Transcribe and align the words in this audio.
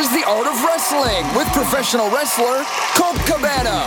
This 0.00 0.08
is 0.08 0.22
the 0.22 0.30
art 0.30 0.46
of 0.46 0.64
wrestling 0.64 1.36
with 1.36 1.46
professional 1.52 2.08
wrestler 2.08 2.64
Colt 2.94 3.16
Cabana. 3.26 3.84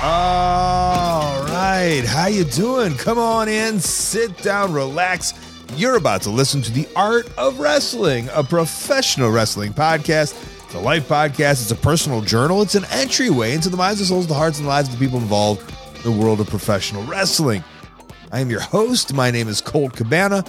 All 0.00 1.42
right, 1.46 2.04
how 2.06 2.28
you 2.28 2.44
doing? 2.44 2.94
Come 2.94 3.18
on 3.18 3.48
in, 3.48 3.80
sit 3.80 4.38
down, 4.38 4.72
relax. 4.72 5.34
You're 5.74 5.96
about 5.96 6.22
to 6.22 6.30
listen 6.30 6.62
to 6.62 6.70
the 6.70 6.86
Art 6.94 7.28
of 7.36 7.58
Wrestling, 7.58 8.28
a 8.32 8.44
professional 8.44 9.32
wrestling 9.32 9.72
podcast. 9.72 10.40
It's 10.66 10.74
a 10.74 10.78
life 10.78 11.08
podcast. 11.08 11.60
It's 11.60 11.72
a 11.72 11.74
personal 11.74 12.20
journal. 12.20 12.62
It's 12.62 12.76
an 12.76 12.84
entryway 12.92 13.54
into 13.54 13.68
the 13.68 13.76
minds 13.76 13.98
and 13.98 14.06
souls, 14.06 14.28
the 14.28 14.34
hearts 14.34 14.60
and 14.60 14.68
lives 14.68 14.92
of 14.92 14.96
the 14.96 15.04
people 15.04 15.18
involved 15.18 15.68
in 15.96 16.02
the 16.04 16.12
world 16.12 16.40
of 16.40 16.46
professional 16.46 17.02
wrestling. 17.02 17.64
I 18.30 18.38
am 18.38 18.48
your 18.48 18.60
host. 18.60 19.12
My 19.12 19.32
name 19.32 19.48
is 19.48 19.60
Colt 19.60 19.94
Cabana. 19.94 20.44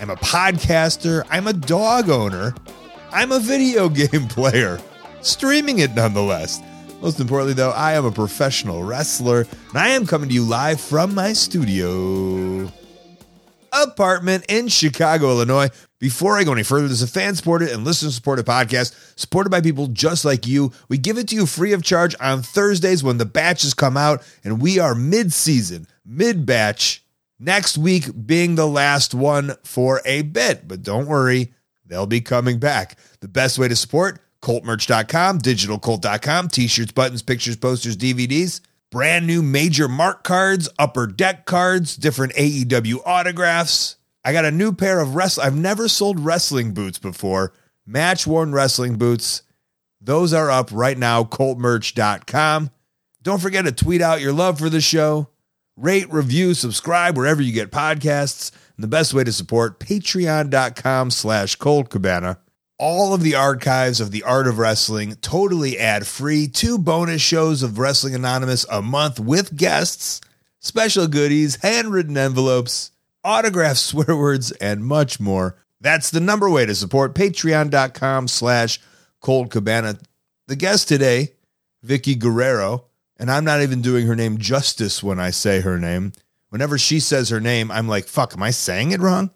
I'm 0.00 0.10
a 0.10 0.16
podcaster. 0.16 1.24
I'm 1.30 1.46
a 1.46 1.52
dog 1.52 2.10
owner. 2.10 2.54
I'm 3.12 3.32
a 3.32 3.40
video 3.40 3.88
game 3.90 4.28
player, 4.28 4.78
streaming 5.22 5.78
it 5.78 5.94
nonetheless. 5.94 6.60
Most 7.00 7.18
importantly, 7.18 7.54
though, 7.54 7.70
I 7.70 7.94
am 7.94 8.04
a 8.04 8.12
professional 8.12 8.84
wrestler, 8.84 9.46
and 9.70 9.78
I 9.78 9.88
am 9.88 10.06
coming 10.06 10.28
to 10.28 10.34
you 10.34 10.44
live 10.44 10.80
from 10.80 11.14
my 11.14 11.32
studio 11.32 12.70
apartment 13.72 14.44
in 14.48 14.68
Chicago, 14.68 15.30
Illinois. 15.30 15.68
Before 15.98 16.36
I 16.36 16.44
go 16.44 16.52
any 16.52 16.62
further, 16.62 16.88
this 16.88 17.02
is 17.02 17.08
a 17.08 17.12
fan 17.12 17.34
supported 17.34 17.70
and 17.70 17.84
listener 17.84 18.10
supported 18.10 18.46
podcast 18.46 18.94
supported 19.18 19.50
by 19.50 19.60
people 19.60 19.86
just 19.88 20.24
like 20.24 20.46
you. 20.46 20.72
We 20.88 20.98
give 20.98 21.18
it 21.18 21.28
to 21.28 21.34
you 21.34 21.46
free 21.46 21.72
of 21.72 21.82
charge 21.82 22.14
on 22.20 22.42
Thursdays 22.42 23.04
when 23.04 23.18
the 23.18 23.26
batches 23.26 23.74
come 23.74 23.96
out, 23.96 24.22
and 24.44 24.60
we 24.60 24.78
are 24.78 24.94
mid 24.94 25.32
season, 25.32 25.86
mid 26.04 26.46
batch. 26.46 27.04
Next 27.42 27.78
week 27.78 28.04
being 28.26 28.54
the 28.54 28.68
last 28.68 29.14
one 29.14 29.54
for 29.64 30.02
a 30.04 30.20
bit, 30.20 30.68
but 30.68 30.82
don't 30.82 31.06
worry, 31.06 31.54
they'll 31.86 32.04
be 32.04 32.20
coming 32.20 32.58
back. 32.58 32.98
The 33.20 33.28
best 33.28 33.58
way 33.58 33.66
to 33.66 33.76
support 33.76 34.20
coltmerch.com, 34.42 35.38
digitalcolt.com, 35.38 36.48
t-shirts, 36.48 36.92
buttons, 36.92 37.22
pictures, 37.22 37.56
posters, 37.56 37.96
DVDs, 37.96 38.60
brand 38.90 39.26
new 39.26 39.40
major 39.40 39.88
mark 39.88 40.22
cards, 40.22 40.68
upper 40.78 41.06
deck 41.06 41.46
cards, 41.46 41.96
different 41.96 42.34
AEW 42.34 42.98
autographs. 43.06 43.96
I 44.22 44.34
got 44.34 44.44
a 44.44 44.50
new 44.50 44.72
pair 44.72 45.00
of 45.00 45.14
wrestling. 45.14 45.46
I've 45.46 45.56
never 45.56 45.88
sold 45.88 46.20
wrestling 46.20 46.74
boots 46.74 46.98
before. 46.98 47.54
Match 47.86 48.26
worn 48.26 48.52
wrestling 48.52 48.98
boots. 48.98 49.42
Those 49.98 50.34
are 50.34 50.50
up 50.50 50.68
right 50.72 50.96
now, 50.96 51.24
coltmerch.com. 51.24 52.70
Don't 53.22 53.40
forget 53.40 53.64
to 53.64 53.72
tweet 53.72 54.02
out 54.02 54.20
your 54.20 54.32
love 54.34 54.58
for 54.58 54.68
the 54.68 54.80
show. 54.82 55.28
Rate, 55.80 56.12
review, 56.12 56.52
subscribe 56.52 57.16
wherever 57.16 57.40
you 57.40 57.54
get 57.54 57.70
podcasts. 57.70 58.52
And 58.76 58.84
the 58.84 58.88
best 58.88 59.14
way 59.14 59.24
to 59.24 59.32
support, 59.32 59.80
patreon.com 59.80 61.10
slash 61.10 61.56
Colt 61.56 61.88
Cabana. 61.88 62.38
All 62.78 63.14
of 63.14 63.22
the 63.22 63.34
archives 63.34 63.98
of 63.98 64.10
the 64.10 64.22
art 64.24 64.46
of 64.46 64.58
wrestling 64.58 65.14
totally 65.22 65.78
ad 65.78 66.06
free. 66.06 66.48
Two 66.48 66.76
bonus 66.76 67.22
shows 67.22 67.62
of 67.62 67.78
Wrestling 67.78 68.14
Anonymous 68.14 68.66
a 68.70 68.82
month 68.82 69.18
with 69.18 69.56
guests, 69.56 70.20
special 70.58 71.08
goodies, 71.08 71.56
handwritten 71.62 72.18
envelopes, 72.18 72.90
autographed 73.24 73.78
swear 73.80 74.14
words, 74.14 74.52
and 74.52 74.84
much 74.84 75.18
more. 75.18 75.56
That's 75.80 76.10
the 76.10 76.20
number 76.20 76.50
way 76.50 76.66
to 76.66 76.74
support 76.74 77.14
patreon.com 77.14 78.28
slash 78.28 78.80
Colt 79.20 79.48
Cabana. 79.50 79.96
The 80.46 80.56
guest 80.56 80.88
today, 80.88 81.32
Vicky 81.82 82.16
Guerrero, 82.16 82.84
and 83.20 83.30
I'm 83.30 83.44
not 83.44 83.60
even 83.60 83.82
doing 83.82 84.06
her 84.06 84.16
name 84.16 84.38
justice 84.38 85.02
when 85.02 85.20
I 85.20 85.30
say 85.30 85.60
her 85.60 85.78
name. 85.78 86.12
Whenever 86.48 86.78
she 86.78 86.98
says 86.98 87.28
her 87.28 87.40
name, 87.40 87.70
I'm 87.70 87.86
like, 87.86 88.06
fuck, 88.06 88.32
am 88.34 88.42
I 88.42 88.50
saying 88.50 88.92
it 88.92 89.00
wrong? 89.00 89.30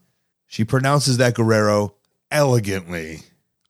She 0.46 0.64
pronounces 0.64 1.18
that 1.18 1.34
Guerrero 1.34 1.94
elegantly. 2.30 3.20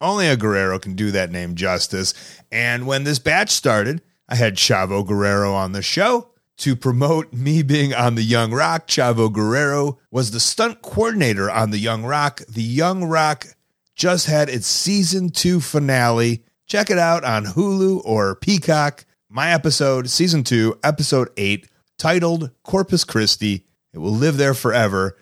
Only 0.00 0.28
a 0.28 0.36
Guerrero 0.36 0.78
can 0.78 0.94
do 0.94 1.10
that 1.10 1.32
name 1.32 1.56
justice. 1.56 2.14
And 2.52 2.86
when 2.86 3.02
this 3.02 3.18
batch 3.18 3.50
started, 3.50 4.02
I 4.28 4.36
had 4.36 4.54
Chavo 4.54 5.04
Guerrero 5.04 5.52
on 5.52 5.72
the 5.72 5.82
show 5.82 6.30
to 6.58 6.76
promote 6.76 7.32
me 7.32 7.62
being 7.64 7.92
on 7.92 8.14
the 8.14 8.22
Young 8.22 8.52
Rock. 8.52 8.86
Chavo 8.86 9.32
Guerrero 9.32 9.98
was 10.12 10.30
the 10.30 10.40
stunt 10.40 10.80
coordinator 10.80 11.50
on 11.50 11.72
the 11.72 11.78
Young 11.78 12.04
Rock. 12.04 12.42
The 12.48 12.62
Young 12.62 13.04
Rock 13.04 13.48
just 13.96 14.26
had 14.26 14.48
its 14.48 14.68
season 14.68 15.30
two 15.30 15.60
finale. 15.60 16.44
Check 16.66 16.88
it 16.88 16.98
out 16.98 17.24
on 17.24 17.46
Hulu 17.46 18.02
or 18.04 18.36
Peacock. 18.36 19.04
My 19.34 19.50
episode, 19.50 20.08
season 20.08 20.44
two, 20.44 20.78
episode 20.84 21.28
eight, 21.36 21.68
titled 21.98 22.52
Corpus 22.62 23.02
Christi. 23.02 23.66
It 23.92 23.98
will 23.98 24.12
live 24.12 24.36
there 24.36 24.54
forever. 24.54 25.16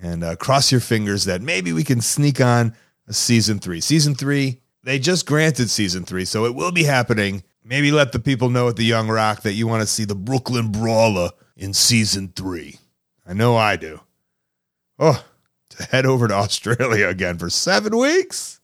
And 0.00 0.22
uh, 0.22 0.36
cross 0.36 0.70
your 0.70 0.80
fingers 0.80 1.24
that 1.24 1.42
maybe 1.42 1.72
we 1.72 1.82
can 1.82 2.00
sneak 2.00 2.40
on 2.40 2.76
a 3.08 3.12
season 3.12 3.58
three. 3.58 3.80
Season 3.80 4.14
three, 4.14 4.60
they 4.84 5.00
just 5.00 5.26
granted 5.26 5.68
season 5.68 6.04
three, 6.04 6.24
so 6.24 6.44
it 6.44 6.54
will 6.54 6.70
be 6.70 6.84
happening. 6.84 7.42
Maybe 7.64 7.90
let 7.90 8.12
the 8.12 8.20
people 8.20 8.50
know 8.50 8.68
at 8.68 8.76
the 8.76 8.84
Young 8.84 9.08
Rock 9.08 9.42
that 9.42 9.54
you 9.54 9.66
want 9.66 9.80
to 9.80 9.88
see 9.88 10.04
the 10.04 10.14
Brooklyn 10.14 10.70
Brawler 10.70 11.30
in 11.56 11.74
season 11.74 12.28
three. 12.36 12.78
I 13.26 13.32
know 13.32 13.56
I 13.56 13.74
do. 13.74 13.98
Oh, 14.96 15.24
to 15.70 15.82
head 15.82 16.06
over 16.06 16.28
to 16.28 16.34
Australia 16.36 17.08
again 17.08 17.36
for 17.36 17.50
seven 17.50 17.96
weeks. 17.96 18.60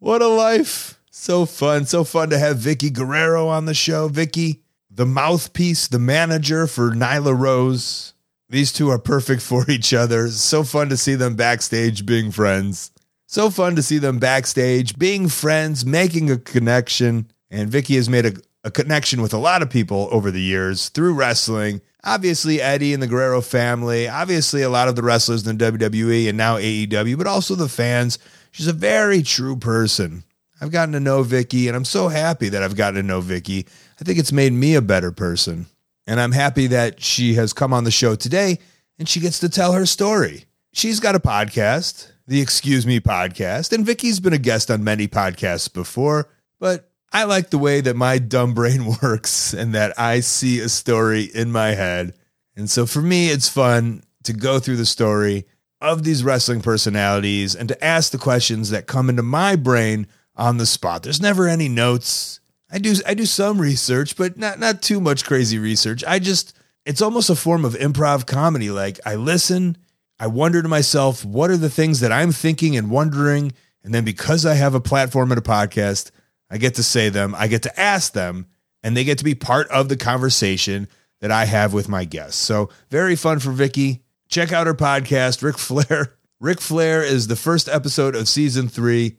What 0.00 0.22
a 0.22 0.26
life. 0.26 0.97
So 1.20 1.46
fun. 1.46 1.84
So 1.84 2.04
fun 2.04 2.30
to 2.30 2.38
have 2.38 2.58
Vicky 2.58 2.90
Guerrero 2.90 3.48
on 3.48 3.64
the 3.64 3.74
show. 3.74 4.06
Vicky, 4.06 4.62
the 4.88 5.04
mouthpiece, 5.04 5.88
the 5.88 5.98
manager 5.98 6.68
for 6.68 6.92
Nyla 6.92 7.36
Rose. 7.36 8.14
These 8.48 8.72
two 8.72 8.88
are 8.90 9.00
perfect 9.00 9.42
for 9.42 9.64
each 9.68 9.92
other. 9.92 10.28
So 10.28 10.62
fun 10.62 10.88
to 10.90 10.96
see 10.96 11.16
them 11.16 11.34
backstage 11.34 12.06
being 12.06 12.30
friends. 12.30 12.92
So 13.26 13.50
fun 13.50 13.74
to 13.74 13.82
see 13.82 13.98
them 13.98 14.20
backstage 14.20 14.96
being 14.96 15.28
friends, 15.28 15.84
making 15.84 16.30
a 16.30 16.38
connection. 16.38 17.32
And 17.50 17.68
Vicky 17.68 17.96
has 17.96 18.08
made 18.08 18.24
a, 18.24 18.32
a 18.62 18.70
connection 18.70 19.20
with 19.20 19.34
a 19.34 19.38
lot 19.38 19.60
of 19.60 19.68
people 19.68 20.08
over 20.12 20.30
the 20.30 20.40
years 20.40 20.88
through 20.88 21.14
wrestling. 21.14 21.80
Obviously, 22.04 22.62
Eddie 22.62 22.94
and 22.94 23.02
the 23.02 23.08
Guerrero 23.08 23.40
family. 23.40 24.08
Obviously, 24.08 24.62
a 24.62 24.70
lot 24.70 24.86
of 24.86 24.94
the 24.94 25.02
wrestlers 25.02 25.44
in 25.44 25.58
the 25.58 25.72
WWE 25.72 26.28
and 26.28 26.38
now 26.38 26.58
AEW, 26.58 27.18
but 27.18 27.26
also 27.26 27.56
the 27.56 27.68
fans. 27.68 28.20
She's 28.52 28.68
a 28.68 28.72
very 28.72 29.22
true 29.22 29.56
person. 29.56 30.22
I've 30.60 30.70
gotten 30.70 30.92
to 30.92 31.00
know 31.00 31.22
Vicky, 31.22 31.68
and 31.68 31.76
I'm 31.76 31.84
so 31.84 32.08
happy 32.08 32.48
that 32.48 32.62
I've 32.62 32.76
gotten 32.76 32.96
to 32.96 33.02
know 33.02 33.20
Vicky. 33.20 33.66
I 34.00 34.04
think 34.04 34.18
it's 34.18 34.32
made 34.32 34.52
me 34.52 34.74
a 34.74 34.82
better 34.82 35.12
person. 35.12 35.66
And 36.06 36.18
I'm 36.20 36.32
happy 36.32 36.68
that 36.68 37.02
she 37.02 37.34
has 37.34 37.52
come 37.52 37.72
on 37.72 37.84
the 37.84 37.90
show 37.90 38.14
today 38.16 38.58
and 38.98 39.06
she 39.06 39.20
gets 39.20 39.40
to 39.40 39.48
tell 39.48 39.72
her 39.72 39.84
story. 39.84 40.46
She's 40.72 41.00
got 41.00 41.14
a 41.14 41.20
podcast, 41.20 42.10
the 42.26 42.40
Excuse 42.40 42.86
Me 42.86 42.98
podcast, 42.98 43.72
and 43.72 43.84
Vicky's 43.84 44.18
been 44.18 44.32
a 44.32 44.38
guest 44.38 44.70
on 44.70 44.82
many 44.82 45.06
podcasts 45.06 45.72
before, 45.72 46.30
but 46.58 46.90
I 47.12 47.24
like 47.24 47.50
the 47.50 47.58
way 47.58 47.82
that 47.82 47.94
my 47.94 48.18
dumb 48.18 48.54
brain 48.54 48.86
works 49.02 49.52
and 49.52 49.74
that 49.74 49.98
I 49.98 50.20
see 50.20 50.60
a 50.60 50.68
story 50.68 51.24
in 51.24 51.52
my 51.52 51.68
head. 51.68 52.14
And 52.56 52.68
so 52.70 52.86
for 52.86 53.02
me, 53.02 53.28
it's 53.28 53.48
fun 53.48 54.02
to 54.24 54.32
go 54.32 54.58
through 54.58 54.76
the 54.76 54.86
story 54.86 55.46
of 55.80 56.02
these 56.04 56.24
wrestling 56.24 56.60
personalities 56.60 57.54
and 57.54 57.68
to 57.68 57.84
ask 57.84 58.12
the 58.12 58.18
questions 58.18 58.70
that 58.70 58.86
come 58.86 59.08
into 59.08 59.22
my 59.22 59.56
brain 59.56 60.06
on 60.38 60.56
the 60.56 60.66
spot. 60.66 61.02
There's 61.02 61.20
never 61.20 61.48
any 61.48 61.68
notes. 61.68 62.40
I 62.70 62.78
do 62.78 62.94
I 63.06 63.14
do 63.14 63.26
some 63.26 63.60
research, 63.60 64.16
but 64.16 64.38
not 64.38 64.58
not 64.58 64.82
too 64.82 65.00
much 65.00 65.24
crazy 65.24 65.58
research. 65.58 66.04
I 66.06 66.18
just 66.18 66.54
it's 66.86 67.02
almost 67.02 67.28
a 67.28 67.34
form 67.34 67.64
of 67.64 67.74
improv 67.74 68.26
comedy. 68.26 68.70
Like 68.70 69.00
I 69.04 69.16
listen, 69.16 69.76
I 70.20 70.26
wonder 70.26 70.62
to 70.62 70.68
myself, 70.68 71.24
what 71.24 71.50
are 71.50 71.56
the 71.56 71.70
things 71.70 72.00
that 72.00 72.12
I'm 72.12 72.32
thinking 72.32 72.76
and 72.76 72.90
wondering, 72.90 73.52
And 73.84 73.94
then 73.94 74.04
because 74.04 74.44
I 74.46 74.54
have 74.54 74.74
a 74.74 74.80
platform 74.80 75.30
and 75.32 75.38
a 75.38 75.42
podcast, 75.42 76.10
I 76.50 76.58
get 76.58 76.74
to 76.76 76.82
say 76.82 77.08
them, 77.08 77.34
I 77.36 77.46
get 77.46 77.62
to 77.62 77.80
ask 77.80 78.12
them, 78.12 78.46
and 78.82 78.96
they 78.96 79.04
get 79.04 79.18
to 79.18 79.24
be 79.24 79.34
part 79.34 79.68
of 79.68 79.88
the 79.88 79.96
conversation 79.96 80.88
that 81.20 81.30
I 81.30 81.44
have 81.46 81.72
with 81.72 81.88
my 81.88 82.04
guests. 82.04 82.40
So 82.40 82.68
very 82.90 83.16
fun 83.16 83.38
for 83.38 83.50
Vicky. 83.50 84.02
Check 84.28 84.52
out 84.52 84.66
her 84.66 84.74
podcast, 84.74 85.42
Ric 85.42 85.58
Flair. 85.58 86.14
Ric 86.40 86.60
Flair 86.60 87.02
is 87.02 87.26
the 87.26 87.34
first 87.36 87.68
episode 87.68 88.14
of 88.14 88.28
season 88.28 88.68
three. 88.68 89.16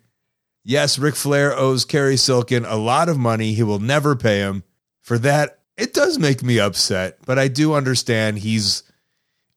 Yes, 0.64 1.00
Ric 1.00 1.16
Flair 1.16 1.58
owes 1.58 1.86
Kerry 1.86 2.18
Silkin 2.18 2.66
a 2.66 2.76
lot 2.76 3.10
of 3.10 3.18
money. 3.18 3.54
He 3.54 3.64
will 3.64 3.80
never 3.80 4.16
pay 4.16 4.40
him. 4.40 4.64
For 5.02 5.18
that, 5.20 5.60
it 5.78 5.94
does 5.94 6.20
make 6.20 6.44
me 6.44 6.60
upset, 6.60 7.18
but 7.26 7.40
I 7.40 7.48
do 7.48 7.74
understand 7.74 8.40
he's 8.40 8.84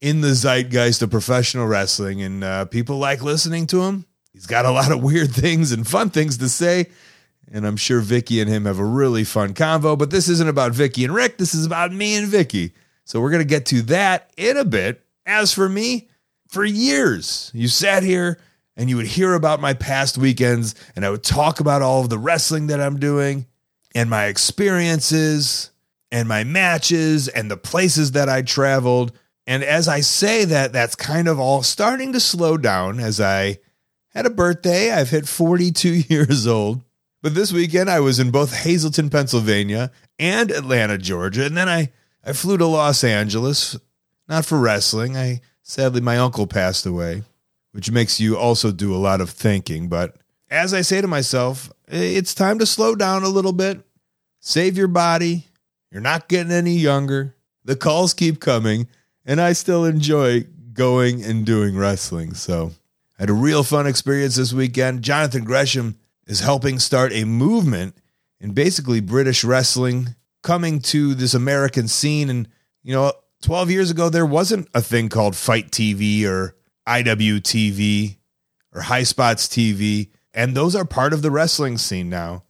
in 0.00 0.20
the 0.20 0.34
zeitgeist 0.34 1.02
of 1.02 1.10
professional 1.10 1.66
wrestling 1.66 2.22
and 2.22 2.43
uh, 2.43 2.64
people 2.66 2.99
like 2.99 3.22
listening 3.22 3.66
to 3.69 3.82
him. 3.82 4.06
He's 4.32 4.46
got 4.46 4.64
a 4.64 4.70
lot 4.70 4.93
of 4.93 5.02
weird 5.02 5.32
things 5.32 5.72
and 5.72 5.87
fun 5.87 6.10
things 6.10 6.38
to 6.38 6.49
say. 6.49 6.90
And 7.50 7.66
I'm 7.66 7.76
sure 7.76 8.00
Vicky 8.00 8.40
and 8.40 8.48
him 8.48 8.64
have 8.64 8.78
a 8.78 8.84
really 8.84 9.25
fun 9.25 9.52
convo, 9.52 9.98
but 9.98 10.10
this 10.10 10.28
isn't 10.28 10.48
about 10.48 10.72
Vicky 10.72 11.05
and 11.05 11.14
Ric. 11.14 11.38
This 11.38 11.55
is 11.55 11.66
about 11.66 11.93
me 11.93 12.16
and 12.16 12.26
Vicky. 12.26 12.72
So 13.05 13.20
we're 13.20 13.31
going 13.31 13.43
to 13.43 13.48
get 13.48 13.66
to 13.66 13.82
that 13.82 14.31
in 14.37 14.56
a 14.56 14.64
bit. 14.64 15.05
As 15.26 15.52
for 15.52 15.69
me, 15.69 16.08
for 16.48 16.64
years, 16.64 17.50
you 17.52 17.69
sat 17.69 18.02
here 18.02 18.38
and 18.76 18.88
you 18.88 18.96
would 18.96 19.06
hear 19.06 19.34
about 19.34 19.60
my 19.60 19.74
past 19.74 20.19
weekends, 20.19 20.74
and 20.96 21.04
I 21.04 21.10
would 21.10 21.22
talk 21.22 21.60
about 21.60 21.82
all 21.82 22.00
of 22.00 22.10
the 22.10 22.19
wrestling 22.19 22.69
that 22.69 22.80
I'm 22.80 22.98
doing 22.98 23.46
and 23.94 24.08
my 24.08 24.26
experiences 24.26 25.70
and 26.10 26.28
my 26.28 26.44
matches 26.44 27.28
and 27.28 27.50
the 27.50 27.56
places 27.56 28.12
that 28.12 28.28
I 28.28 28.42
traveled. 28.42 29.12
And 29.46 29.62
as 29.62 29.88
I 29.88 30.00
say 30.00 30.44
that, 30.44 30.72
that's 30.72 30.94
kind 30.94 31.28
of 31.28 31.38
all 31.38 31.62
starting 31.62 32.12
to 32.12 32.20
slow 32.20 32.56
down 32.56 33.00
as 33.00 33.20
I 33.20 33.58
had 34.14 34.26
a 34.26 34.30
birthday. 34.30 34.92
I've 34.92 35.10
hit 35.10 35.26
42 35.26 35.88
years 36.08 36.46
old. 36.46 36.82
But 37.22 37.34
this 37.34 37.52
weekend 37.52 37.88
I 37.88 38.00
was 38.00 38.19
in 38.19 38.30
both 38.30 38.52
Hazleton, 38.52 39.08
Pennsylvania 39.08 39.92
and 40.19 40.50
Atlanta, 40.50 40.98
Georgia. 40.98 41.46
And 41.46 41.56
then 41.56 41.69
I, 41.69 41.92
I 42.24 42.32
flew 42.32 42.58
to 42.58 42.66
Los 42.66 43.04
Angeles, 43.04 43.78
not 44.28 44.44
for 44.44 44.58
wrestling. 44.58 45.16
I 45.16 45.40
sadly 45.62 46.00
my 46.00 46.19
uncle 46.19 46.46
passed 46.46 46.84
away, 46.84 47.22
which 47.72 47.90
makes 47.90 48.20
you 48.20 48.38
also 48.38 48.70
do 48.70 48.94
a 48.94 48.96
lot 48.96 49.20
of 49.20 49.30
thinking. 49.30 49.88
But 49.88 50.16
as 50.50 50.72
I 50.72 50.82
say 50.82 51.00
to 51.00 51.08
myself, 51.08 51.72
it's 51.88 52.34
time 52.34 52.58
to 52.58 52.66
slow 52.66 52.94
down 52.94 53.24
a 53.24 53.28
little 53.28 53.52
bit. 53.52 53.84
Save 54.40 54.76
your 54.76 54.88
body. 54.88 55.46
You're 55.90 56.00
not 56.00 56.28
getting 56.28 56.52
any 56.52 56.74
younger. 56.74 57.34
The 57.64 57.76
calls 57.76 58.14
keep 58.14 58.40
coming, 58.40 58.88
and 59.24 59.40
I 59.40 59.52
still 59.52 59.84
enjoy 59.84 60.46
going 60.72 61.22
and 61.22 61.44
doing 61.44 61.76
wrestling. 61.76 62.34
So 62.34 62.72
I 63.19 63.22
had 63.22 63.30
a 63.30 63.34
real 63.34 63.62
fun 63.62 63.86
experience 63.86 64.36
this 64.36 64.52
weekend. 64.52 65.02
Jonathan 65.02 65.44
Gresham 65.44 65.98
is 66.26 66.40
helping 66.40 66.78
start 66.78 67.12
a 67.12 67.24
movement 67.24 67.96
in 68.40 68.52
basically 68.52 69.00
British 69.00 69.44
wrestling 69.44 70.14
coming 70.42 70.80
to 70.80 71.14
this 71.14 71.34
American 71.34 71.88
scene. 71.88 72.28
And, 72.28 72.48
you 72.82 72.92
know, 72.94 73.12
12 73.42 73.70
years 73.70 73.90
ago, 73.90 74.08
there 74.08 74.26
wasn't 74.26 74.69
a 74.74 74.80
thing 74.80 75.08
called 75.08 75.36
FITE 75.36 75.70
TV 75.70 76.26
or 76.26 76.56
IWTV 76.87 78.17
or 78.75 78.82
Highspots 78.82 79.49
TV. 79.49 80.11
And 80.34 80.56
those 80.56 80.75
are 80.75 80.84
part 80.84 81.12
of 81.12 81.23
the 81.23 81.31
wrestling 81.31 81.79
scene 81.79 82.08
now. 82.08 82.44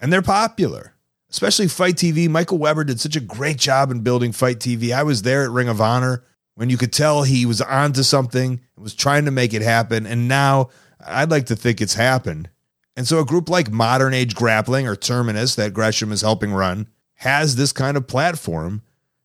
And 0.00 0.12
they're 0.12 0.22
popular, 0.22 0.94
especially 1.30 1.68
FITE 1.68 1.96
TV. 1.96 2.28
Michael 2.28 2.58
Weber 2.58 2.84
did 2.84 3.00
such 3.00 3.16
a 3.16 3.20
great 3.20 3.56
job 3.56 3.90
in 3.90 4.00
building 4.00 4.32
FITE 4.32 4.58
TV. 4.58 4.94
I 4.94 5.02
was 5.02 5.22
there 5.22 5.44
at 5.44 5.50
Ring 5.50 5.68
of 5.68 5.80
Honor 5.80 6.24
when 6.54 6.70
you 6.70 6.76
could 6.76 6.92
tell 6.92 7.22
he 7.22 7.46
was 7.46 7.60
onto 7.60 8.02
something 8.02 8.60
and 8.76 8.82
was 8.82 8.94
trying 8.94 9.24
to 9.24 9.30
make 9.30 9.52
it 9.54 9.62
happen. 9.62 10.06
And 10.06 10.28
now 10.28 10.70
I'd 11.04 11.30
like 11.30 11.46
to 11.46 11.56
think 11.56 11.80
it's 11.80 11.94
happened. 11.94 12.50
And 12.96 13.08
so 13.08 13.18
a 13.18 13.24
group 13.24 13.48
like 13.48 13.72
Modern 13.72 14.14
Age 14.14 14.34
Grappling 14.34 14.86
or 14.86 14.94
Terminus 14.94 15.56
that 15.56 15.74
Gresham 15.74 16.12
is 16.12 16.20
helping 16.20 16.52
run 16.52 16.86
has 17.16 17.56
this 17.56 17.72
kind 17.72 17.96
of 17.96 18.06
platform 18.06 18.82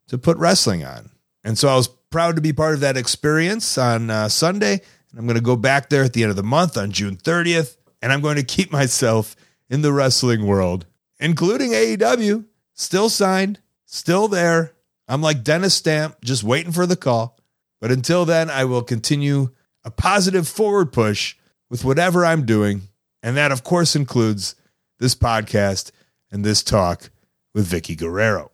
to 0.08 0.18
put 0.18 0.38
wrestling 0.38 0.84
on. 0.84 1.12
And 1.44 1.58
so 1.58 1.68
I 1.68 1.76
was 1.76 1.90
proud 2.10 2.36
to 2.36 2.42
be 2.42 2.54
part 2.54 2.74
of 2.74 2.80
that 2.82 2.98
experience 2.98 3.78
on 3.78 4.10
uh, 4.10 4.30
Sunday. 4.30 4.74
And 5.12 5.20
I'm 5.20 5.26
going 5.26 5.36
to 5.36 5.42
go 5.42 5.56
back 5.56 5.90
there 5.90 6.04
at 6.04 6.14
the 6.14 6.24
end 6.24 6.30
of 6.30 6.36
the 6.36 6.44
month 6.44 6.78
on 6.78 6.92
June 6.92 7.18
30th. 7.18 7.78
And 8.02 8.12
I'm 8.12 8.22
going 8.22 8.38
to 8.38 8.44
keep 8.44 8.72
myself 8.72 9.36
in 9.70 9.82
the 9.82 9.94
wrestling 9.94 10.46
world, 10.46 10.86
including 11.20 11.72
AEW, 11.72 12.46
still 12.74 13.10
signed, 13.10 13.60
still 13.86 14.28
there. 14.28 14.74
I'm 15.08 15.22
like 15.22 15.44
Dennis 15.44 15.76
Stamp, 15.76 16.18
just 16.24 16.44
waiting 16.44 16.72
for 16.72 16.86
the 16.86 16.96
call. 16.96 17.38
But 17.82 17.92
until 17.92 18.26
then, 18.26 18.50
I 18.50 18.66
will 18.66 18.84
continue 18.84 19.50
a 19.84 19.92
positive 19.92 20.48
forward 20.48 20.92
push 20.92 21.36
with 21.70 21.86
whatever 21.86 22.26
I'm 22.26 22.46
doing 22.46 22.90
and 23.22 23.38
that, 23.38 23.52
of 23.52 23.64
course, 23.64 23.96
includes 23.96 24.56
this 25.00 25.16
podcast 25.16 25.92
and 26.32 26.44
this 26.44 26.64
talk 26.64 27.10
with 27.54 27.66
Vicky 27.66 27.96
Guerrero. 27.96 28.52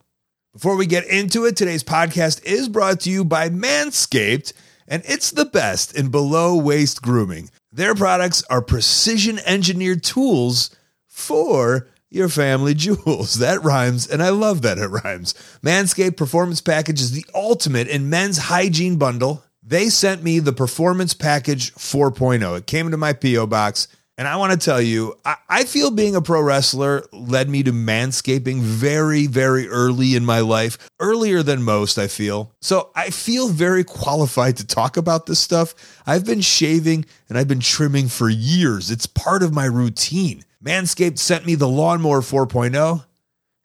Before 0.55 0.77
we 0.77 0.85
get 0.85 1.05
into 1.07 1.43
it, 1.43 1.57
today's 1.57 1.83
podcast 1.83 2.41
is 2.45 2.69
brought 2.69 3.01
to 3.01 3.09
you 3.09 3.25
by 3.25 3.49
Manscaped, 3.49 4.53
and 4.87 5.03
it's 5.05 5.31
the 5.31 5.43
best 5.43 5.93
in 5.93 6.07
below 6.07 6.55
waist 6.55 7.01
grooming. 7.01 7.49
Their 7.73 7.93
products 7.93 8.41
are 8.49 8.61
precision 8.61 9.37
engineered 9.39 10.01
tools 10.01 10.73
for 11.07 11.89
your 12.09 12.29
family 12.29 12.73
jewels. 12.73 13.33
That 13.33 13.65
rhymes, 13.65 14.07
and 14.07 14.23
I 14.23 14.29
love 14.29 14.61
that 14.61 14.77
it 14.77 14.87
rhymes. 14.87 15.33
Manscaped 15.61 16.15
Performance 16.15 16.61
Package 16.61 17.01
is 17.01 17.11
the 17.11 17.25
ultimate 17.35 17.89
in 17.89 18.09
men's 18.09 18.37
hygiene 18.37 18.95
bundle. 18.95 19.43
They 19.61 19.89
sent 19.89 20.23
me 20.23 20.39
the 20.39 20.53
Performance 20.53 21.13
Package 21.13 21.73
4.0. 21.73 22.59
It 22.59 22.65
came 22.65 22.85
into 22.85 22.97
my 22.97 23.11
P.O. 23.11 23.45
box. 23.47 23.89
And 24.17 24.29
I 24.29 24.37
want 24.37 24.53
to 24.53 24.57
tell 24.57 24.81
you, 24.81 25.17
I, 25.25 25.35
I, 25.49 25.63
feel 25.65 25.91
being 25.91 26.15
a 26.15 26.21
pro 26.21 26.41
wrestler 26.41 27.05
led 27.11 27.49
me 27.49 27.63
to 27.63 27.73
manscaping 27.73 28.61
very, 28.61 29.27
very 29.27 29.67
early 29.67 30.15
in 30.15 30.23
my 30.23 30.39
life, 30.39 30.77
earlier 31.01 31.43
than 31.43 31.63
most, 31.63 31.97
I 31.97 32.07
feel. 32.07 32.53
So 32.61 32.91
I 32.95 33.09
feel 33.09 33.49
very 33.49 33.83
qualified 33.83 34.55
to 34.57 34.67
talk 34.67 34.95
about 34.95 35.25
this 35.25 35.39
stuff. 35.39 35.75
I've 36.07 36.25
been 36.25 36.39
shaving 36.39 37.05
and 37.27 37.37
I've 37.37 37.49
been 37.49 37.59
trimming 37.59 38.07
for 38.07 38.29
years, 38.29 38.89
it's 38.89 39.05
part 39.05 39.43
of 39.43 39.53
my 39.53 39.65
routine. 39.65 40.45
Manscaped 40.63 41.19
sent 41.19 41.45
me 41.45 41.55
the 41.55 41.67
Lawnmower 41.67 42.21
4.0, 42.21 43.05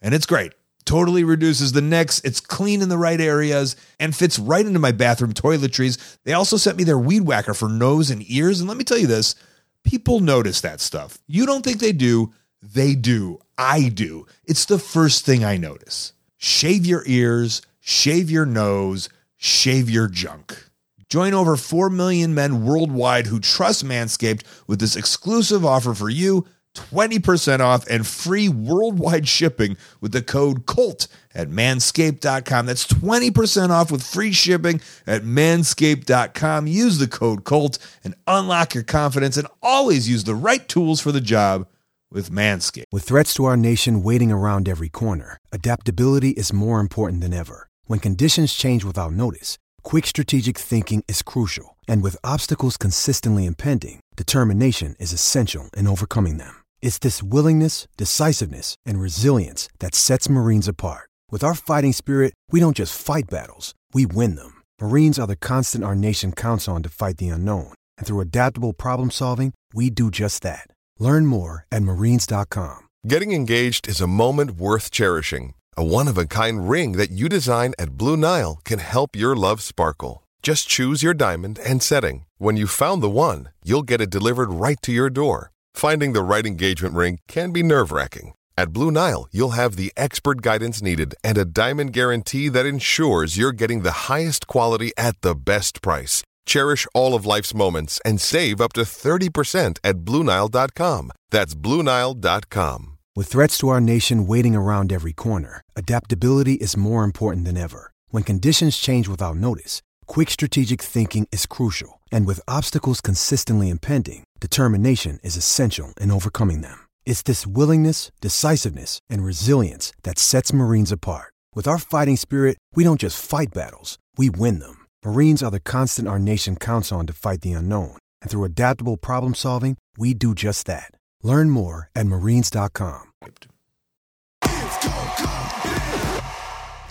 and 0.02 0.14
it's 0.14 0.26
great. 0.26 0.52
Totally 0.84 1.24
reduces 1.24 1.72
the 1.72 1.80
nicks. 1.80 2.20
It's 2.24 2.40
clean 2.40 2.82
in 2.82 2.88
the 2.88 2.98
right 2.98 3.20
areas 3.20 3.76
and 4.00 4.16
fits 4.16 4.38
right 4.38 4.66
into 4.66 4.80
my 4.80 4.92
bathroom 4.92 5.32
toiletries. 5.32 6.18
They 6.24 6.32
also 6.32 6.56
sent 6.56 6.76
me 6.76 6.84
their 6.84 6.98
weed 6.98 7.20
whacker 7.20 7.54
for 7.54 7.68
nose 7.68 8.10
and 8.10 8.28
ears. 8.28 8.60
And 8.60 8.68
let 8.68 8.76
me 8.76 8.84
tell 8.84 8.98
you 8.98 9.06
this 9.06 9.34
People 9.84 10.20
notice 10.20 10.60
that 10.60 10.80
stuff. 10.80 11.18
You 11.26 11.46
don't 11.46 11.64
think 11.64 11.80
they 11.80 11.92
do. 11.92 12.32
They 12.62 12.94
do. 12.94 13.38
I 13.56 13.88
do. 13.88 14.26
It's 14.44 14.64
the 14.64 14.78
first 14.78 15.24
thing 15.24 15.44
I 15.44 15.56
notice. 15.56 16.12
Shave 16.36 16.86
your 16.86 17.02
ears, 17.06 17.62
shave 17.80 18.30
your 18.30 18.46
nose, 18.46 19.08
shave 19.36 19.90
your 19.90 20.08
junk. 20.08 20.70
Join 21.08 21.34
over 21.34 21.56
4 21.56 21.90
million 21.90 22.34
men 22.34 22.64
worldwide 22.64 23.26
who 23.26 23.40
trust 23.40 23.84
Manscaped 23.84 24.42
with 24.66 24.78
this 24.78 24.96
exclusive 24.96 25.64
offer 25.64 25.92
for 25.92 26.08
you 26.08 26.46
20% 26.74 27.60
off 27.60 27.86
and 27.88 28.06
free 28.06 28.48
worldwide 28.48 29.28
shipping 29.28 29.76
with 30.00 30.12
the 30.12 30.22
code 30.22 30.66
COLT 30.66 31.08
at 31.34 31.48
manscaped.com. 31.48 32.66
That's 32.66 32.86
20% 32.86 33.70
off 33.70 33.90
with 33.90 34.02
free 34.02 34.32
shipping 34.32 34.80
at 35.06 35.22
manscaped.com. 35.22 36.66
Use 36.66 36.98
the 36.98 37.08
code 37.08 37.44
COLT 37.44 37.78
and 38.04 38.14
unlock 38.26 38.74
your 38.74 38.84
confidence 38.84 39.36
and 39.36 39.48
always 39.62 40.08
use 40.08 40.24
the 40.24 40.34
right 40.34 40.66
tools 40.68 41.00
for 41.00 41.12
the 41.12 41.20
job 41.20 41.66
with 42.10 42.30
Manscaped. 42.30 42.84
With 42.90 43.04
threats 43.04 43.34
to 43.34 43.44
our 43.44 43.56
nation 43.56 44.02
waiting 44.02 44.32
around 44.32 44.68
every 44.68 44.88
corner, 44.88 45.38
adaptability 45.52 46.30
is 46.30 46.52
more 46.52 46.80
important 46.80 47.20
than 47.22 47.32
ever. 47.32 47.68
When 47.84 48.00
conditions 48.00 48.54
change 48.54 48.84
without 48.84 49.12
notice, 49.12 49.58
quick 49.82 50.06
strategic 50.06 50.58
thinking 50.58 51.04
is 51.08 51.22
crucial. 51.22 51.76
And 51.88 52.02
with 52.02 52.16
obstacles 52.22 52.76
consistently 52.76 53.46
impending, 53.46 54.00
determination 54.16 54.96
is 54.98 55.12
essential 55.12 55.70
in 55.76 55.86
overcoming 55.86 56.38
them. 56.38 56.59
It's 56.82 56.98
this 56.98 57.22
willingness, 57.22 57.86
decisiveness, 57.96 58.74
and 58.84 59.00
resilience 59.00 59.68
that 59.78 59.94
sets 59.94 60.28
Marines 60.28 60.66
apart. 60.66 61.08
With 61.30 61.44
our 61.44 61.54
fighting 61.54 61.92
spirit, 61.92 62.34
we 62.50 62.60
don't 62.60 62.76
just 62.76 63.00
fight 63.00 63.30
battles, 63.30 63.74
we 63.94 64.04
win 64.06 64.34
them. 64.34 64.62
Marines 64.80 65.18
are 65.18 65.26
the 65.26 65.36
constant 65.36 65.84
our 65.84 65.94
nation 65.94 66.32
counts 66.32 66.68
on 66.68 66.82
to 66.82 66.88
fight 66.88 67.18
the 67.18 67.28
unknown. 67.28 67.72
And 67.98 68.06
through 68.06 68.20
adaptable 68.20 68.72
problem 68.72 69.10
solving, 69.10 69.54
we 69.72 69.90
do 69.90 70.10
just 70.10 70.42
that. 70.42 70.66
Learn 70.98 71.26
more 71.26 71.66
at 71.70 71.82
marines.com. 71.82 72.88
Getting 73.06 73.32
engaged 73.32 73.88
is 73.88 74.00
a 74.00 74.06
moment 74.06 74.52
worth 74.52 74.90
cherishing. 74.90 75.54
A 75.76 75.84
one 75.84 76.08
of 76.08 76.18
a 76.18 76.26
kind 76.26 76.68
ring 76.68 76.92
that 76.92 77.10
you 77.10 77.28
design 77.28 77.72
at 77.78 77.96
Blue 77.96 78.16
Nile 78.16 78.60
can 78.64 78.80
help 78.80 79.16
your 79.16 79.36
love 79.36 79.62
sparkle. 79.62 80.24
Just 80.42 80.68
choose 80.68 81.02
your 81.02 81.14
diamond 81.14 81.58
and 81.58 81.82
setting. 81.82 82.24
When 82.38 82.56
you've 82.56 82.70
found 82.70 83.02
the 83.02 83.10
one, 83.10 83.48
you'll 83.64 83.82
get 83.82 84.00
it 84.00 84.10
delivered 84.10 84.52
right 84.52 84.80
to 84.82 84.92
your 84.92 85.10
door. 85.10 85.50
Finding 85.74 86.12
the 86.12 86.22
right 86.22 86.46
engagement 86.46 86.94
ring 86.94 87.18
can 87.28 87.52
be 87.52 87.62
nerve 87.62 87.92
wracking. 87.92 88.34
At 88.58 88.72
Blue 88.72 88.90
Nile, 88.90 89.26
you'll 89.32 89.56
have 89.56 89.76
the 89.76 89.92
expert 89.96 90.42
guidance 90.42 90.82
needed 90.82 91.14
and 91.24 91.38
a 91.38 91.44
diamond 91.46 91.92
guarantee 91.92 92.48
that 92.48 92.66
ensures 92.66 93.38
you're 93.38 93.52
getting 93.52 93.82
the 93.82 94.10
highest 94.12 94.46
quality 94.46 94.92
at 94.98 95.18
the 95.22 95.34
best 95.34 95.80
price. 95.80 96.22
Cherish 96.44 96.86
all 96.94 97.14
of 97.14 97.24
life's 97.24 97.54
moments 97.54 98.00
and 98.04 98.20
save 98.20 98.60
up 98.60 98.72
to 98.74 98.82
30% 98.82 99.78
at 99.82 99.96
BlueNile.com. 99.98 101.12
That's 101.30 101.54
BlueNile.com. 101.54 102.98
With 103.16 103.28
threats 103.28 103.58
to 103.58 103.68
our 103.68 103.80
nation 103.80 104.26
waiting 104.26 104.54
around 104.54 104.92
every 104.92 105.12
corner, 105.12 105.62
adaptability 105.74 106.54
is 106.54 106.76
more 106.76 107.02
important 107.02 107.44
than 107.44 107.56
ever. 107.56 107.92
When 108.08 108.22
conditions 108.22 108.76
change 108.76 109.08
without 109.08 109.36
notice, 109.36 109.82
quick 110.06 110.30
strategic 110.30 110.80
thinking 110.80 111.26
is 111.32 111.46
crucial. 111.46 112.00
And 112.12 112.26
with 112.26 112.40
obstacles 112.46 113.00
consistently 113.00 113.68
impending, 113.68 114.24
determination 114.40 115.18
is 115.22 115.36
essential 115.36 115.92
in 116.00 116.10
overcoming 116.10 116.62
them. 116.62 116.86
It's 117.04 117.20
this 117.20 117.46
willingness, 117.46 118.10
decisiveness, 118.22 119.00
and 119.10 119.22
resilience 119.22 119.92
that 120.04 120.18
sets 120.18 120.52
Marines 120.54 120.90
apart. 120.90 121.34
With 121.54 121.68
our 121.68 121.76
fighting 121.78 122.16
spirit, 122.16 122.56
we 122.74 122.84
don't 122.84 123.00
just 123.00 123.22
fight 123.22 123.52
battles, 123.52 123.98
we 124.16 124.30
win 124.30 124.60
them. 124.60 124.86
Marines 125.04 125.42
are 125.42 125.50
the 125.50 125.60
constant 125.60 126.08
our 126.08 126.18
nation 126.18 126.56
counts 126.56 126.90
on 126.90 127.06
to 127.06 127.12
fight 127.12 127.42
the 127.42 127.52
unknown. 127.52 127.98
And 128.22 128.30
through 128.30 128.44
adaptable 128.44 128.96
problem 128.96 129.34
solving, 129.34 129.76
we 129.98 130.14
do 130.14 130.34
just 130.34 130.66
that. 130.66 130.92
Learn 131.22 131.50
more 131.50 131.90
at 131.94 132.06
marines.com. 132.06 133.08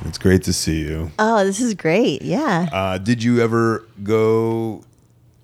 It's 0.06 0.18
great 0.18 0.44
to 0.44 0.53
see 0.53 0.79
you. 0.82 1.12
Oh, 1.20 1.44
this 1.44 1.60
is 1.60 1.74
great. 1.74 2.22
Yeah. 2.22 2.68
Uh, 2.72 2.98
did 2.98 3.24
you 3.24 3.41
ever 3.41 3.86
go 4.01 4.84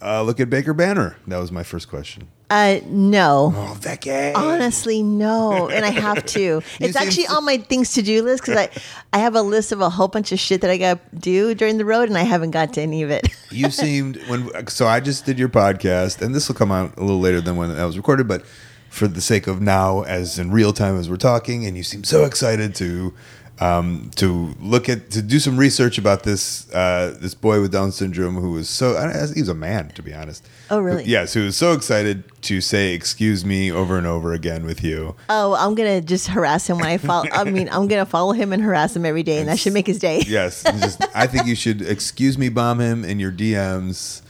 uh, 0.01 0.21
look 0.23 0.39
at 0.39 0.49
Baker 0.49 0.73
Banner? 0.73 1.17
That 1.27 1.37
was 1.37 1.51
my 1.51 1.63
first 1.63 1.89
question. 1.89 2.27
Uh, 2.49 2.79
no. 2.85 3.51
Oh, 3.55 3.77
Becky. 3.81 4.11
Honestly, 4.11 5.01
no, 5.01 5.67
and 5.67 5.83
I 5.83 5.89
have 5.89 6.25
to. 6.27 6.61
It's 6.79 6.95
actually 6.95 7.27
on 7.27 7.43
my 7.43 7.57
things 7.57 7.93
to 7.93 8.03
do 8.03 8.21
list 8.21 8.43
because 8.45 8.57
I, 8.57 8.69
I 9.13 9.19
have 9.19 9.35
a 9.35 9.41
list 9.41 9.71
of 9.71 9.81
a 9.81 9.89
whole 9.89 10.07
bunch 10.07 10.31
of 10.31 10.39
shit 10.39 10.61
that 10.61 10.69
I 10.69 10.77
got 10.77 11.11
to 11.11 11.15
do 11.17 11.55
during 11.55 11.77
the 11.77 11.85
road, 11.85 12.09
and 12.09 12.17
I 12.17 12.23
haven't 12.23 12.51
got 12.51 12.73
to 12.73 12.81
any 12.81 13.01
of 13.01 13.09
it. 13.09 13.27
you 13.49 13.69
seemed 13.71 14.17
when 14.27 14.67
so 14.67 14.85
I 14.85 14.99
just 14.99 15.25
did 15.25 15.39
your 15.39 15.49
podcast, 15.49 16.21
and 16.21 16.35
this 16.35 16.47
will 16.47 16.55
come 16.55 16.71
out 16.71 16.97
a 16.97 17.01
little 17.01 17.19
later 17.19 17.41
than 17.41 17.55
when 17.55 17.75
that 17.75 17.83
was 17.83 17.97
recorded, 17.97 18.27
but 18.27 18.45
for 18.89 19.07
the 19.07 19.21
sake 19.21 19.47
of 19.47 19.59
now, 19.59 20.03
as 20.03 20.37
in 20.37 20.51
real 20.51 20.71
time 20.71 20.97
as 20.97 21.09
we're 21.09 21.17
talking, 21.17 21.65
and 21.65 21.75
you 21.75 21.83
seem 21.83 22.03
so 22.03 22.25
excited 22.25 22.75
to 22.75 23.13
um, 23.59 24.11
to 24.17 24.53
look 24.59 24.89
at 24.89 25.11
to 25.11 25.21
do 25.21 25.39
some 25.39 25.55
research 25.57 25.97
about 25.97 26.23
this 26.23 26.69
uh, 26.73 27.15
this 27.21 27.33
boy 27.33 27.61
with 27.61 27.71
Down 27.71 27.91
syndrome 27.91 28.35
who 28.35 28.51
was 28.51 28.69
so 28.69 28.97
I, 28.97 29.11
he 29.33 29.39
was 29.39 29.47
a 29.49 29.53
man 29.53 29.89
to 29.89 30.01
be 30.03 30.13
honest. 30.13 30.45
Oh, 30.69 30.79
really? 30.79 31.05
Who- 31.05 31.09
yes, 31.11 31.33
who 31.33 31.45
was 31.45 31.55
so 31.55 31.71
excited 31.71 32.23
to 32.43 32.59
say 32.59 32.93
"excuse 32.93 33.45
me" 33.45 33.71
over 33.71 33.97
and 33.97 34.05
over 34.05 34.33
again 34.33 34.65
with 34.65 34.83
you. 34.83 35.15
oh, 35.29 35.53
I'm 35.55 35.73
gonna 35.75 36.01
just 36.01 36.27
harass 36.27 36.69
him 36.69 36.77
when 36.77 36.87
I 36.87 36.97
follow. 36.97 37.25
I 37.31 37.45
mean, 37.45 37.69
I'm 37.69 37.87
gonna 37.87 38.05
follow 38.05 38.33
him 38.33 38.51
and 38.51 38.61
harass 38.61 38.95
him 38.95 39.05
every 39.05 39.23
day, 39.23 39.39
and 39.39 39.47
that 39.47 39.57
should 39.59 39.73
make 39.73 39.87
his 39.87 39.99
day. 39.99 40.21
Yes, 40.27 40.63
just 40.81 41.01
I 41.15 41.25
think 41.27 41.45
you 41.47 41.55
should 41.55 41.81
excuse 41.81 42.37
me 42.37 42.49
bomb 42.49 42.79
him 42.81 43.05
in 43.05 43.19
your 43.19 43.31
DMs, 43.31 44.21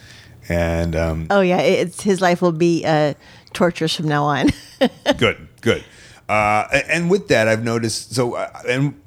and 0.49 0.95
um, 0.95 1.27
Oh 1.31 1.41
yeah, 1.41 1.61
it's 1.61 2.03
his 2.03 2.21
life 2.21 2.41
will 2.43 2.51
be 2.51 2.85
uh, 2.85 3.15
torturous 3.53 3.95
from 3.95 4.07
now 4.07 4.25
on. 4.25 4.49
good, 5.17 5.47
good. 5.61 5.83
Uh, 6.29 6.67
and 6.89 7.09
with 7.09 7.27
that, 7.29 7.47
I've 7.47 7.63
noticed. 7.63 8.13
So, 8.13 8.33
uh, 8.33 8.49
and 8.67 8.99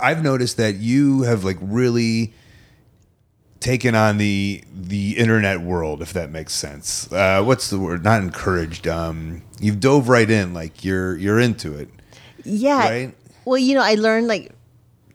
I've 0.00 0.22
noticed 0.22 0.56
that 0.58 0.76
you 0.76 1.22
have 1.22 1.44
like 1.44 1.58
really 1.60 2.34
taken 3.60 3.94
on 3.94 4.18
the 4.18 4.64
the 4.72 5.16
internet 5.18 5.60
world, 5.60 6.02
if 6.02 6.12
that 6.14 6.30
makes 6.30 6.54
sense. 6.54 7.10
Uh, 7.12 7.42
what's 7.42 7.70
the 7.70 7.78
word? 7.78 8.02
Not 8.04 8.22
encouraged. 8.22 8.88
Um, 8.88 9.42
you've 9.60 9.80
dove 9.80 10.08
right 10.08 10.28
in, 10.28 10.54
like 10.54 10.84
you're 10.84 11.16
you're 11.16 11.38
into 11.38 11.74
it. 11.74 11.88
Yeah. 12.44 12.88
Right? 12.88 13.14
Well, 13.44 13.58
you 13.58 13.74
know, 13.74 13.82
I 13.82 13.94
learned 13.94 14.28
like 14.28 14.52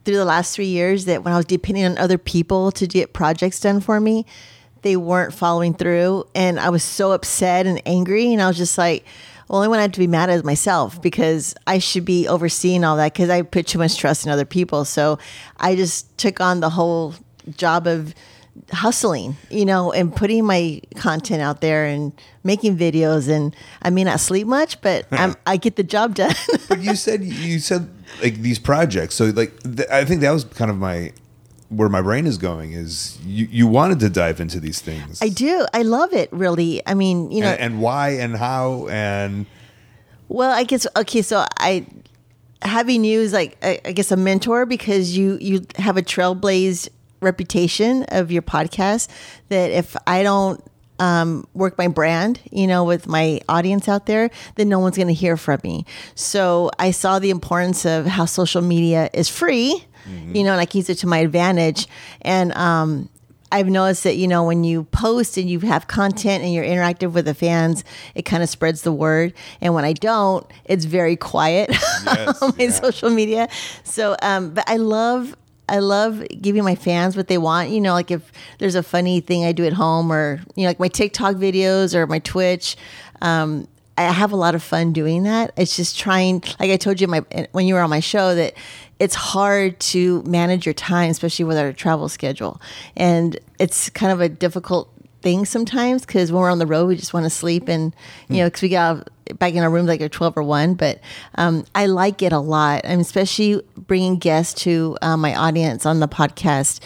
through 0.04 0.16
the 0.18 0.26
last 0.26 0.56
three 0.56 0.68
years 0.68 1.06
that 1.06 1.24
when 1.24 1.34
I 1.34 1.38
was 1.38 1.46
depending 1.46 1.86
on 1.86 1.98
other 1.98 2.18
people 2.18 2.72
to 2.74 2.88
get 2.88 3.14
projects 3.14 3.60
done 3.60 3.80
for 3.80 4.00
me, 4.00 4.26
they 4.84 4.96
weren't 4.96 5.34
following 5.34 5.74
through. 5.74 6.26
And 6.36 6.60
I 6.60 6.70
was 6.70 6.84
so 6.84 7.12
upset 7.12 7.66
and 7.66 7.82
angry. 7.88 8.32
And 8.32 8.42
I 8.42 8.48
was 8.48 8.58
just 8.58 8.78
like, 8.78 9.04
only 9.50 9.68
one 9.68 9.80
I 9.80 9.84
have 9.84 9.92
to 9.94 10.00
be 10.00 10.08
mad 10.08 10.30
at 10.30 10.38
is 10.38 10.44
myself 10.44 11.02
because 11.02 11.56
I 11.68 11.80
should 11.80 12.06
be 12.06 12.28
overseeing 12.28 12.84
all 12.84 12.98
that 12.98 13.14
because 13.14 13.30
I 13.30 13.44
put 13.44 13.68
too 13.68 13.78
much 13.78 13.98
trust 13.98 14.26
in 14.26 14.32
other 14.32 14.46
people. 14.46 14.86
So 14.86 15.20
I 15.58 15.76
just 15.76 16.18
took 16.18 16.42
on 16.42 16.60
the 16.62 16.70
whole 16.70 17.14
job 17.56 17.86
of 17.86 18.16
hustling, 18.72 19.36
you 19.50 19.66
know, 19.66 19.92
and 19.92 20.16
putting 20.16 20.46
my 20.46 20.82
content 20.96 21.42
out 21.42 21.62
there 21.62 21.86
and 21.86 22.14
making 22.44 22.78
videos. 22.78 23.30
And 23.30 23.56
I 23.82 23.90
may 23.90 24.04
not 24.04 24.20
sleep 24.20 24.48
much, 24.48 24.82
but 24.82 25.06
uh-huh. 25.12 25.24
I'm, 25.24 25.36
I 25.46 25.58
get 25.58 25.76
the 25.76 25.84
job 25.84 26.16
done. 26.16 26.34
But 26.68 26.82
you 26.82 26.96
said 26.96 27.24
you 27.24 27.60
said 27.60 27.90
like 28.22 28.36
these 28.36 28.60
projects. 28.60 29.16
So 29.16 29.26
like 29.26 29.62
th- 29.64 29.90
I 29.90 30.06
think 30.06 30.22
that 30.22 30.32
was 30.32 30.44
kind 30.44 30.72
of 30.72 30.78
my 30.78 31.12
where 31.76 31.90
my 31.90 32.02
brain 32.02 32.26
is 32.26 32.38
going 32.38 32.74
is 32.74 33.18
you 33.26 33.48
you 33.52 33.68
wanted 33.68 34.00
to 34.00 34.10
dive 34.10 34.40
into 34.40 34.60
these 34.60 34.82
things. 34.82 35.22
I 35.22 35.30
do. 35.30 35.66
I 35.74 35.82
love 35.82 36.14
it, 36.14 36.32
really. 36.32 36.82
I 36.86 36.94
mean, 36.94 37.32
you 37.32 37.42
know, 37.42 37.48
and, 37.48 37.60
and 37.60 37.82
why 37.82 38.10
and 38.12 38.36
how 38.36 38.88
and 38.88 39.46
well, 40.28 40.52
I 40.52 40.64
guess 40.64 40.88
okay. 40.96 41.22
So 41.22 41.46
I 41.60 41.86
having 42.62 43.04
you 43.04 43.20
is 43.22 43.34
like 43.34 43.58
I, 43.64 43.80
I 43.86 43.92
guess 43.92 44.12
a 44.12 44.18
mentor 44.18 44.66
because 44.66 45.18
you 45.18 45.38
you 45.40 45.66
have 45.78 45.98
a 45.98 46.02
trailblazed 46.02 46.90
reputation 47.22 48.04
of 48.10 48.32
your 48.32 48.42
podcast. 48.42 49.10
That 49.50 49.72
if 49.72 49.96
I 50.08 50.24
don't 50.24 50.64
um, 51.00 51.48
work 51.54 51.78
my 51.78 51.88
brand, 51.88 52.40
you 52.52 52.68
know, 52.68 52.84
with 52.84 53.08
my 53.08 53.42
audience 53.50 53.88
out 53.88 54.06
there, 54.06 54.30
then 54.56 54.70
no 54.70 54.80
one's 54.80 54.96
going 54.96 55.08
to 55.08 55.14
hear 55.14 55.38
from 55.38 55.60
me. 55.64 55.86
So 56.16 56.72
I 56.80 56.92
saw 56.92 57.20
the 57.20 57.30
importance 57.30 57.86
of 57.86 58.06
how 58.06 58.26
social 58.26 58.62
media 58.62 59.10
is 59.14 59.30
free, 59.30 59.86
you 60.08 60.44
know, 60.44 60.52
and 60.52 60.62
I 60.62 60.66
can 60.66 60.80
use 60.80 60.90
it 60.90 60.96
to 61.00 61.08
my 61.08 61.20
advantage. 61.20 61.88
And 62.22 62.54
um, 62.54 63.10
I've 63.52 63.68
noticed 63.68 64.04
that 64.04 64.16
you 64.18 64.28
know 64.28 64.44
when 64.44 64.64
you 64.64 64.84
post 64.86 65.38
and 65.38 65.50
you 65.50 65.60
have 65.62 65.88
content 65.88 66.44
and 66.44 66.54
you're 66.54 66.66
interactive 66.66 67.14
with 67.14 67.26
the 67.26 67.34
fans, 67.34 67.84
it 68.16 68.24
kind 68.24 68.44
of 68.44 68.50
spreads 68.50 68.82
the 68.82 68.92
word. 68.92 69.34
And 69.62 69.74
when 69.74 69.86
I 69.86 69.94
don't, 69.94 70.46
it's 70.66 70.86
very 70.86 71.16
quiet 71.16 71.70
Yes, 71.72 72.42
on 72.42 72.54
my 72.58 72.66
yeah. 72.66 72.72
social 72.72 73.10
media. 73.10 73.48
So, 73.84 74.16
um, 74.22 74.54
but 74.54 74.64
I 74.68 74.78
love. 74.78 75.36
I 75.68 75.80
love 75.80 76.24
giving 76.42 76.64
my 76.64 76.76
fans 76.76 77.18
what 77.18 77.28
they 77.28 77.40
want. 77.40 77.72
You 77.72 77.82
know, 77.82 77.94
like 77.94 78.12
if 78.12 78.32
there's 78.60 78.76
a 78.76 78.84
funny 78.84 79.20
thing 79.20 79.46
I 79.46 79.52
do 79.52 79.66
at 79.66 79.74
home, 79.74 80.12
or 80.12 80.40
you 80.56 80.62
know, 80.62 80.70
like 80.70 80.80
my 80.80 80.88
TikTok 80.90 81.38
videos 81.38 81.96
or 81.96 82.06
my 82.06 82.20
Twitch. 82.20 82.76
Um, 83.22 83.68
I 83.98 84.04
have 84.04 84.32
a 84.32 84.36
lot 84.36 84.54
of 84.56 84.62
fun 84.62 84.92
doing 84.94 85.24
that. 85.24 85.54
It's 85.58 85.76
just 85.76 85.98
trying, 85.98 86.44
like 86.60 86.70
I 86.70 86.76
told 86.78 87.00
you 87.02 87.08
my 87.08 87.22
when 87.54 87.66
you 87.66 87.74
were 87.76 87.80
on 87.80 87.90
my 87.90 88.02
show, 88.02 88.36
that 88.36 88.54
it's 89.00 89.16
hard 89.16 89.80
to 89.80 90.24
manage 90.24 90.66
your 90.66 90.74
time, 90.74 91.12
especially 91.12 91.46
with 91.46 91.58
our 91.58 91.74
travel 91.74 92.08
schedule, 92.10 92.62
and 92.96 93.38
it's 93.60 93.90
kind 93.90 94.12
of 94.12 94.22
a 94.22 94.30
difficult 94.30 94.90
thing 95.22 95.44
sometimes 95.44 96.06
because 96.06 96.32
when 96.32 96.42
we're 96.42 96.52
on 96.52 96.60
the 96.60 96.68
road, 96.68 96.88
we 96.88 96.96
just 96.96 97.14
want 97.14 97.26
to 97.26 97.30
sleep 97.30 97.68
and 97.68 97.96
you 98.30 98.38
know 98.38 98.46
because 98.46 98.62
we 98.62 98.70
got 98.70 99.10
back 99.40 99.54
in 99.54 99.64
our 99.64 99.70
room 99.70 99.86
like 99.86 100.00
at 100.00 100.12
twelve 100.12 100.38
or 100.38 100.44
one. 100.44 100.76
But 100.76 101.02
um, 101.36 101.66
I 101.74 101.88
like 101.88 102.22
it 102.22 102.32
a 102.32 102.40
lot, 102.40 102.82
I'm 102.86 103.00
especially 103.00 103.62
bringing 103.76 104.18
guests 104.18 104.62
to 104.64 104.98
uh, 105.02 105.18
my 105.18 105.36
audience 105.36 105.86
on 105.86 106.00
the 106.00 106.08
podcast 106.08 106.80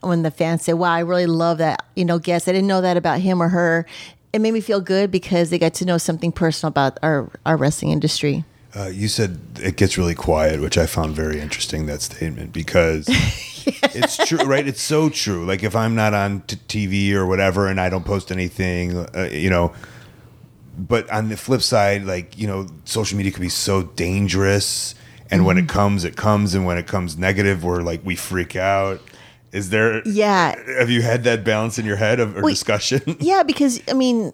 when 0.00 0.22
the 0.22 0.30
fans 0.30 0.64
say, 0.64 0.72
"Wow, 0.72 0.92
I 0.92 1.00
really 1.00 1.26
love 1.26 1.58
that," 1.58 1.84
you 1.94 2.04
know, 2.04 2.18
guest. 2.18 2.48
I 2.48 2.52
didn't 2.52 2.68
know 2.68 2.80
that 2.80 2.96
about 2.96 3.20
him 3.20 3.40
or 3.42 3.48
her. 3.48 3.86
It 4.32 4.40
made 4.40 4.52
me 4.52 4.62
feel 4.62 4.80
good 4.80 5.10
because 5.10 5.50
they 5.50 5.58
got 5.58 5.74
to 5.74 5.84
know 5.84 5.98
something 5.98 6.32
personal 6.32 6.70
about 6.70 6.98
our 7.02 7.30
our 7.46 7.56
wrestling 7.56 7.92
industry. 7.92 8.44
Uh, 8.74 8.86
you 8.86 9.08
said 9.08 9.38
it 9.60 9.76
gets 9.76 9.98
really 9.98 10.14
quiet, 10.14 10.60
which 10.60 10.78
I 10.78 10.86
found 10.86 11.14
very 11.14 11.40
interesting 11.40 11.86
that 11.86 12.00
statement 12.00 12.52
because 12.52 13.06
it's 13.94 14.16
true, 14.26 14.38
right? 14.44 14.66
It's 14.66 14.80
so 14.80 15.08
true. 15.08 15.44
Like 15.44 15.62
if 15.62 15.76
I'm 15.76 15.94
not 15.94 16.14
on 16.14 16.40
t- 16.42 16.56
TV 16.56 17.12
or 17.14 17.26
whatever, 17.26 17.66
and 17.68 17.80
I 17.80 17.90
don't 17.90 18.04
post 18.04 18.32
anything, 18.32 18.96
uh, 18.96 19.28
you 19.30 19.50
know. 19.50 19.72
But 20.78 21.10
on 21.10 21.28
the 21.28 21.36
flip 21.36 21.60
side, 21.60 22.04
like 22.04 22.38
you 22.38 22.46
know, 22.46 22.66
social 22.84 23.16
media 23.16 23.32
can 23.32 23.42
be 23.42 23.50
so 23.50 23.82
dangerous, 23.82 24.94
and 25.30 25.44
when 25.44 25.58
it 25.58 25.68
comes, 25.68 26.04
it 26.04 26.16
comes, 26.16 26.54
and 26.54 26.64
when 26.64 26.78
it 26.78 26.86
comes 26.86 27.18
negative, 27.18 27.62
we're 27.62 27.82
like 27.82 28.00
we 28.04 28.16
freak 28.16 28.56
out. 28.56 29.00
Is 29.52 29.68
there? 29.68 30.00
Yeah. 30.08 30.54
Have 30.78 30.88
you 30.88 31.02
had 31.02 31.24
that 31.24 31.44
balance 31.44 31.78
in 31.78 31.84
your 31.84 31.96
head 31.96 32.20
of 32.20 32.38
or 32.38 32.42
Wait. 32.42 32.52
discussion? 32.52 33.02
Yeah, 33.20 33.42
because 33.42 33.82
I 33.86 33.92
mean, 33.92 34.32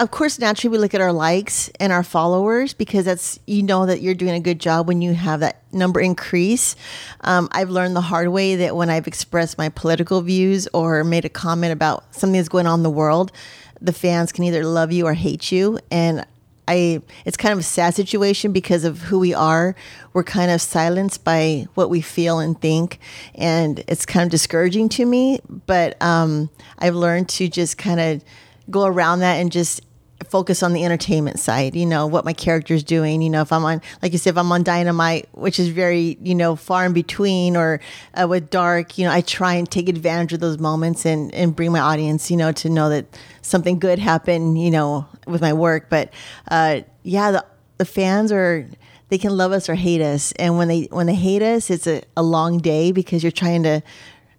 of 0.00 0.10
course, 0.10 0.38
naturally 0.38 0.72
we 0.72 0.78
look 0.78 0.94
at 0.94 1.02
our 1.02 1.12
likes 1.12 1.70
and 1.78 1.92
our 1.92 2.02
followers 2.02 2.72
because 2.72 3.04
that's 3.04 3.38
you 3.46 3.62
know 3.62 3.84
that 3.84 4.00
you're 4.00 4.14
doing 4.14 4.32
a 4.32 4.40
good 4.40 4.58
job 4.58 4.88
when 4.88 5.02
you 5.02 5.12
have 5.12 5.40
that 5.40 5.62
number 5.72 6.00
increase. 6.00 6.74
Um, 7.20 7.50
I've 7.52 7.68
learned 7.68 7.94
the 7.94 8.00
hard 8.00 8.28
way 8.28 8.56
that 8.56 8.74
when 8.74 8.88
I've 8.88 9.06
expressed 9.06 9.58
my 9.58 9.68
political 9.68 10.22
views 10.22 10.66
or 10.72 11.04
made 11.04 11.26
a 11.26 11.28
comment 11.28 11.74
about 11.74 12.14
something 12.14 12.38
that's 12.38 12.48
going 12.48 12.66
on 12.66 12.78
in 12.78 12.82
the 12.82 12.90
world, 12.90 13.30
the 13.78 13.92
fans 13.92 14.32
can 14.32 14.44
either 14.44 14.64
love 14.64 14.90
you 14.90 15.04
or 15.04 15.12
hate 15.12 15.52
you, 15.52 15.78
and 15.90 16.26
I 16.66 17.02
it's 17.26 17.36
kind 17.36 17.52
of 17.52 17.58
a 17.58 17.62
sad 17.62 17.94
situation 17.94 18.52
because 18.52 18.84
of 18.84 19.00
who 19.02 19.18
we 19.18 19.34
are. 19.34 19.76
We're 20.14 20.24
kind 20.24 20.50
of 20.50 20.62
silenced 20.62 21.24
by 21.24 21.66
what 21.74 21.90
we 21.90 22.00
feel 22.00 22.38
and 22.38 22.58
think, 22.58 23.00
and 23.34 23.84
it's 23.86 24.06
kind 24.06 24.24
of 24.24 24.30
discouraging 24.30 24.88
to 24.90 25.04
me. 25.04 25.40
But 25.66 26.00
um, 26.00 26.48
I've 26.78 26.94
learned 26.94 27.28
to 27.30 27.48
just 27.48 27.76
kind 27.76 28.00
of 28.00 28.24
go 28.70 28.86
around 28.86 29.20
that 29.20 29.34
and 29.34 29.50
just 29.52 29.82
focus 30.28 30.62
on 30.62 30.72
the 30.72 30.84
entertainment 30.84 31.38
side, 31.38 31.74
you 31.74 31.86
know, 31.86 32.06
what 32.06 32.24
my 32.24 32.32
character's 32.32 32.82
doing. 32.82 33.22
You 33.22 33.30
know, 33.30 33.42
if 33.42 33.52
I'm 33.52 33.64
on, 33.64 33.80
like 34.02 34.12
you 34.12 34.18
said, 34.18 34.30
if 34.30 34.38
I'm 34.38 34.52
on 34.52 34.62
Dynamite, 34.62 35.28
which 35.32 35.58
is 35.58 35.68
very, 35.68 36.18
you 36.22 36.34
know, 36.34 36.56
far 36.56 36.84
in 36.84 36.92
between, 36.92 37.56
or 37.56 37.80
uh, 38.14 38.26
with 38.28 38.50
Dark, 38.50 38.98
you 38.98 39.06
know, 39.06 39.12
I 39.12 39.22
try 39.22 39.54
and 39.54 39.70
take 39.70 39.88
advantage 39.88 40.32
of 40.32 40.40
those 40.40 40.58
moments 40.58 41.06
and, 41.06 41.34
and 41.34 41.54
bring 41.54 41.72
my 41.72 41.80
audience, 41.80 42.30
you 42.30 42.36
know, 42.36 42.52
to 42.52 42.68
know 42.68 42.88
that 42.90 43.06
something 43.42 43.78
good 43.78 43.98
happened, 43.98 44.60
you 44.60 44.70
know, 44.70 45.06
with 45.26 45.40
my 45.40 45.52
work. 45.52 45.88
But 45.88 46.12
uh, 46.48 46.82
yeah, 47.02 47.30
the, 47.30 47.46
the 47.78 47.84
fans 47.84 48.30
are, 48.30 48.68
they 49.08 49.18
can 49.18 49.36
love 49.36 49.52
us 49.52 49.68
or 49.68 49.74
hate 49.74 50.00
us. 50.00 50.32
And 50.32 50.56
when 50.56 50.68
they, 50.68 50.82
when 50.90 51.06
they 51.06 51.14
hate 51.14 51.42
us, 51.42 51.70
it's 51.70 51.86
a, 51.86 52.02
a 52.16 52.22
long 52.22 52.58
day 52.58 52.92
because 52.92 53.24
you're 53.24 53.32
trying 53.32 53.62
to, 53.64 53.82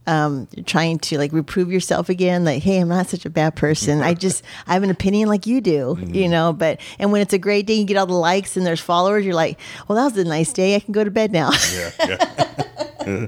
um, 0.08 0.48
trying 0.66 1.00
to 1.00 1.18
like 1.18 1.32
reprove 1.32 1.72
yourself 1.72 2.10
again. 2.10 2.44
Like, 2.44 2.64
hey, 2.64 2.80
I'm 2.80 2.88
not 2.88 3.08
such 3.08 3.26
a 3.26 3.30
bad 3.30 3.56
person. 3.56 4.02
I 4.02 4.14
just 4.14 4.44
I 4.68 4.74
have 4.74 4.84
an 4.84 4.90
opinion 4.90 5.30
like 5.30 5.46
you 5.46 5.62
do, 5.62 5.98
you 6.08 6.28
know. 6.28 6.54
But 6.54 6.80
and 7.00 7.12
when 7.12 7.22
it's 7.22 7.34
a 7.34 7.38
great 7.38 7.66
day, 7.68 7.76
you 7.76 7.86
get 7.86 7.98
all 7.98 8.06
the 8.08 8.14
likes 8.14 8.58
and 8.58 8.66
there's 8.66 8.80
followers. 8.82 9.26
You're 9.26 9.36
like, 9.36 9.60
well, 9.88 9.98
that 9.98 10.16
was 10.16 10.26
a 10.26 10.28
nice 10.28 10.54
day. 10.54 10.76
I 10.76 10.80
can 10.80 10.92
go 10.92 11.04
to 11.04 11.12
bed 11.12 11.32
now. 11.32 11.52
Yeah. 11.74 13.28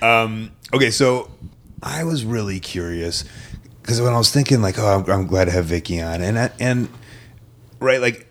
Okay, 0.72 0.92
so 0.92 1.28
I 1.82 2.04
was 2.04 2.24
really 2.24 2.60
curious 2.60 3.24
because 3.82 4.00
when 4.00 4.12
I 4.12 4.18
was 4.18 4.30
thinking, 4.30 4.62
like, 4.62 4.78
oh, 4.78 4.86
I'm, 4.86 5.10
I'm 5.10 5.26
glad 5.26 5.46
to 5.46 5.50
have 5.50 5.64
Vicky 5.64 6.00
on, 6.00 6.22
and 6.22 6.38
I, 6.38 6.50
and 6.60 6.88
right, 7.80 8.00
like, 8.00 8.29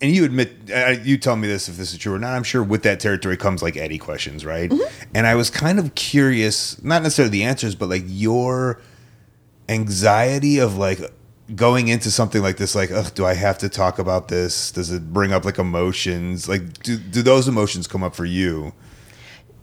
and 0.00 0.12
you 0.12 0.24
admit, 0.24 0.70
uh, 0.72 0.96
you 1.02 1.18
tell 1.18 1.36
me 1.36 1.48
this 1.48 1.68
if 1.68 1.76
this 1.76 1.92
is 1.92 1.98
true 1.98 2.14
or 2.14 2.18
not. 2.18 2.34
I'm 2.34 2.44
sure 2.44 2.62
with 2.62 2.82
that 2.84 3.00
territory 3.00 3.36
comes 3.36 3.62
like 3.62 3.76
Eddie 3.76 3.98
questions, 3.98 4.44
right? 4.44 4.72
And 5.14 5.26
I 5.26 5.34
was 5.34 5.50
kind 5.50 5.78
of 5.78 5.94
curious, 5.94 6.82
not 6.84 7.02
necessarily 7.02 7.30
the 7.30 7.44
answers, 7.44 7.74
but 7.74 7.88
like 7.88 8.04
your 8.06 8.80
anxiety 9.68 10.58
of 10.58 10.76
like 10.76 11.00
going 11.54 11.88
into 11.88 12.10
something 12.10 12.42
like 12.42 12.58
this, 12.58 12.74
like, 12.74 12.90
ugh, 12.90 13.12
do 13.14 13.24
I 13.24 13.34
have 13.34 13.58
to 13.58 13.68
talk 13.68 13.98
about 13.98 14.28
this? 14.28 14.70
Does 14.70 14.90
it 14.92 15.12
bring 15.12 15.32
up 15.32 15.44
like 15.44 15.58
emotions? 15.58 16.48
Like, 16.48 16.82
do 16.82 16.96
do 16.96 17.22
those 17.22 17.48
emotions 17.48 17.86
come 17.86 18.04
up 18.04 18.14
for 18.14 18.24
you? 18.24 18.72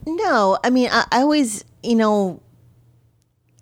No, 0.05 0.57
I 0.63 0.69
mean, 0.69 0.89
I, 0.91 1.05
I 1.11 1.21
always, 1.21 1.63
you 1.81 1.95
know, 1.95 2.41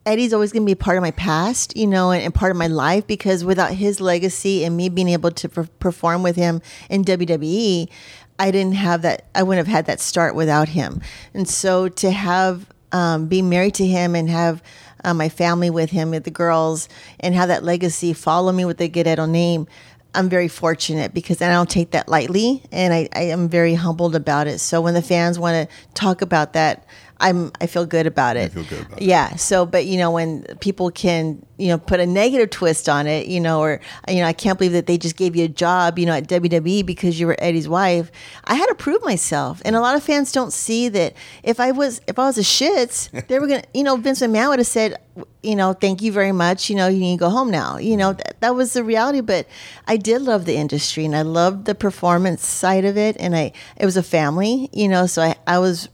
Eddie's 0.05 0.33
always 0.33 0.51
going 0.51 0.63
to 0.63 0.69
be 0.69 0.75
part 0.75 0.98
of 0.98 1.01
my 1.01 1.12
past, 1.12 1.77
you 1.77 1.88
know, 1.88 2.12
and, 2.12 2.22
and 2.22 2.33
part 2.33 2.51
of 2.51 2.57
my 2.57 2.67
life 2.67 3.07
because 3.07 3.45
without 3.45 3.72
his 3.72 4.01
legacy 4.01 4.65
and 4.65 4.75
me 4.75 4.89
being 4.89 5.07
able 5.07 5.31
to 5.31 5.48
per- 5.48 5.67
perform 5.79 6.24
with 6.24 6.36
him 6.36 6.62
in 6.89 7.05
WWE, 7.05 7.89
I 8.38 8.51
didn't 8.51 8.75
have 8.75 9.03
that. 9.03 9.27
I 9.33 9.43
wouldn't 9.43 9.65
have 9.65 9.74
had 9.74 9.86
that 9.86 10.01
start 10.01 10.36
without 10.36 10.69
him. 10.69 11.01
And 11.33 11.48
so 11.48 11.88
to 11.88 12.12
have 12.12 12.67
um, 12.91 13.27
be 13.27 13.41
married 13.41 13.75
to 13.75 13.86
him 13.86 14.15
and 14.15 14.29
have 14.29 14.62
uh, 15.03 15.13
my 15.13 15.29
family 15.29 15.69
with 15.69 15.91
him, 15.91 16.12
with 16.12 16.24
the 16.24 16.31
girls, 16.31 16.89
and 17.19 17.33
have 17.36 17.48
that 17.48 17.63
legacy 17.63 18.13
follow 18.13 18.51
me 18.51 18.65
with 18.65 18.77
the 18.77 18.88
Guerrero 18.88 19.25
name. 19.25 19.67
I'm 20.15 20.29
very 20.29 20.48
fortunate 20.48 21.13
because 21.13 21.41
I 21.41 21.50
don't 21.51 21.69
take 21.69 21.91
that 21.91 22.07
lightly, 22.07 22.63
and 22.72 22.93
I, 22.93 23.10
I 23.13 23.24
am 23.24 23.50
very 23.50 23.74
humbled 23.74 24.15
about 24.15 24.48
it. 24.48 24.60
So 24.60 24.79
when 24.79 24.93
the 24.93 25.01
fans 25.01 25.39
want 25.39 25.69
to 25.69 25.75
talk 25.95 26.22
about 26.22 26.53
that, 26.53 26.86
I'm 27.23 27.53
I 27.61 27.67
feel 27.67 27.85
good 27.85 28.05
about 28.05 28.35
it. 28.35 28.51
feel 28.51 28.65
good 28.65 28.81
about 28.85 29.01
it. 29.01 29.05
Yeah. 29.05 29.35
So, 29.37 29.65
but 29.65 29.85
you 29.85 29.97
know, 29.97 30.11
when 30.11 30.43
people 30.59 30.91
can 30.91 31.43
you 31.57 31.69
know 31.69 31.77
put 31.77 32.01
a 32.01 32.05
negative 32.05 32.49
twist 32.49 32.89
on 32.89 33.07
it, 33.07 33.27
you 33.27 33.39
know, 33.39 33.61
or 33.61 33.79
you 34.09 34.17
know, 34.17 34.25
I 34.25 34.33
can't 34.33 34.59
believe 34.59 34.73
that 34.73 34.87
they 34.87 34.97
just 34.97 35.15
gave 35.15 35.33
you 35.33 35.45
a 35.45 35.47
job, 35.47 35.97
you 35.97 36.05
know, 36.05 36.13
at 36.13 36.27
WWE 36.27 36.85
because 36.85 37.19
you 37.21 37.25
were 37.25 37.37
Eddie's 37.39 37.69
wife. 37.69 38.11
I 38.43 38.55
had 38.55 38.65
to 38.67 38.75
prove 38.75 39.01
myself, 39.05 39.61
and 39.63 39.73
a 39.73 39.79
lot 39.79 39.95
of 39.95 40.03
fans 40.03 40.33
don't 40.33 40.51
see 40.51 40.89
that. 40.89 41.13
If 41.43 41.61
I 41.61 41.71
was 41.71 42.01
if 42.07 42.19
I 42.19 42.25
was 42.25 42.37
a 42.37 42.41
shits, 42.41 43.09
they 43.27 43.39
were 43.39 43.47
gonna, 43.47 43.63
you 43.73 43.83
know, 43.83 43.95
Vince 43.95 44.21
McMahon 44.21 44.49
would 44.49 44.59
have 44.59 44.67
said, 44.67 44.97
you 45.41 45.55
know, 45.55 45.71
thank 45.71 46.01
you 46.01 46.11
very 46.11 46.33
much. 46.33 46.69
You 46.69 46.75
know, 46.75 46.89
you 46.89 46.99
need 46.99 47.15
to 47.15 47.21
go 47.21 47.29
home 47.29 47.49
now. 47.49 47.77
You 47.77 47.95
know, 47.95 48.11
that, 48.11 48.41
that 48.41 48.53
was 48.53 48.73
the 48.73 48.83
reality. 48.83 49.21
But 49.21 49.47
I 49.87 49.95
did 49.95 50.23
love 50.23 50.43
the 50.43 50.57
industry, 50.57 51.05
and 51.05 51.15
I 51.15 51.21
loved 51.21 51.63
the 51.65 51.75
performance 51.75 52.45
side 52.45 52.83
of 52.83 52.97
it, 52.97 53.15
and 53.17 53.33
I 53.33 53.53
it 53.77 53.85
was 53.85 53.95
a 53.95 54.03
family, 54.03 54.69
you 54.73 54.89
know, 54.89 55.05
so 55.05 55.21
I 55.21 55.35
I 55.47 55.59
was 55.59 55.87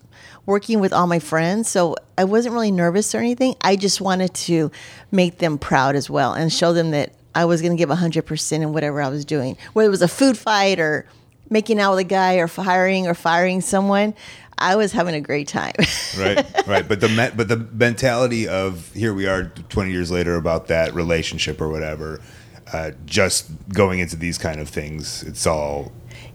working 0.50 0.80
with 0.80 0.92
all 0.92 1.06
my 1.06 1.20
friends. 1.20 1.70
So 1.70 1.96
I 2.18 2.24
wasn't 2.24 2.54
really 2.54 2.72
nervous 2.72 3.14
or 3.14 3.20
anything. 3.20 3.56
I 3.62 3.76
just 3.76 4.02
wanted 4.02 4.34
to 4.34 4.72
make 5.12 5.38
them 5.38 5.60
proud 5.60 5.96
as 5.96 6.10
well 6.10 6.34
and 6.34 6.52
show 6.52 6.74
them 6.74 6.90
that 6.92 7.14
I 7.36 7.46
was 7.46 7.62
going 7.62 7.72
to 7.72 7.78
give 7.78 7.90
100% 7.90 8.52
in 8.52 8.74
whatever 8.74 9.00
I 9.00 9.10
was 9.10 9.24
doing. 9.24 9.58
Whether 9.74 9.88
it 9.88 9.92
was 9.92 10.02
a 10.02 10.08
food 10.08 10.38
fight 10.38 10.80
or 10.80 11.06
making 11.52 11.80
out 11.80 11.92
with 11.92 12.00
a 12.00 12.04
guy 12.04 12.38
or 12.38 12.48
hiring 12.48 13.08
or 13.08 13.14
firing 13.14 13.62
someone, 13.62 14.16
I 14.58 14.76
was 14.76 14.92
having 14.92 15.14
a 15.14 15.22
great 15.22 15.48
time. 15.48 15.76
right 16.18 16.68
right 16.68 16.88
but 16.88 17.00
the 17.00 17.10
me- 17.10 17.32
but 17.36 17.48
the 17.48 17.58
mentality 17.58 18.48
of 18.48 18.92
here 18.94 19.14
we 19.14 19.28
are 19.28 19.46
20 19.70 19.92
years 19.92 20.12
later 20.12 20.36
about 20.36 20.68
that 20.68 20.94
relationship 20.94 21.62
or 21.62 21.70
whatever 21.70 22.20
uh, 22.74 22.92
just 23.06 23.50
going 23.70 24.00
into 24.00 24.16
these 24.16 24.38
kind 24.38 24.60
of 24.60 24.68
things 24.68 25.24
it's 25.24 25.48
all 25.48 25.92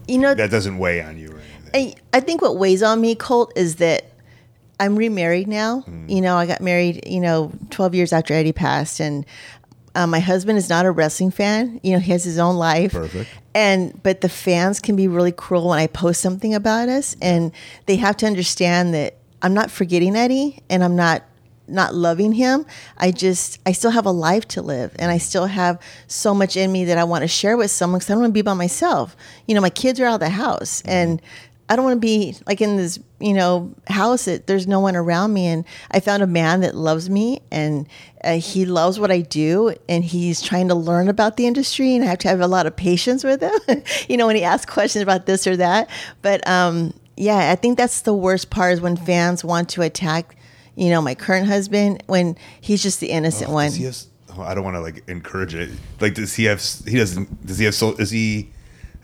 you 0.08 0.18
know, 0.18 0.34
that 0.34 0.50
doesn't 0.50 0.78
weigh 0.78 1.02
on 1.02 1.18
you 1.18 1.28
I, 1.74 1.94
I 2.12 2.20
think 2.20 2.40
what 2.40 2.56
weighs 2.56 2.82
on 2.82 3.00
me, 3.00 3.16
Colt, 3.16 3.52
is 3.56 3.76
that 3.76 4.04
I'm 4.78 4.96
remarried 4.96 5.48
now. 5.48 5.80
Hmm. 5.80 6.08
You 6.08 6.20
know, 6.20 6.36
I 6.36 6.46
got 6.46 6.60
married, 6.60 7.06
you 7.06 7.20
know, 7.20 7.52
12 7.70 7.94
years 7.94 8.12
after 8.12 8.32
Eddie 8.32 8.52
passed. 8.52 9.00
And 9.00 9.26
uh, 9.94 10.06
my 10.06 10.20
husband 10.20 10.56
is 10.56 10.68
not 10.68 10.86
a 10.86 10.90
wrestling 10.90 11.32
fan. 11.32 11.80
You 11.82 11.92
know, 11.92 11.98
he 11.98 12.12
has 12.12 12.24
his 12.24 12.38
own 12.38 12.56
life. 12.56 12.92
Perfect. 12.92 13.28
And, 13.54 14.00
but 14.02 14.20
the 14.20 14.28
fans 14.28 14.80
can 14.80 14.96
be 14.96 15.08
really 15.08 15.32
cruel 15.32 15.68
when 15.68 15.78
I 15.78 15.86
post 15.88 16.20
something 16.20 16.54
about 16.54 16.88
us. 16.88 17.16
And 17.20 17.52
they 17.86 17.96
have 17.96 18.16
to 18.18 18.26
understand 18.26 18.94
that 18.94 19.16
I'm 19.42 19.54
not 19.54 19.70
forgetting 19.70 20.16
Eddie 20.16 20.62
and 20.70 20.82
I'm 20.82 20.96
not 20.96 21.24
not 21.66 21.94
loving 21.94 22.32
him. 22.32 22.66
I 22.98 23.10
just, 23.10 23.58
I 23.64 23.72
still 23.72 23.90
have 23.90 24.04
a 24.04 24.10
life 24.10 24.46
to 24.48 24.60
live 24.60 24.94
and 24.98 25.10
I 25.10 25.16
still 25.16 25.46
have 25.46 25.80
so 26.06 26.34
much 26.34 26.58
in 26.58 26.70
me 26.70 26.84
that 26.84 26.98
I 26.98 27.04
want 27.04 27.22
to 27.22 27.28
share 27.28 27.56
with 27.56 27.70
someone 27.70 28.00
because 28.00 28.10
I 28.10 28.12
don't 28.12 28.20
want 28.20 28.30
to 28.32 28.34
be 28.34 28.42
by 28.42 28.52
myself. 28.52 29.16
You 29.48 29.54
know, 29.54 29.62
my 29.62 29.70
kids 29.70 29.98
are 29.98 30.04
out 30.04 30.14
of 30.14 30.20
the 30.20 30.28
house 30.28 30.82
and 30.82 31.22
I 31.68 31.76
don't 31.76 31.84
want 31.84 31.96
to 31.96 32.00
be 32.00 32.36
like 32.46 32.60
in 32.60 32.76
this, 32.76 32.98
you 33.20 33.32
know, 33.32 33.74
house 33.86 34.26
that 34.26 34.46
there's 34.46 34.66
no 34.66 34.80
one 34.80 34.96
around 34.96 35.32
me. 35.32 35.46
And 35.46 35.64
I 35.90 36.00
found 36.00 36.22
a 36.22 36.26
man 36.26 36.60
that 36.60 36.74
loves 36.74 37.08
me 37.08 37.40
and 37.50 37.88
uh, 38.22 38.34
he 38.34 38.66
loves 38.66 39.00
what 39.00 39.10
I 39.10 39.20
do 39.20 39.74
and 39.88 40.04
he's 40.04 40.42
trying 40.42 40.68
to 40.68 40.74
learn 40.74 41.08
about 41.08 41.36
the 41.36 41.46
industry 41.46 41.94
and 41.94 42.04
I 42.04 42.08
have 42.08 42.18
to 42.18 42.28
have 42.28 42.40
a 42.40 42.46
lot 42.46 42.66
of 42.66 42.76
patience 42.76 43.24
with 43.24 43.40
him, 43.40 43.82
you 44.08 44.16
know, 44.16 44.26
when 44.26 44.36
he 44.36 44.44
asks 44.44 44.70
questions 44.70 45.02
about 45.02 45.24
this 45.26 45.46
or 45.46 45.56
that. 45.56 45.88
But 46.20 46.46
um, 46.46 46.92
yeah, 47.16 47.50
I 47.50 47.56
think 47.56 47.78
that's 47.78 48.02
the 48.02 48.14
worst 48.14 48.50
part 48.50 48.74
is 48.74 48.80
when 48.80 48.96
fans 48.96 49.42
want 49.42 49.70
to 49.70 49.82
attack, 49.82 50.36
you 50.74 50.90
know, 50.90 51.00
my 51.00 51.14
current 51.14 51.46
husband 51.46 52.02
when 52.06 52.36
he's 52.60 52.82
just 52.82 53.00
the 53.00 53.10
innocent 53.10 53.50
one. 53.50 53.72
he 53.72 53.84
have 53.84 53.96
oh, 54.36 54.42
I 54.42 54.54
don't 54.54 54.64
want 54.64 54.74
to 54.76 54.80
like 54.80 55.08
encourage 55.08 55.54
it 55.54 55.70
like 56.00 56.14
does 56.14 56.34
he 56.34 56.44
have 56.44 56.62
he 56.86 56.96
doesn't 56.96 57.46
does 57.46 57.58
he 57.58 57.64
have 57.64 57.74
so 57.74 57.92
is 57.92 58.10
he 58.10 58.50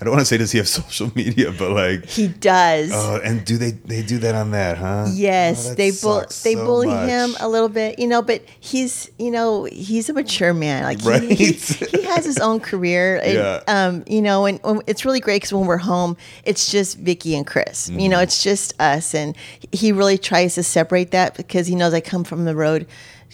I 0.00 0.04
don't 0.04 0.12
want 0.12 0.20
to 0.20 0.24
say 0.24 0.38
does 0.38 0.50
he 0.52 0.58
have 0.58 0.68
social 0.80 1.12
media 1.14 1.52
but 1.52 1.70
like 1.72 2.06
He 2.06 2.28
does. 2.28 2.90
oh 2.94 3.20
and 3.22 3.44
do 3.44 3.58
they 3.58 3.72
they 3.72 4.02
do 4.02 4.18
that 4.18 4.34
on 4.34 4.52
that 4.52 4.78
huh 4.78 5.06
Yes, 5.12 5.66
Oh, 5.66 5.68
that 5.70 5.76
they 5.76 5.90
bull- 5.90 6.20
they 6.42 6.54
so 6.54 6.64
bully 6.64 6.86
much. 6.88 7.08
him 7.08 7.36
a 7.40 7.48
little 7.48 7.68
bit, 7.68 7.98
you 7.98 8.06
know. 8.06 8.22
But 8.22 8.42
he's, 8.60 9.10
you 9.18 9.30
know, 9.30 9.64
he's 9.64 10.08
a 10.08 10.12
mature 10.14 10.54
man. 10.54 10.84
Like 10.84 11.00
he, 11.00 11.34
he, 11.34 11.46
Right. 11.46 11.90
he 11.90 12.02
has 12.04 12.24
his 12.24 12.38
own 12.38 12.60
career. 12.60 13.16
And, 13.22 13.34
Yeah. 13.34 13.62
Um, 13.66 14.04
you 14.06 14.22
know, 14.22 14.46
and, 14.46 14.58
when 14.62 14.80
it's 14.86 15.04
really 15.04 15.20
great 15.20 15.36
because 15.42 15.52
when 15.52 15.66
we're 15.66 15.76
home, 15.78 16.16
it's 16.44 16.70
just 16.70 16.96
Vicky 16.98 17.34
and 17.36 17.46
Chris. 17.46 17.88
You 17.90 18.08
know, 18.08 18.16
Mm-hmm. 18.16 18.22
it's 18.24 18.42
just 18.42 18.72
us, 18.80 19.14
and 19.14 19.36
he 19.72 19.92
really 19.92 20.16
tries 20.18 20.54
to 20.54 20.62
separate 20.62 21.10
that 21.10 21.36
because 21.36 21.66
he 21.66 21.74
knows 21.74 21.92
I 21.94 22.00
come 22.00 22.24
from 22.24 22.44
the 22.44 22.54
road. 22.56 22.86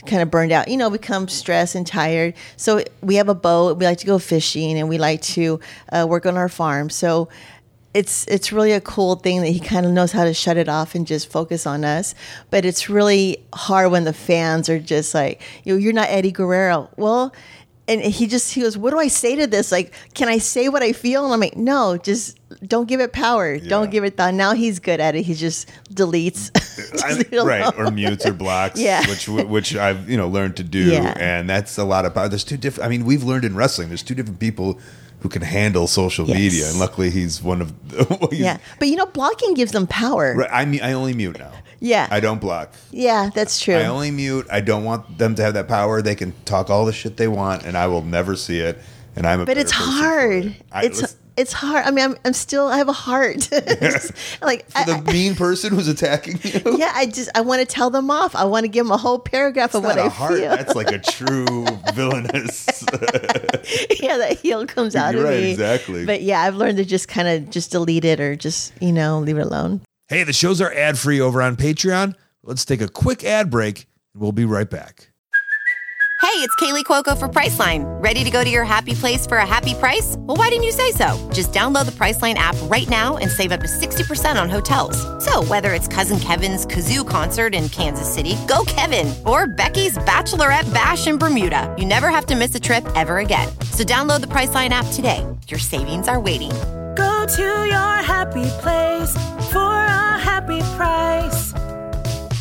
Kind 0.06 0.22
of 0.22 0.30
burned 0.30 0.52
out, 0.52 0.68
you 0.68 0.76
know, 0.76 0.88
become 0.90 1.28
stressed 1.28 1.74
and 1.74 1.86
tired. 1.86 2.34
So 2.56 2.82
we 3.02 3.16
have 3.16 3.28
a 3.28 3.34
boat. 3.34 3.76
We 3.78 3.84
like 3.84 3.98
to 3.98 4.06
go 4.06 4.18
fishing, 4.18 4.78
and 4.78 4.88
we 4.88 4.98
like 4.98 5.20
to 5.22 5.60
uh, 5.90 6.06
work 6.08 6.26
on 6.26 6.36
our 6.36 6.48
farm. 6.48 6.90
So 6.90 7.28
it's 7.96 8.26
it's 8.26 8.52
really 8.52 8.72
a 8.72 8.80
cool 8.80 9.16
thing 9.16 9.40
that 9.40 9.48
he 9.48 9.58
kind 9.58 9.86
of 9.86 9.92
knows 9.92 10.12
how 10.12 10.24
to 10.24 10.34
shut 10.34 10.58
it 10.58 10.68
off 10.68 10.94
and 10.94 11.06
just 11.06 11.30
focus 11.30 11.66
on 11.66 11.82
us. 11.82 12.14
But 12.50 12.66
it's 12.66 12.90
really 12.90 13.44
hard 13.54 13.90
when 13.90 14.04
the 14.04 14.12
fans 14.12 14.68
are 14.68 14.78
just 14.78 15.14
like, 15.14 15.40
you 15.64 15.72
know, 15.72 15.78
you're 15.78 15.94
not 15.94 16.08
Eddie 16.10 16.30
Guerrero. 16.30 16.90
Well, 16.96 17.32
and 17.88 18.00
he 18.00 18.26
just 18.26 18.52
he 18.54 18.60
goes, 18.62 18.76
what 18.76 18.90
do 18.90 18.98
I 18.98 19.08
say 19.08 19.36
to 19.36 19.46
this? 19.46 19.70
Like, 19.70 19.92
can 20.14 20.28
I 20.28 20.38
say 20.38 20.68
what 20.68 20.82
I 20.82 20.92
feel? 20.92 21.24
And 21.24 21.32
I'm 21.32 21.40
like, 21.40 21.56
no, 21.56 21.96
just 21.96 22.38
don't 22.66 22.86
give 22.88 23.00
it 23.00 23.12
power. 23.12 23.58
Don't 23.58 23.90
give 23.90 24.02
it 24.04 24.16
thought. 24.16 24.34
Now 24.34 24.54
he's 24.54 24.78
good 24.80 24.98
at 25.00 25.14
it. 25.14 25.22
He 25.24 25.34
just 25.34 25.68
deletes. 25.90 26.50
Just 26.76 27.32
I- 27.32 27.42
right 27.42 27.72
or 27.78 27.90
mutes 27.90 28.26
or 28.26 28.32
blocks 28.32 28.78
Yeah. 28.80 29.06
which 29.08 29.28
which 29.28 29.74
I've 29.76 30.08
you 30.10 30.16
know 30.16 30.28
learned 30.28 30.56
to 30.56 30.62
do 30.62 30.80
Yeah. 30.92 31.14
and 31.18 31.48
that's 31.48 31.78
a 31.78 31.84
lot 31.84 32.04
of 32.04 32.14
power 32.14 32.28
there's 32.28 32.44
two 32.44 32.56
different 32.58 32.86
I 32.86 32.90
mean 32.90 33.04
we've 33.06 33.22
learned 33.24 33.44
in 33.46 33.56
wrestling 33.56 33.88
there's 33.88 34.02
two 34.02 34.14
different 34.14 34.40
people 34.40 34.78
who 35.20 35.28
can 35.30 35.40
handle 35.42 35.86
social 35.86 36.26
Yes. 36.26 36.36
media 36.36 36.68
and 36.68 36.78
luckily 36.78 37.08
he's 37.10 37.42
one 37.42 37.62
of 37.62 37.72
well, 38.10 38.28
he's- 38.30 38.42
yeah, 38.42 38.58
but 38.78 38.88
you 38.88 38.96
know, 38.96 39.06
blocking 39.06 39.54
gives 39.54 39.72
them 39.72 39.86
power. 39.86 40.34
right, 40.36 40.50
I 40.52 40.64
mean 40.66 40.82
I 40.82 40.92
only 40.92 41.14
mute 41.14 41.38
now 41.38 41.52
Yeah. 41.80 42.08
I 42.10 42.20
don't 42.20 42.40
block 42.40 42.72
Yeah, 42.90 43.30
that's 43.34 43.60
true. 43.60 43.74
I 43.76 43.86
only 43.86 44.10
mute 44.10 44.46
I 44.50 44.60
don't 44.60 44.84
want 44.84 45.18
them 45.18 45.34
to 45.34 45.42
have 45.42 45.54
that 45.54 45.68
power 45.68 46.00
they 46.02 46.14
can 46.14 46.32
talk 46.44 46.70
all 46.70 46.84
the 46.86 46.92
shit 46.92 47.16
they 47.16 47.28
want 47.28 47.64
and 47.64 47.76
I 47.76 47.86
will 47.86 48.02
never 48.02 48.34
see 48.36 48.60
it 48.60 48.78
and 49.14 49.26
I'm 49.26 49.40
a. 49.40 49.46
but 49.46 49.56
it's 49.58 49.72
hard. 49.72 50.46
it. 50.46 50.62
I- 50.72 50.84
it's 50.84 51.02
listen, 51.02 51.18
it's 51.38 51.52
hard. 51.52 51.84
I 51.84 51.90
mean, 51.90 52.02
I'm, 52.02 52.16
I'm 52.24 52.32
still 52.32 52.66
I 52.68 52.78
have 52.78 52.88
a 52.88 52.94
heart. 52.94 53.36
Just, 53.50 54.12
like 54.40 54.64
I, 54.74 54.84
the 54.84 55.02
mean 55.12 55.34
person 55.34 55.74
who's 55.74 55.86
attacking 55.86 56.40
you. 56.42 56.76
Yeah, 56.78 56.90
I 56.94 57.04
just 57.04 57.28
I 57.34 57.42
want 57.42 57.60
to 57.60 57.66
tell 57.66 57.90
them 57.90 58.10
off. 58.10 58.34
I 58.34 58.44
want 58.44 58.64
to 58.64 58.68
give 58.68 58.86
them 58.86 58.92
a 58.92 58.96
whole 58.96 59.18
paragraph 59.18 59.74
of 59.74 59.84
what 59.84 59.98
I 59.98 60.08
heart. 60.08 60.38
feel. 60.38 60.48
That's 60.48 60.74
like 60.74 60.92
a 60.92 60.98
true 60.98 61.66
villainous. 61.92 62.66
yeah, 64.00 64.16
that 64.16 64.38
heel 64.40 64.66
comes 64.66 64.96
out 64.96 65.12
You're 65.14 65.24
of 65.24 65.28
right, 65.30 65.42
me. 65.42 65.50
exactly. 65.52 66.06
But 66.06 66.22
yeah, 66.22 66.40
I've 66.40 66.56
learned 66.56 66.78
to 66.78 66.86
just 66.86 67.06
kind 67.08 67.28
of 67.28 67.50
just 67.50 67.70
delete 67.70 68.06
it 68.06 68.18
or 68.18 68.34
just 68.34 68.72
you 68.80 68.92
know 68.92 69.18
leave 69.18 69.36
it 69.36 69.44
alone. 69.46 69.82
Hey, 70.08 70.22
the 70.22 70.32
shows 70.32 70.60
are 70.60 70.72
ad 70.72 70.98
free 70.98 71.20
over 71.20 71.42
on 71.42 71.56
Patreon. 71.56 72.14
Let's 72.44 72.64
take 72.64 72.80
a 72.80 72.86
quick 72.86 73.24
ad 73.24 73.50
break, 73.50 73.88
and 74.14 74.22
we'll 74.22 74.30
be 74.30 74.44
right 74.44 74.70
back. 74.70 75.10
Hey, 76.22 76.42
it's 76.42 76.54
Kaley 76.56 76.84
Cuoco 76.84 77.18
for 77.18 77.28
Priceline. 77.28 77.82
Ready 78.00 78.22
to 78.22 78.30
go 78.30 78.44
to 78.44 78.48
your 78.48 78.64
happy 78.64 78.94
place 78.94 79.26
for 79.26 79.38
a 79.38 79.46
happy 79.46 79.74
price? 79.74 80.14
Well, 80.16 80.36
why 80.36 80.50
didn't 80.50 80.62
you 80.62 80.70
say 80.70 80.92
so? 80.92 81.18
Just 81.32 81.52
download 81.52 81.86
the 81.86 81.92
Priceline 81.92 82.34
app 82.34 82.54
right 82.64 82.88
now 82.88 83.16
and 83.16 83.28
save 83.28 83.50
up 83.50 83.60
to 83.60 83.66
60% 83.66 84.40
on 84.40 84.48
hotels. 84.48 84.96
So, 85.24 85.42
whether 85.44 85.72
it's 85.72 85.88
Cousin 85.88 86.20
Kevin's 86.20 86.66
Kazoo 86.66 87.08
concert 87.08 87.52
in 87.52 87.68
Kansas 87.70 88.12
City, 88.12 88.36
go 88.46 88.64
Kevin, 88.66 89.12
or 89.26 89.48
Becky's 89.48 89.98
Bachelorette 89.98 90.72
Bash 90.72 91.08
in 91.08 91.18
Bermuda, 91.18 91.74
you 91.78 91.84
never 91.84 92.10
have 92.10 92.26
to 92.26 92.36
miss 92.36 92.54
a 92.54 92.60
trip 92.60 92.86
ever 92.94 93.18
again. 93.18 93.48
So, 93.72 93.82
download 93.82 94.20
the 94.20 94.28
Priceline 94.28 94.70
app 94.70 94.86
today. 94.92 95.26
Your 95.48 95.58
savings 95.58 96.06
are 96.06 96.20
waiting. 96.20 96.52
Go 96.96 97.26
to 97.26 97.42
your 97.42 97.96
happy 98.02 98.46
place 98.62 99.12
for 99.52 99.58
a 99.60 100.18
happy 100.18 100.60
price. 100.76 101.52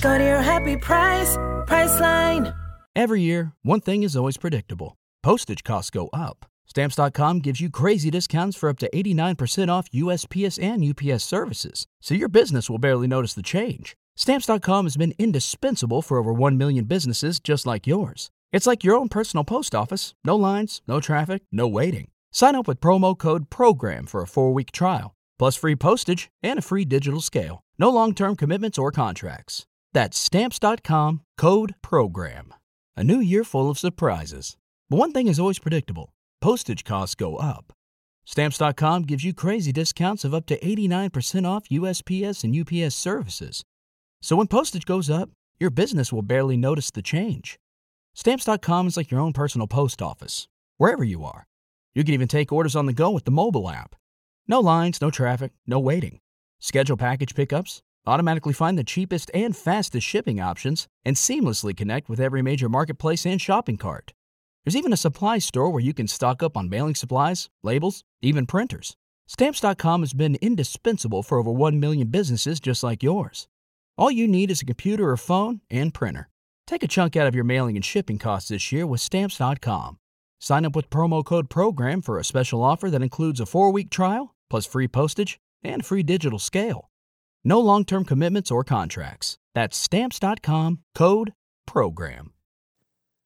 Go 0.02 0.18
to 0.18 0.24
your 0.24 0.42
happy 0.42 0.78
price, 0.78 1.36
Priceline. 1.68 2.56
Every 2.96 3.22
year, 3.22 3.52
one 3.64 3.82
thing 3.82 4.04
is 4.04 4.16
always 4.16 4.38
predictable 4.38 4.96
postage 5.22 5.64
costs 5.64 5.90
go 5.90 6.10
up. 6.14 6.46
Stamps.com 6.68 7.40
gives 7.40 7.62
you 7.62 7.70
crazy 7.70 8.10
discounts 8.10 8.58
for 8.58 8.70
up 8.70 8.80
to 8.80 8.90
89% 8.90 9.70
off 9.70 9.90
USPS 9.92 10.62
and 10.62 10.84
UPS 10.84 11.24
services, 11.24 11.88
so 12.02 12.14
your 12.16 12.30
business 12.30 12.70
will 12.70 12.80
barely 12.80 13.08
notice 13.08 13.34
the 13.34 13.44
change. 13.44 13.96
Stamps.com 14.16 14.86
has 14.86 14.98
been 14.98 15.14
indispensable 15.18 16.02
for 16.02 16.18
over 16.18 16.32
1 16.34 16.58
million 16.58 16.86
businesses 16.86 17.40
just 17.40 17.66
like 17.66 17.88
yours. 17.88 18.30
It's 18.52 18.68
like 18.68 18.84
your 18.84 18.96
own 18.96 19.10
personal 19.10 19.44
post 19.44 19.76
office 19.76 20.14
no 20.24 20.36
lines, 20.36 20.82
no 20.88 21.00
traffic, 21.00 21.44
no 21.52 21.68
waiting. 21.68 22.08
Sign 22.36 22.56
up 22.56 22.68
with 22.68 22.82
promo 22.82 23.18
code 23.18 23.50
PROGRAM 23.50 24.08
for 24.08 24.22
a 24.22 24.28
four 24.28 24.52
week 24.52 24.74
trial, 24.74 25.16
plus 25.40 25.56
free 25.56 25.78
postage 25.78 26.28
and 26.44 26.60
a 26.60 26.62
free 26.62 26.84
digital 26.84 27.22
scale. 27.22 27.64
No 27.80 27.90
long 27.90 28.14
term 28.14 28.36
commitments 28.36 28.78
or 28.78 28.92
contracts. 28.92 29.66
That's 29.94 30.18
Stamps.com 30.18 31.22
code 31.38 31.76
PROGRAM. 31.82 32.54
A 32.98 33.06
new 33.06 33.22
year 33.22 33.46
full 33.46 33.70
of 33.70 33.80
surprises. 33.80 34.58
But 34.90 34.98
one 34.98 35.14
thing 35.14 35.30
is 35.30 35.40
always 35.40 35.60
predictable 35.60 36.12
postage 36.42 36.84
costs 36.84 37.16
go 37.16 37.38
up. 37.38 37.72
Stamps.com 38.26 39.04
gives 39.04 39.24
you 39.24 39.34
crazy 39.34 39.72
discounts 39.72 40.26
of 40.26 40.34
up 40.34 40.46
to 40.48 40.60
89% 40.60 41.48
off 41.48 41.70
USPS 41.70 42.44
and 42.44 42.54
UPS 42.54 42.96
services. 42.96 43.64
So 44.22 44.36
when 44.36 44.48
postage 44.48 44.84
goes 44.84 45.10
up, 45.10 45.30
your 45.58 45.70
business 45.70 46.12
will 46.12 46.22
barely 46.22 46.58
notice 46.58 46.92
the 46.92 47.02
change. 47.02 47.58
Stamps.com 48.14 48.88
is 48.88 48.98
like 48.98 49.10
your 49.10 49.22
own 49.22 49.32
personal 49.32 49.68
post 49.68 50.02
office, 50.02 50.50
wherever 50.76 51.06
you 51.06 51.24
are. 51.24 51.48
You 51.96 52.04
can 52.04 52.14
even 52.14 52.28
take 52.28 52.52
orders 52.52 52.76
on 52.76 52.88
the 52.88 52.94
go 52.94 53.10
with 53.10 53.24
the 53.24 53.32
mobile 53.32 53.70
app. 53.70 53.96
No 54.50 54.60
lines, 54.60 55.00
no 55.02 55.10
traffic, 55.10 55.54
no 55.66 55.80
waiting. 55.80 56.20
Schedule 56.60 56.98
package 56.98 57.34
pickups, 57.34 57.82
automatically 58.06 58.52
find 58.52 58.78
the 58.78 58.84
cheapest 58.84 59.32
and 59.34 59.56
fastest 59.56 60.06
shipping 60.06 60.42
options, 60.42 60.90
and 61.06 61.16
seamlessly 61.16 61.76
connect 61.76 62.10
with 62.10 62.20
every 62.20 62.42
major 62.42 62.68
marketplace 62.68 63.26
and 63.26 63.42
shopping 63.42 63.78
cart. 63.78 64.14
There's 64.66 64.76
even 64.76 64.92
a 64.92 64.98
supply 64.98 65.38
store 65.38 65.70
where 65.70 65.82
you 65.82 65.94
can 65.94 66.10
stock 66.10 66.44
up 66.44 66.58
on 66.58 66.70
mailing 66.70 66.96
supplies, 66.96 67.50
labels, 67.64 68.04
even 68.22 68.46
printers. 68.46 68.98
Stamps.com 69.28 70.02
has 70.02 70.14
been 70.14 70.36
indispensable 70.42 71.24
for 71.24 71.38
over 71.40 71.52
1 71.52 71.80
million 71.80 72.10
businesses 72.10 72.60
just 72.60 72.84
like 72.84 73.04
yours. 73.04 73.48
All 73.98 74.12
you 74.12 74.28
need 74.28 74.52
is 74.52 74.62
a 74.62 74.66
computer 74.66 75.10
or 75.10 75.18
phone 75.18 75.62
and 75.72 75.94
printer. 75.94 76.28
Take 76.68 76.84
a 76.84 76.88
chunk 76.88 77.16
out 77.16 77.28
of 77.28 77.36
your 77.36 77.46
mailing 77.46 77.78
and 77.78 77.86
shipping 77.86 78.18
costs 78.18 78.50
this 78.50 78.72
year 78.72 78.86
with 78.86 79.00
Stamps.com. 79.00 79.98
Sign 80.40 80.66
up 80.66 80.76
with 80.76 80.90
promo 80.90 81.24
code 81.24 81.50
PROGRAM 81.50 82.02
for 82.02 82.20
a 82.20 82.24
special 82.24 82.64
offer 82.64 82.90
that 82.90 83.02
includes 83.02 83.40
a 83.40 83.46
four 83.46 83.72
week 83.72 83.90
trial, 83.90 84.36
plus 84.50 84.66
free 84.66 84.88
postage 84.88 85.40
and 85.64 85.86
free 85.86 86.04
digital 86.04 86.40
scale. 86.40 86.90
No 87.44 87.60
long 87.60 87.86
term 87.86 88.06
commitments 88.06 88.52
or 88.52 88.64
contracts. 88.64 89.38
That's 89.54 89.78
Stamps.com 89.78 90.80
code 90.94 91.34
PROGRAM. 91.66 92.32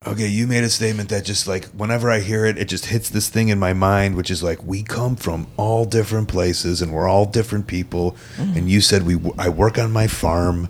Okay, 0.08 0.28
you 0.28 0.48
made 0.48 0.64
a 0.64 0.70
statement 0.70 1.10
that 1.10 1.26
just 1.26 1.46
like 1.46 1.66
whenever 1.72 2.10
I 2.10 2.22
hear 2.22 2.46
it, 2.46 2.58
it 2.58 2.70
just 2.70 2.86
hits 2.86 3.10
this 3.10 3.28
thing 3.28 3.50
in 3.50 3.60
my 3.60 3.74
mind, 3.74 4.16
which 4.16 4.32
is 4.32 4.42
like 4.42 4.64
we 4.64 4.82
come 4.82 5.18
from 5.18 5.48
all 5.58 5.84
different 5.84 6.30
places 6.30 6.82
and 6.82 6.94
we're 6.94 7.08
all 7.08 7.26
different 7.26 7.68
people. 7.68 8.16
Mm. 8.38 8.56
And 8.56 8.70
you 8.70 8.80
said 8.80 9.06
we 9.06 9.20
I 9.38 9.50
work 9.50 9.78
on 9.78 9.92
my 9.92 10.08
farm, 10.08 10.70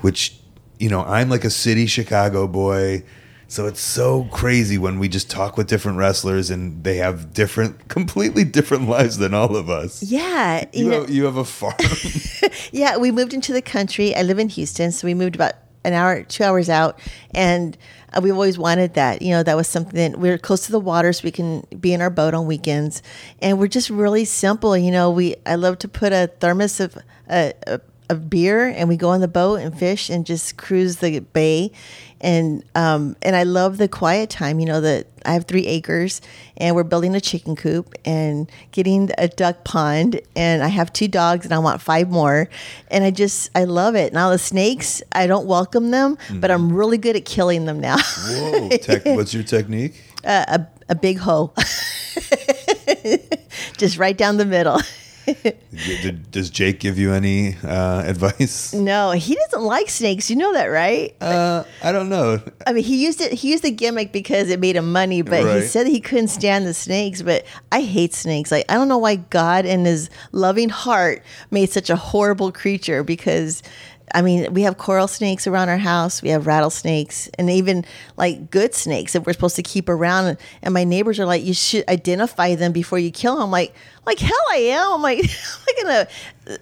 which 0.00 0.38
you 0.78 0.90
know 0.90 1.02
I'm 1.04 1.30
like 1.30 1.44
a 1.44 1.50
city 1.50 1.86
Chicago 1.86 2.46
boy, 2.46 3.02
so 3.48 3.66
it's 3.66 3.80
so 3.80 4.24
crazy 4.32 4.76
when 4.78 4.98
we 4.98 5.08
just 5.08 5.30
talk 5.30 5.56
with 5.56 5.68
different 5.68 5.98
wrestlers 5.98 6.50
and 6.50 6.82
they 6.82 6.96
have 6.96 7.32
different, 7.32 7.88
completely 7.88 8.44
different 8.44 8.88
lives 8.88 9.18
than 9.18 9.34
all 9.34 9.56
of 9.56 9.70
us. 9.70 10.02
Yeah, 10.02 10.64
You, 10.72 10.84
you 10.84 10.90
know, 10.90 11.00
have, 11.00 11.10
you 11.10 11.24
have 11.24 11.36
a 11.36 11.44
farm. 11.44 11.74
yeah. 12.72 12.96
We 12.96 13.10
moved 13.10 13.34
into 13.34 13.52
the 13.52 13.62
country. 13.62 14.14
I 14.14 14.22
live 14.22 14.38
in 14.38 14.48
Houston, 14.48 14.92
so 14.92 15.06
we 15.06 15.14
moved 15.14 15.34
about 15.34 15.54
an 15.84 15.92
hour, 15.92 16.24
two 16.24 16.42
hours 16.42 16.68
out, 16.68 16.98
and 17.32 17.78
uh, 18.12 18.20
we've 18.20 18.34
always 18.34 18.58
wanted 18.58 18.94
that. 18.94 19.22
You 19.22 19.30
know, 19.30 19.42
that 19.44 19.56
was 19.56 19.68
something 19.68 20.12
that 20.12 20.18
we're 20.18 20.36
close 20.36 20.66
to 20.66 20.72
the 20.72 20.80
water, 20.80 21.12
so 21.12 21.22
we 21.22 21.30
can 21.30 21.60
be 21.78 21.92
in 21.92 22.00
our 22.02 22.10
boat 22.10 22.34
on 22.34 22.46
weekends, 22.46 23.02
and 23.40 23.58
we're 23.58 23.68
just 23.68 23.88
really 23.88 24.24
simple. 24.24 24.76
You 24.76 24.90
know, 24.90 25.10
we 25.12 25.36
I 25.46 25.54
love 25.54 25.78
to 25.80 25.88
put 25.88 26.12
a 26.12 26.26
thermos 26.40 26.80
of 26.80 26.98
uh, 27.30 27.52
uh, 27.68 27.78
of 28.08 28.30
beer, 28.30 28.68
and 28.68 28.88
we 28.88 28.96
go 28.96 29.10
on 29.10 29.20
the 29.20 29.28
boat 29.28 29.60
and 29.60 29.78
fish 29.78 30.10
and 30.10 30.26
just 30.26 30.56
cruise 30.56 30.96
the 30.96 31.20
bay, 31.20 31.70
and 32.20 32.62
um 32.74 33.16
and 33.22 33.36
I 33.36 33.42
love 33.42 33.78
the 33.78 33.88
quiet 33.88 34.30
time. 34.30 34.60
You 34.60 34.66
know 34.66 34.80
that 34.80 35.06
I 35.24 35.32
have 35.32 35.44
three 35.44 35.66
acres, 35.66 36.20
and 36.56 36.74
we're 36.76 36.84
building 36.84 37.14
a 37.14 37.20
chicken 37.20 37.56
coop 37.56 37.94
and 38.04 38.50
getting 38.72 39.10
a 39.18 39.28
duck 39.28 39.64
pond, 39.64 40.20
and 40.34 40.62
I 40.62 40.68
have 40.68 40.92
two 40.92 41.08
dogs, 41.08 41.44
and 41.44 41.54
I 41.54 41.58
want 41.58 41.82
five 41.82 42.08
more, 42.08 42.48
and 42.90 43.04
I 43.04 43.10
just 43.10 43.50
I 43.54 43.64
love 43.64 43.96
it. 43.96 44.12
Now 44.12 44.30
the 44.30 44.38
snakes, 44.38 45.02
I 45.12 45.26
don't 45.26 45.46
welcome 45.46 45.90
them, 45.90 46.16
but 46.40 46.50
I'm 46.50 46.72
really 46.72 46.98
good 46.98 47.16
at 47.16 47.24
killing 47.24 47.64
them 47.64 47.80
now. 47.80 47.96
Whoa, 47.98 48.68
tech, 48.80 49.04
what's 49.04 49.34
your 49.34 49.42
technique? 49.42 50.02
A 50.24 50.66
a 50.88 50.94
big 50.94 51.18
hoe, 51.18 51.52
just 53.76 53.98
right 53.98 54.16
down 54.16 54.36
the 54.36 54.46
middle. 54.46 54.80
Did, 56.02 56.30
does 56.30 56.50
Jake 56.50 56.80
give 56.80 56.98
you 56.98 57.12
any 57.12 57.56
uh, 57.64 58.02
advice? 58.04 58.72
No, 58.72 59.10
he 59.10 59.34
doesn't 59.34 59.62
like 59.62 59.90
snakes. 59.90 60.30
You 60.30 60.36
know 60.36 60.52
that, 60.52 60.66
right? 60.66 61.14
Uh, 61.20 61.64
I 61.82 61.92
don't 61.92 62.08
know. 62.08 62.40
I 62.66 62.72
mean, 62.72 62.84
he 62.84 63.02
used 63.02 63.20
it. 63.20 63.32
He 63.32 63.50
used 63.50 63.64
the 63.64 63.70
gimmick 63.70 64.12
because 64.12 64.50
it 64.50 64.60
made 64.60 64.76
him 64.76 64.92
money, 64.92 65.22
but 65.22 65.44
Right. 65.44 65.62
he 65.62 65.66
said 65.66 65.86
he 65.86 66.00
couldn't 66.00 66.28
stand 66.28 66.66
the 66.66 66.74
snakes. 66.74 67.22
But 67.22 67.44
I 67.72 67.80
hate 67.82 68.14
snakes. 68.14 68.50
Like 68.52 68.64
I 68.70 68.74
don't 68.74 68.88
know 68.88 68.98
why 68.98 69.16
God, 69.16 69.66
in 69.66 69.84
His 69.84 70.10
loving 70.32 70.68
heart, 70.68 71.22
made 71.50 71.70
such 71.70 71.90
a 71.90 71.96
horrible 71.96 72.52
creature. 72.52 73.02
Because 73.02 73.62
I 74.16 74.22
mean, 74.22 74.54
we 74.54 74.62
have 74.62 74.78
coral 74.78 75.08
snakes 75.08 75.46
around 75.46 75.68
our 75.68 75.76
house. 75.76 76.22
We 76.22 76.30
have 76.30 76.46
rattlesnakes, 76.46 77.28
and 77.38 77.50
even 77.50 77.84
like 78.16 78.50
good 78.50 78.74
snakes 78.74 79.12
that 79.12 79.26
we're 79.26 79.34
supposed 79.34 79.56
to 79.56 79.62
keep 79.62 79.88
around. 79.90 80.38
And, 80.62 80.72
my 80.74 80.84
neighbors 80.84 81.20
are 81.20 81.26
like, 81.26 81.44
"You 81.44 81.52
should 81.52 81.84
identify 81.88 82.54
them 82.54 82.72
before 82.72 82.98
you 82.98 83.10
kill 83.10 83.34
them." 83.34 83.44
I'm 83.44 83.50
like, 83.50 83.74
like 84.06 84.18
hell, 84.18 84.46
I 84.50 84.56
am. 84.56 84.94
I'm 84.94 85.02
like, 85.02 85.18
I'm 85.68 85.84
gonna, 85.84 86.08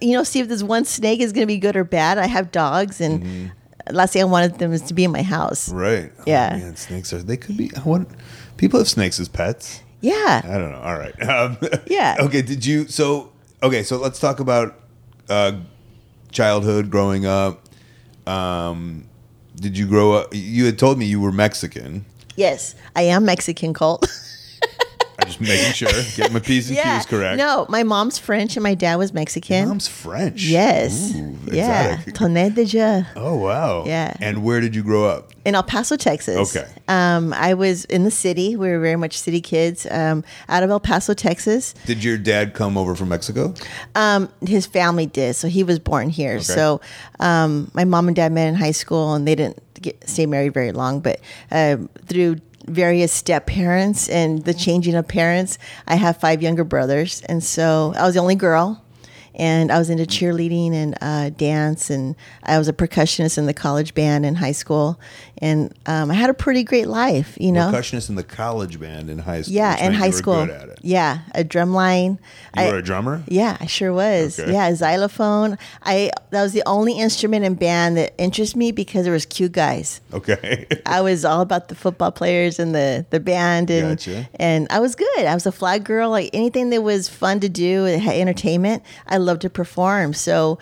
you 0.00 0.12
know, 0.14 0.24
see 0.24 0.40
if 0.40 0.48
this 0.48 0.62
one 0.64 0.84
snake 0.84 1.20
is 1.20 1.32
gonna 1.32 1.46
be 1.46 1.58
good 1.58 1.76
or 1.76 1.84
bad. 1.84 2.18
I 2.18 2.26
have 2.26 2.50
dogs, 2.50 3.00
and 3.00 3.52
last 3.90 4.14
thing 4.14 4.22
I 4.22 4.24
wanted 4.26 4.58
them 4.58 4.72
is 4.72 4.82
to 4.82 4.94
be 4.94 5.04
in 5.04 5.12
my 5.12 5.22
house. 5.22 5.68
Right. 5.68 6.10
Oh, 6.18 6.22
Yeah. 6.26 6.56
man, 6.56 6.76
snakes 6.76 7.12
are. 7.12 7.22
They 7.22 7.36
could 7.36 7.56
be. 7.56 7.70
I 7.76 7.80
What? 7.80 8.08
People 8.56 8.80
have 8.80 8.88
snakes 8.88 9.20
as 9.20 9.28
pets. 9.28 9.80
Yeah. 10.00 10.42
I 10.44 10.58
don't 10.58 10.72
know. 10.72 10.80
All 10.80 10.98
right. 10.98 11.14
Um, 11.28 11.56
Yeah. 11.86 12.16
Okay. 12.26 12.42
Did 12.42 12.66
you? 12.66 12.88
So 12.88 13.30
okay. 13.62 13.84
So 13.84 13.96
let's 13.98 14.18
talk 14.18 14.40
about 14.40 14.74
uh, 15.28 15.52
childhood, 16.34 16.90
growing 16.90 17.24
up. 17.24 17.62
Um, 18.26 19.04
did 19.56 19.78
you 19.78 19.86
grow 19.86 20.12
up? 20.12 20.28
You 20.32 20.66
had 20.66 20.78
told 20.78 20.98
me 20.98 21.06
you 21.06 21.20
were 21.20 21.32
Mexican. 21.32 22.04
Yes, 22.36 22.74
I 22.96 23.02
am 23.02 23.24
Mexican, 23.24 23.72
Colt. 23.72 24.06
I'm 25.18 25.26
just 25.26 25.40
making 25.40 25.72
sure, 25.72 25.88
get 26.16 26.32
my 26.32 26.40
p's 26.40 26.68
and 26.70 26.78
q's 26.78 27.06
correct. 27.06 27.38
No, 27.38 27.66
my 27.68 27.82
mom's 27.82 28.18
French 28.18 28.56
and 28.56 28.62
my 28.62 28.74
dad 28.74 28.96
was 28.96 29.12
Mexican. 29.12 29.68
Mom's 29.68 29.88
French. 29.88 30.44
yes. 30.44 31.14
Ooh, 31.14 31.38
yeah. 31.52 32.00
Tonnet 32.14 32.54
de 32.54 32.64
jeu 32.64 33.02
Oh 33.16 33.36
wow. 33.36 33.84
Yeah. 33.86 34.14
And 34.20 34.44
where 34.44 34.60
did 34.60 34.74
you 34.74 34.82
grow 34.82 35.04
up? 35.04 35.32
in 35.44 35.54
El 35.54 35.62
Paso, 35.62 35.96
Texas. 35.96 36.56
Okay. 36.56 36.68
Um, 36.88 37.32
I 37.34 37.54
was 37.54 37.84
in 37.86 38.04
the 38.04 38.10
city. 38.10 38.56
We 38.56 38.68
were 38.68 38.80
very 38.80 38.96
much 38.96 39.18
city 39.18 39.40
kids. 39.40 39.86
Um, 39.90 40.24
out 40.48 40.62
of 40.62 40.70
El 40.70 40.80
Paso, 40.80 41.14
Texas. 41.14 41.74
Did 41.86 42.02
your 42.02 42.16
dad 42.16 42.54
come 42.54 42.78
over 42.78 42.94
from 42.94 43.10
Mexico? 43.10 43.54
Um, 43.94 44.30
his 44.46 44.66
family 44.66 45.06
did, 45.06 45.36
so 45.36 45.48
he 45.48 45.62
was 45.62 45.78
born 45.78 46.08
here. 46.08 46.40
So 46.40 46.80
um, 47.20 47.70
my 47.74 47.84
mom 47.84 48.08
and 48.08 48.16
dad 48.16 48.32
met 48.32 48.48
in 48.48 48.54
high 48.54 48.70
school, 48.70 49.14
and 49.14 49.26
they 49.28 49.34
didn't 49.34 49.60
get, 49.80 50.08
stay 50.08 50.26
married 50.26 50.54
very 50.54 50.72
long. 50.72 51.00
But 51.00 51.20
uh, 51.50 51.76
through 52.06 52.36
various 52.66 53.12
step 53.12 53.46
parents 53.46 54.08
and 54.08 54.44
the 54.44 54.54
changing 54.54 54.94
of 54.94 55.08
parents. 55.08 55.58
I 55.86 55.96
have 55.96 56.18
five 56.18 56.42
younger 56.42 56.64
brothers, 56.64 57.22
and 57.22 57.42
so 57.42 57.94
I 57.96 58.04
was 58.04 58.14
the 58.14 58.20
only 58.20 58.34
girl. 58.34 58.83
And 59.36 59.72
I 59.72 59.78
was 59.78 59.90
into 59.90 60.04
cheerleading 60.04 60.72
and 60.72 60.94
uh, 61.00 61.30
dance, 61.30 61.90
and 61.90 62.14
I 62.44 62.56
was 62.58 62.68
a 62.68 62.72
percussionist 62.72 63.36
in 63.36 63.46
the 63.46 63.54
college 63.54 63.92
band 63.94 64.24
in 64.24 64.36
high 64.36 64.52
school, 64.52 65.00
and 65.38 65.74
um, 65.86 66.10
I 66.10 66.14
had 66.14 66.30
a 66.30 66.34
pretty 66.34 66.62
great 66.62 66.86
life, 66.86 67.36
you 67.40 67.50
know. 67.50 67.72
Percussionist 67.72 68.08
in 68.08 68.14
the 68.14 68.22
college 68.22 68.78
band 68.78 69.10
in 69.10 69.18
high 69.18 69.42
school. 69.42 69.54
Yeah, 69.54 69.84
in 69.84 69.92
high 69.92 70.10
school. 70.10 70.46
Good 70.46 70.54
at 70.54 70.68
it. 70.68 70.78
Yeah, 70.82 71.18
a 71.34 71.42
drum 71.42 71.72
line. 71.74 72.20
You 72.56 72.62
I- 72.62 72.70
were 72.70 72.78
a 72.78 72.82
drummer. 72.82 73.24
yeah, 73.26 73.56
I 73.58 73.66
sure 73.66 73.92
was. 73.92 74.38
Okay. 74.38 74.52
Yeah, 74.52 74.72
xylophone. 74.74 75.58
I 75.82 76.10
that 76.30 76.42
was 76.42 76.52
the 76.52 76.62
only 76.66 76.92
instrument 76.98 77.44
in 77.44 77.54
band 77.54 77.96
that 77.96 78.14
interested 78.18 78.56
me 78.56 78.70
because 78.70 79.02
there 79.04 79.12
was 79.12 79.26
cute 79.26 79.50
guys. 79.52 80.00
Okay. 80.12 80.66
I 80.86 81.00
was 81.00 81.24
all 81.24 81.40
about 81.40 81.68
the 81.68 81.74
football 81.74 82.12
players 82.12 82.60
and 82.60 82.72
the 82.72 83.04
the 83.10 83.18
band 83.18 83.70
and 83.70 83.98
Gotcha. 83.98 84.28
and 84.36 84.68
I 84.70 84.78
was 84.78 84.94
good. 84.94 85.18
I 85.26 85.34
was 85.34 85.46
a 85.46 85.52
flag 85.52 85.82
girl. 85.84 86.10
Like 86.10 86.30
anything 86.32 86.70
that 86.70 86.82
was 86.82 87.08
fun 87.08 87.40
to 87.40 87.48
do, 87.48 87.86
entertainment. 87.86 88.82
I 89.08 89.16
loved 89.24 89.42
to 89.42 89.50
perform. 89.50 90.12
So 90.14 90.58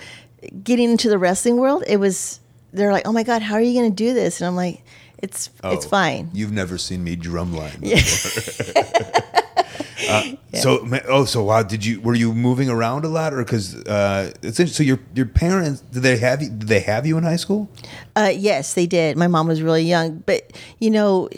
getting 0.65 0.91
into 0.91 1.09
the 1.09 1.19
wrestling 1.19 1.57
world, 1.57 1.85
it 1.87 1.99
was 1.99 2.41
they're 2.73 2.93
like, 2.93 3.07
"Oh 3.07 3.13
my 3.13 3.23
god, 3.23 3.43
how 3.43 3.55
are 3.57 3.61
you 3.61 3.79
going 3.79 3.91
to 3.91 3.95
do 3.97 4.15
this?" 4.15 4.41
And 4.41 4.49
I'm 4.49 4.57
like, 4.57 4.83
"It's 5.19 5.51
it's 5.65 5.87
Oh, 5.87 5.89
fine." 5.89 6.31
You've 6.33 6.53
never 6.53 6.79
seen 6.79 7.05
me 7.05 7.17
drumline 7.17 7.81
before. 7.81 8.83
uh, 10.09 10.23
So, 10.55 10.87
oh, 11.09 11.25
so 11.25 11.43
wow, 11.45 11.63
did 11.63 11.85
you 11.85 12.01
were 12.01 12.15
you 12.15 12.33
moving 12.35 12.69
around 12.69 13.05
a 13.05 13.09
lot, 13.09 13.33
or 13.35 13.39
because 13.45 13.75
uh, 13.87 14.33
it's 14.43 14.75
so 14.77 14.83
your 14.83 14.99
your 15.15 15.27
parents 15.27 15.81
did 15.81 16.03
they 16.03 16.19
have 16.19 16.43
you? 16.43 16.49
Did 16.51 16.69
they 16.69 16.81
have 16.81 17.07
you 17.07 17.17
in 17.19 17.25
high 17.25 17.37
school? 17.37 17.69
Uh, 18.17 18.33
yes, 18.35 18.75
they 18.75 18.87
did. 18.87 19.17
My 19.17 19.29
mom 19.29 19.49
was 19.49 19.63
really 19.63 19.83
young, 19.85 20.23
but 20.27 20.53
you 20.79 20.91
know, 20.91 21.29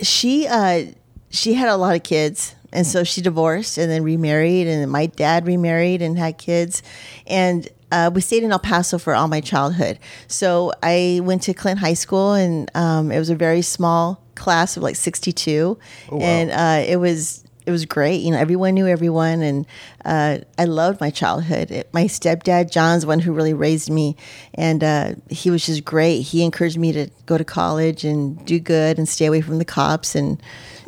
she 0.00 0.46
uh, 0.46 0.86
she 1.30 1.54
had 1.54 1.68
a 1.68 1.76
lot 1.76 1.94
of 1.94 2.02
kids, 2.02 2.54
and 2.74 2.86
so 2.86 3.04
she 3.04 3.22
divorced 3.22 3.78
and 3.78 3.90
then 3.90 4.02
remarried, 4.02 4.66
and 4.66 4.90
my 4.90 5.06
dad 5.06 5.46
remarried 5.46 6.02
and 6.02 6.18
had 6.18 6.36
kids, 6.36 6.82
and 7.26 7.68
uh, 7.92 8.10
we 8.12 8.20
stayed 8.20 8.42
in 8.42 8.50
El 8.50 8.58
Paso 8.58 8.98
for 8.98 9.14
all 9.14 9.28
my 9.28 9.40
childhood. 9.40 9.98
So 10.26 10.72
I 10.82 11.20
went 11.22 11.42
to 11.42 11.54
Clint 11.54 11.78
High 11.78 11.94
School, 11.94 12.32
and 12.32 12.70
um, 12.74 13.12
it 13.12 13.18
was 13.18 13.30
a 13.30 13.36
very 13.36 13.62
small 13.62 14.20
class 14.34 14.76
of 14.76 14.82
like 14.82 14.96
sixty 14.96 15.32
two, 15.32 15.78
and 16.10 16.50
uh, 16.50 16.84
it 16.86 16.96
was 16.96 17.44
it 17.66 17.70
was 17.70 17.84
great. 17.86 18.20
You 18.20 18.32
know, 18.32 18.38
everyone 18.38 18.74
knew 18.74 18.86
everyone, 18.86 19.42
and 19.42 19.66
uh, 20.04 20.38
I 20.58 20.64
loved 20.64 21.00
my 21.00 21.10
childhood. 21.10 21.70
It, 21.70 21.88
my 21.94 22.04
stepdad, 22.04 22.70
John's 22.70 23.02
the 23.02 23.08
one 23.08 23.20
who 23.20 23.32
really 23.32 23.54
raised 23.54 23.90
me, 23.90 24.16
and 24.54 24.84
uh, 24.84 25.12
he 25.30 25.50
was 25.50 25.64
just 25.64 25.84
great. 25.84 26.20
He 26.22 26.42
encouraged 26.44 26.78
me 26.78 26.92
to 26.92 27.08
go 27.26 27.38
to 27.38 27.44
college 27.44 28.04
and 28.04 28.44
do 28.44 28.58
good 28.58 28.98
and 28.98 29.08
stay 29.08 29.26
away 29.26 29.40
from 29.40 29.58
the 29.58 29.64
cops, 29.64 30.14
and 30.14 30.42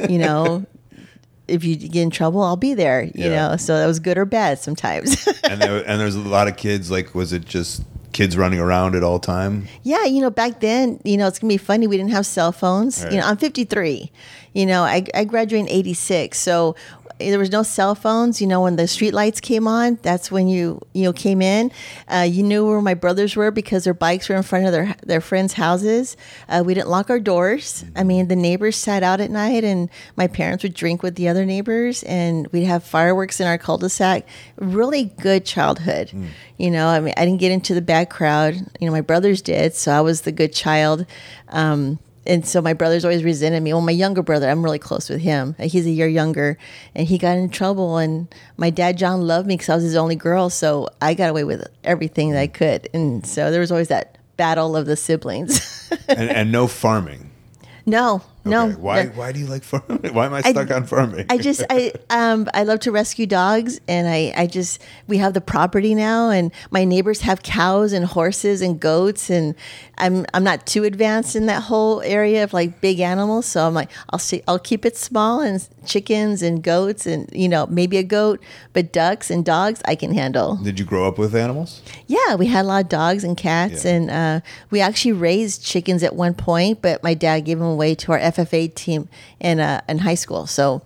you 0.09 0.19
know. 0.19 0.67
If 1.49 1.65
you 1.65 1.77
get 1.77 2.03
in 2.03 2.11
trouble, 2.11 2.43
I'll 2.43 2.57
be 2.57 2.75
there. 2.75 3.03
You 3.05 3.13
Yeah. 3.31 3.49
know, 3.51 3.57
so 3.57 3.79
that 3.79 3.87
was 3.87 4.01
good 4.01 4.19
or 4.19 4.25
bad 4.25 4.59
sometimes. 4.59 5.27
And 5.45 5.61
there, 5.61 5.89
and 5.89 6.01
there's 6.01 6.17
a 6.17 6.21
lot 6.21 6.49
of 6.49 6.57
kids. 6.57 6.91
Like, 6.91 7.15
was 7.15 7.33
it 7.33 7.45
just 7.45 7.83
kids 8.13 8.37
running 8.37 8.59
around 8.59 8.97
at 8.97 9.05
all 9.05 9.21
time? 9.21 9.69
Yeah, 9.85 10.05
you 10.05 10.21
know, 10.21 10.31
back 10.31 10.59
then, 10.61 10.99
you 11.05 11.17
know, 11.17 11.29
it's 11.29 11.39
gonna 11.39 11.53
be 11.53 11.57
funny. 11.57 11.87
We 11.87 11.97
didn't 11.97 12.11
have 12.11 12.27
cell 12.27 12.51
phones. 12.51 13.05
You 13.11 13.19
know, 13.19 13.27
I'm 13.27 13.37
53. 13.37 14.11
You 14.55 14.67
know, 14.67 14.83
I, 14.83 15.05
I 15.15 15.25
graduated 15.25 15.69
in 15.71 15.73
86, 15.73 16.37
so 16.39 16.75
there 17.19 17.39
was 17.39 17.51
no 17.51 17.63
cell 17.63 17.95
phones. 17.95 18.41
You 18.41 18.47
know, 18.47 18.63
when 18.63 18.77
the 18.77 18.87
street 18.87 19.15
lights 19.15 19.41
came 19.41 19.67
on, 19.67 19.99
that's 20.03 20.31
when 20.31 20.49
you 20.49 20.81
you 20.93 21.05
know 21.05 21.13
came 21.13 21.41
in. 21.43 21.71
Uh, 22.09 22.27
you 22.29 22.43
knew 22.43 22.67
where 22.67 22.81
my 22.83 22.95
brothers 22.95 23.37
were 23.37 23.51
because 23.51 23.85
their 23.85 23.95
bikes 23.95 24.29
were 24.29 24.37
in 24.37 24.43
front 24.43 24.67
of 24.67 24.73
their 24.73 24.95
their 25.03 25.21
friends' 25.21 25.55
houses. 25.55 26.17
Uh, 26.49 26.63
we 26.65 26.75
didn't 26.75 26.89
lock 26.89 27.11
our 27.11 27.21
doors. 27.21 27.85
I 27.95 28.05
mean, 28.05 28.29
the 28.29 28.37
neighbors 28.37 28.77
sat 28.77 29.03
out 29.03 29.21
at 29.21 29.31
night, 29.31 29.65
and 29.65 29.89
my 30.17 30.27
parents 30.27 30.63
would 30.63 30.75
drink 30.75 31.03
with 31.03 31.17
the 31.17 31.29
other 31.29 31.45
neighbors, 31.45 32.03
and 32.05 32.47
we'd 32.49 32.65
have 32.65 32.85
fireworks 32.85 33.41
in 33.41 33.47
our 33.47 33.59
cul-de-sac. 33.59 34.27
Really 34.57 35.05
good 35.05 35.45
childhood. 35.45 36.11
You 36.59 36.71
know, 36.71 36.89
I 36.89 37.01
mean, 37.01 37.15
I 37.17 37.25
didn't 37.25 37.41
get 37.41 37.53
into 37.53 37.75
the 37.75 37.83
bad 37.83 38.11
crowd. 38.11 38.55
You 38.81 38.87
know, 38.87 38.93
my 38.93 39.01
brothers 39.01 39.43
did, 39.43 39.75
so 39.75 39.93
I 39.93 40.01
was 40.01 40.23
the 40.23 40.33
good 40.33 40.53
child. 40.53 41.07
Um, 41.49 41.99
and 42.27 42.47
so 42.47 42.61
my 42.61 42.73
brothers 42.73 43.05
always 43.05 43.25
resented 43.25 43.63
me. 43.63 43.73
Well, 43.73 43.83
my 43.83 43.93
younger 43.93 44.23
brother, 44.23 44.49
I'm 44.49 44.63
really 44.63 44.79
close 44.79 45.09
with 45.09 45.21
him. 45.21 45.55
He's 45.59 45.87
a 45.87 45.91
year 45.91 46.09
younger, 46.09 46.59
and 46.95 47.07
he 47.07 47.19
got 47.19 47.37
in 47.37 47.49
trouble. 47.51 47.99
And 47.99 48.33
my 48.57 48.71
dad, 48.71 48.99
John, 48.99 49.27
loved 49.27 49.47
me 49.47 49.55
because 49.55 49.69
I 49.69 49.75
was 49.77 49.85
his 49.85 49.97
only 49.97 50.17
girl, 50.17 50.51
so 50.51 50.89
I 51.01 51.15
got 51.15 51.31
away 51.31 51.45
with 51.45 51.67
everything 51.85 52.33
that 52.33 52.41
I 52.41 52.47
could. 52.47 52.89
And 52.93 53.27
so 53.27 53.51
there 53.51 53.61
was 53.61 53.71
always 53.73 53.89
that 53.89 54.19
battle 54.37 54.77
of 54.77 54.87
the 54.87 54.97
siblings. 54.97 55.73
And, 56.09 56.31
and 56.31 56.53
no 56.53 56.67
farming. 56.67 57.31
no, 57.85 58.23
no. 58.51 58.67
Okay, 58.69 58.75
Why? 58.77 59.07
Why 59.07 59.33
do 59.33 59.39
you 59.41 59.47
like 59.47 59.63
farming? 59.65 60.01
Why 60.15 60.27
am 60.27 60.35
I 60.35 60.41
stuck 60.43 60.71
on 60.71 60.85
farming? 60.85 61.27
I 61.31 61.39
just 61.39 61.63
I 61.71 61.93
um 62.11 62.49
I 62.55 62.63
love 62.65 62.81
to 62.81 62.93
rescue 62.93 63.27
dogs 63.27 63.81
and 63.89 64.09
I 64.09 64.33
I 64.37 64.47
just 64.47 64.83
we 65.07 65.19
have 65.19 65.35
the 65.35 65.41
property 65.41 65.95
now 65.95 66.31
and 66.31 66.53
my 66.71 66.85
neighbors 66.85 67.21
have 67.23 67.43
cows 67.43 67.93
and 67.93 68.05
horses 68.05 68.63
and 68.63 68.79
goats 68.81 69.31
and 69.31 69.55
I'm 69.99 70.27
I'm 70.35 70.45
not 70.45 70.67
too 70.67 70.85
advanced 70.85 71.37
in 71.37 71.47
that 71.47 71.65
whole 71.65 72.01
area 72.03 72.45
of 72.45 72.53
like 72.53 72.81
big 72.81 73.01
animals 73.01 73.47
so 73.47 73.67
I'm 73.67 73.75
like 73.75 73.91
I'll 74.11 74.19
see 74.19 74.43
I'll 74.49 74.59
keep 74.59 74.85
it 74.85 74.97
small 74.97 75.41
and 75.41 75.67
chickens 75.85 76.43
and 76.43 76.63
goats 76.63 77.07
and 77.07 77.29
you 77.33 77.49
know 77.49 77.67
maybe 77.67 77.97
a 77.97 78.03
goat 78.03 78.41
but 78.73 78.93
ducks 78.93 79.31
and 79.31 79.45
dogs 79.45 79.81
I 79.85 79.95
can 79.95 80.13
handle. 80.15 80.57
Did 80.57 80.79
you 80.79 80.85
grow 80.85 81.07
up 81.09 81.19
with 81.19 81.35
animals? 81.35 81.83
Yeah, 82.07 82.35
we 82.37 82.47
had 82.47 82.65
a 82.65 82.69
lot 82.69 82.85
of 82.85 82.89
dogs 82.89 83.25
and 83.25 83.37
cats, 83.37 83.85
Yeah. 83.85 83.93
and 83.93 84.11
uh, 84.11 84.41
we 84.71 84.81
actually 84.81 85.13
raised 85.13 85.65
chickens 85.65 86.03
at 86.03 86.15
one 86.15 86.35
point. 86.35 86.83
But 86.83 87.03
my 87.03 87.15
dad 87.15 87.41
gave 87.41 87.59
them 87.59 87.67
away 87.67 87.95
to 87.97 88.13
our 88.13 88.19
FFA 88.37 88.75
team 88.75 89.09
in 89.41 89.61
uh, 89.61 89.81
in 89.89 89.99
high 89.99 90.15
school. 90.15 90.47
So 90.47 90.83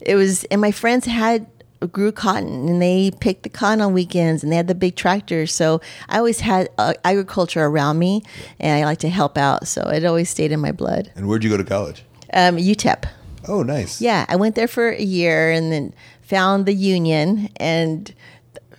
it 0.00 0.16
was, 0.16 0.44
and 0.44 0.60
my 0.60 0.72
friends 0.72 1.06
had 1.06 1.46
grew 1.90 2.12
cotton, 2.12 2.68
and 2.68 2.80
they 2.80 3.10
picked 3.20 3.42
the 3.42 3.48
cotton 3.48 3.80
on 3.80 3.92
weekends, 3.92 4.42
and 4.42 4.52
they 4.52 4.56
had 4.56 4.68
the 4.68 4.74
big 4.74 4.96
tractors. 4.96 5.52
So 5.52 5.80
I 6.08 6.18
always 6.18 6.40
had 6.40 6.68
uh, 6.78 6.94
agriculture 7.04 7.64
around 7.64 7.98
me, 7.98 8.22
and 8.60 8.82
I 8.82 8.86
like 8.86 8.98
to 8.98 9.08
help 9.08 9.36
out. 9.36 9.66
So 9.66 9.82
it 9.88 10.04
always 10.04 10.30
stayed 10.30 10.52
in 10.52 10.60
my 10.60 10.72
blood. 10.72 11.10
And 11.16 11.28
where'd 11.28 11.44
you 11.44 11.50
go 11.50 11.56
to 11.56 11.64
college? 11.64 12.04
Um, 12.32 12.56
UTEP. 12.56 13.04
Oh, 13.48 13.62
nice. 13.62 14.00
Yeah, 14.00 14.24
I 14.28 14.36
went 14.36 14.54
there 14.54 14.68
for 14.68 14.90
a 14.90 15.02
year 15.02 15.50
and 15.50 15.72
then 15.72 15.94
found 16.20 16.64
the 16.64 16.72
union 16.72 17.50
and 17.56 18.14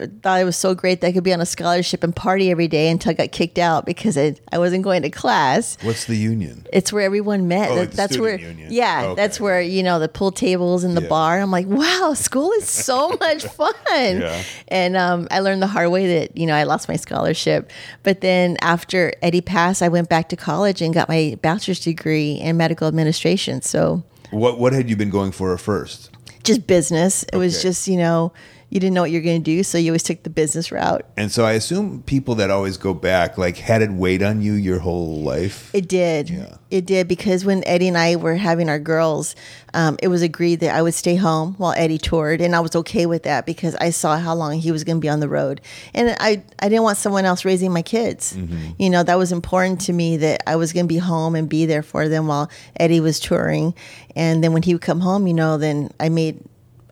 thought 0.07 0.39
it 0.41 0.43
was 0.45 0.57
so 0.57 0.73
great 0.75 1.01
that 1.01 1.07
I 1.07 1.11
could 1.11 1.23
be 1.23 1.33
on 1.33 1.41
a 1.41 1.45
scholarship 1.45 2.03
and 2.03 2.15
party 2.15 2.51
every 2.51 2.67
day 2.67 2.89
until 2.89 3.11
I 3.11 3.13
got 3.13 3.31
kicked 3.31 3.57
out 3.57 3.85
because 3.85 4.17
I, 4.17 4.35
I 4.51 4.57
wasn't 4.57 4.83
going 4.83 5.01
to 5.03 5.09
class. 5.09 5.77
What's 5.81 6.05
the 6.05 6.15
union? 6.15 6.65
It's 6.71 6.91
where 6.93 7.03
everyone 7.03 7.47
met. 7.47 7.71
Oh, 7.71 7.75
That- 7.75 7.91
that's 7.93 8.17
where, 8.17 8.37
union. 8.39 8.67
yeah, 8.71 9.03
Okay. 9.05 9.15
that's 9.21 9.39
where 9.39 9.61
you 9.61 9.83
know 9.83 9.99
the 9.99 10.09
pool 10.09 10.31
tables 10.31 10.83
and 10.83 10.95
the 10.97 11.01
Yeah. 11.01 11.07
bar. 11.09 11.39
I'm 11.39 11.51
like, 11.51 11.67
wow, 11.67 12.13
school 12.15 12.51
is 12.53 12.67
so 12.69 13.09
much 13.19 13.45
fun. 13.45 13.73
Yeah. 13.89 14.43
And 14.67 14.95
um, 14.97 15.27
I 15.31 15.39
learned 15.39 15.61
the 15.61 15.67
hard 15.67 15.89
way 15.91 16.19
that 16.19 16.37
you 16.37 16.45
know 16.45 16.55
I 16.55 16.63
lost 16.63 16.87
my 16.89 16.95
scholarship. 16.95 17.71
But 18.03 18.21
then 18.21 18.57
after 18.61 19.13
Eddie 19.21 19.41
passed, 19.41 19.81
I 19.81 19.87
went 19.89 20.09
back 20.09 20.29
to 20.29 20.35
college 20.35 20.81
and 20.81 20.93
got 20.93 21.09
my 21.09 21.37
bachelor's 21.41 21.79
degree 21.79 22.33
in 22.33 22.57
medical 22.57 22.87
administration. 22.87 23.61
So 23.61 24.03
What 24.31 24.59
What 24.59 24.73
had 24.73 24.89
you 24.89 24.95
been 24.95 25.09
going 25.09 25.31
for 25.31 25.57
first? 25.57 26.09
just 26.43 26.67
business. 26.67 27.23
It 27.31 27.37
was 27.37 27.61
just, 27.61 27.87
you 27.87 27.95
know, 27.95 28.33
you 28.73 28.79
didn't 28.79 28.95
know 28.95 29.01
what 29.01 29.11
you're 29.11 29.21
going 29.21 29.39
to 29.39 29.43
do, 29.43 29.61
so 29.61 29.77
you 29.77 29.91
always 29.91 30.01
took 30.01 30.23
the 30.23 30.31
business 30.31 30.71
route. 30.71 31.05
And 31.15 31.31
so 31.31 31.45
I 31.45 31.51
assume 31.51 32.01
people 32.07 32.33
that 32.35 32.49
always 32.49 32.77
go 32.77 32.95
back, 32.95 33.37
like, 33.37 33.57
had 33.57 33.83
it 33.83 33.91
weighed 33.91 34.23
on 34.23 34.41
you 34.41 34.53
your 34.53 34.79
whole 34.79 35.21
life. 35.21 35.69
It 35.75 35.87
did. 35.87 36.31
Yeah. 36.31 36.57
It 36.71 36.87
did 36.87 37.07
because 37.07 37.45
when 37.45 37.63
Eddie 37.67 37.89
and 37.89 37.97
I 37.99 38.15
were 38.15 38.33
having 38.33 38.69
our 38.69 38.79
girls, 38.79 39.35
um, 39.75 39.99
it 40.01 40.07
was 40.07 40.23
agreed 40.23 40.59
that 40.61 40.73
I 40.73 40.81
would 40.81 40.95
stay 40.95 41.15
home 41.15 41.53
while 41.59 41.75
Eddie 41.77 41.99
toured, 41.99 42.41
and 42.41 42.55
I 42.55 42.61
was 42.61 42.75
okay 42.77 43.05
with 43.05 43.21
that 43.23 43.45
because 43.45 43.75
I 43.75 43.91
saw 43.91 44.17
how 44.17 44.33
long 44.33 44.53
he 44.57 44.71
was 44.71 44.83
going 44.83 44.97
to 44.97 45.01
be 45.01 45.07
on 45.07 45.19
the 45.19 45.29
road, 45.29 45.61
and 45.93 46.15
I 46.19 46.43
I 46.57 46.69
didn't 46.69 46.81
want 46.81 46.97
someone 46.97 47.25
else 47.25 47.45
raising 47.45 47.71
my 47.71 47.83
kids. 47.83 48.35
You 48.79 48.89
know 48.89 49.03
that 49.03 49.19
was 49.19 49.31
important 49.31 49.81
to 49.81 49.93
me 49.93 50.17
that 50.17 50.41
I 50.49 50.55
was 50.55 50.73
going 50.73 50.87
to 50.87 50.91
be 50.91 50.97
home 50.97 51.35
and 51.35 51.47
be 51.47 51.67
there 51.67 51.83
for 51.83 52.09
them 52.09 52.25
while 52.25 52.49
Eddie 52.79 53.01
was 53.01 53.19
touring, 53.19 53.75
and 54.15 54.43
then 54.43 54.51
when 54.51 54.63
he 54.63 54.73
would 54.73 54.81
come 54.81 55.01
home, 55.01 55.27
you 55.27 55.35
know, 55.35 55.59
then 55.59 55.91
I 55.99 56.09
made 56.09 56.43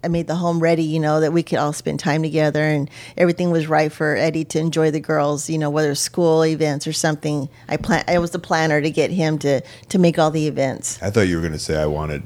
I 0.04 0.08
made 0.08 0.28
the 0.28 0.36
home 0.36 0.60
ready, 0.60 0.84
you 0.84 1.00
know, 1.00 1.20
that 1.20 1.32
we 1.34 1.44
could 1.44 1.60
all 1.60 1.74
spend 1.74 2.00
time 2.00 2.24
together 2.24 2.64
and 2.64 2.90
everything 3.18 3.52
was 3.52 3.68
right 3.68 3.92
for 3.92 4.16
Eddie 4.16 4.46
to 4.46 4.60
enjoy 4.60 4.92
the 4.92 5.00
girls, 5.00 5.50
you 5.50 5.58
know, 5.58 5.70
whether 5.70 5.94
school 5.96 6.46
events 6.46 6.88
or 6.88 6.94
something. 6.94 7.50
I 7.68 7.78
plan 7.78 8.04
I 8.08 8.18
was 8.18 8.32
the 8.32 8.40
planner 8.40 8.82
to 8.82 8.90
get 8.90 9.12
him 9.12 9.38
to 9.40 9.62
to 9.90 10.00
make 10.00 10.18
all 10.18 10.32
the 10.32 10.48
events. 10.48 11.02
I 11.02 11.10
thought 11.10 11.28
you 11.28 11.36
were 11.36 11.42
going 11.42 11.54
to 11.54 11.60
say 11.60 11.80
I 11.80 11.86
wanted 11.86 12.24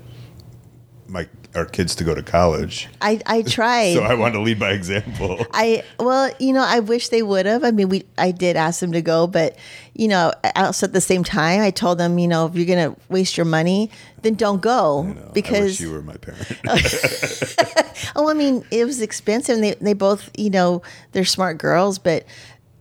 my 1.07 1.27
our 1.55 1.65
kids 1.65 1.95
to 1.95 2.03
go 2.03 2.13
to 2.13 2.23
college, 2.23 2.87
I 3.01 3.21
I 3.25 3.41
tried. 3.47 3.93
so 3.93 4.03
I 4.03 4.15
want 4.15 4.33
to 4.35 4.41
lead 4.41 4.59
by 4.59 4.71
example. 4.71 5.45
I 5.51 5.83
well, 5.99 6.31
you 6.39 6.53
know, 6.53 6.63
I 6.63 6.79
wish 6.79 7.09
they 7.09 7.21
would 7.21 7.45
have. 7.45 7.63
I 7.63 7.71
mean, 7.71 7.89
we 7.89 8.05
I 8.17 8.31
did 8.31 8.55
ask 8.55 8.79
them 8.79 8.91
to 8.91 9.01
go, 9.01 9.27
but 9.27 9.57
you 9.93 10.07
know, 10.07 10.33
also 10.55 10.87
at 10.87 10.93
the 10.93 11.01
same 11.01 11.23
time, 11.23 11.61
I 11.61 11.71
told 11.71 11.97
them, 11.97 12.19
you 12.19 12.27
know, 12.27 12.45
if 12.45 12.55
you're 12.55 12.65
gonna 12.65 12.95
waste 13.09 13.37
your 13.37 13.45
money, 13.45 13.89
then 14.21 14.35
don't 14.35 14.61
go 14.61 15.03
I 15.03 15.07
wish 15.07 15.33
because 15.33 15.79
you 15.79 15.91
were 15.91 16.01
my 16.01 16.17
parent. 16.17 16.59
Oh, 18.15 18.29
I 18.29 18.33
mean, 18.33 18.63
it 18.71 18.85
was 18.85 19.01
expensive, 19.01 19.55
and 19.55 19.63
they 19.63 19.73
they 19.75 19.93
both, 19.93 20.29
you 20.37 20.49
know, 20.49 20.81
they're 21.11 21.25
smart 21.25 21.57
girls, 21.57 21.97
but 21.97 22.25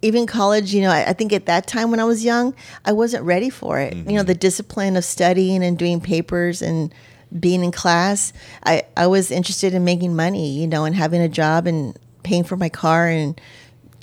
even 0.02 0.26
college, 0.26 0.74
you 0.74 0.82
know, 0.82 0.90
I, 0.90 1.08
I 1.08 1.12
think 1.14 1.32
at 1.32 1.46
that 1.46 1.66
time 1.66 1.90
when 1.90 1.98
I 1.98 2.04
was 2.04 2.24
young, 2.24 2.54
I 2.84 2.92
wasn't 2.92 3.24
ready 3.24 3.48
for 3.48 3.80
it. 3.80 3.94
You 3.94 4.02
know, 4.02 4.20
mm-hmm. 4.20 4.26
the 4.26 4.34
discipline 4.34 4.96
of 4.96 5.04
studying 5.04 5.64
and 5.64 5.78
doing 5.78 6.00
papers 6.00 6.60
and 6.60 6.94
being 7.38 7.64
in 7.64 7.72
class. 7.72 8.32
I, 8.64 8.82
I 8.96 9.06
was 9.06 9.30
interested 9.30 9.74
in 9.74 9.84
making 9.84 10.14
money, 10.14 10.58
you 10.58 10.66
know, 10.66 10.84
and 10.84 10.94
having 10.94 11.20
a 11.20 11.28
job 11.28 11.66
and 11.66 11.98
paying 12.22 12.44
for 12.44 12.56
my 12.56 12.68
car 12.68 13.08
and 13.08 13.40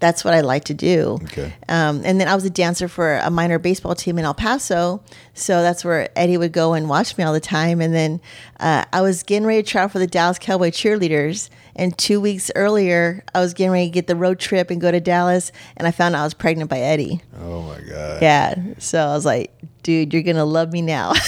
that's 0.01 0.25
what 0.25 0.33
I 0.33 0.41
like 0.41 0.65
to 0.65 0.73
do. 0.73 1.19
Okay. 1.25 1.53
Um, 1.69 2.01
and 2.03 2.19
then 2.19 2.27
I 2.27 2.35
was 2.35 2.43
a 2.43 2.49
dancer 2.49 2.87
for 2.89 3.17
a 3.17 3.29
minor 3.29 3.59
baseball 3.59 3.95
team 3.95 4.17
in 4.17 4.25
El 4.25 4.33
Paso, 4.33 5.01
so 5.33 5.61
that's 5.61 5.85
where 5.85 6.09
Eddie 6.17 6.37
would 6.37 6.51
go 6.51 6.73
and 6.73 6.89
watch 6.89 7.17
me 7.17 7.23
all 7.23 7.31
the 7.31 7.39
time. 7.39 7.79
And 7.79 7.93
then 7.93 8.19
uh, 8.59 8.83
I 8.91 9.01
was 9.01 9.23
getting 9.23 9.47
ready 9.47 9.63
to 9.63 9.69
try 9.69 9.83
out 9.83 9.91
for 9.91 9.99
the 9.99 10.07
Dallas 10.07 10.39
Cowboy 10.39 10.71
cheerleaders. 10.71 11.49
And 11.75 11.97
two 11.97 12.19
weeks 12.19 12.51
earlier, 12.55 13.23
I 13.33 13.39
was 13.39 13.53
getting 13.53 13.71
ready 13.71 13.85
to 13.85 13.91
get 13.91 14.07
the 14.07 14.15
road 14.15 14.39
trip 14.39 14.71
and 14.71 14.81
go 14.81 14.91
to 14.91 14.99
Dallas, 14.99 15.51
and 15.77 15.87
I 15.87 15.91
found 15.91 16.15
out 16.15 16.21
I 16.21 16.23
was 16.25 16.33
pregnant 16.33 16.69
by 16.69 16.79
Eddie. 16.79 17.21
Oh 17.39 17.61
my 17.61 17.79
god. 17.79 18.21
Yeah, 18.21 18.55
so 18.79 18.99
I 18.99 19.13
was 19.13 19.25
like, 19.25 19.53
"Dude, 19.83 20.13
you're 20.13 20.23
gonna 20.23 20.45
love 20.45 20.71
me 20.71 20.81
now." 20.81 21.13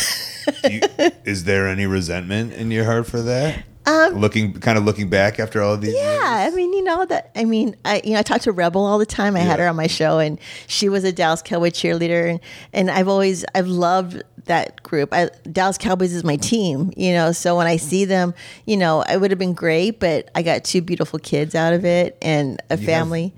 You- 0.70 0.82
is 1.24 1.46
there 1.46 1.68
any 1.70 1.86
resentment 1.86 2.52
in 2.52 2.70
your 2.70 2.84
heart 2.84 3.08
for 3.08 3.22
that? 3.22 3.64
Um, 3.86 4.16
looking, 4.16 4.54
kind 4.60 4.78
of 4.78 4.84
looking 4.84 5.10
back 5.10 5.40
after 5.40 5.62
all 5.62 5.74
of 5.74 5.82
these. 5.82 5.94
Yeah, 5.96 6.20
I 6.22 6.50
mean, 6.54 6.74
you 6.74 6.84
know 6.84 7.06
that. 7.06 7.32
I 7.36 7.46
mean, 7.46 7.76
I 7.86 8.02
you 8.04 8.12
know 8.14 8.20
I 8.20 8.24
talked 8.24 8.44
to 8.44 8.52
Rebel 8.52 8.86
all 8.86 8.98
the 8.98 9.06
time. 9.06 9.36
I 9.38 9.40
had 9.40 9.60
her 9.60 9.68
on 9.70 9.78
my 9.78 9.88
show, 9.88 10.20
and 10.20 10.38
she 10.68 10.90
was 10.90 11.06
a 11.06 11.14
Dallas 11.14 11.42
Cowboy 11.42 11.70
cheerleader, 11.70 12.30
and 12.30 12.40
and 12.74 12.92
I've 12.92 13.08
always 13.08 13.46
I've 13.56 13.68
loved 13.68 14.22
that 14.46 14.84
group. 14.84 15.14
I, 15.14 15.30
Dallas 15.50 15.78
Cowboys 15.78 16.14
is 16.14 16.26
my 16.26 16.36
team, 16.36 16.92
you 16.98 17.14
know. 17.14 17.32
So 17.32 17.56
when 17.56 17.68
I 17.68 17.78
see 17.78 18.04
them, 18.04 18.34
you 18.66 18.76
know, 18.76 19.02
it 19.04 19.22
would 19.22 19.32
have 19.32 19.40
been 19.40 19.54
great, 19.54 20.00
but 20.02 20.30
I 20.36 20.42
got 20.42 20.66
two 20.66 20.82
beautiful 20.82 21.20
kids 21.20 21.56
out 21.56 21.74
of 21.74 21.86
it 21.86 22.18
and 22.22 22.62
a 22.70 22.76
family. 22.78 23.34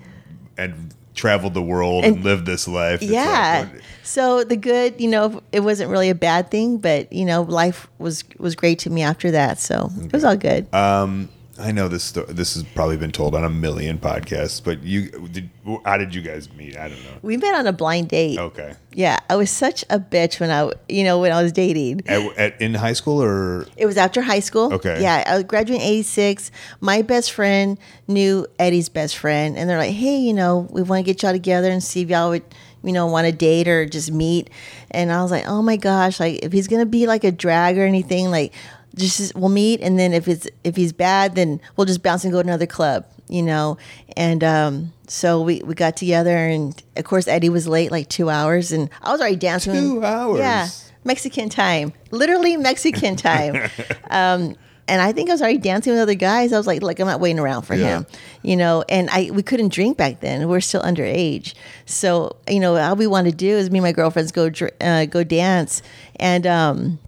and 0.57 0.91
traveled 1.13 1.53
the 1.53 1.61
world 1.61 2.03
and, 2.03 2.15
And- 2.17 2.25
lived 2.25 2.45
this 2.47 2.67
life. 2.67 3.01
Yeah. 3.01 3.67
like, 3.71 3.81
so 4.05 4.43
the 4.43 4.55
good, 4.55 5.01
you 5.01 5.09
know, 5.09 5.41
it 5.51 5.61
wasn't 5.61 5.89
really 5.91 6.09
a 6.09 6.15
bad 6.15 6.51
thing, 6.51 6.77
but 6.77 7.11
you 7.11 7.25
know, 7.25 7.41
life 7.41 7.87
was 7.97 8.23
was 8.37 8.55
great 8.55 8.79
to 8.79 8.89
me 8.89 9.01
after 9.01 9.31
that. 9.31 9.59
So 9.59 9.89
it 10.01 10.13
was 10.13 10.23
all 10.23 10.37
good. 10.37 10.73
Um, 10.73 11.29
I 11.57 11.71
know 11.71 11.87
this. 11.87 12.03
Sto- 12.03 12.25
this 12.25 12.55
has 12.55 12.63
probably 12.63 12.97
been 12.97 13.13
told 13.13 13.33
on 13.33 13.45
a 13.45 13.49
million 13.49 13.97
podcasts, 13.97 14.61
but 14.61 14.83
you, 14.83 15.09
did, 15.31 15.49
how 15.85 15.95
did 15.97 16.13
you 16.13 16.21
guys 16.21 16.51
meet? 16.53 16.75
I 16.77 16.89
don't 16.89 17.01
know. 17.05 17.17
we 17.21 17.37
met 17.37 17.55
on 17.55 17.65
a 17.65 17.71
blind 17.71 18.09
date. 18.09 18.37
Okay, 18.37 18.73
Yeah, 18.91 19.19
I 19.29 19.37
was 19.37 19.49
such 19.49 19.83
a 19.89 19.97
bitch 19.97 20.41
when 20.41 20.51
I, 20.51 20.69
you 20.89 21.05
know, 21.05 21.21
when 21.21 21.31
I 21.31 21.41
was 21.41 21.53
dating. 21.53 22.01
at, 22.07 22.37
at, 22.37 22.61
in 22.61 22.73
high 22.73 22.91
school 22.91 23.23
or 23.23 23.67
It 23.77 23.85
was 23.85 23.95
after 23.95 24.21
high 24.21 24.41
school. 24.41 24.73
Okay. 24.73 25.01
Yeah, 25.01 25.23
I 25.25 25.35
was 25.35 25.45
graduating 25.45 25.87
86. 25.87 26.51
My 26.81 27.01
best 27.01 27.31
friend 27.31 27.77
knew 28.09 28.45
Eddie's 28.59 28.89
best 28.89 29.15
friend. 29.17 29.57
And 29.57 29.69
they're 29.69 29.77
like, 29.77 29.93
hey, 29.93 30.17
you 30.17 30.33
know, 30.33 30.67
we 30.71 30.81
want 30.81 31.05
to 31.05 31.09
get 31.09 31.23
y'all 31.23 31.31
together 31.31 31.71
and 31.71 31.81
see 31.81 32.01
if 32.01 32.09
y'all 32.09 32.31
would, 32.31 32.43
you 32.83 32.91
know, 32.91 33.07
want 33.07 33.25
to 33.25 33.31
date 33.31 33.67
or 33.67 33.85
just 33.85 34.11
meet. 34.11 34.49
And 34.91 35.11
I 35.11 35.21
was 35.21 35.31
like, 35.31 35.47
oh 35.47 35.61
my 35.61 35.77
gosh, 35.77 36.19
like 36.19 36.43
if 36.43 36.51
he's 36.51 36.67
going 36.67 36.81
to 36.81 36.85
be 36.85 37.07
like 37.07 37.23
a 37.23 37.31
drag 37.31 37.77
or 37.77 37.85
anything, 37.85 38.29
like 38.31 38.53
just 38.95 39.35
we'll 39.35 39.49
meet. 39.49 39.81
And 39.81 39.99
then 39.99 40.13
if 40.13 40.27
it's, 40.27 40.47
if 40.63 40.75
he's 40.75 40.93
bad, 40.93 41.35
then 41.35 41.59
we'll 41.75 41.85
just 41.85 42.03
bounce 42.03 42.23
and 42.23 42.31
go 42.33 42.41
to 42.41 42.47
another 42.47 42.65
club, 42.65 43.05
you 43.27 43.41
know? 43.41 43.77
And, 44.15 44.43
um, 44.43 44.93
so 45.07 45.41
we, 45.41 45.61
we 45.61 45.75
got 45.75 45.95
together 45.97 46.35
and 46.35 46.81
of 46.95 47.03
course 47.03 47.27
Eddie 47.27 47.49
was 47.49 47.67
late 47.67 47.91
like 47.91 48.09
two 48.09 48.29
hours 48.29 48.71
and 48.71 48.89
I 49.01 49.11
was 49.11 49.21
already 49.21 49.35
dancing. 49.35 49.73
Two 49.73 50.03
hours? 50.03 50.39
Yeah. 50.39 50.67
Mexican 51.03 51.49
time, 51.49 51.93
literally 52.09 52.57
Mexican 52.57 53.15
time. 53.15 53.69
um, 54.09 54.55
and 54.87 55.01
I 55.01 55.11
think 55.13 55.29
I 55.29 55.33
was 55.33 55.41
already 55.41 55.57
dancing 55.57 55.93
with 55.93 56.01
other 56.01 56.13
guys. 56.15 56.53
I 56.53 56.57
was 56.57 56.67
like, 56.67 56.81
like 56.83 56.99
I'm 56.99 57.07
not 57.07 57.19
waiting 57.19 57.39
around 57.39 57.63
for 57.63 57.73
Yeah. 57.75 57.97
him, 57.99 58.05
you 58.43 58.55
know. 58.55 58.83
And 58.87 59.09
I 59.09 59.31
we 59.31 59.41
couldn't 59.43 59.73
drink 59.73 59.97
back 59.97 60.19
then. 60.19 60.47
We 60.47 60.55
are 60.55 60.61
still 60.61 60.81
underage, 60.83 61.53
so 61.85 62.35
you 62.49 62.59
know 62.59 62.75
all 62.77 62.95
we 62.95 63.07
wanted 63.07 63.31
to 63.31 63.37
do 63.37 63.49
is 63.49 63.71
me 63.71 63.79
and 63.79 63.83
my 63.83 63.91
girlfriends 63.91 64.31
go 64.31 64.51
uh, 64.81 65.05
go 65.05 65.23
dance. 65.23 65.81
And 66.17 66.45
um, 66.45 66.99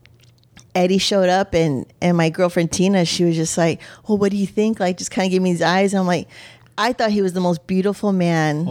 Eddie 0.76 0.98
showed 0.98 1.30
up, 1.30 1.54
and 1.54 1.86
and 2.02 2.18
my 2.18 2.30
girlfriend 2.30 2.72
Tina, 2.72 3.06
she 3.06 3.24
was 3.24 3.36
just 3.36 3.58
like, 3.58 3.80
"Well, 4.08 4.18
what 4.18 4.32
do 4.32 4.38
you 4.38 4.48
think?" 4.48 4.80
Like, 4.80 4.98
just 4.98 5.12
kind 5.12 5.26
of 5.26 5.32
gave 5.32 5.42
me 5.42 5.52
these 5.54 5.62
eyes. 5.62 5.94
And 5.94 6.00
I'm 6.02 6.08
like. 6.08 6.28
I 6.80 6.94
thought 6.94 7.10
he 7.10 7.24
was 7.24 7.34
the 7.34 7.42
most 7.42 7.66
beautiful 7.66 8.14
man 8.14 8.66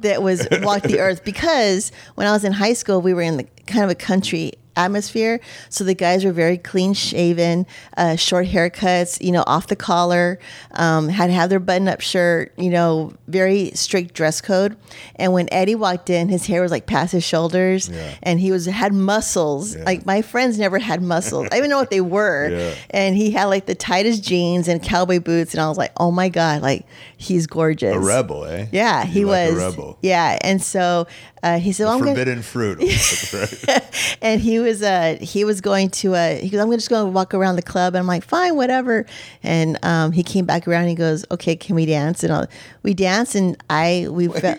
that 0.00 0.22
was 0.22 0.48
walked 0.62 0.84
the 0.84 1.00
earth 1.06 1.22
because 1.22 1.92
when 2.14 2.26
I 2.26 2.32
was 2.32 2.44
in 2.44 2.52
high 2.52 2.72
school, 2.72 3.02
we 3.02 3.12
were 3.12 3.20
in 3.20 3.36
the 3.36 3.44
kind 3.66 3.84
of 3.84 3.90
a 3.90 3.94
country 3.94 4.52
atmosphere. 4.76 5.40
So 5.68 5.84
the 5.84 5.94
guys 5.94 6.24
were 6.24 6.32
very 6.32 6.58
clean 6.58 6.94
shaven, 6.94 7.66
uh, 7.96 8.16
short 8.16 8.46
haircuts, 8.46 9.22
you 9.24 9.32
know, 9.32 9.44
off 9.46 9.66
the 9.66 9.76
collar, 9.76 10.38
um, 10.72 11.08
had 11.08 11.26
to 11.28 11.32
have 11.32 11.50
their 11.50 11.60
button 11.60 11.88
up 11.88 12.00
shirt, 12.00 12.52
you 12.56 12.70
know, 12.70 13.12
very 13.28 13.70
strict 13.74 14.14
dress 14.14 14.40
code. 14.40 14.76
And 15.16 15.32
when 15.32 15.48
Eddie 15.52 15.74
walked 15.74 16.10
in, 16.10 16.28
his 16.28 16.46
hair 16.46 16.62
was 16.62 16.70
like 16.70 16.86
past 16.86 17.12
his 17.12 17.24
shoulders 17.24 17.90
and 18.22 18.40
he 18.40 18.50
was 18.52 18.66
had 18.66 18.92
muscles. 18.92 19.76
Like 19.76 20.06
my 20.06 20.22
friends 20.22 20.58
never 20.58 20.78
had 20.78 21.02
muscles. 21.02 21.46
I 21.46 21.48
didn't 21.48 21.58
even 21.58 21.70
know 21.70 21.78
what 21.78 21.90
they 21.90 22.00
were. 22.00 22.50
Yeah. 22.62 22.74
And 22.90 23.16
he 23.16 23.30
had 23.30 23.46
like 23.46 23.66
the 23.66 23.74
tightest 23.74 24.22
jeans 24.22 24.68
and 24.68 24.82
cowboy 24.82 25.20
boots. 25.20 25.54
And 25.54 25.60
I 25.60 25.68
was 25.68 25.78
like, 25.78 25.92
oh 25.96 26.10
my 26.10 26.28
God, 26.28 26.60
like 26.62 26.86
he's 27.16 27.46
gorgeous. 27.46 27.94
a 27.94 27.98
rebel, 27.98 28.44
eh? 28.44 28.66
Yeah, 28.72 29.04
he 29.04 29.24
like 29.24 29.52
was. 29.52 29.62
a 29.62 29.66
rebel. 29.70 29.98
Yeah, 30.02 30.38
and 30.42 30.62
so 30.62 31.06
uh, 31.42 31.58
he 31.58 31.72
said, 31.72 31.84
well, 31.84 31.94
"I'm 31.94 31.98
gonna," 32.00 32.14
Forbidden 32.14 32.42
fruit. 32.42 32.80
and 34.22 34.40
he 34.40 34.60
was 34.60 34.82
uh, 34.82 35.18
he 35.20 35.44
was 35.44 35.60
going 35.60 35.90
to 35.90 36.14
uh, 36.14 36.36
he 36.36 36.48
goes, 36.48 36.60
"I'm 36.60 36.70
just 36.72 36.88
going 36.88 37.06
to 37.06 37.10
walk 37.10 37.34
around 37.34 37.56
the 37.56 37.62
club." 37.62 37.94
And 37.94 38.00
I'm 38.00 38.06
like, 38.06 38.22
"Fine, 38.22 38.54
whatever." 38.54 39.06
And 39.42 39.78
um, 39.82 40.12
he 40.12 40.22
came 40.22 40.44
back 40.44 40.68
around. 40.68 40.82
and 40.82 40.90
He 40.90 40.94
goes, 40.94 41.24
"Okay, 41.30 41.56
can 41.56 41.74
we 41.74 41.84
dance?" 41.84 42.22
And 42.22 42.32
uh, 42.32 42.46
we 42.82 42.94
danced, 42.94 43.34
and 43.34 43.56
I 43.68 44.06
we 44.10 44.28
felt. 44.28 44.58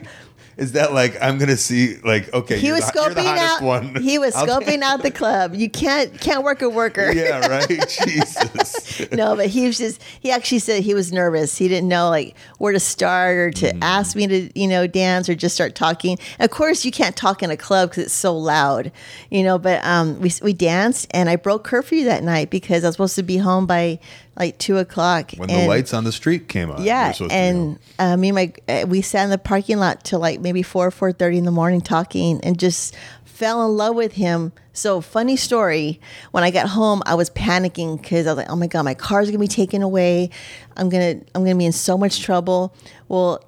Is 0.58 0.74
that 0.74 0.94
like 0.94 1.20
I'm 1.22 1.40
gonna 1.40 1.58
see 1.58 1.98
like 1.98 2.32
okay? 2.34 2.60
He 2.60 2.72
was 2.72 2.86
the, 2.86 3.00
scoping 3.00 3.38
out. 3.38 3.62
One. 3.62 3.96
He 3.96 4.20
was 4.20 4.36
scoping 4.36 4.82
out 4.82 5.02
the 5.02 5.10
club. 5.10 5.56
You 5.56 5.70
can't 5.70 6.20
can't 6.22 6.44
work 6.44 6.62
a 6.62 6.70
worker. 6.70 7.12
Yeah, 7.12 7.48
right. 7.48 7.68
Jesus. 8.06 9.12
no, 9.12 9.36
but 9.36 9.48
he 9.48 9.66
was 9.66 9.78
just 9.78 10.02
he 10.20 10.32
actually 10.32 10.60
said 10.60 10.84
he 10.84 10.94
was 10.94 11.12
nervous. 11.12 11.58
He 11.58 11.68
didn't 11.68 11.90
know 11.90 12.10
like 12.10 12.36
where 12.60 12.72
to 12.72 12.80
start 12.80 13.36
or 13.38 13.52
to 13.52 13.84
ask 13.84 14.16
me 14.16 14.28
to, 14.28 14.60
you 14.60 14.68
know, 14.68 14.86
dance 14.86 15.28
or 15.28 15.36
just 15.36 15.56
start 15.56 15.74
talking. 15.74 16.20
Of 16.40 16.52
course, 16.52 16.86
you 16.86 16.92
can't 16.92 17.16
talk 17.16 17.42
in 17.42 17.50
a 17.50 17.58
club 17.58 17.92
cuz 17.92 18.06
it's 18.06 18.14
so 18.14 18.38
loud. 18.38 18.92
You 19.32 19.44
know, 19.44 19.58
but 19.58 19.84
um 19.84 20.20
we 20.20 20.32
we 20.44 20.54
danced 20.54 21.08
and 21.12 21.30
I 21.30 21.36
broke 21.36 21.64
curfew 21.64 22.04
that 22.06 22.24
night 22.24 22.52
because 22.52 22.84
I 22.84 22.88
was 22.88 22.96
supposed 22.96 23.16
to 23.16 23.24
be 23.24 23.38
home 23.38 23.66
by 23.66 24.00
like 24.38 24.58
2 24.58 24.78
o'clock. 24.78 25.32
When 25.38 25.50
the 25.50 25.68
lights 25.68 25.94
on 25.94 26.04
the 26.04 26.12
street 26.12 26.48
came 26.48 26.72
on. 26.72 26.84
yeah, 26.84 27.10
were 27.10 27.14
supposed 27.14 27.32
to 27.32 27.36
be 27.38 27.42
home. 27.42 27.80
and 28.00 28.14
uh, 28.14 28.18
me 28.18 28.30
and 28.30 28.36
my 28.36 28.54
uh, 28.68 28.86
we 28.88 29.02
sat 29.02 29.24
in 29.24 29.30
the 29.30 29.38
parking 29.38 29.78
lot 29.78 30.04
till 30.04 30.20
like 30.20 30.40
maybe 30.42 30.64
four 30.64 30.90
four 30.92 31.12
thirty 31.12 31.38
in 31.38 31.46
the 31.46 31.52
morning 31.52 31.82
talking, 31.82 32.42
and 32.42 32.60
just 32.60 32.96
fell 33.24 33.66
in 33.66 33.78
love 33.78 33.96
with 33.96 34.14
him. 34.14 34.52
So 34.74 35.02
funny 35.02 35.36
story. 35.36 36.00
When 36.32 36.44
I 36.44 36.50
got 36.50 36.68
home, 36.70 37.04
I 37.06 37.14
was 37.16 37.30
panicking 37.30 38.02
because 38.02 38.26
I 38.26 38.32
was 38.32 38.38
like, 38.38 38.50
"Oh 38.50 38.56
my 38.56 38.68
god, 38.68 38.84
my 38.84 38.96
car's 38.96 39.28
gonna 39.28 39.40
be 39.40 39.48
taken 39.48 39.82
away. 39.84 40.30
I'm 40.78 40.90
gonna 40.90 41.16
I'm 41.36 41.44
gonna 41.44 41.56
be 41.56 41.66
in 41.66 41.72
so 41.72 41.98
much 41.98 42.22
trouble." 42.22 42.76
Well, 43.08 43.44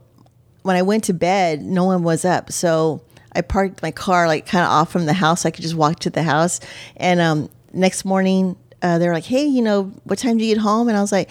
when 0.61 0.75
I 0.75 0.81
went 0.83 1.03
to 1.05 1.13
bed, 1.13 1.61
no 1.63 1.83
one 1.85 2.03
was 2.03 2.25
up, 2.25 2.51
so 2.51 3.01
I 3.31 3.41
parked 3.41 3.81
my 3.81 3.91
car 3.91 4.27
like 4.27 4.45
kind 4.45 4.63
of 4.63 4.71
off 4.71 4.91
from 4.91 5.05
the 5.05 5.13
house. 5.13 5.41
So 5.41 5.47
I 5.47 5.51
could 5.51 5.63
just 5.63 5.75
walk 5.75 5.99
to 6.01 6.09
the 6.11 6.23
house, 6.23 6.59
and 6.97 7.19
um, 7.19 7.49
next 7.73 8.05
morning. 8.05 8.55
Uh, 8.85 8.99
they 8.99 9.07
were 9.07 9.13
like, 9.13 9.25
"Hey, 9.25 9.45
you 9.45 9.63
know, 9.63 9.91
what 10.03 10.19
time 10.19 10.37
do 10.37 10.45
you 10.45 10.53
get 10.53 10.61
home?" 10.61 10.87
And 10.87 10.95
I 10.95 11.01
was 11.01 11.11
like, 11.11 11.29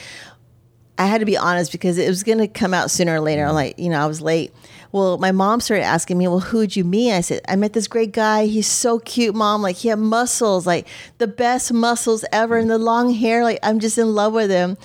I 0.97 1.07
had 1.07 1.19
to 1.19 1.27
be 1.27 1.37
honest 1.37 1.73
because 1.73 1.99
it 1.99 2.09
was 2.09 2.23
going 2.23 2.38
to 2.38 2.47
come 2.49 2.73
out 2.73 2.90
sooner 2.90 3.14
or 3.14 3.21
later. 3.21 3.45
I'm 3.45 3.55
like, 3.55 3.79
you 3.79 3.88
know, 3.88 4.01
I 4.01 4.07
was 4.07 4.21
late. 4.21 4.53
Well, 4.93 5.19
my 5.19 5.33
mom 5.33 5.61
started 5.61 5.83
asking 5.83 6.19
me, 6.19 6.29
well, 6.29 6.38
who'd 6.38 6.77
you 6.77 6.85
meet? 6.85 7.12
I 7.12 7.21
said, 7.21 7.40
I 7.49 7.57
met 7.57 7.73
this 7.73 7.88
great 7.88 8.12
guy. 8.12 8.47
He's 8.47 8.69
so 8.69 9.01
cute, 9.01 9.35
mom. 9.35 9.61
Like, 9.61 9.75
he 9.75 9.88
had 9.88 9.99
muscles, 9.99 10.69
like 10.69 10.87
the 11.19 11.27
best 11.27 11.73
muscles 11.73 12.25
ever, 12.31 12.57
and 12.59 12.71
the 12.71 12.79
long 12.79 13.12
hair. 13.12 13.43
Like, 13.43 13.59
I'm 13.64 13.81
just 13.81 13.99
in 13.99 14.14
love 14.14 14.35
with 14.35 14.51
him. 14.51 14.77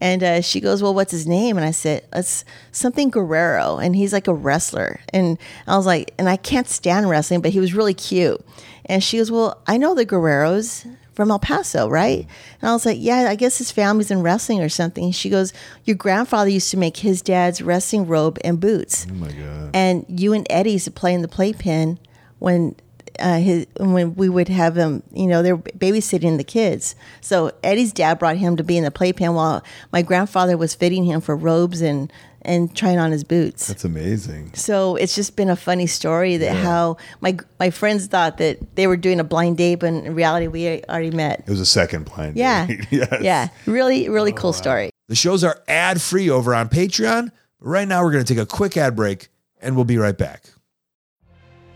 And 0.00 0.22
uh, 0.22 0.40
she 0.40 0.60
goes, 0.60 0.82
well, 0.82 0.94
what's 0.94 1.12
his 1.12 1.26
name? 1.26 1.58
And 1.58 1.66
I 1.66 1.72
said, 1.72 2.06
it's 2.14 2.46
something 2.72 3.10
Guerrero. 3.10 3.76
And 3.76 3.94
he's 3.94 4.14
like 4.14 4.26
a 4.26 4.32
wrestler. 4.32 5.00
And 5.12 5.36
I 5.66 5.76
was 5.76 5.84
like, 5.84 6.14
and 6.18 6.30
I 6.30 6.38
can't 6.38 6.68
stand 6.68 7.10
wrestling, 7.10 7.42
but 7.42 7.50
he 7.50 7.60
was 7.60 7.74
really 7.74 7.94
cute. 7.94 8.42
And 8.86 9.04
she 9.04 9.18
goes, 9.18 9.30
well, 9.30 9.60
I 9.66 9.76
know 9.76 9.94
the 9.94 10.06
Guerreros 10.06 10.86
from 11.18 11.32
El 11.32 11.40
Paso, 11.40 11.88
right? 11.88 12.28
And 12.60 12.70
I 12.70 12.72
was 12.72 12.86
like, 12.86 12.98
yeah, 13.00 13.26
I 13.28 13.34
guess 13.34 13.58
his 13.58 13.72
family's 13.72 14.12
in 14.12 14.22
wrestling 14.22 14.60
or 14.60 14.68
something. 14.68 15.10
She 15.10 15.28
goes, 15.28 15.52
your 15.84 15.96
grandfather 15.96 16.48
used 16.48 16.70
to 16.70 16.76
make 16.76 16.98
his 16.98 17.22
dad's 17.22 17.60
wrestling 17.60 18.06
robe 18.06 18.38
and 18.44 18.60
boots. 18.60 19.04
Oh 19.10 19.14
my 19.14 19.32
god! 19.32 19.70
And 19.74 20.06
you 20.08 20.32
and 20.32 20.46
Eddie 20.48 20.74
used 20.74 20.84
to 20.84 20.92
play 20.92 21.12
in 21.12 21.22
the 21.22 21.26
playpen 21.26 21.98
when 22.38 22.76
uh, 23.18 23.38
his 23.38 23.66
when 23.80 24.14
we 24.14 24.28
would 24.28 24.48
have 24.48 24.76
him. 24.76 25.02
You 25.12 25.26
know, 25.26 25.42
they're 25.42 25.56
babysitting 25.56 26.36
the 26.36 26.44
kids. 26.44 26.94
So 27.20 27.50
Eddie's 27.64 27.92
dad 27.92 28.20
brought 28.20 28.36
him 28.36 28.56
to 28.56 28.62
be 28.62 28.76
in 28.76 28.84
the 28.84 28.92
playpen 28.92 29.34
while 29.34 29.64
my 29.92 30.02
grandfather 30.02 30.56
was 30.56 30.76
fitting 30.76 31.02
him 31.02 31.20
for 31.20 31.34
robes 31.34 31.80
and 31.80 32.12
and 32.42 32.74
trying 32.74 32.98
on 32.98 33.10
his 33.12 33.24
boots. 33.24 33.66
That's 33.66 33.84
amazing. 33.84 34.54
So 34.54 34.96
it's 34.96 35.14
just 35.14 35.36
been 35.36 35.50
a 35.50 35.56
funny 35.56 35.86
story 35.86 36.36
that 36.36 36.54
how 36.56 36.96
my 37.20 37.38
my 37.58 37.70
friends 37.70 38.06
thought 38.06 38.38
that 38.38 38.76
they 38.76 38.86
were 38.86 38.96
doing 38.96 39.20
a 39.20 39.24
blind 39.24 39.56
date, 39.56 39.76
but 39.76 39.88
in 39.88 40.14
reality 40.14 40.46
we 40.46 40.82
already 40.84 41.10
met. 41.10 41.40
It 41.46 41.50
was 41.50 41.60
a 41.60 41.66
second 41.66 42.04
blind. 42.04 42.36
Yeah, 42.36 42.66
date. 42.66 42.86
yes. 42.90 43.22
yeah, 43.22 43.48
really, 43.66 44.08
really 44.08 44.32
cool 44.32 44.50
oh, 44.50 44.52
story. 44.52 44.90
The 45.08 45.14
shows 45.14 45.42
are 45.42 45.62
ad 45.66 46.00
free 46.00 46.28
over 46.28 46.54
on 46.54 46.68
Patreon. 46.68 47.30
But 47.60 47.68
right 47.68 47.88
now, 47.88 48.04
we're 48.04 48.12
going 48.12 48.24
to 48.24 48.34
take 48.34 48.42
a 48.42 48.46
quick 48.46 48.76
ad 48.76 48.94
break. 48.94 49.28
and 49.60 49.74
we'll 49.74 49.84
be 49.84 49.98
right 49.98 50.16
back. 50.16 50.50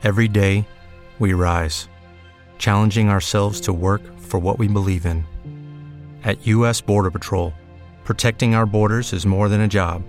Every 0.04 0.28
day, 0.28 0.66
we 1.18 1.32
rise, 1.32 1.88
challenging 2.58 3.08
ourselves 3.08 3.60
to 3.62 3.72
work 3.72 4.02
for 4.20 4.38
what 4.38 4.58
we 4.58 4.68
believe 4.68 5.06
in. 5.06 5.24
At 6.24 6.46
U.S. 6.46 6.80
Border 6.80 7.10
Patrol, 7.10 7.52
protecting 8.04 8.54
our 8.54 8.66
borders 8.66 9.12
is 9.12 9.26
more 9.26 9.48
than 9.48 9.60
a 9.60 9.68
job, 9.68 10.02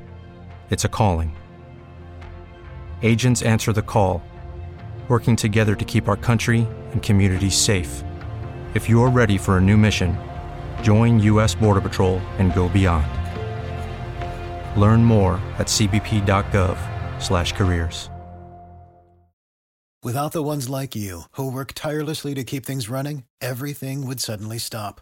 it's 0.74 0.86
a 0.86 0.90
calling. 0.90 1.36
Agents 3.04 3.44
answer 3.44 3.72
the 3.72 3.84
call, 3.84 4.24
working 5.08 5.36
together 5.36 5.76
to 5.76 5.86
keep 5.86 6.10
our 6.10 6.18
country 6.18 6.68
and 6.92 7.04
communities 7.04 7.56
safe. 7.56 8.04
If 8.74 8.90
you're 8.90 9.12
ready 9.12 9.38
for 9.38 9.58
a 9.58 9.62
new 9.62 9.78
mission, 9.78 10.18
join 10.82 11.20
U.S. 11.20 11.54
Border 11.54 11.82
Patrol 11.82 12.18
and 12.40 12.52
go 12.56 12.70
beyond. 12.70 13.06
Learn 14.76 15.06
more 15.06 15.34
at 15.60 15.68
cbp.gov/careers. 15.68 18.10
Without 20.04 20.34
the 20.34 20.44
ones 20.44 20.68
like 20.68 20.98
you 20.98 21.22
who 21.38 21.50
work 21.50 21.72
tirelessly 21.74 22.34
to 22.34 22.44
keep 22.44 22.66
things 22.66 22.90
running, 22.90 23.24
everything 23.40 24.06
would 24.08 24.20
suddenly 24.20 24.58
stop. 24.58 25.00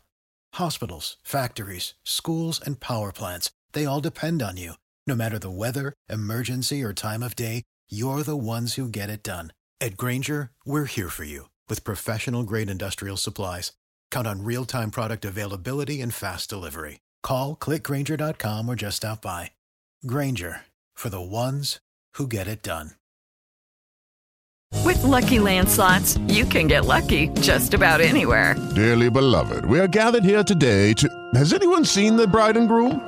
Hospitals, 0.55 1.17
factories, 1.23 1.95
schools, 2.03 2.61
and 2.63 2.79
power 2.79 3.11
plants—they 3.11 3.85
all 3.85 4.01
depend 4.01 4.43
on 4.43 4.57
you. 4.57 4.73
No 5.07 5.15
matter 5.15 5.39
the 5.39 5.49
weather, 5.49 5.93
emergency, 6.09 6.83
or 6.83 6.93
time 6.93 7.23
of 7.23 7.35
day, 7.35 7.63
you're 7.89 8.21
the 8.21 8.37
ones 8.37 8.75
who 8.75 8.87
get 8.87 9.09
it 9.09 9.23
done. 9.23 9.51
At 9.79 9.97
Grainger, 9.97 10.51
we're 10.63 10.85
here 10.85 11.09
for 11.09 11.23
you 11.23 11.49
with 11.67 11.83
professional 11.83 12.43
grade 12.43 12.69
industrial 12.69 13.17
supplies. 13.17 13.71
Count 14.11 14.27
on 14.27 14.43
real 14.43 14.63
time 14.65 14.91
product 14.91 15.25
availability 15.25 16.01
and 16.01 16.13
fast 16.13 16.51
delivery. 16.51 16.99
Call 17.23 17.55
clickgrainger.com 17.55 18.69
or 18.69 18.75
just 18.75 18.97
stop 18.97 19.23
by. 19.23 19.51
Grainger 20.05 20.61
for 20.93 21.09
the 21.09 21.21
ones 21.21 21.79
who 22.13 22.27
get 22.27 22.47
it 22.47 22.61
done. 22.61 22.91
With 24.85 25.03
Lucky 25.03 25.39
Land 25.39 25.69
slots, 25.69 26.17
you 26.27 26.45
can 26.45 26.67
get 26.67 26.85
lucky 26.85 27.27
just 27.41 27.73
about 27.73 28.01
anywhere. 28.01 28.55
Dearly 28.75 29.09
beloved, 29.09 29.65
we 29.65 29.79
are 29.79 29.87
gathered 29.87 30.23
here 30.23 30.43
today 30.43 30.93
to. 30.93 31.09
Has 31.33 31.53
anyone 31.53 31.85
seen 31.85 32.15
the 32.15 32.27
bride 32.27 32.57
and 32.57 32.67
groom? 32.67 33.07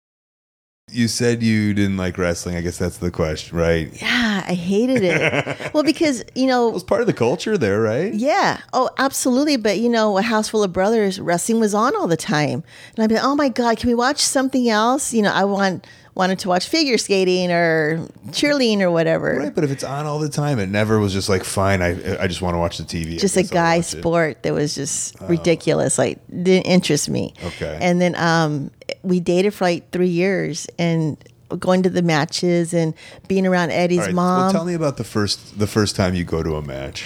You 0.91 1.07
said 1.07 1.41
you 1.41 1.73
didn't 1.73 1.97
like 1.97 2.17
wrestling. 2.17 2.55
I 2.55 2.61
guess 2.61 2.77
that's 2.77 2.97
the 2.97 3.11
question, 3.11 3.57
right? 3.57 3.89
Yeah, 4.01 4.43
I 4.47 4.53
hated 4.53 5.03
it. 5.03 5.73
well, 5.73 5.83
because 5.83 6.23
you 6.35 6.47
know, 6.47 6.67
It 6.69 6.73
was 6.73 6.83
part 6.83 7.01
of 7.01 7.07
the 7.07 7.13
culture 7.13 7.57
there, 7.57 7.81
right? 7.81 8.13
Yeah. 8.13 8.59
Oh, 8.73 8.89
absolutely. 8.97 9.57
But 9.57 9.79
you 9.79 9.89
know, 9.89 10.17
a 10.17 10.21
house 10.21 10.49
full 10.49 10.63
of 10.63 10.73
brothers, 10.73 11.19
wrestling 11.19 11.59
was 11.59 11.73
on 11.73 11.95
all 11.95 12.07
the 12.07 12.17
time, 12.17 12.63
and 12.95 13.03
I'd 13.03 13.07
be, 13.07 13.15
like, 13.15 13.23
oh 13.23 13.35
my 13.35 13.49
god, 13.49 13.77
can 13.77 13.87
we 13.87 13.95
watch 13.95 14.19
something 14.19 14.69
else? 14.69 15.13
You 15.13 15.21
know, 15.21 15.31
I 15.31 15.45
want 15.45 15.87
wanted 16.13 16.39
to 16.39 16.49
watch 16.49 16.67
figure 16.67 16.97
skating 16.97 17.51
or 17.51 18.05
cheerleading 18.27 18.81
or 18.81 18.91
whatever. 18.91 19.37
Right, 19.37 19.55
but 19.55 19.63
if 19.63 19.71
it's 19.71 19.83
on 19.83 20.05
all 20.05 20.19
the 20.19 20.29
time, 20.29 20.59
it 20.59 20.67
never 20.67 20.99
was 20.99 21.13
just 21.13 21.29
like 21.29 21.43
fine. 21.43 21.81
I 21.81 22.21
I 22.21 22.27
just 22.27 22.41
want 22.41 22.55
to 22.55 22.59
watch 22.59 22.77
the 22.77 22.83
TV. 22.83 23.17
Just 23.17 23.37
a 23.37 23.43
guy 23.43 23.77
watch 23.77 23.93
it. 23.93 23.99
sport 23.99 24.43
that 24.43 24.53
was 24.53 24.75
just 24.75 25.19
ridiculous. 25.21 25.97
Like 25.97 26.19
didn't 26.27 26.63
interest 26.63 27.09
me. 27.09 27.33
Okay. 27.43 27.77
And 27.81 28.01
then 28.01 28.15
um, 28.15 28.71
we 29.03 29.19
dated 29.19 29.53
for 29.53 29.65
like 29.65 29.89
three 29.91 30.07
years 30.09 30.67
and 30.79 31.17
going 31.59 31.83
to 31.83 31.89
the 31.89 32.01
matches 32.01 32.73
and 32.73 32.93
being 33.27 33.45
around 33.45 33.71
Eddie's 33.71 33.99
right, 33.99 34.13
mom. 34.13 34.41
Well, 34.43 34.51
tell 34.51 34.65
me 34.65 34.73
about 34.73 34.97
the 34.97 35.03
first 35.03 35.59
the 35.59 35.67
first 35.67 35.95
time 35.95 36.15
you 36.15 36.23
go 36.23 36.41
to 36.43 36.55
a 36.55 36.61
match. 36.61 37.05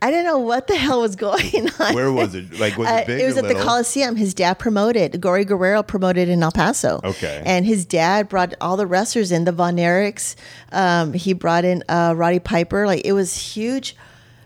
I 0.00 0.12
didn't 0.12 0.26
know 0.26 0.38
what 0.38 0.68
the 0.68 0.76
hell 0.76 1.00
was 1.00 1.16
going 1.28 1.68
on. 1.80 1.94
Where 1.94 2.12
was 2.12 2.34
it? 2.36 2.60
Like 2.60 2.76
was 2.76 2.86
Uh, 2.86 2.98
it 3.02 3.06
big? 3.08 3.20
it 3.20 3.26
was 3.26 3.36
at 3.36 3.48
the? 3.48 3.54
Coliseum. 3.54 4.14
His 4.14 4.32
dad 4.34 4.54
promoted. 4.58 5.20
Gory 5.20 5.44
Guerrero 5.44 5.82
promoted 5.82 6.28
in 6.28 6.40
El 6.42 6.52
Paso. 6.52 7.00
Okay. 7.02 7.42
And 7.44 7.66
his 7.66 7.84
dad 7.84 8.28
brought 8.28 8.54
all 8.60 8.76
the 8.76 8.86
wrestlers 8.86 9.32
in. 9.32 9.44
The 9.44 9.50
Von 9.52 9.76
Erichs. 9.76 10.36
Um, 10.70 11.14
he 11.14 11.32
brought 11.32 11.64
in 11.64 11.82
uh, 11.88 12.14
Roddy 12.16 12.38
Piper. 12.38 12.86
Like 12.86 13.02
it 13.04 13.12
was 13.12 13.34
huge. 13.36 13.96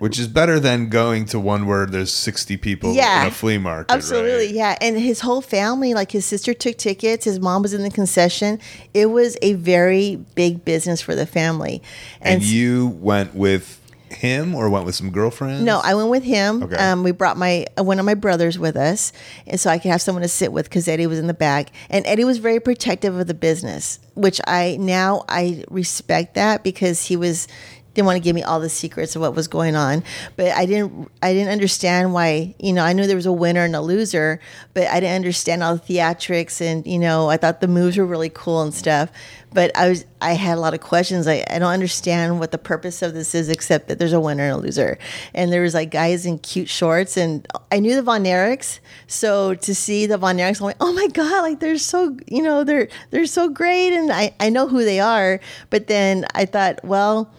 Which 0.02 0.18
is 0.18 0.26
better 0.26 0.58
than 0.58 0.88
going 0.88 1.26
to 1.26 1.38
one 1.38 1.64
where 1.66 1.86
there's 1.86 2.12
60 2.12 2.56
people 2.56 2.92
Yeah. 2.92 3.22
in 3.22 3.28
a 3.28 3.30
flea 3.30 3.58
market. 3.58 3.92
Absolutely, 3.92 4.46
right? 4.46 4.54
yeah. 4.54 4.76
And 4.80 4.98
his 4.98 5.20
whole 5.20 5.40
family, 5.40 5.94
like 5.94 6.10
his 6.10 6.26
sister 6.26 6.52
took 6.54 6.76
tickets, 6.76 7.24
his 7.24 7.38
mom 7.38 7.62
was 7.62 7.72
in 7.72 7.82
the 7.84 7.90
concession. 7.90 8.58
It 8.94 9.06
was 9.12 9.36
a 9.42 9.52
very 9.52 10.16
big 10.34 10.64
business 10.64 11.00
for 11.00 11.14
the 11.14 11.24
family. 11.24 11.82
And, 12.20 12.42
s- 12.42 12.48
you 12.48 12.88
went 13.00 13.36
with 13.36 13.78
him 14.10 14.56
or 14.56 14.68
went 14.68 14.84
with 14.86 14.96
some 14.96 15.10
girlfriends? 15.10 15.62
No, 15.64 15.80
I 15.84 15.94
went 15.94 16.10
with 16.10 16.24
him. 16.24 16.64
Okay. 16.64 16.74
Um, 16.74 17.04
we 17.04 17.12
brought 17.12 17.36
my 17.36 17.66
uh, 17.78 17.84
one 17.84 18.00
of 18.00 18.04
my 18.04 18.14
brothers 18.14 18.58
with 18.58 18.76
us, 18.76 19.12
and 19.46 19.58
so 19.60 19.70
I 19.70 19.78
could 19.78 19.90
have 19.92 20.02
someone 20.02 20.22
to 20.22 20.28
sit 20.28 20.52
with 20.52 20.66
because 20.66 20.86
Eddie 20.88 21.06
was 21.06 21.18
in 21.20 21.28
the 21.28 21.32
back, 21.34 21.70
and 21.88 22.04
Eddie 22.06 22.24
was 22.24 22.38
very 22.38 22.58
protective 22.60 23.16
of 23.16 23.26
the 23.28 23.34
business, 23.34 24.00
which 24.14 24.40
I 24.46 24.76
now 24.80 25.24
I 25.28 25.64
respect 25.70 26.34
that 26.34 26.62
because 26.64 27.06
he 27.06 27.16
was 27.16 27.46
didn't 27.94 28.06
want 28.06 28.16
to 28.16 28.20
give 28.20 28.34
me 28.34 28.42
all 28.42 28.60
the 28.60 28.68
secrets 28.68 29.16
of 29.16 29.22
what 29.22 29.34
was 29.34 29.48
going 29.48 29.76
on, 29.76 30.02
but 30.36 30.48
I 30.52 30.66
didn't 30.66 31.10
I 31.22 31.32
didn't 31.32 31.50
understand 31.50 32.12
why 32.12 32.54
you 32.58 32.72
know 32.72 32.84
I 32.84 32.92
knew 32.92 33.06
there 33.06 33.16
was 33.16 33.26
a 33.26 33.32
winner 33.32 33.64
and 33.64 33.76
a 33.76 33.80
loser, 33.80 34.40
but 34.74 34.86
I 34.88 35.00
didn't 35.00 35.16
understand 35.16 35.62
all 35.62 35.76
the 35.76 35.94
theatrics 35.94 36.60
and 36.60 36.86
you 36.86 36.98
know 36.98 37.28
I 37.28 37.36
thought 37.36 37.60
the 37.60 37.68
moves 37.68 37.96
were 37.96 38.06
really 38.06 38.30
cool 38.30 38.62
and 38.62 38.74
stuff, 38.74 39.10
but 39.52 39.76
I 39.76 39.88
was 39.88 40.04
I 40.20 40.32
had 40.32 40.56
a 40.56 40.60
lot 40.60 40.74
of 40.74 40.80
questions. 40.80 41.26
I, 41.26 41.44
I 41.50 41.58
don't 41.58 41.72
understand 41.72 42.38
what 42.38 42.52
the 42.52 42.58
purpose 42.58 43.02
of 43.02 43.14
this 43.14 43.34
is 43.34 43.48
except 43.48 43.88
that 43.88 43.98
there's 43.98 44.12
a 44.12 44.20
winner 44.20 44.44
and 44.44 44.52
a 44.52 44.56
loser. 44.56 44.98
And 45.34 45.52
there 45.52 45.62
was 45.62 45.74
like 45.74 45.90
guys 45.90 46.24
in 46.26 46.38
cute 46.38 46.68
shorts 46.68 47.16
and 47.16 47.46
I 47.70 47.80
knew 47.80 47.94
the 47.94 48.02
Von 48.02 48.24
Erichs. 48.24 48.78
So 49.06 49.54
to 49.54 49.74
see 49.74 50.06
the 50.06 50.18
Von 50.18 50.38
Erichs, 50.38 50.60
I'm 50.60 50.66
like, 50.66 50.76
oh 50.80 50.92
my 50.92 51.08
God, 51.08 51.42
like 51.42 51.60
they're 51.60 51.78
so 51.78 52.16
you 52.26 52.42
know, 52.42 52.64
they're 52.64 52.88
they're 53.10 53.26
so 53.26 53.48
great 53.48 53.92
and 53.92 54.12
I, 54.12 54.34
I 54.40 54.48
know 54.48 54.68
who 54.68 54.84
they 54.84 55.00
are. 55.00 55.40
But 55.70 55.86
then 55.88 56.24
I 56.34 56.44
thought, 56.44 56.84
well, 56.84 57.32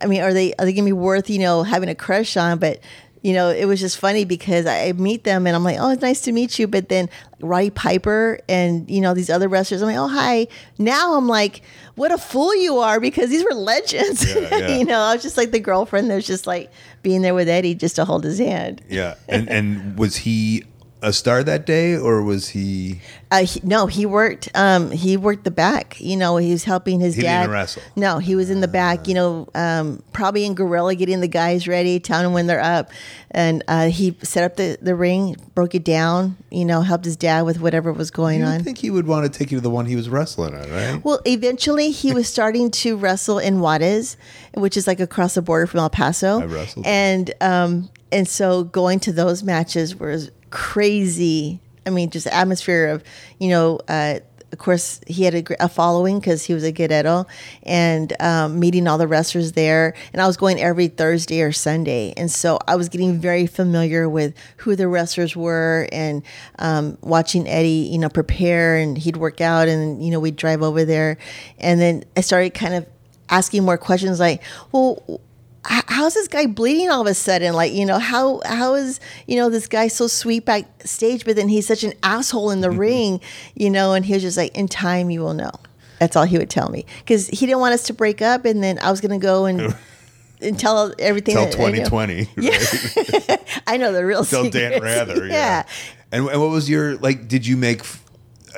I 0.00 0.06
mean, 0.06 0.20
are 0.22 0.32
they 0.32 0.54
are 0.54 0.64
they 0.64 0.72
gonna 0.72 0.84
be 0.84 0.92
worth, 0.92 1.30
you 1.30 1.38
know, 1.38 1.62
having 1.62 1.88
a 1.88 1.94
crush 1.94 2.36
on? 2.36 2.58
But 2.58 2.80
you 3.22 3.32
know, 3.32 3.50
it 3.50 3.64
was 3.64 3.80
just 3.80 3.98
funny 3.98 4.24
because 4.24 4.66
I 4.66 4.92
meet 4.92 5.24
them 5.24 5.46
and 5.46 5.56
I'm 5.56 5.64
like, 5.64 5.78
oh, 5.78 5.90
it's 5.90 6.02
nice 6.02 6.20
to 6.22 6.32
meet 6.32 6.58
you. 6.58 6.66
But 6.68 6.88
then 6.88 7.08
Roddy 7.40 7.70
Piper 7.70 8.38
and, 8.48 8.88
you 8.90 9.00
know, 9.00 9.14
these 9.14 9.30
other 9.30 9.48
wrestlers, 9.48 9.82
I'm 9.82 9.88
like, 9.88 9.96
oh, 9.96 10.08
hi. 10.08 10.46
Now 10.78 11.16
I'm 11.16 11.26
like, 11.26 11.62
what 11.94 12.12
a 12.12 12.18
fool 12.18 12.54
you 12.54 12.78
are 12.78 13.00
because 13.00 13.30
these 13.30 13.44
were 13.44 13.54
legends. 13.54 14.32
Yeah, 14.32 14.48
yeah. 14.58 14.76
you 14.76 14.84
know, 14.84 15.00
I 15.00 15.14
was 15.14 15.22
just 15.22 15.36
like 15.36 15.50
the 15.50 15.60
girlfriend 15.60 16.10
that 16.10 16.14
was 16.14 16.26
just 16.26 16.46
like 16.46 16.70
being 17.02 17.22
there 17.22 17.34
with 17.34 17.48
Eddie 17.48 17.74
just 17.74 17.96
to 17.96 18.04
hold 18.04 18.24
his 18.24 18.38
hand. 18.38 18.82
Yeah. 18.88 19.16
And 19.28 19.48
and 19.48 19.98
was 19.98 20.16
he 20.16 20.64
a 21.02 21.12
star 21.12 21.44
that 21.44 21.64
day 21.66 21.96
or 21.96 22.22
was 22.22 22.48
he 22.48 23.00
Uh, 23.30 23.44
he, 23.44 23.60
no, 23.62 23.86
he 23.86 24.04
worked. 24.06 24.48
Um, 24.54 24.90
he 24.90 25.16
worked 25.16 25.44
the 25.44 25.50
back. 25.50 26.00
You 26.00 26.16
know, 26.16 26.38
he 26.38 26.50
was 26.50 26.64
helping 26.64 26.98
his 26.98 27.14
He 27.14 27.20
didn't 27.22 27.42
dad. 27.46 27.50
wrestle? 27.50 27.82
No, 27.94 28.18
he 28.18 28.34
was 28.34 28.48
in 28.50 28.60
the 28.60 28.68
back. 28.68 29.06
You 29.06 29.14
know, 29.14 29.48
um, 29.54 30.02
probably 30.12 30.44
in 30.44 30.54
gorilla, 30.54 30.94
getting 30.94 31.20
the 31.20 31.28
guys 31.28 31.68
ready, 31.68 32.00
telling 32.00 32.24
them 32.24 32.32
when 32.32 32.46
they're 32.46 32.60
up, 32.60 32.90
and 33.30 33.62
uh, 33.68 33.90
he 33.90 34.16
set 34.22 34.44
up 34.44 34.56
the 34.56 34.78
the 34.80 34.94
ring, 34.96 35.36
broke 35.54 35.74
it 35.74 35.84
down. 35.84 36.36
You 36.50 36.64
know, 36.64 36.80
helped 36.80 37.04
his 37.04 37.16
dad 37.16 37.42
with 37.42 37.60
whatever 37.60 37.92
was 37.92 38.10
going 38.10 38.42
on. 38.42 38.56
would 38.56 38.64
think 38.64 38.78
he 38.78 38.90
would 38.90 39.06
want 39.06 39.30
to 39.30 39.38
take 39.38 39.52
you 39.52 39.58
to 39.58 39.62
the 39.62 39.70
one 39.70 39.86
he 39.86 39.94
was 39.94 40.08
wrestling 40.08 40.54
at, 40.54 40.68
right? 40.70 41.04
Well, 41.04 41.20
eventually 41.26 41.90
he 41.90 42.12
was 42.12 42.28
starting 42.28 42.70
to 42.82 42.96
wrestle 42.96 43.38
in 43.38 43.60
Juarez, 43.60 44.16
which 44.54 44.76
is 44.76 44.86
like 44.86 45.00
across 45.00 45.34
the 45.34 45.42
border 45.42 45.66
from 45.66 45.80
El 45.80 45.90
Paso. 45.90 46.40
I 46.40 46.46
wrestled. 46.46 46.86
and 46.86 47.32
um, 47.40 47.90
and 48.10 48.26
so 48.26 48.64
going 48.64 49.00
to 49.00 49.12
those 49.12 49.42
matches 49.42 49.94
was 49.94 50.30
crazy. 50.50 51.60
I 51.86 51.90
mean, 51.90 52.10
just 52.10 52.26
atmosphere 52.26 52.88
of 52.88 53.04
you 53.38 53.48
know. 53.48 53.80
Uh, 53.88 54.20
of 54.50 54.58
course, 54.58 55.00
he 55.06 55.24
had 55.24 55.34
a, 55.34 55.64
a 55.64 55.68
following 55.68 56.20
because 56.20 56.44
he 56.44 56.54
was 56.54 56.64
a 56.64 56.72
good 56.72 56.88
Guerrero, 56.88 57.26
and 57.64 58.14
um, 58.20 58.58
meeting 58.58 58.88
all 58.88 58.96
the 58.96 59.06
wrestlers 59.06 59.52
there. 59.52 59.94
And 60.12 60.22
I 60.22 60.26
was 60.26 60.36
going 60.36 60.58
every 60.60 60.88
Thursday 60.88 61.42
or 61.42 61.52
Sunday, 61.52 62.14
and 62.16 62.30
so 62.30 62.58
I 62.66 62.76
was 62.76 62.88
getting 62.88 63.20
very 63.20 63.46
familiar 63.46 64.08
with 64.08 64.34
who 64.58 64.74
the 64.74 64.88
wrestlers 64.88 65.36
were, 65.36 65.86
and 65.92 66.22
um, 66.58 66.96
watching 67.02 67.46
Eddie, 67.46 67.88
you 67.90 67.98
know, 67.98 68.08
prepare, 68.08 68.76
and 68.76 68.96
he'd 68.96 69.18
work 69.18 69.40
out, 69.40 69.68
and 69.68 70.02
you 70.02 70.10
know, 70.10 70.20
we'd 70.20 70.36
drive 70.36 70.62
over 70.62 70.84
there, 70.84 71.18
and 71.58 71.78
then 71.80 72.04
I 72.16 72.22
started 72.22 72.54
kind 72.54 72.74
of 72.74 72.86
asking 73.28 73.64
more 73.64 73.76
questions, 73.76 74.18
like, 74.18 74.42
well 74.72 75.20
how's 75.68 76.14
this 76.14 76.28
guy 76.28 76.46
bleeding 76.46 76.90
all 76.90 77.00
of 77.00 77.06
a 77.06 77.14
sudden? 77.14 77.54
Like, 77.54 77.72
you 77.72 77.84
know, 77.84 77.98
how 77.98 78.40
how 78.44 78.74
is 78.74 79.00
you 79.26 79.36
know 79.36 79.50
this 79.50 79.66
guy 79.66 79.88
so 79.88 80.06
sweet 80.06 80.44
backstage, 80.44 81.24
but 81.24 81.36
then 81.36 81.48
he's 81.48 81.66
such 81.66 81.84
an 81.84 81.92
asshole 82.02 82.50
in 82.50 82.60
the 82.60 82.68
mm-hmm. 82.68 82.78
ring, 82.78 83.20
you 83.54 83.70
know? 83.70 83.92
And 83.94 84.04
he 84.04 84.14
was 84.14 84.22
just 84.22 84.36
like, 84.36 84.56
in 84.56 84.68
time, 84.68 85.10
you 85.10 85.20
will 85.20 85.34
know. 85.34 85.52
That's 85.98 86.16
all 86.16 86.24
he 86.24 86.38
would 86.38 86.50
tell 86.50 86.68
me 86.68 86.86
because 87.00 87.28
he 87.28 87.46
didn't 87.46 87.58
want 87.58 87.74
us 87.74 87.84
to 87.84 87.92
break 87.92 88.22
up, 88.22 88.44
and 88.44 88.62
then 88.62 88.78
I 88.78 88.90
was 88.90 89.00
gonna 89.00 89.18
go 89.18 89.46
and 89.46 89.74
and 90.40 90.58
tell 90.58 90.92
everything. 90.98 91.36
I 91.36 91.44
knew. 91.46 91.50
2020. 91.52 92.28
Yeah, 92.36 93.36
I 93.66 93.76
know 93.76 93.92
the 93.92 94.04
real 94.04 94.24
Till 94.24 94.50
Dan. 94.50 94.80
Rather, 94.80 95.26
yeah. 95.26 95.32
yeah. 95.32 95.62
And, 96.12 96.28
and 96.28 96.40
what 96.40 96.50
was 96.50 96.70
your 96.70 96.96
like? 96.96 97.28
Did 97.28 97.46
you 97.46 97.56
make? 97.56 97.82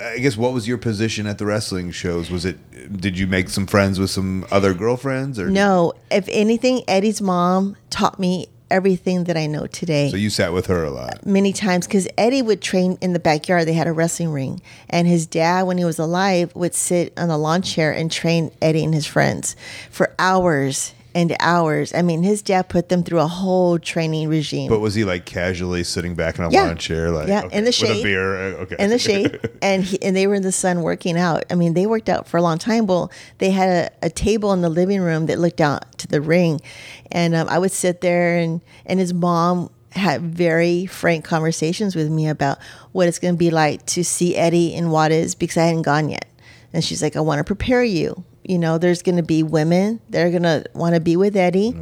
I 0.01 0.18
guess 0.18 0.36
what 0.36 0.53
was 0.53 0.66
your 0.66 0.78
position 0.78 1.26
at 1.26 1.38
the 1.38 1.46
wrestling 1.46 1.90
shows? 1.90 2.30
Was 2.30 2.44
it? 2.44 3.01
Did 3.01 3.18
you 3.18 3.26
make 3.26 3.48
some 3.48 3.66
friends 3.66 3.98
with 3.98 4.11
some 4.11 4.46
other 4.51 4.74
girlfriends 4.74 5.38
or 5.38 5.51
No, 5.51 5.92
if 6.11 6.28
anything, 6.30 6.82
Eddie's 6.88 7.20
mom 7.20 7.76
taught 7.90 8.18
me 8.18 8.48
everything 8.70 9.24
that 9.24 9.36
I 9.36 9.46
know 9.46 9.66
today. 9.66 10.11
So 10.11 10.16
you 10.16 10.30
sat 10.30 10.53
with 10.53 10.66
her 10.66 10.84
a 10.84 10.90
lot. 10.90 11.26
many 11.26 11.53
times 11.53 11.86
because 11.86 12.07
Eddie 12.16 12.42
would 12.42 12.62
train 12.62 12.96
in 13.01 13.12
the 13.12 13.18
backyard. 13.18 13.66
They 13.66 13.72
had 13.72 13.86
a 13.86 13.92
wrestling 13.92 14.30
ring, 14.32 14.62
and 14.88 15.07
his 15.07 15.26
dad, 15.26 15.64
when 15.64 15.76
he 15.78 15.84
was 15.84 15.98
alive, 15.98 16.55
would 16.55 16.74
sit 16.74 17.12
on 17.18 17.30
a 17.30 17.36
lawn 17.36 17.62
chair 17.62 17.92
and 17.92 18.11
train 18.11 18.51
Eddie 18.62 18.84
and 18.84 18.94
his 18.94 19.07
friends 19.07 19.57
for 19.90 20.14
hours 20.18 20.94
and 21.14 21.34
hours. 21.40 21.92
I 21.94 22.02
mean, 22.02 22.22
his 22.22 22.42
dad 22.42 22.68
put 22.68 22.88
them 22.88 23.02
through 23.02 23.18
a 23.20 23.26
whole 23.26 23.78
training 23.78 24.28
regime. 24.28 24.68
But 24.68 24.80
was 24.80 24.94
he 24.94 25.04
like 25.04 25.24
casually 25.26 25.82
sitting 25.84 26.14
back 26.14 26.38
in 26.38 26.44
a 26.44 26.50
Yeah. 26.50 26.64
lawn 26.64 26.76
chair, 26.76 27.11
like 27.11 27.28
Yeah, 27.28 27.44
okay, 27.44 27.58
in 27.58 27.64
the 27.64 27.72
shade, 27.72 27.88
with 27.90 27.98
a 27.98 28.02
beer? 28.02 28.36
uh, 28.36 28.62
Okay, 28.62 28.76
in 28.78 28.90
the 28.90 28.98
shade, 28.98 29.40
and 29.62 29.82
he, 29.84 30.00
and 30.02 30.14
they 30.16 30.26
were 30.26 30.34
in 30.34 30.42
the 30.42 30.52
sun 30.52 30.82
working 30.82 31.18
out. 31.18 31.44
I 31.50 31.54
mean, 31.54 31.74
they 31.74 31.86
worked 31.86 32.08
out 32.08 32.28
for 32.28 32.36
a 32.36 32.42
long 32.42 32.58
time. 32.58 32.86
Well, 32.86 33.11
they 33.38 33.50
had 33.50 33.90
a, 34.02 34.06
a 34.06 34.11
table 34.11 34.52
in 34.52 34.61
the 34.61 34.68
living 34.70 35.00
room 35.00 35.26
that 35.26 35.38
looked 35.38 35.61
out 35.61 35.98
to 35.98 36.06
the 36.06 36.20
ring, 36.20 36.61
and 37.11 37.34
um, 37.34 37.48
I 37.48 37.58
would 37.58 37.72
sit 37.72 38.00
there, 38.00 38.36
and 38.36 38.61
and 38.86 39.00
his 39.00 39.12
mom 39.12 39.70
had 39.92 40.22
very 40.22 40.86
frank 40.86 41.24
conversations 41.24 41.96
with 41.96 42.08
me 42.08 42.28
about 42.28 42.58
what 42.92 43.08
it's 43.08 43.18
going 43.18 43.34
to 43.34 43.38
be 43.38 43.50
like 43.50 43.84
to 43.86 44.04
see 44.04 44.36
Eddie 44.36 44.72
in 44.72 44.90
Juarez 44.90 45.34
because 45.34 45.56
I 45.56 45.64
hadn't 45.64 45.82
gone 45.82 46.08
yet, 46.08 46.26
and 46.72 46.84
she's 46.84 47.02
like, 47.02 47.16
I 47.16 47.20
want 47.20 47.38
to 47.38 47.44
prepare 47.44 47.82
you. 47.82 48.22
You 48.43 48.59
know, 48.59 48.78
there's 48.78 49.03
going 49.03 49.16
to 49.16 49.22
be 49.22 49.43
women 49.43 50.01
that 50.11 50.26
are 50.26 50.30
going 50.30 50.43
to 50.45 50.64
want 50.74 50.95
to 50.95 51.01
be 51.01 51.16
with 51.16 51.36
Eddie. 51.36 51.72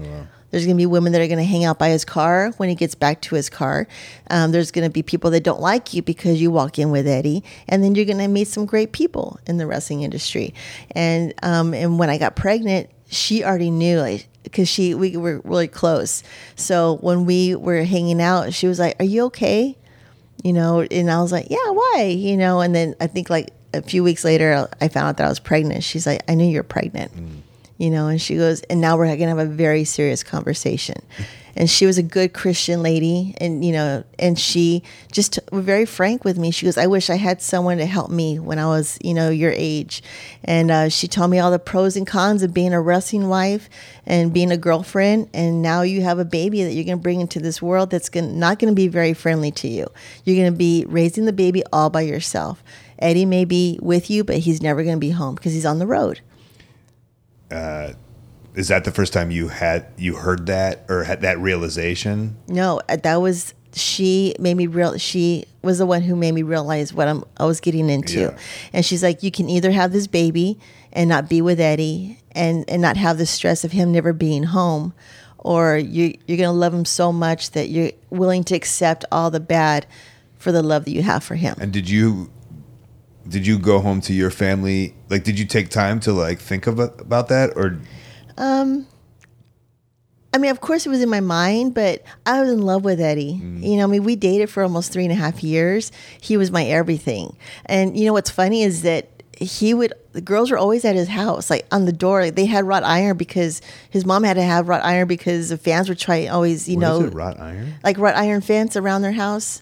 There's 0.51 0.65
going 0.65 0.77
to 0.77 0.81
be 0.81 0.87
women 0.87 1.13
that 1.13 1.21
are 1.21 1.27
going 1.27 1.39
to 1.39 1.45
hang 1.45 1.65
out 1.65 1.79
by 1.79 1.91
his 1.91 2.07
car 2.07 2.53
when 2.57 2.71
he 2.71 2.75
gets 2.75 2.95
back 2.95 3.21
to 3.23 3.35
his 3.35 3.51
car. 3.51 3.87
Um, 4.31 4.51
there's 4.51 4.71
going 4.71 4.89
to 4.89 4.91
be 4.93 5.03
people 5.03 5.31
that 5.33 5.45
don't 5.45 5.61
like 5.61 5.93
you 5.93 6.01
because 6.03 6.41
you 6.41 6.51
walk 6.51 6.79
in 6.79 6.91
with 6.91 7.07
Eddie, 7.07 7.45
and 7.69 7.85
then 7.85 7.95
you're 7.95 8.07
going 8.07 8.19
to 8.19 8.29
meet 8.29 8.49
some 8.49 8.65
great 8.65 8.93
people 8.93 9.39
in 9.47 9.59
the 9.59 9.67
wrestling 9.67 10.03
industry. 10.03 10.55
And 10.93 11.35
um, 11.43 11.75
and 11.75 11.99
when 11.99 12.09
I 12.09 12.17
got 12.17 12.35
pregnant, 12.35 12.89
she 13.11 13.45
already 13.45 13.71
knew, 13.71 14.01
like, 14.01 14.27
because 14.43 14.69
she 14.69 14.95
we 14.95 15.19
were 15.19 15.43
really 15.45 15.69
close. 15.69 16.23
So 16.57 16.97
when 17.03 17.27
we 17.27 17.55
were 17.55 17.85
hanging 17.85 18.23
out, 18.23 18.55
she 18.55 18.67
was 18.67 18.79
like, 18.79 18.97
"Are 19.01 19.05
you 19.05 19.25
okay?" 19.27 19.77
You 20.43 20.55
know, 20.55 20.81
and 20.81 21.11
I 21.11 21.21
was 21.21 21.31
like, 21.31 21.49
"Yeah, 21.51 21.71
why?" 21.71 22.15
You 22.17 22.39
know, 22.39 22.61
and 22.61 22.75
then 22.75 22.95
I 23.01 23.07
think 23.07 23.29
like 23.29 23.51
a 23.75 23.83
few 23.83 24.03
weeks 24.03 24.25
later, 24.25 24.69
I 24.81 24.89
found 24.89 25.09
out 25.09 25.17
that 25.19 25.27
I 25.27 25.29
was 25.29 25.41
pregnant. 25.41 25.85
She's 25.85 26.07
like, 26.07 26.23
"I 26.29 26.35
knew 26.35 26.47
you 26.47 26.59
were 26.59 26.63
pregnant." 26.63 27.13
you 27.79 27.91
know 27.91 28.09
and 28.09 28.21
she 28.21 28.37
goes 28.37 28.61
and 28.63 28.81
now 28.81 28.97
we're 28.97 29.07
gonna 29.17 29.29
have 29.29 29.39
a 29.39 29.47
very 29.47 29.85
serious 29.85 30.23
conversation. 30.23 30.97
And 31.57 31.69
she 31.69 31.87
was 31.87 31.99
a 31.99 32.05
good 32.05 32.35
christian 32.35 32.85
lady 32.85 33.35
and 33.39 33.65
you 33.65 33.73
know 33.73 34.05
and 34.17 34.39
she 34.39 34.85
just 35.11 35.41
was 35.51 35.65
very 35.65 35.87
frank 35.87 36.23
with 36.23 36.39
me. 36.39 36.53
She 36.53 36.67
goes 36.67 36.79
i 36.79 36.87
wish 36.87 37.11
i 37.11 37.17
had 37.17 37.43
someone 37.43 37.79
to 37.79 37.87
help 37.87 38.13
me 38.13 38.39
when 38.39 38.61
i 38.61 38.67
was 38.67 38.97
you 39.03 39.13
know 39.13 39.29
your 39.29 39.51
age. 39.51 40.01
And 40.45 40.71
uh, 40.71 40.89
she 40.89 41.09
told 41.09 41.33
me 41.33 41.41
all 41.41 41.51
the 41.51 41.59
pros 41.59 41.97
and 41.97 42.07
cons 42.07 42.45
of 42.45 42.55
being 42.55 42.73
a 42.73 42.81
wrestling 42.81 43.29
wife 43.29 43.69
and 44.07 44.33
being 44.33 44.53
a 44.53 44.57
girlfriend 44.57 45.31
and 45.35 45.61
now 45.61 45.83
you 45.83 46.03
have 46.03 46.21
a 46.21 46.25
baby 46.25 46.63
that 46.63 46.75
you're 46.75 46.85
going 46.85 46.99
to 46.99 47.03
bring 47.03 47.21
into 47.21 47.41
this 47.41 47.61
world 47.61 47.91
that's 47.91 48.09
gonna, 48.09 48.29
not 48.29 48.61
going 48.61 48.73
to 48.73 48.77
be 48.77 48.87
very 48.87 49.13
friendly 49.13 49.51
to 49.51 49.67
you. 49.67 49.89
You're 50.25 50.37
going 50.37 50.53
to 50.53 50.57
be 50.57 50.85
raising 50.87 51.25
the 51.25 51.33
baby 51.33 51.65
all 51.73 51.91
by 51.91 52.03
yourself 52.03 52.63
eddie 52.99 53.25
may 53.27 53.45
be 53.45 53.79
with 53.83 54.11
you 54.11 54.25
but 54.25 54.39
he's 54.39 54.63
never 54.63 54.83
going 54.83 54.97
to 54.97 55.01
be 55.01 55.11
home 55.11 55.35
because 55.35 55.53
he's 55.53 55.67
on 55.67 55.79
the 55.79 55.87
road 55.87 56.21
uh, 57.51 57.93
is 58.55 58.69
that 58.69 58.85
the 58.85 58.91
first 58.91 59.13
time 59.13 59.31
you 59.31 59.49
had 59.49 59.87
you 59.97 60.17
heard 60.17 60.47
that 60.47 60.85
or 60.89 61.05
had 61.05 61.21
that 61.21 61.39
realization? 61.39 62.37
No, 62.49 62.81
uh, 62.89 62.97
that 62.97 63.17
was 63.17 63.55
she 63.73 64.35
made 64.41 64.55
me 64.55 64.67
real. 64.67 64.99
She 64.99 65.45
was 65.63 65.79
the 65.79 65.87
one 65.87 66.03
who 66.03 66.17
made 66.17 66.33
me 66.33 66.43
realize 66.43 66.93
what 66.93 67.09
I'm 67.09 67.25
I 67.37 67.45
was 67.45 67.61
getting 67.61 67.89
into. 67.89 68.21
Yeah. 68.21 68.39
And 68.73 68.85
she's 68.85 69.03
like, 69.03 69.23
you 69.23 69.31
can 69.31 69.49
either 69.49 69.71
have 69.71 69.93
this 69.93 70.07
baby 70.07 70.59
and 70.93 71.09
not 71.09 71.29
be 71.29 71.41
with 71.41 71.61
Eddie 71.61 72.19
and 72.33 72.69
and 72.69 72.83
not 72.83 72.97
have 72.97 73.19
the 73.19 73.27
stress 73.27 73.65
of 73.65 73.73
him 73.73 73.93
never 73.93 74.13
being 74.13 74.43
home, 74.43 74.93
or 75.39 75.77
you 75.77 76.19
you're 76.27 76.39
gonna 76.39 76.53
love 76.53 76.75
him 76.75 76.85
so 76.85 77.13
much 77.13 77.53
that 77.53 77.69
you're 77.69 77.93
willing 78.11 78.45
to 78.45 78.57
accept 78.57 79.05
all 79.13 79.31
the 79.31 79.41
bad 79.41 79.87
for 80.37 80.53
the 80.53 80.63
love 80.63 80.85
that 80.85 80.93
you 80.93 81.03
have 81.03 81.23
for 81.23 81.37
him. 81.37 81.57
And 81.61 81.73
did 81.73 81.89
you 81.89 82.31
did 83.29 83.47
you 83.47 83.59
go 83.59 83.81
home 83.81 84.01
to 84.03 84.13
your 84.13 84.31
family? 84.31 84.95
Like, 85.11 85.25
did 85.25 85.39
you 85.39 85.45
take 85.45 85.69
time 85.69 86.01
to 86.01 86.13
like 86.13 86.39
think 86.39 86.67
about 86.67 87.01
about 87.01 87.29
that, 87.29 87.57
or 87.57 87.79
Um, 88.37 88.87
I 90.33 90.39
mean, 90.39 90.51
of 90.51 90.61
course, 90.61 90.87
it 90.87 90.91
was 90.91 91.03
in 91.03 91.09
my 91.09 91.21
mind, 91.21 91.75
but 91.75 92.03
I 92.27 92.41
was 92.41 92.51
in 92.51 92.63
love 92.63 92.85
with 92.85 93.01
Eddie. 93.01 93.41
You 93.43 93.77
know, 93.79 93.85
I 93.85 93.87
mean, 93.87 94.05
we 94.05 94.15
dated 94.17 94.51
for 94.51 94.63
almost 94.63 94.93
three 94.93 95.05
and 95.05 95.13
a 95.13 95.17
half 95.17 95.43
years. 95.43 95.91
He 96.21 96.37
was 96.37 96.51
my 96.51 96.65
everything. 96.65 97.37
And 97.67 97.99
you 97.99 98.07
know 98.07 98.13
what's 98.13 98.31
funny 98.31 98.63
is 98.63 98.83
that 98.83 99.09
he 99.41 99.73
would 99.73 99.93
the 100.13 100.21
girls 100.21 100.51
were 100.51 100.59
always 100.59 100.85
at 100.85 100.97
his 100.97 101.09
house, 101.09 101.49
like 101.49 101.67
on 101.71 101.85
the 101.85 101.93
door. 101.93 102.23
Like, 102.23 102.35
they 102.35 102.47
had 102.47 102.65
wrought 102.65 102.85
iron 102.85 103.17
because 103.17 103.63
his 103.91 104.05
mom 104.05 104.25
had 104.25 104.35
to 104.35 104.43
have 104.43 104.69
wrought 104.69 104.85
iron 104.85 105.09
because 105.09 105.49
the 105.49 105.57
fans 105.59 105.89
were 105.89 105.95
trying 105.95 106.29
always, 106.29 106.69
you 106.69 106.77
what 106.77 106.81
know, 106.83 107.01
it, 107.05 107.15
wrought 107.15 107.39
iron? 107.39 107.75
like 107.83 107.99
wrought 107.99 108.17
iron 108.17 108.41
fence 108.41 108.77
around 108.77 109.03
their 109.03 109.13
house. 109.13 109.61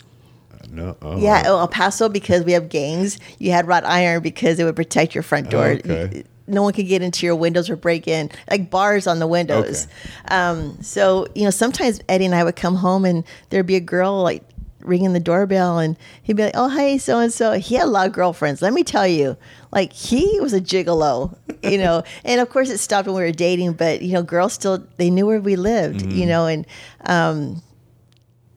No. 0.70 0.96
Oh, 1.02 1.18
Yeah, 1.18 1.44
oh, 1.46 1.58
El 1.60 1.68
Paso 1.68 2.08
because 2.08 2.44
we 2.44 2.52
have 2.52 2.68
gangs. 2.68 3.18
You 3.38 3.52
had 3.52 3.66
wrought 3.66 3.84
iron 3.84 4.22
because 4.22 4.58
it 4.58 4.64
would 4.64 4.76
protect 4.76 5.14
your 5.14 5.22
front 5.22 5.50
door. 5.50 5.66
Okay. 5.66 6.24
No 6.48 6.62
one 6.62 6.72
could 6.72 6.86
get 6.86 7.02
into 7.02 7.26
your 7.26 7.34
windows 7.34 7.68
or 7.68 7.74
break 7.76 8.06
in, 8.06 8.30
like 8.48 8.70
bars 8.70 9.06
on 9.08 9.18
the 9.18 9.26
windows. 9.26 9.88
Um, 10.28 10.78
so 10.80 11.26
you 11.34 11.42
know, 11.44 11.50
sometimes 11.50 12.00
Eddie 12.08 12.26
and 12.26 12.34
I 12.34 12.44
would 12.44 12.54
come 12.56 12.76
home 12.76 13.04
and 13.04 13.24
there'd 13.50 13.66
be 13.66 13.74
a 13.76 13.80
girl 13.80 14.22
like 14.22 14.44
ringing 14.80 15.12
the 15.12 15.18
doorbell, 15.20 15.78
and 15.80 15.96
he'd 16.22 16.36
be 16.36 16.44
like, 16.44 16.54
"Oh, 16.54 16.68
hey, 16.68 16.98
so 16.98 17.18
and 17.18 17.32
so." 17.32 17.54
He 17.54 17.74
had 17.74 17.86
a 17.86 17.90
lot 17.90 18.06
of 18.06 18.12
girlfriends. 18.12 18.62
Let 18.62 18.72
me 18.72 18.84
tell 18.84 19.06
you, 19.08 19.36
like 19.72 19.92
he 19.92 20.38
was 20.38 20.52
a 20.52 20.60
gigolo, 20.60 21.36
you 21.64 21.78
know. 21.82 22.04
and 22.24 22.40
of 22.40 22.48
course, 22.50 22.70
it 22.70 22.78
stopped 22.78 23.08
when 23.08 23.16
we 23.16 23.22
were 23.22 23.32
dating, 23.32 23.72
but 23.72 24.00
you 24.02 24.12
know, 24.12 24.22
girls 24.22 24.52
still 24.52 24.86
they 24.98 25.10
knew 25.10 25.26
where 25.26 25.40
we 25.40 25.56
lived, 25.56 26.02
you 26.12 26.26
know, 26.26 26.46
and. 26.46 26.66
Um, 27.06 27.62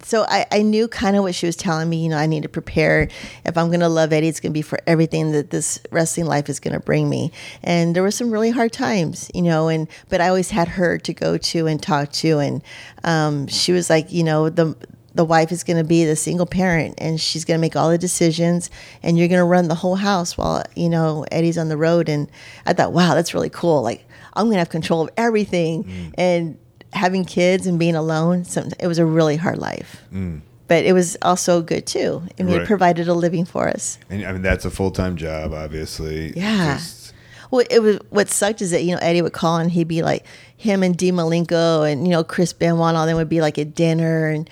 so 0.09 0.25
I, 0.27 0.47
I 0.51 0.63
knew 0.63 0.87
kind 0.87 1.15
of 1.15 1.21
what 1.21 1.35
she 1.35 1.45
was 1.45 1.55
telling 1.55 1.87
me. 1.87 2.03
You 2.03 2.09
know, 2.09 2.17
I 2.17 2.25
need 2.25 2.41
to 2.41 2.49
prepare. 2.49 3.09
If 3.45 3.55
I'm 3.59 3.67
going 3.67 3.81
to 3.81 3.87
love 3.89 4.11
Eddie, 4.11 4.27
it's 4.27 4.39
going 4.39 4.51
to 4.51 4.57
be 4.57 4.63
for 4.63 4.79
everything 4.87 5.33
that 5.33 5.51
this 5.51 5.79
wrestling 5.91 6.25
life 6.25 6.49
is 6.49 6.59
going 6.59 6.73
to 6.73 6.79
bring 6.79 7.07
me. 7.07 7.31
And 7.61 7.95
there 7.95 8.01
were 8.01 8.09
some 8.09 8.31
really 8.31 8.49
hard 8.49 8.73
times, 8.73 9.29
you 9.35 9.43
know, 9.43 9.67
and 9.67 9.87
but 10.09 10.19
I 10.19 10.29
always 10.29 10.49
had 10.49 10.67
her 10.67 10.97
to 10.97 11.13
go 11.13 11.37
to 11.37 11.67
and 11.67 11.79
talk 11.81 12.11
to, 12.13 12.39
and 12.39 12.63
um, 13.03 13.45
she 13.45 13.71
was 13.71 13.87
like, 13.87 14.11
you 14.11 14.23
know, 14.23 14.49
the 14.49 14.75
the 15.13 15.25
wife 15.25 15.51
is 15.51 15.63
going 15.63 15.77
to 15.77 15.83
be 15.83 16.05
the 16.05 16.15
single 16.15 16.47
parent, 16.47 16.95
and 16.97 17.21
she's 17.21 17.45
going 17.45 17.59
to 17.59 17.61
make 17.61 17.75
all 17.75 17.91
the 17.91 17.97
decisions, 17.99 18.71
and 19.03 19.15
you're 19.15 19.27
going 19.27 19.37
to 19.37 19.45
run 19.45 19.67
the 19.67 19.75
whole 19.75 19.95
house 19.95 20.39
while 20.39 20.63
you 20.75 20.89
know 20.89 21.23
Eddie's 21.31 21.59
on 21.59 21.69
the 21.69 21.77
road. 21.77 22.09
And 22.09 22.31
I 22.65 22.73
thought, 22.73 22.93
wow, 22.93 23.13
that's 23.13 23.35
really 23.35 23.51
cool. 23.51 23.83
Like 23.83 24.07
I'm 24.33 24.45
going 24.45 24.55
to 24.55 24.59
have 24.59 24.69
control 24.69 25.01
of 25.01 25.11
everything, 25.17 26.11
and 26.17 26.57
having 26.93 27.25
kids 27.25 27.67
and 27.67 27.77
being 27.79 27.95
alone, 27.95 28.43
some, 28.45 28.69
it 28.79 28.87
was 28.87 28.97
a 28.97 29.05
really 29.05 29.35
hard 29.37 29.57
life. 29.57 30.01
Mm. 30.13 30.41
But 30.67 30.85
it 30.85 30.93
was 30.93 31.17
also 31.23 31.61
good 31.61 31.87
too. 31.87 32.21
I 32.39 32.43
mean, 32.43 32.53
Right. 32.53 32.61
it 32.63 32.67
provided 32.67 33.07
a 33.07 33.13
living 33.13 33.45
for 33.45 33.67
us. 33.67 33.97
And 34.09 34.23
I 34.25 34.31
mean, 34.31 34.41
that's 34.43 34.65
a 34.65 34.69
full 34.69 34.91
time 34.91 35.15
job, 35.15 35.53
obviously. 35.53 36.33
Yeah. 36.37 36.75
Just- 36.77 37.13
Well, 37.51 37.65
it 37.71 37.79
was 37.81 37.97
what 38.11 38.29
sucked 38.29 38.61
is 38.61 38.69
that 38.69 38.83
you 38.83 38.93
know 38.93 38.99
Eddie 39.01 39.23
would 39.23 39.33
call 39.33 39.57
and 39.57 39.71
he'd 39.71 39.87
be 39.87 40.03
like 40.03 40.23
him 40.55 40.83
and 40.83 40.95
Dean 40.95 41.15
Malenko 41.15 41.91
and 41.91 42.05
you 42.05 42.11
know 42.13 42.23
Chris 42.23 42.53
Benoit 42.53 42.89
and 42.89 42.97
all 42.97 43.07
them 43.07 43.17
would 43.17 43.27
be 43.29 43.41
like 43.41 43.57
at 43.57 43.73
dinner 43.73 44.27
and 44.29 44.47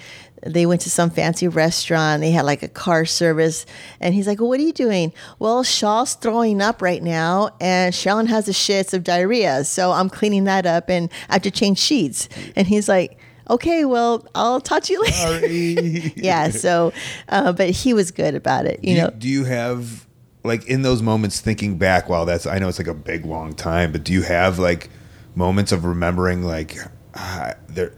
they 0.45 0.65
went 0.65 0.81
to 0.81 0.89
some 0.89 1.09
fancy 1.09 1.47
restaurant. 1.47 2.21
They 2.21 2.31
had 2.31 2.45
like 2.45 2.63
a 2.63 2.67
car 2.67 3.05
service, 3.05 3.65
and 3.99 4.13
he's 4.13 4.27
like, 4.27 4.39
well, 4.39 4.49
"What 4.49 4.59
are 4.59 4.63
you 4.63 4.73
doing?" 4.73 5.13
Well, 5.39 5.63
Shaul's 5.63 6.13
throwing 6.15 6.61
up 6.61 6.81
right 6.81 7.01
now, 7.01 7.49
and 7.59 7.93
Sharon 7.93 8.27
has 8.27 8.45
the 8.45 8.51
shits 8.51 8.93
of 8.93 9.03
diarrhea, 9.03 9.63
so 9.63 9.91
I'm 9.91 10.09
cleaning 10.09 10.45
that 10.45 10.65
up, 10.65 10.89
and 10.89 11.09
I 11.29 11.33
have 11.33 11.41
to 11.43 11.51
change 11.51 11.79
sheets. 11.79 12.29
And 12.55 12.67
he's 12.67 12.87
like. 12.87 13.19
Okay, 13.49 13.85
well, 13.85 14.27
I'll 14.35 14.59
talk 14.59 14.83
to 14.83 14.91
you 14.91 15.01
later. 15.21 16.11
yeah, 16.17 16.49
so, 16.49 16.91
uh, 17.29 17.53
but 17.53 17.69
he 17.69 17.93
was 17.93 18.11
good 18.11 18.35
about 18.35 18.65
it, 18.65 18.83
you 18.83 18.95
do 18.95 19.01
know. 19.03 19.09
do 19.11 19.29
you 19.29 19.45
have 19.45 20.05
like 20.43 20.67
in 20.67 20.81
those 20.81 21.01
moments 21.01 21.39
thinking 21.39 21.77
back? 21.77 22.09
While 22.09 22.25
that's 22.25 22.45
I 22.45 22.59
know 22.59 22.67
it's 22.67 22.77
like 22.77 22.89
a 22.89 22.93
big 22.93 23.25
long 23.25 23.53
time, 23.53 23.93
but 23.93 24.03
do 24.03 24.11
you 24.11 24.23
have 24.23 24.59
like 24.59 24.89
moments 25.33 25.71
of 25.71 25.85
remembering 25.85 26.43
like 26.43 26.77
ah, 27.15 27.53
there? 27.69 27.93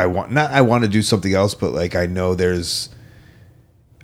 I 0.00 0.06
want 0.06 0.32
not 0.32 0.50
I 0.50 0.62
want 0.62 0.84
to 0.84 0.88
do 0.88 1.02
something 1.02 1.34
else, 1.34 1.54
but 1.54 1.72
like 1.72 1.94
I 1.94 2.06
know 2.06 2.34
there's 2.34 2.88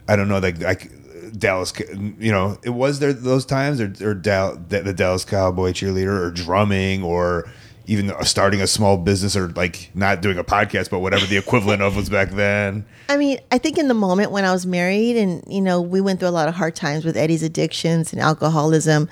I 0.07 0.15
don't 0.15 0.29
know 0.29 0.39
like 0.39 0.59
like 0.59 0.91
Dallas, 1.37 1.73
you 1.79 2.31
know, 2.31 2.57
it 2.63 2.69
was 2.69 2.99
there 2.99 3.13
those 3.13 3.45
times 3.45 3.81
or 3.81 3.93
or 4.01 4.13
Dal, 4.13 4.55
the, 4.55 4.81
the 4.81 4.93
Dallas 4.93 5.25
Cowboy 5.25 5.71
cheerleader 5.71 6.19
or 6.19 6.31
drumming 6.31 7.03
or 7.03 7.49
even 7.87 8.11
starting 8.23 8.61
a 8.61 8.67
small 8.67 8.97
business 8.97 9.35
or 9.35 9.47
like 9.49 9.89
not 9.95 10.21
doing 10.21 10.37
a 10.37 10.43
podcast, 10.43 10.89
but 10.89 10.99
whatever 10.99 11.25
the 11.25 11.37
equivalent 11.43 11.81
of 11.81 11.95
was 11.95 12.09
back 12.09 12.31
then. 12.31 12.85
I 13.09 13.17
mean, 13.17 13.39
I 13.51 13.57
think 13.57 13.77
in 13.77 13.87
the 13.87 13.93
moment 13.93 14.31
when 14.31 14.45
I 14.45 14.51
was 14.51 14.65
married, 14.65 15.15
and 15.15 15.43
you 15.47 15.61
know, 15.61 15.81
we 15.81 16.01
went 16.01 16.19
through 16.19 16.29
a 16.29 16.31
lot 16.31 16.47
of 16.47 16.55
hard 16.55 16.75
times 16.75 17.05
with 17.05 17.17
Eddie's 17.17 17.43
addictions 17.43 18.13
and 18.13 18.21
alcoholism. 18.21 19.09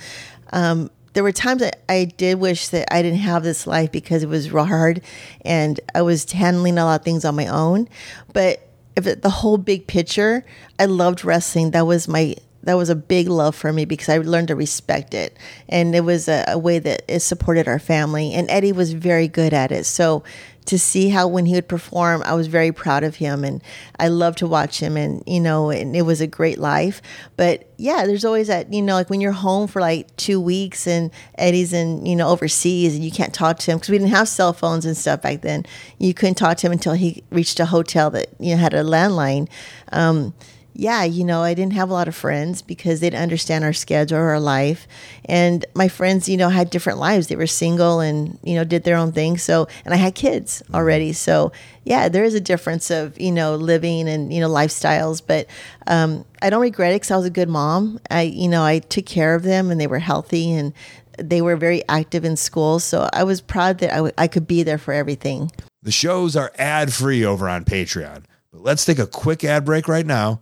Um, 0.54 0.92
there 1.16 1.24
were 1.24 1.32
times 1.32 1.61
that 1.61 1.82
I 1.89 2.05
did 2.05 2.39
wish 2.39 2.68
that 2.68 2.93
I 2.93 3.01
didn't 3.01 3.20
have 3.20 3.41
this 3.41 3.66
life 3.66 3.91
because 3.91 4.22
it 4.22 4.30
was 4.30 4.49
hard, 4.49 5.01
and 5.45 5.80
I 5.95 6.01
was 6.01 6.30
handling 6.30 6.78
a 6.78 6.84
lot 6.84 6.99
of 6.99 7.05
things 7.05 7.24
on 7.24 7.38
my 7.38 7.47
own. 7.47 7.88
But 8.34 8.68
if 8.97 9.22
the 9.22 9.30
whole 9.30 9.57
big 9.57 9.88
picture, 9.88 10.45
I 10.78 10.86
loved 10.86 11.24
wrestling. 11.24 11.72
That 11.72 11.88
was 11.88 12.09
my 12.09 12.36
that 12.63 12.74
was 12.74 12.89
a 12.89 12.95
big 12.95 13.30
love 13.30 13.55
for 13.55 13.72
me 13.72 13.86
because 13.86 14.09
I 14.09 14.18
learned 14.18 14.49
to 14.49 14.55
respect 14.55 15.13
it, 15.13 15.38
and 15.70 15.95
it 15.95 16.01
was 16.01 16.28
a, 16.28 16.43
a 16.49 16.57
way 16.57 16.80
that 16.80 17.03
it 17.07 17.22
supported 17.22 17.70
our 17.70 17.80
family. 17.80 18.34
And 18.34 18.49
Eddie 18.49 18.74
was 18.74 18.91
very 18.91 19.30
good 19.30 19.53
at 19.53 19.72
it, 19.72 19.86
so 19.86 20.22
to 20.66 20.80
see 20.80 21.09
how 21.09 21.28
when 21.28 21.45
he 21.45 21.53
would 21.53 21.68
perform, 21.68 22.24
I 22.26 22.34
was 22.34 22.47
very 22.47 22.72
proud 22.72 23.03
of 23.03 23.16
him 23.16 23.43
and 23.43 23.61
I 23.99 24.07
loved 24.07 24.39
to 24.39 24.47
watch 24.47 24.80
him 24.80 24.97
and 24.97 25.24
you 25.28 25.39
know, 25.39 25.70
and 25.70 25.95
it 25.95 26.03
was 26.03 26.22
a 26.22 26.28
great 26.28 26.57
life. 26.57 27.01
But 27.38 27.70
yeah, 27.78 28.05
there's 28.05 28.26
always 28.26 28.47
that, 28.47 28.74
you 28.74 28.82
know, 28.82 28.95
like 28.95 29.09
when 29.09 29.22
you're 29.22 29.32
home 29.32 29.68
for 29.68 29.80
like 29.80 30.16
two 30.16 30.39
weeks 30.39 30.88
and 30.88 31.11
Eddie's 31.38 31.74
in, 31.74 32.05
you 32.05 32.16
know, 32.16 32.30
overseas 32.30 32.95
and 32.95 33.03
you 33.03 33.11
can't 33.11 33.34
talk 33.34 33.59
to 33.59 33.72
him 33.72 33.78
because 33.78 33.89
we 33.89 33.97
didn't 33.97 34.11
have 34.11 34.28
cell 34.28 34.53
phones 34.53 34.86
and 34.86 34.97
stuff 34.97 35.22
back 35.22 35.41
then. 35.41 35.66
You 35.99 36.13
couldn't 36.13 36.36
talk 36.36 36.57
to 36.57 36.68
him 36.68 36.72
until 36.72 36.93
he 36.93 37.24
reached 37.30 37.59
a 37.59 37.66
hotel 37.66 38.09
that, 38.11 38.30
you 38.39 38.55
know, 38.55 38.61
had 38.61 38.74
a 38.74 38.84
landline. 38.84 39.49
Um, 39.91 40.34
yeah, 40.78 41.05
you 41.05 41.23
know, 41.23 41.41
I 41.41 41.53
didn't 41.53 41.73
have 41.73 41.89
a 41.89 41.93
lot 41.93 42.09
of 42.09 42.15
friends 42.15 42.61
because 42.61 42.99
they 42.99 43.09
didn't 43.09 43.23
understand 43.23 43.63
our 43.63 43.71
schedule 43.71 44.17
or 44.17 44.32
our 44.32 44.41
life. 44.41 44.88
And 45.23 45.65
my 45.73 45.88
friends, 45.88 46.28
you 46.28 46.36
know, 46.36 46.49
had 46.49 46.69
different 46.69 46.99
lives. 46.99 47.28
They 47.28 47.38
were 47.38 47.47
single 47.47 48.01
and, 48.01 48.38
you 48.43 48.55
know, 48.55 48.65
did 48.65 48.84
their 48.84 48.97
own 48.97 49.13
thing. 49.13 49.38
So, 49.38 49.69
and 49.86 49.93
I 49.93 49.97
had 49.97 50.15
kids 50.15 50.61
already. 50.73 51.13
So, 51.13 51.53
yeah, 51.86 52.09
there 52.09 52.26
is 52.26 52.34
a 52.34 52.41
difference 52.41 52.91
of, 52.91 53.17
you 53.17 53.32
know, 53.32 53.55
living 53.55 54.09
and, 54.09 54.34
you 54.34 54.41
know, 54.41 54.49
lifestyles. 54.49 55.21
But 55.26 55.47
um, 55.88 56.26
I 56.41 56.49
don't 56.49 56.61
regret 56.61 56.91
it 56.91 56.95
because 56.95 57.11
I 57.11 57.17
was 57.17 57.26
a 57.26 57.30
good 57.30 57.49
mom. 57.49 58.01
I, 58.11 58.23
you 58.23 58.49
know, 58.49 58.63
I 58.63 58.80
took 58.80 59.05
care 59.05 59.34
of 59.34 59.43
them 59.43 59.71
and 59.71 59.80
they 59.80 59.88
were 59.88 59.99
healthy 59.99 60.51
and 60.51 60.73
they 61.17 61.41
were 61.41 61.55
very 61.55 61.88
active 61.88 62.26
in 62.26 62.36
school. 62.36 62.80
So 62.80 63.09
I 63.13 63.23
was 63.23 63.39
proud 63.39 63.78
that 63.78 63.93
I, 63.93 63.97
w- 63.97 64.13
I 64.17 64.28
could 64.28 64.45
be 64.45 64.61
there 64.63 64.78
for 64.78 64.93
everything. 64.93 65.51
The 65.82 65.91
shows 65.91 66.36
are 66.36 66.51
ad 66.57 66.91
free 66.91 67.23
over 67.23 67.47
on 67.47 67.63
Patreon. 67.63 68.23
But 68.51 68.61
let's 68.61 68.84
take 68.84 68.99
a 68.99 69.07
quick 69.07 69.45
ad 69.45 69.63
break 69.63 69.88
right 69.88 70.05
now 70.05 70.41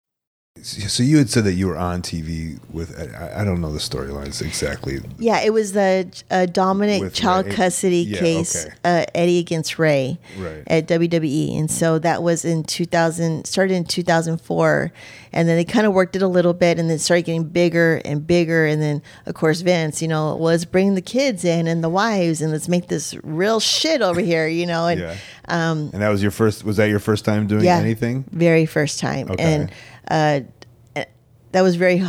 So 0.61 1.01
you 1.01 1.17
had 1.17 1.29
said 1.29 1.45
that 1.45 1.53
you 1.53 1.67
were 1.67 1.77
on 1.77 2.01
TV 2.01 2.59
with 2.69 2.99
I, 2.99 3.41
I 3.41 3.43
don't 3.45 3.61
know 3.61 3.71
the 3.71 3.79
storylines 3.79 4.41
exactly. 4.41 4.99
Yeah, 5.17 5.39
it 5.41 5.53
was 5.53 5.71
the 5.71 6.05
uh, 6.29 6.45
Dominik 6.45 6.99
With 6.99 7.13
child 7.13 7.45
Rey? 7.47 7.53
custody 7.53 7.99
Yeah, 8.03 8.19
case, 8.19 8.65
okay. 8.65 8.75
uh, 8.83 9.05
Eddie 9.15 9.39
against 9.39 9.79
Rey 9.79 10.19
Right. 10.37 10.61
at 10.67 10.87
WWE, 10.89 11.57
and 11.57 11.71
so 11.71 11.99
that 11.99 12.21
was 12.21 12.43
in 12.43 12.63
2000. 12.65 13.45
Started 13.45 13.75
in 13.75 13.85
2004, 13.85 14.91
and 15.31 15.47
then 15.47 15.55
they 15.55 15.63
kind 15.63 15.87
of 15.87 15.93
worked 15.93 16.17
it 16.17 16.21
a 16.21 16.27
little 16.27 16.53
bit, 16.53 16.77
and 16.77 16.89
then 16.89 16.99
started 16.99 17.23
getting 17.25 17.45
bigger 17.45 18.01
and 18.03 18.27
bigger, 18.27 18.65
and 18.65 18.81
then 18.81 19.01
of 19.27 19.35
course 19.35 19.61
Vince, 19.61 20.01
you 20.01 20.09
know, 20.09 20.35
was 20.35 20.65
bring 20.65 20.95
the 20.95 21.01
kids 21.01 21.45
in 21.45 21.65
and 21.65 21.81
the 21.81 21.89
wives, 21.89 22.41
and 22.41 22.51
let's 22.51 22.67
make 22.67 22.89
this 22.89 23.15
real 23.23 23.61
shit 23.61 24.01
over 24.01 24.19
here, 24.19 24.47
you 24.47 24.65
know, 24.65 24.85
and 24.87 24.99
Yeah. 24.99 25.15
um, 25.47 25.89
And 25.93 26.01
that 26.01 26.09
was 26.09 26.21
your 26.21 26.31
first. 26.31 26.65
Was 26.65 26.75
that 26.75 26.89
your 26.89 26.99
first 26.99 27.23
time 27.23 27.47
doing 27.47 27.63
yeah, 27.63 27.77
anything? 27.77 28.25
Very 28.33 28.65
first 28.65 28.99
time, 28.99 29.31
Okay. 29.31 29.41
and 29.41 29.71
uh, 30.11 30.41
that 31.53 31.61
was 31.61 31.75
very. 31.75 32.03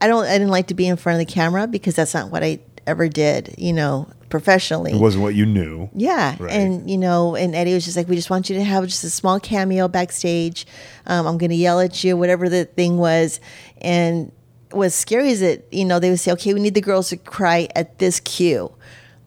I 0.00 0.06
don't. 0.08 0.24
I 0.24 0.32
didn't 0.32 0.48
like 0.50 0.66
to 0.68 0.74
be 0.74 0.86
in 0.86 0.96
front 0.96 1.20
of 1.20 1.26
the 1.26 1.32
camera 1.32 1.66
because 1.66 1.94
that's 1.94 2.14
not 2.14 2.30
what 2.30 2.42
I 2.42 2.58
ever 2.86 3.08
did. 3.08 3.54
You 3.56 3.72
know, 3.72 4.08
professionally. 4.28 4.92
It 4.92 5.00
wasn't 5.00 5.22
what 5.22 5.34
you 5.34 5.46
knew. 5.46 5.88
Yeah, 5.94 6.36
Right. 6.38 6.50
and 6.52 6.90
you 6.90 6.98
know, 6.98 7.34
and 7.36 7.54
Eddie 7.54 7.72
was 7.74 7.84
just 7.84 7.96
like, 7.96 8.08
"We 8.08 8.16
just 8.16 8.30
want 8.30 8.50
you 8.50 8.56
to 8.56 8.64
have 8.64 8.84
just 8.86 9.04
a 9.04 9.10
small 9.10 9.40
cameo 9.40 9.88
backstage. 9.88 10.66
Um, 11.06 11.26
I'm 11.26 11.38
going 11.38 11.50
to 11.50 11.56
yell 11.56 11.80
at 11.80 12.02
you, 12.04 12.16
whatever 12.16 12.48
the 12.48 12.64
thing 12.64 12.98
was." 12.98 13.40
And 13.80 14.32
what's 14.72 14.94
scary 14.94 15.30
is 15.30 15.40
that 15.40 15.64
you 15.72 15.84
know 15.84 15.98
they 15.98 16.10
would 16.10 16.20
say, 16.20 16.32
"Okay, 16.32 16.52
we 16.54 16.60
need 16.60 16.74
the 16.74 16.80
girls 16.82 17.08
to 17.10 17.16
cry 17.16 17.68
at 17.74 17.98
this 17.98 18.20
cue," 18.20 18.70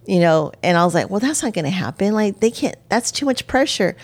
you 0.06 0.20
know, 0.20 0.52
and 0.62 0.78
I 0.78 0.86
was 0.86 0.94
like, 0.94 1.10
"Well, 1.10 1.20
that's 1.20 1.42
not 1.42 1.54
going 1.54 1.66
to 1.66 1.72
happen. 1.72 2.14
Like 2.14 2.40
they 2.42 2.52
can't. 2.52 2.76
That's 2.90 3.12
too 3.12 3.26
much 3.26 3.48
pressure." 3.48 3.96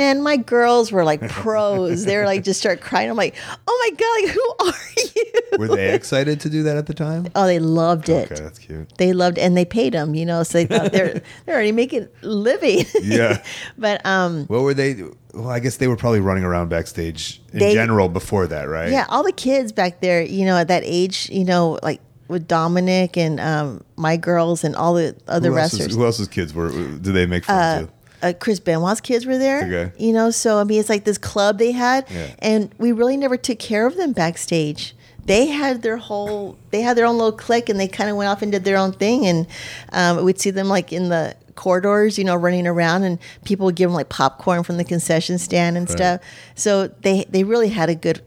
Man, 0.00 0.22
my 0.22 0.38
girls 0.38 0.90
were 0.90 1.04
like 1.04 1.20
pros. 1.28 2.06
they 2.06 2.16
were 2.16 2.24
like 2.24 2.42
just 2.42 2.58
start 2.58 2.80
crying. 2.80 3.10
I'm 3.10 3.18
like, 3.18 3.34
"Oh 3.66 3.90
my 3.90 3.96
god, 3.96 4.24
like 4.24 4.34
who 4.34 4.66
are 4.66 5.12
you?" 5.14 5.58
Were 5.58 5.76
they 5.76 5.92
excited 5.94 6.40
to 6.40 6.48
do 6.48 6.62
that 6.62 6.78
at 6.78 6.86
the 6.86 6.94
time? 6.94 7.26
Oh, 7.34 7.44
they 7.44 7.58
loved 7.58 8.08
it. 8.08 8.32
Okay, 8.32 8.42
that's 8.42 8.58
cute. 8.58 8.96
They 8.96 9.12
loved, 9.12 9.38
and 9.38 9.54
they 9.54 9.66
paid 9.66 9.92
them, 9.92 10.14
you 10.14 10.24
know, 10.24 10.42
so 10.42 10.56
they 10.56 10.64
thought 10.64 10.90
they're 10.92 11.20
they're 11.44 11.54
already 11.54 11.72
making 11.72 12.08
living. 12.22 12.86
Yeah. 13.02 13.42
but 13.76 14.00
um, 14.06 14.46
What 14.46 14.62
were 14.62 14.72
they? 14.72 15.02
Well, 15.34 15.50
I 15.50 15.60
guess 15.60 15.76
they 15.76 15.86
were 15.86 15.96
probably 15.96 16.20
running 16.20 16.44
around 16.44 16.70
backstage 16.70 17.42
in 17.52 17.58
They- 17.58 17.74
general 17.74 18.08
before 18.08 18.46
that, 18.46 18.70
right? 18.70 18.90
yeah, 18.90 19.04
all 19.10 19.22
the 19.22 19.32
kids 19.32 19.70
back 19.70 20.00
there, 20.00 20.22
you 20.22 20.46
know, 20.46 20.56
at 20.56 20.68
that 20.68 20.82
age, 20.86 21.28
you 21.30 21.44
know, 21.44 21.78
like 21.82 22.00
with 22.28 22.48
Dominik 22.48 23.18
and 23.18 23.38
um, 23.38 23.84
my 23.96 24.16
girls 24.16 24.64
and 24.64 24.74
all 24.76 24.94
the 24.94 25.14
other 25.28 25.50
who 25.50 25.56
wrestlers. 25.56 25.82
Else's, 25.82 25.96
who 25.96 26.04
else's 26.06 26.28
kids 26.28 26.54
were? 26.54 26.70
Did 26.70 27.02
they 27.02 27.26
make 27.26 27.44
fun 27.44 27.56
uh, 27.56 27.82
of? 27.82 27.90
Uh, 28.22 28.32
Chris 28.38 28.60
Benoit's 28.60 29.00
kids 29.00 29.24
were 29.26 29.38
there. 29.38 29.64
Okay. 29.64 29.92
You 30.04 30.12
know, 30.12 30.30
so 30.30 30.58
I 30.58 30.64
mean, 30.64 30.78
it's 30.80 30.88
like 30.90 31.04
this 31.04 31.18
club 31.18 31.58
they 31.58 31.72
had, 31.72 32.06
Yeah. 32.10 32.26
and 32.40 32.70
we 32.78 32.92
really 32.92 33.16
never 33.16 33.36
took 33.36 33.58
care 33.58 33.86
of 33.86 33.96
them 33.96 34.12
backstage. 34.12 34.94
They 35.26 35.46
had 35.46 35.82
their 35.82 35.96
whole, 35.98 36.56
they 36.70 36.80
had 36.82 36.96
their 36.96 37.06
own 37.06 37.16
little 37.18 37.32
clique, 37.32 37.68
and 37.68 37.78
they 37.78 37.88
kind 37.88 38.10
of 38.10 38.16
went 38.16 38.28
off 38.28 38.42
and 38.42 38.50
did 38.50 38.64
their 38.64 38.76
own 38.76 38.92
thing. 38.92 39.26
And 39.26 39.46
um, 39.92 40.24
we'd 40.24 40.40
see 40.40 40.50
them 40.50 40.68
like 40.68 40.92
in 40.92 41.08
the 41.08 41.36
corridors, 41.54 42.18
you 42.18 42.24
know, 42.24 42.34
running 42.36 42.66
around, 42.66 43.04
and 43.04 43.18
people 43.44 43.66
would 43.66 43.76
give 43.76 43.90
them 43.90 43.94
like 43.94 44.08
popcorn 44.08 44.62
from 44.64 44.76
the 44.76 44.84
concession 44.84 45.38
stand 45.38 45.76
and 45.76 45.88
Right. 45.88 45.96
stuff. 45.96 46.20
So 46.56 46.88
they 46.88 47.26
they 47.30 47.44
really 47.44 47.68
had 47.68 47.90
a 47.90 47.94
good 47.94 48.22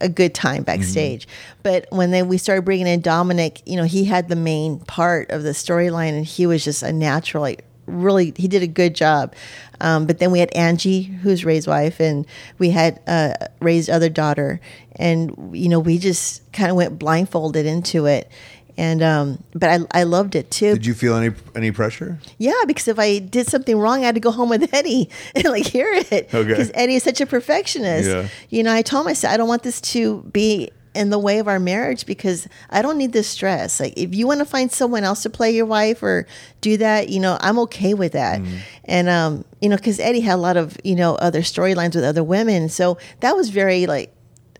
a 0.00 0.08
good 0.08 0.34
time 0.34 0.64
backstage. 0.64 1.26
But 1.62 1.86
when 1.90 2.10
then 2.10 2.28
we 2.28 2.36
started 2.36 2.62
bringing 2.64 2.88
in 2.88 3.00
Dominik, 3.00 3.62
you 3.64 3.76
know, 3.76 3.84
he 3.84 4.04
had 4.04 4.28
the 4.28 4.36
main 4.36 4.80
part 4.80 5.30
of 5.30 5.44
the 5.44 5.50
storyline, 5.50 6.10
and 6.16 6.26
he 6.26 6.46
was 6.46 6.62
just 6.64 6.82
a 6.82 6.92
natural, 6.92 7.42
like 7.42 7.64
really, 7.86 8.32
he 8.36 8.48
did 8.48 8.62
a 8.62 8.66
good 8.66 8.94
job. 8.94 9.34
Um, 9.80 10.06
but 10.06 10.18
then 10.18 10.30
we 10.30 10.38
had 10.38 10.50
Angie, 10.54 11.02
who's 11.02 11.44
Rey's 11.44 11.66
wife, 11.66 12.00
and 12.00 12.26
we 12.58 12.70
had 12.70 13.00
uh, 13.06 13.34
Rey's 13.60 13.88
other 13.88 14.08
daughter, 14.08 14.60
and 14.96 15.56
you 15.56 15.68
know, 15.68 15.80
we 15.80 15.98
just 15.98 16.50
kind 16.52 16.70
of 16.70 16.76
went 16.76 16.98
blindfolded 16.98 17.66
into 17.66 18.06
it. 18.06 18.30
And 18.76 19.02
um, 19.02 19.42
but 19.54 19.70
I, 19.70 20.00
I 20.00 20.02
loved 20.02 20.34
it 20.34 20.50
too. 20.50 20.74
Did 20.74 20.86
you 20.86 20.94
feel 20.94 21.16
any 21.16 21.34
any 21.54 21.70
pressure? 21.70 22.18
Yeah, 22.38 22.62
because 22.66 22.88
if 22.88 22.98
I 22.98 23.18
did 23.18 23.46
something 23.46 23.78
wrong, 23.78 24.02
I 24.02 24.06
had 24.06 24.16
to 24.16 24.20
go 24.20 24.32
home 24.32 24.48
with 24.48 24.72
Eddie 24.74 25.10
and 25.34 25.44
like 25.44 25.64
hear 25.64 25.92
it. 25.92 26.12
Okay. 26.34 26.42
Because 26.44 26.70
Eddie 26.74 26.96
is 26.96 27.04
such 27.04 27.20
a 27.20 27.26
perfectionist. 27.26 28.08
Yeah. 28.08 28.28
You 28.50 28.64
know, 28.64 28.72
I 28.72 28.82
told 28.82 29.04
myself 29.06 29.32
I 29.32 29.36
don't 29.36 29.48
want 29.48 29.62
this 29.62 29.80
to 29.82 30.22
be 30.32 30.70
in 30.94 31.10
the 31.10 31.18
way 31.18 31.38
of 31.38 31.48
our 31.48 31.58
marriage 31.58 32.06
because 32.06 32.46
I 32.70 32.82
don't 32.82 32.96
need 32.96 33.12
this 33.12 33.28
stress. 33.28 33.80
Like 33.80 33.94
if 33.96 34.14
you 34.14 34.26
want 34.26 34.38
to 34.40 34.44
find 34.44 34.70
someone 34.70 35.04
else 35.04 35.22
to 35.24 35.30
play 35.30 35.50
your 35.50 35.66
wife 35.66 36.02
or 36.02 36.26
do 36.60 36.76
that, 36.76 37.08
you 37.08 37.20
know, 37.20 37.36
I'm 37.40 37.58
okay 37.60 37.94
with 37.94 38.12
that. 38.12 38.40
And 38.84 39.08
um, 39.08 39.44
you 39.60 39.68
know, 39.68 39.76
because 39.76 39.98
Eddie 39.98 40.20
had 40.20 40.34
a 40.34 40.36
lot 40.36 40.56
of 40.56 40.78
you 40.84 40.94
know 40.94 41.16
other 41.16 41.40
storylines 41.40 41.94
with 41.94 42.04
other 42.04 42.22
women, 42.22 42.68
so 42.68 42.98
that 43.20 43.34
was 43.36 43.50
very 43.50 43.86
like 43.86 44.13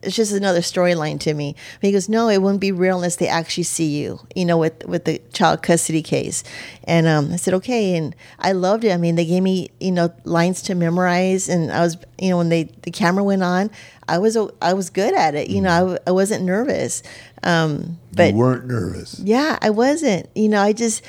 it's 0.05 0.17
just 0.17 0.33
another 0.33 0.61
storyline 0.61 1.19
to 1.21 1.35
me. 1.35 1.57
But 1.81 1.89
he 1.89 1.93
goes, 1.93 2.09
no, 2.09 2.29
it 2.29 2.43
wouldn't 2.43 2.61
be 2.61 2.73
real 2.73 2.97
unless 2.97 3.17
they 3.17 3.29
actually 3.29 3.65
see 3.65 3.87
you, 3.87 4.21
you 4.35 4.45
know, 4.45 4.59
with 4.59 4.85
with 4.87 5.05
the 5.05 5.21
child 5.33 5.63
custody 5.63 6.03
case. 6.03 6.45
And 6.85 7.07
um, 7.07 7.33
I 7.33 7.37
said, 7.37 7.55
okay, 7.55 7.97
and 7.97 8.15
I 8.39 8.53
loved 8.53 8.85
it. 8.85 8.93
I 8.93 8.97
mean, 8.97 9.17
they 9.17 9.27
gave 9.27 9.43
me, 9.43 9.71
you 9.81 9.93
know, 9.93 10.13
lines 10.25 10.63
to 10.63 10.75
memorize, 10.75 11.49
and 11.49 11.73
I 11.73 11.81
was, 11.81 11.97
you 12.19 12.31
know, 12.31 12.39
when 12.39 12.49
they 12.49 12.65
the 12.83 12.91
camera 12.91 13.25
went 13.25 13.43
on, 13.43 13.71
I 14.09 14.19
was 14.19 14.37
I 14.61 14.75
was 14.75 14.91
good 14.91 15.15
at 15.15 15.35
it. 15.35 15.49
You 15.51 15.61
know, 15.61 15.97
I, 16.07 16.11
I 16.11 16.13
wasn't 16.13 16.45
nervous. 16.45 17.03
Um, 17.43 17.99
but 18.15 18.31
you 18.31 18.39
weren't 18.39 18.67
nervous 18.67 19.21
yeah, 19.23 19.59
I 19.61 19.71
wasn't. 19.71 20.29
You 20.35 20.49
know, 20.49 20.63
I 20.63 20.73
just 20.73 21.03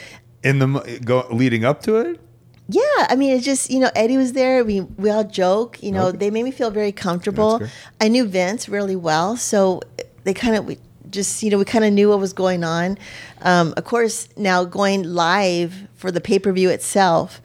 in 0.44 0.60
the 0.60 1.00
go 1.04 1.28
leading 1.32 1.66
up 1.66 1.82
to 1.84 1.98
it. 1.98 2.20
Yeah, 2.68 2.82
I 3.10 3.16
mean, 3.16 3.36
it's 3.36 3.46
just 3.46 3.70
you 3.70 3.80
know 3.80 3.92
Eddie 3.96 4.18
was 4.18 4.34
there. 4.34 4.64
We 4.64 4.82
we 4.82 5.10
all 5.10 5.24
joke. 5.24 5.82
You 5.84 5.92
know, 5.92 6.08
Okay. 6.08 6.18
they 6.18 6.30
made 6.32 6.44
me 6.44 6.52
feel 6.52 6.72
very 6.72 6.92
comfortable. 6.92 7.62
I 8.02 8.08
knew 8.08 8.26
Vince 8.26 8.68
really 8.68 8.96
well, 8.96 9.38
so 9.38 9.82
they 10.24 10.34
kind 10.34 10.56
of 10.56 10.66
we 10.66 10.78
just 11.10 11.44
you 11.44 11.52
know 11.52 11.58
we 11.60 11.66
kind 11.66 11.86
of 11.86 11.94
knew 11.94 12.10
what 12.10 12.20
was 12.20 12.34
going 12.34 12.64
on. 12.64 12.98
Um, 13.42 13.74
of 13.78 13.84
course, 13.86 14.28
now 14.36 14.64
going 14.64 15.04
live 15.04 15.88
for 15.96 16.12
the 16.12 16.20
pay 16.22 16.40
per 16.40 16.52
view 16.52 16.70
itself, 16.70 17.42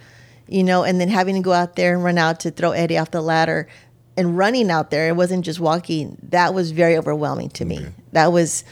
you 0.48 0.64
know, 0.64 0.84
and 0.84 1.00
then 1.00 1.08
having 1.08 1.34
to 1.34 1.42
go 1.42 1.52
out 1.52 1.76
there 1.76 1.94
and 1.94 2.02
run 2.02 2.16
out 2.16 2.40
to 2.40 2.50
throw 2.50 2.70
Eddie 2.72 2.96
off 2.98 3.10
the 3.10 3.20
ladder 3.20 3.68
and 4.16 4.36
running 4.36 4.70
out 4.70 4.90
there. 4.90 5.08
It 5.08 5.16
wasn't 5.16 5.44
just 5.44 5.60
walking. 5.60 6.18
That 6.30 6.54
was 6.54 6.72
very 6.72 6.96
overwhelming 6.96 7.50
to 7.50 7.64
me. 7.64 7.86
That 8.12 8.32
was 8.32 8.64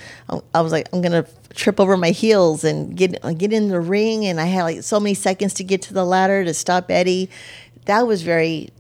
I 0.55 0.61
was 0.61 0.73
like 0.73 0.89
I'm 0.93 1.01
gonna 1.01 1.27
trip 1.55 1.81
over 1.81 1.97
my 1.97 2.11
heels 2.11 2.65
and 2.65 2.97
get 2.97 3.21
get 3.39 3.53
in 3.53 3.69
the 3.69 3.81
ring, 3.81 4.27
and 4.27 4.41
I 4.41 4.47
had 4.47 4.63
like 4.65 4.83
so 4.83 5.01
many 5.01 5.15
seconds 5.15 5.55
to 5.55 5.65
get 5.65 5.83
to 5.83 5.95
the 5.95 6.05
ladder 6.05 6.45
to 6.45 6.55
stop 6.55 6.91
Eddie. 6.91 7.31
That 7.87 8.07
was 8.07 8.23
very. 8.23 8.71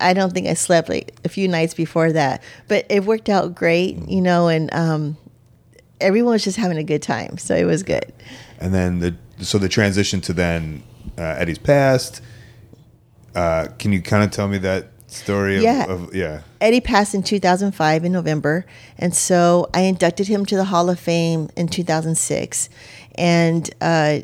I 0.00 0.12
don't 0.12 0.32
think 0.32 0.48
I 0.48 0.54
slept 0.54 0.88
like 0.88 1.14
a 1.24 1.28
few 1.28 1.46
nights 1.46 1.72
before 1.72 2.12
that, 2.12 2.42
but 2.66 2.84
it 2.90 3.04
worked 3.04 3.28
out 3.28 3.54
great, 3.54 3.96
you 4.08 4.20
know, 4.20 4.48
and 4.48 4.72
um, 4.74 5.16
everyone 6.00 6.32
was 6.32 6.42
just 6.42 6.56
having 6.56 6.78
a 6.78 6.82
good 6.82 7.00
time, 7.00 7.38
so 7.38 7.54
it 7.54 7.64
was 7.64 7.82
good. 7.84 8.12
And 8.58 8.74
then 8.74 8.98
the 8.98 9.14
so 9.40 9.58
the 9.58 9.68
transition 9.68 10.20
to 10.22 10.32
then 10.32 10.82
uh, 11.18 11.22
Eddie's 11.22 11.58
past. 11.58 12.22
Uh, 13.34 13.66
can 13.78 13.92
you 13.92 14.00
kind 14.00 14.22
of 14.22 14.30
tell 14.30 14.46
me 14.46 14.58
that 14.58 14.88
story? 15.14 15.56
Of, 15.56 15.62
Yeah. 15.62 15.84
Of, 15.84 16.14
yeah. 16.14 16.42
Eddie 16.60 16.80
passed 16.80 17.14
in 17.14 17.22
2005 17.22 18.04
in 18.04 18.12
November, 18.12 18.66
and 18.98 19.14
so 19.14 19.68
I 19.74 19.82
inducted 19.82 20.28
him 20.28 20.44
to 20.46 20.56
the 20.56 20.64
Hall 20.64 20.90
of 20.90 20.98
Fame 20.98 21.50
in 21.56 21.68
2006, 21.68 22.68
and 23.16 23.70
uh, 23.80 24.20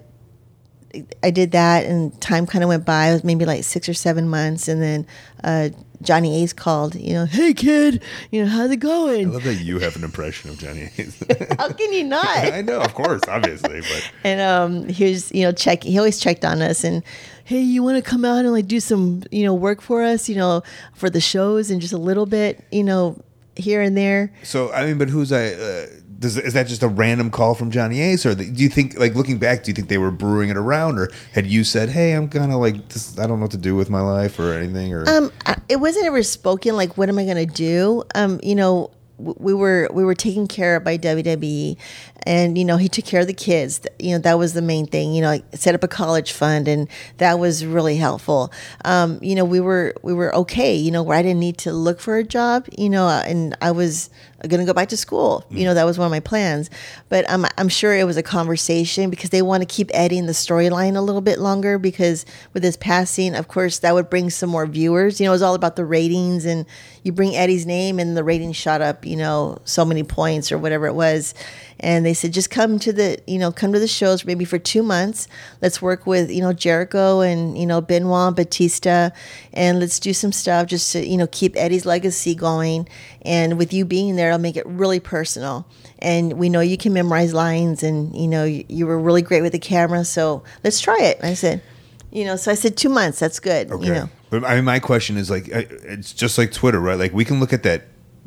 I 1.23 1.31
did 1.31 1.53
that, 1.53 1.85
and 1.85 2.19
time 2.21 2.47
kind 2.47 2.65
of 2.65 2.69
went 2.69 2.85
by. 2.85 3.09
It 3.09 3.13
was 3.13 3.25
maybe 3.25 3.45
like 3.45 3.65
six 3.65 3.89
or 3.89 3.95
seven 3.95 4.29
months, 4.29 4.69
and 4.69 4.83
then 4.83 5.07
uh, 5.45 5.69
Johnny 6.03 6.43
Ace 6.43 6.53
called. 6.53 6.95
You 6.95 7.15
know, 7.15 7.27
hey 7.27 7.55
kid, 7.55 8.03
you 8.31 8.43
know 8.43 8.51
how's 8.51 8.71
it 8.71 8.79
going? 8.79 9.29
I 9.29 9.31
love 9.31 9.45
that 9.45 9.57
you 9.57 9.79
have 9.79 9.97
an 9.97 10.05
impression 10.05 10.51
of 10.51 10.59
Johnny 10.59 10.91
Ace. 10.99 11.23
How 11.59 11.69
can 11.69 11.93
you 11.93 12.05
not? 12.05 12.27
I 12.27 12.63
know, 12.63 12.81
of 12.81 12.95
course, 12.95 13.23
obviously, 13.29 13.81
but 13.81 14.13
and 14.25 14.41
um, 14.41 14.89
he 14.89 15.05
was, 15.05 15.31
you 15.33 15.45
know, 15.45 15.53
check. 15.53 15.83
He 15.85 15.97
always 15.99 16.19
checked 16.19 16.45
on 16.45 16.61
us, 16.63 16.83
and 16.83 17.03
hey, 17.45 17.61
you 17.61 17.83
want 17.83 18.03
to 18.03 18.09
come 18.09 18.25
out 18.25 18.39
and 18.39 18.53
like 18.53 18.67
do 18.67 18.81
some, 18.81 19.23
you 19.31 19.45
know, 19.45 19.55
work 19.55 19.81
for 19.81 20.03
us, 20.03 20.29
you 20.29 20.37
know, 20.37 20.63
for 20.95 21.11
the 21.11 21.21
shows 21.21 21.71
and 21.71 21.81
just 21.81 21.93
a 21.93 21.99
little 21.99 22.27
bit, 22.27 22.65
you 22.71 22.85
know, 22.85 23.21
here 23.57 23.83
and 23.83 23.97
there. 23.97 24.33
so 24.43 24.73
I 24.73 24.87
mean, 24.87 24.99
but 24.99 25.09
who's 25.09 25.33
I? 25.33 25.53
Uh, 25.53 25.87
does 26.21 26.37
is 26.37 26.53
that 26.53 26.67
just 26.67 26.83
a 26.83 26.89
random 26.89 27.31
call 27.31 27.55
from 27.55 27.71
Johnny 27.71 28.01
Ace, 28.01 28.27
or 28.27 28.35
do 28.35 28.45
you 28.45 28.69
think, 28.69 28.99
like 28.99 29.15
looking 29.15 29.39
back, 29.39 29.65
do 29.65 29.71
you 29.71 29.75
think 29.75 29.89
they 29.89 29.99
were 29.99 30.11
brewing 30.11 30.51
it 30.51 30.57
around, 30.57 30.99
or 30.99 31.11
had 31.33 31.47
you 31.47 31.65
said, 31.65 31.89
"Hey, 31.89 32.13
I'm 32.13 32.29
kind 32.29 32.53
of 32.53 32.61
like 32.61 32.89
this, 32.91 33.19
I 33.19 33.27
don't 33.27 33.39
know 33.39 33.45
what 33.45 33.53
to 33.53 33.57
do 33.57 33.75
with 33.75 33.89
my 33.89 34.01
life" 34.01 34.39
or 34.39 34.53
anything, 34.53 34.93
or 34.93 35.09
Um, 35.09 35.33
it 35.69 35.77
wasn't 35.77 36.05
ever 36.07 36.23
spoken 36.23 36.77
like, 36.77 36.99
"What 36.99 37.09
am 37.09 37.19
I 37.19 37.25
going 37.25 37.49
to 37.49 37.53
do?" 37.53 38.05
Um, 38.15 38.39
you 38.43 38.55
know, 38.55 38.91
we 39.21 39.55
were 39.55 39.89
we 39.93 40.05
were 40.05 40.15
taken 40.15 40.47
care 40.47 40.77
of 40.77 40.85
by 40.85 40.97
WWE, 40.97 41.77
and 42.25 42.57
you 42.57 42.65
know 42.65 42.77
he 42.77 42.89
took 42.89 43.05
care 43.05 43.21
of 43.21 43.27
the 43.27 43.35
kids. 43.35 43.81
You 43.99 44.13
know 44.13 44.19
that 44.19 44.39
was 44.39 44.53
the 44.55 44.63
main 44.63 44.87
thing. 44.87 45.15
You 45.15 45.23
know, 45.23 45.29
like, 45.29 45.45
set 45.55 45.75
up 45.75 45.85
a 45.85 45.89
college 45.89 46.33
fund, 46.33 46.69
and 46.69 46.89
that 47.19 47.39
was 47.39 47.65
really 47.65 47.97
helpful. 47.97 48.53
Um, 48.85 49.19
you 49.23 49.35
know, 49.35 49.45
we 49.45 49.61
were 49.61 49.95
we 50.03 50.13
were 50.13 50.35
okay. 50.37 50.75
You 50.75 50.91
know, 50.91 51.03
where 51.03 51.17
I 51.17 51.23
didn't 51.23 51.41
need 51.41 51.59
to 51.59 51.73
look 51.73 52.01
for 52.01 52.17
a 52.17 52.25
job. 52.25 52.67
You 52.77 52.91
know, 52.91 53.09
and 53.09 53.57
I 53.61 53.71
was 53.71 54.11
going 54.49 54.61
to 54.61 54.67
go 54.67 54.73
back 54.73 54.89
to 54.89 54.97
school. 54.97 55.45
You 55.51 55.65
know, 55.65 55.75
that 55.75 55.85
was 55.85 55.99
one 55.99 56.07
of 56.07 56.11
my 56.11 56.21
plans. 56.21 56.71
But 57.09 57.29
um, 57.31 57.47
I'm 57.59 57.69
sure 57.69 57.95
it 57.95 58.05
was 58.05 58.17
a 58.17 58.23
conversation 58.23 59.11
because 59.11 59.31
they 59.31 59.43
want 59.43 59.63
to 59.63 59.67
keep 59.67 59.91
Eddie 59.93 60.19
in 60.19 60.27
the 60.27 60.33
storyline 60.33 60.97
a 60.97 61.01
little 61.01 61.21
bit 61.21 61.39
longer 61.39 61.79
because 61.79 62.25
with 62.53 62.63
his 62.63 62.77
passing, 62.77 63.35
of 63.35 63.49
course, 63.49 63.79
that 63.81 63.95
would 63.95 64.11
bring 64.11 64.31
some 64.31 64.51
more 64.51 64.67
viewers. 64.67 65.21
You 65.21 65.25
know, 65.25 65.33
it 65.33 65.35
was 65.35 65.43
all 65.43 65.55
about 65.55 65.77
the 65.77 65.85
ratings, 65.85 66.45
and 66.45 66.67
you 67.03 67.13
bring 67.13 67.37
Eddie's 67.37 67.67
name, 67.67 67.99
and 67.99 68.17
the 68.17 68.25
ratings 68.25 68.57
shot 68.57 68.81
up. 68.81 69.05
You 69.05 69.17
know, 69.17 69.59
so 69.65 69.85
many 69.85 70.03
points 70.03 70.51
or 70.53 70.59
whatever 70.59 70.87
it 70.87 70.95
was. 70.95 71.35
And 71.83 72.05
they 72.05 72.13
said, 72.13 72.33
just 72.33 72.51
come 72.51 72.79
to 72.81 72.93
the, 72.93 73.19
you 73.27 73.39
know, 73.39 73.51
come 73.51 73.73
to 73.73 73.79
the 73.79 73.89
shows 73.89 74.27
maybe 74.27 74.45
for 74.45 74.59
two 74.59 74.83
months. 74.83 75.27
Let's 75.63 75.81
work 75.81 76.07
with, 76.07 76.31
you 76.31 76.43
know, 76.43 76.53
Jericho 76.53 77.21
and, 77.21 77.57
you 77.57 77.67
know, 77.67 77.81
Benoit, 77.81 78.37
Batista, 78.37 79.11
and 79.55 79.81
let's 79.81 79.99
do 79.99 80.13
some 80.13 80.31
stuff 80.31 80.67
just 80.67 80.93
to, 80.93 81.07
you 81.07 81.17
know, 81.17 81.27
keep 81.33 81.57
Eddie's 81.57 81.87
legacy 81.87 82.35
going. 82.35 82.87
And 83.23 83.57
with 83.57 83.73
you 83.73 83.87
being 83.87 84.17
there, 84.17 84.29
it'll 84.29 84.39
make 84.39 84.57
it 84.57 84.67
really 84.67 85.01
personal. 85.01 85.67
And 86.01 86.35
we 86.35 86.51
know 86.51 86.61
you 86.61 86.77
can 86.77 86.93
memorize 86.93 87.33
lines 87.33 87.83
and, 87.83 88.15
you 88.15 88.29
know, 88.29 88.45
you, 88.45 88.65
you 88.69 88.87
were 88.87 88.99
really 88.99 89.23
great 89.23 89.41
with 89.41 89.53
the 89.53 89.59
camera. 89.59 90.05
So 90.05 90.45
let's 90.63 90.81
try 90.81 90.99
it. 91.01 91.19
I 91.23 91.33
said, 91.33 91.63
you 92.11 92.25
know, 92.25 92.37
so 92.37 92.51
I 92.51 92.55
said 92.55 92.77
two 92.77 92.89
months. 92.91 93.19
That's 93.19 93.41
good. 93.41 93.71
Okay. 93.71 93.87
You 93.87 93.95
know, 93.95 94.11
But 94.29 94.45
I 94.45 94.57
mean, 94.57 94.65
my 94.65 94.81
question 94.81 95.17
is 95.17 95.31
like, 95.31 95.49
it's 95.49 96.13
just 96.13 96.37
like 96.37 96.53
Twitter, 96.53 96.81
right? 96.81 96.99
Like 96.99 97.13
we 97.13 97.25
can 97.25 97.41
look 97.41 97.53
at 97.53 97.63
that 97.63 97.85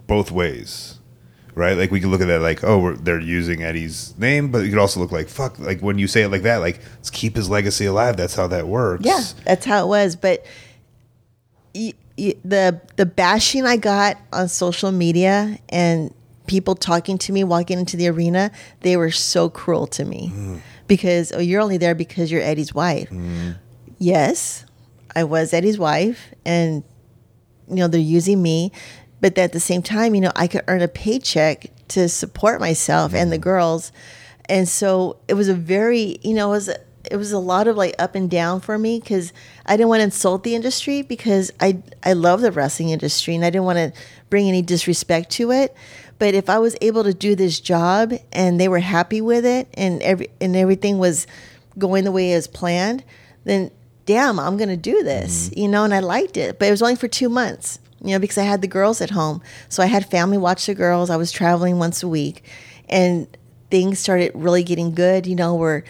both 0.08 0.32
ways, 0.32 0.99
right? 1.56 1.78
Like 1.78 1.91
we 1.91 1.99
can 1.99 2.12
look 2.12 2.22
at 2.22 2.28
that 2.28 2.41
like, 2.41 2.64
oh, 2.64 2.80
we're, 2.80 2.95
they're 2.95 3.20
using 3.20 3.64
Eddie's 3.64 4.18
name, 4.18 4.51
but 4.51 4.60
you 4.60 4.70
could 4.70 4.80
also 4.80 4.99
look 4.99 5.12
like, 5.12 5.28
fuck, 5.30 5.60
like 5.60 5.82
when 5.82 5.97
you 5.97 6.08
say 6.08 6.24
it 6.24 6.30
like 6.30 6.43
that, 6.43 6.58
like 6.58 6.80
let's 6.95 7.10
keep 7.10 7.36
his 7.36 7.49
legacy 7.49 7.86
alive. 7.86 8.18
That's 8.18 8.36
how 8.36 8.47
that 8.47 8.68
works. 8.68 9.06
Yeah, 9.06 9.24
that's 9.45 9.66
how 9.66 9.84
it 9.86 9.88
was. 9.88 10.16
But 10.16 10.45
y- 11.76 11.93
y- 12.18 12.36
the 12.43 12.82
the 12.95 13.06
bashing 13.06 13.66
I 13.66 13.78
got 13.78 14.18
on 14.32 14.47
social 14.47 14.91
media 14.91 15.60
and 15.70 16.14
people 16.47 16.76
talking 16.76 17.18
to 17.18 17.32
me 17.32 17.43
walking 17.43 17.80
into 17.80 17.97
the 17.97 18.08
arena, 18.08 18.51
they 18.82 18.97
were 18.97 19.12
so 19.12 19.49
cruel 19.49 19.88
to 19.88 20.06
me 20.06 20.32
mm. 20.34 20.62
because 20.88 21.32
oh, 21.32 21.39
you're 21.39 21.62
only 21.62 21.78
there 21.78 21.95
because 21.95 22.32
you're 22.32 22.41
Eddie's 22.41 22.74
wife. 22.74 23.10
Mm. 23.10 23.58
Yes, 23.99 24.66
I 25.16 25.24
was 25.24 25.54
Eddie's 25.54 25.80
wife, 25.80 26.34
and 26.45 26.84
you 27.70 27.76
know 27.76 27.88
they're 27.88 27.99
using 27.99 28.41
me, 28.41 28.72
but 29.24 29.38
at 29.38 29.53
the 29.53 29.59
same 29.61 29.82
time, 29.82 30.13
you 30.15 30.19
know 30.19 30.34
I 30.36 30.47
could 30.47 30.65
earn 30.67 30.82
a 30.82 30.88
paycheck 30.89 31.71
to 31.88 32.09
support 32.09 32.59
myself 32.59 33.13
and 33.13 33.32
the 33.32 33.38
girls, 33.38 33.93
and 34.49 34.67
so 34.67 35.15
it 35.30 35.36
was 35.36 35.47
a 35.47 35.53
very 35.53 36.19
you 36.24 36.34
know 36.34 36.49
it 36.49 36.55
was 36.57 36.69
it 37.09 37.15
was 37.15 37.32
a 37.32 37.39
lot 37.39 37.69
of 37.69 37.78
like 37.78 37.95
up 37.97 38.15
and 38.15 38.30
down 38.30 38.59
for 38.59 38.78
me 38.78 38.99
because 38.99 39.32
I 39.65 39.78
didn't 39.78 39.88
want 39.88 40.01
to 40.01 40.03
insult 40.03 40.43
the 40.43 40.55
industry 40.55 41.03
because 41.03 41.51
I 41.61 41.82
I 42.03 42.11
love 42.11 42.41
the 42.41 42.51
wrestling 42.51 42.89
industry 42.89 43.34
and 43.34 43.45
I 43.45 43.49
didn't 43.49 43.63
want 43.63 43.78
to 43.78 43.93
bring 44.30 44.49
any 44.49 44.61
disrespect 44.61 45.30
to 45.32 45.51
it. 45.51 45.74
But 46.19 46.34
if 46.34 46.49
I 46.49 46.59
was 46.59 46.76
able 46.82 47.05
to 47.05 47.13
do 47.13 47.34
this 47.34 47.61
job 47.61 48.13
and 48.34 48.59
they 48.59 48.67
were 48.67 48.80
happy 48.80 49.21
with 49.21 49.45
it 49.45 49.69
and 49.76 50.01
every 50.03 50.28
and 50.41 50.53
everything 50.53 50.97
was 50.97 51.28
going 51.78 52.03
the 52.03 52.11
way 52.11 52.34
as 52.34 52.47
planned, 52.47 53.05
then 53.45 53.71
damn, 54.05 54.38
I'm 54.38 54.57
gonna 54.57 54.76
do 54.76 55.01
this, 55.01 55.47
mm-hmm. 55.47 55.59
you 55.61 55.67
know. 55.69 55.86
And 55.86 55.93
I 55.93 55.99
liked 55.99 56.36
it, 56.36 56.59
but 56.59 56.67
it 56.67 56.71
was 56.71 56.82
only 56.82 56.97
for 56.97 57.07
two 57.07 57.30
months, 57.30 57.80
you 58.04 58.12
know, 58.12 58.20
because 58.20 58.38
I 58.38 58.43
had 58.43 58.62
the 58.62 58.68
girls 58.68 59.01
at 59.01 59.10
home, 59.10 59.41
so 59.70 59.82
I 59.82 59.88
had 59.88 60.10
family 60.10 60.38
watch 60.38 60.66
the 60.66 60.76
girls. 60.76 61.10
I 61.10 61.18
was 61.18 61.32
traveling 61.32 61.80
once 61.80 62.04
a 62.04 62.08
week, 62.08 62.43
and 62.89 63.28
things 63.72 63.97
started 63.97 64.32
really 64.36 64.64
getting 64.64 64.93
good, 64.93 65.26
you 65.26 65.36
know, 65.36 65.56
where 65.56 65.84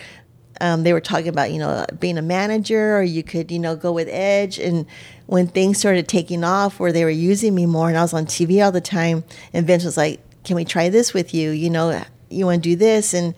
um, 0.62 0.84
they 0.84 0.94
were 0.94 1.02
talking 1.02 1.28
about, 1.28 1.52
you 1.52 1.60
know, 1.60 1.86
being 2.00 2.18
a 2.18 2.22
manager 2.22 2.96
or 2.98 3.04
you 3.04 3.24
could, 3.24 3.52
you 3.52 3.60
know, 3.60 3.76
go 3.76 3.92
with 3.92 4.08
Edge. 4.10 4.58
And 4.58 4.86
when 5.26 5.48
things 5.48 5.80
started 5.80 6.08
taking 6.08 6.44
off 6.44 6.80
where 6.80 6.94
they 6.94 7.04
were 7.04 7.10
using 7.10 7.54
me 7.54 7.66
more 7.66 7.90
and 7.90 7.98
I 7.98 8.02
was 8.02 8.14
on 8.14 8.26
TV 8.26 8.64
all 8.64 8.72
the 8.72 8.80
time, 8.80 9.26
and 9.52 9.68
Vince 9.68 9.84
was 9.84 9.98
like, 9.98 10.22
can 10.44 10.56
we 10.56 10.64
try 10.64 10.88
this 10.88 11.14
with 11.14 11.34
you? 11.34 11.50
You 11.50 11.70
know, 11.70 12.04
you 12.30 12.46
want 12.46 12.64
to 12.64 12.70
do 12.70 12.76
this? 12.76 13.14
And 13.14 13.36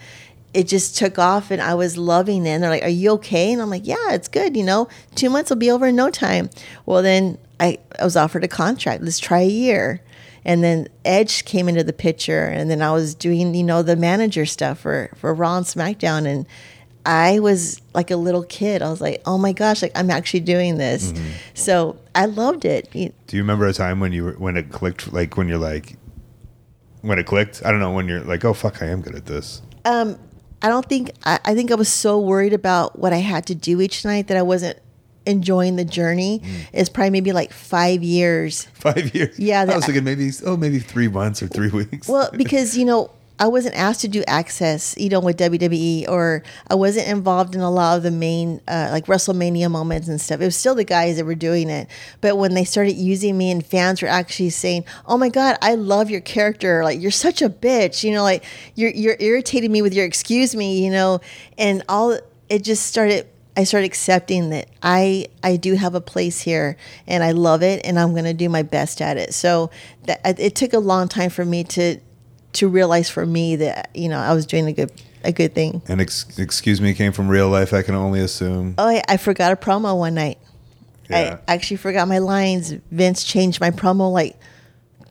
it 0.53 0.67
just 0.67 0.97
took 0.97 1.17
off 1.17 1.51
and 1.51 1.61
I 1.61 1.73
was 1.73 1.97
loving 1.97 2.45
it. 2.45 2.49
And 2.49 2.63
they're 2.63 2.69
like, 2.69 2.83
are 2.83 2.89
you 2.89 3.11
okay? 3.13 3.51
And 3.51 3.61
I'm 3.61 3.69
like, 3.69 3.87
yeah, 3.87 4.11
it's 4.11 4.27
good. 4.27 4.55
You 4.55 4.63
know, 4.63 4.87
two 5.15 5.29
months 5.29 5.49
will 5.49 5.57
be 5.57 5.71
over 5.71 5.87
in 5.87 5.95
no 5.95 6.09
time. 6.09 6.49
Well, 6.85 7.01
then 7.01 7.37
I, 7.59 7.79
I 7.99 8.03
was 8.03 8.15
offered 8.15 8.43
a 8.43 8.47
contract. 8.47 9.03
Let's 9.03 9.19
try 9.19 9.41
a 9.41 9.49
year. 9.49 10.01
And 10.43 10.63
then 10.63 10.87
Edge 11.03 11.43
came 11.45 11.67
into 11.67 11.83
the 11.83 11.93
picture, 11.93 12.45
and 12.45 12.69
then 12.69 12.81
I 12.83 12.91
was 12.91 13.15
doing, 13.15 13.55
you 13.55 13.63
know, 13.63 13.81
the 13.81 13.95
manager 13.95 14.45
stuff 14.45 14.79
for 14.79 15.09
for 15.15 15.33
Raw 15.33 15.57
and 15.57 15.65
SmackDown, 15.65 16.27
and 16.27 16.45
I 17.03 17.39
was 17.39 17.81
like 17.95 18.11
a 18.11 18.15
little 18.15 18.43
kid. 18.43 18.83
I 18.83 18.89
was 18.91 19.01
like, 19.01 19.21
oh 19.25 19.39
my 19.39 19.53
gosh, 19.53 19.81
like 19.81 19.91
I'm 19.95 20.11
actually 20.11 20.41
doing 20.41 20.77
this. 20.77 21.13
So 21.55 21.99
I 22.13 22.25
loved 22.25 22.63
it. 22.63 22.91
Do 22.91 23.37
you 23.37 23.41
remember 23.41 23.65
a 23.65 23.73
time 23.73 23.99
when 23.99 24.11
you 24.11 24.23
were, 24.25 24.33
when 24.33 24.55
it 24.55 24.71
clicked, 24.71 25.11
like 25.11 25.35
when 25.35 25.47
you're 25.47 25.57
like, 25.57 25.97
when 27.01 27.17
it 27.17 27.25
clicked? 27.25 27.63
I 27.65 27.71
don't 27.71 27.79
know 27.79 27.91
when 27.91 28.07
you're 28.07 28.21
like, 28.21 28.45
oh 28.45 28.53
fuck, 28.53 28.83
I 28.83 28.87
am 28.87 29.01
good 29.01 29.15
at 29.15 29.25
this. 29.25 29.61
Um, 29.83 30.19
I 30.61 30.67
don't 30.67 30.87
think 30.87 31.11
I, 31.25 31.39
I 31.45 31.55
think 31.55 31.71
I 31.71 31.75
was 31.75 31.89
so 31.89 32.19
worried 32.19 32.53
about 32.53 32.97
what 32.97 33.13
I 33.13 33.17
had 33.17 33.45
to 33.47 33.55
do 33.55 33.81
each 33.81 34.05
night 34.05 34.27
that 34.27 34.37
I 34.37 34.41
wasn't 34.41 34.79
enjoying 35.25 35.75
the 35.75 35.85
journey. 35.85 36.41
is 36.73 36.89
probably 36.89 37.09
maybe 37.11 37.31
like 37.31 37.51
five 37.51 38.03
years. 38.03 38.65
Five 38.73 39.15
years. 39.15 39.37
Yeah, 39.39 39.61
I 39.61 39.65
that- 39.65 39.75
was 39.77 39.85
thinking 39.85 40.03
maybe 40.03 40.29
oh 40.45 40.55
maybe 40.57 40.79
three 40.79 41.07
months 41.07 41.41
or 41.41 41.47
three 41.47 41.69
weeks. 41.79 42.07
Well, 42.07 42.29
because 42.31 42.77
you 42.77 42.85
know, 42.85 43.09
I 43.37 43.47
wasn't 43.47 43.75
asked 43.75 43.99
to 44.01 44.07
do 44.07 44.23
access, 44.27 44.95
you 44.97 45.09
know, 45.09 45.19
with 45.19 45.37
WWE, 45.37 46.07
or 46.07 46.41
I 46.69 46.75
wasn't 46.75 47.09
involved 47.09 47.53
in 47.53 47.59
a 47.59 47.69
lot 47.69 47.97
of 47.97 48.03
the 48.03 48.11
main, 48.11 48.61
uh, 48.65 48.87
like 48.91 49.07
WrestleMania 49.07 49.69
moments 49.69 50.07
and 50.07 50.21
stuff. 50.21 50.39
It 50.39 50.45
was 50.45 50.55
still 50.55 50.73
the 50.75 50.85
guys 50.85 51.17
that 51.17 51.25
were 51.25 51.35
doing 51.35 51.69
it. 51.69 51.89
But 52.21 52.37
when 52.37 52.53
they 52.53 52.63
started 52.63 52.93
using 52.93 53.37
me, 53.37 53.51
and 53.51 53.65
fans 53.65 54.01
were 54.01 54.07
actually 54.07 54.51
saying, 54.51 54.85
"Oh 55.05 55.17
my 55.17 55.27
God, 55.29 55.57
I 55.61 55.75
love 55.75 56.09
your 56.09 56.21
character! 56.21 56.83
Like 56.83 57.01
you're 57.01 57.11
such 57.11 57.41
a 57.41 57.49
bitch," 57.49 58.03
you 58.05 58.13
know, 58.13 58.23
like 58.23 58.43
you're 58.75 58.91
you're 58.91 59.17
irritating 59.19 59.71
me 59.71 59.81
with 59.81 59.93
your 59.93 60.05
"excuse 60.05 60.55
me," 60.55 60.81
you 60.85 60.91
know, 60.91 61.19
and 61.57 61.83
all 61.89 62.17
it 62.47 62.63
just 62.63 62.85
started. 62.85 63.27
I 63.57 63.63
started 63.63 63.85
accepting 63.85 64.49
that 64.49 64.67
I 64.83 65.27
I 65.43 65.55
do 65.55 65.75
have 65.75 65.95
a 65.95 66.01
place 66.01 66.41
here 66.41 66.77
and 67.07 67.23
I 67.23 67.31
love 67.31 67.63
it 67.63 67.85
and 67.85 67.97
I'm 67.99 68.11
going 68.11 68.25
to 68.25 68.33
do 68.33 68.49
my 68.49 68.63
best 68.63 69.01
at 69.01 69.17
it. 69.17 69.33
So 69.33 69.71
that 70.03 70.39
it 70.39 70.55
took 70.55 70.73
a 70.73 70.79
long 70.79 71.07
time 71.07 71.29
for 71.29 71.45
me 71.45 71.63
to 71.65 71.99
to 72.53 72.67
realize 72.67 73.09
for 73.09 73.25
me 73.25 73.55
that 73.57 73.89
you 73.93 74.09
know 74.09 74.19
I 74.19 74.33
was 74.33 74.45
doing 74.45 74.67
a 74.67 74.73
good 74.73 74.91
a 75.23 75.31
good 75.31 75.55
thing. 75.55 75.81
and 75.87 76.01
ex- 76.01 76.37
excuse 76.37 76.79
me 76.79 76.93
came 76.93 77.11
from 77.11 77.27
real 77.27 77.49
life. 77.49 77.73
I 77.73 77.81
can 77.81 77.95
only 77.95 78.19
assume. 78.19 78.75
Oh, 78.77 78.87
I, 78.87 79.01
I 79.07 79.17
forgot 79.17 79.51
a 79.51 79.55
promo 79.55 79.97
one 79.97 80.13
night. 80.13 80.37
Yeah. 81.09 81.37
I 81.47 81.53
actually 81.53 81.77
forgot 81.77 82.07
my 82.07 82.19
lines. 82.19 82.73
Vince 82.91 83.23
changed 83.23 83.59
my 83.59 83.71
promo 83.71 84.11
like 84.11 84.37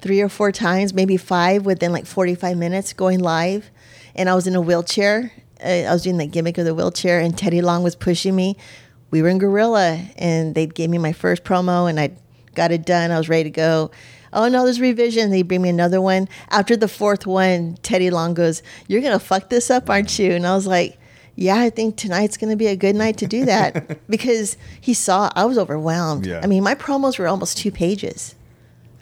three 0.01 0.20
or 0.20 0.28
four 0.28 0.53
times, 0.53 0.92
maybe 0.92 1.16
five 1.16 1.64
within 1.64 1.92
like 1.92 2.07
45 2.07 2.57
minutes 2.57 2.92
going 2.92 3.20
live. 3.20 3.70
And 4.14 4.28
I 4.28 4.34
was 4.34 4.47
in 4.47 4.55
a 4.55 4.61
wheelchair. 4.61 5.32
Uh, 5.65 5.89
I 5.89 5.93
was 5.93 6.03
doing 6.03 6.19
that 6.19 6.31
gimmick 6.31 6.59
of 6.59 6.65
the 6.65 6.75
wheelchair, 6.75 7.21
and 7.21 7.37
Teddy 7.37 7.62
Long 7.62 7.83
was 7.83 7.97
pushing 7.97 8.37
me. 8.37 8.57
We 9.11 9.23
were 9.23 9.29
in 9.29 9.39
Gorilla, 9.39 10.01
and 10.17 10.55
they 10.55 10.67
gave 10.67 10.91
me 10.91 10.99
my 10.99 11.12
first 11.12 11.45
promo, 11.45 11.89
and 11.89 11.99
I 11.99 12.11
got 12.55 12.73
it 12.73 12.85
done. 12.85 13.11
I 13.11 13.19
was 13.19 13.29
ready 13.29 13.45
to 13.45 13.51
go. 13.51 13.91
Oh 14.33 14.49
no, 14.49 14.65
there's 14.65 14.81
revision. 14.81 15.31
They 15.31 15.43
bring 15.43 15.62
me 15.62 15.69
another 15.69 16.01
one. 16.01 16.29
After 16.51 16.77
the 16.77 16.89
fourth 16.89 17.27
one, 17.27 17.79
Teddy 17.83 18.11
Long 18.11 18.35
goes, 18.35 18.62
"You're 18.89 19.01
gonna 19.01 19.21
fuck 19.21 19.49
this 19.49 19.71
up, 19.71 19.89
aren't 19.89 20.19
you?" 20.19 20.33
And 20.33 20.47
I 20.47 20.55
was 20.55 20.67
like, 20.67 20.99
"Yeah, 21.37 21.61
I 21.61 21.71
think 21.71 21.97
tonight's 21.97 22.37
gonna 22.37 22.57
be 22.57 22.67
a 22.67 22.77
good 22.77 22.97
night 22.97 23.17
to 23.19 23.27
do 23.27 23.45
that," 23.45 24.07
because 24.11 24.57
he 24.81 24.93
saw 24.93 25.31
I 25.37 25.45
was 25.45 25.57
overwhelmed. 25.57 26.27
Yeah. 26.27 26.41
I 26.43 26.47
mean, 26.49 26.65
my 26.65 26.75
promos 26.75 27.19
were 27.19 27.29
almost 27.29 27.59
two 27.59 27.71
pages. 27.71 28.35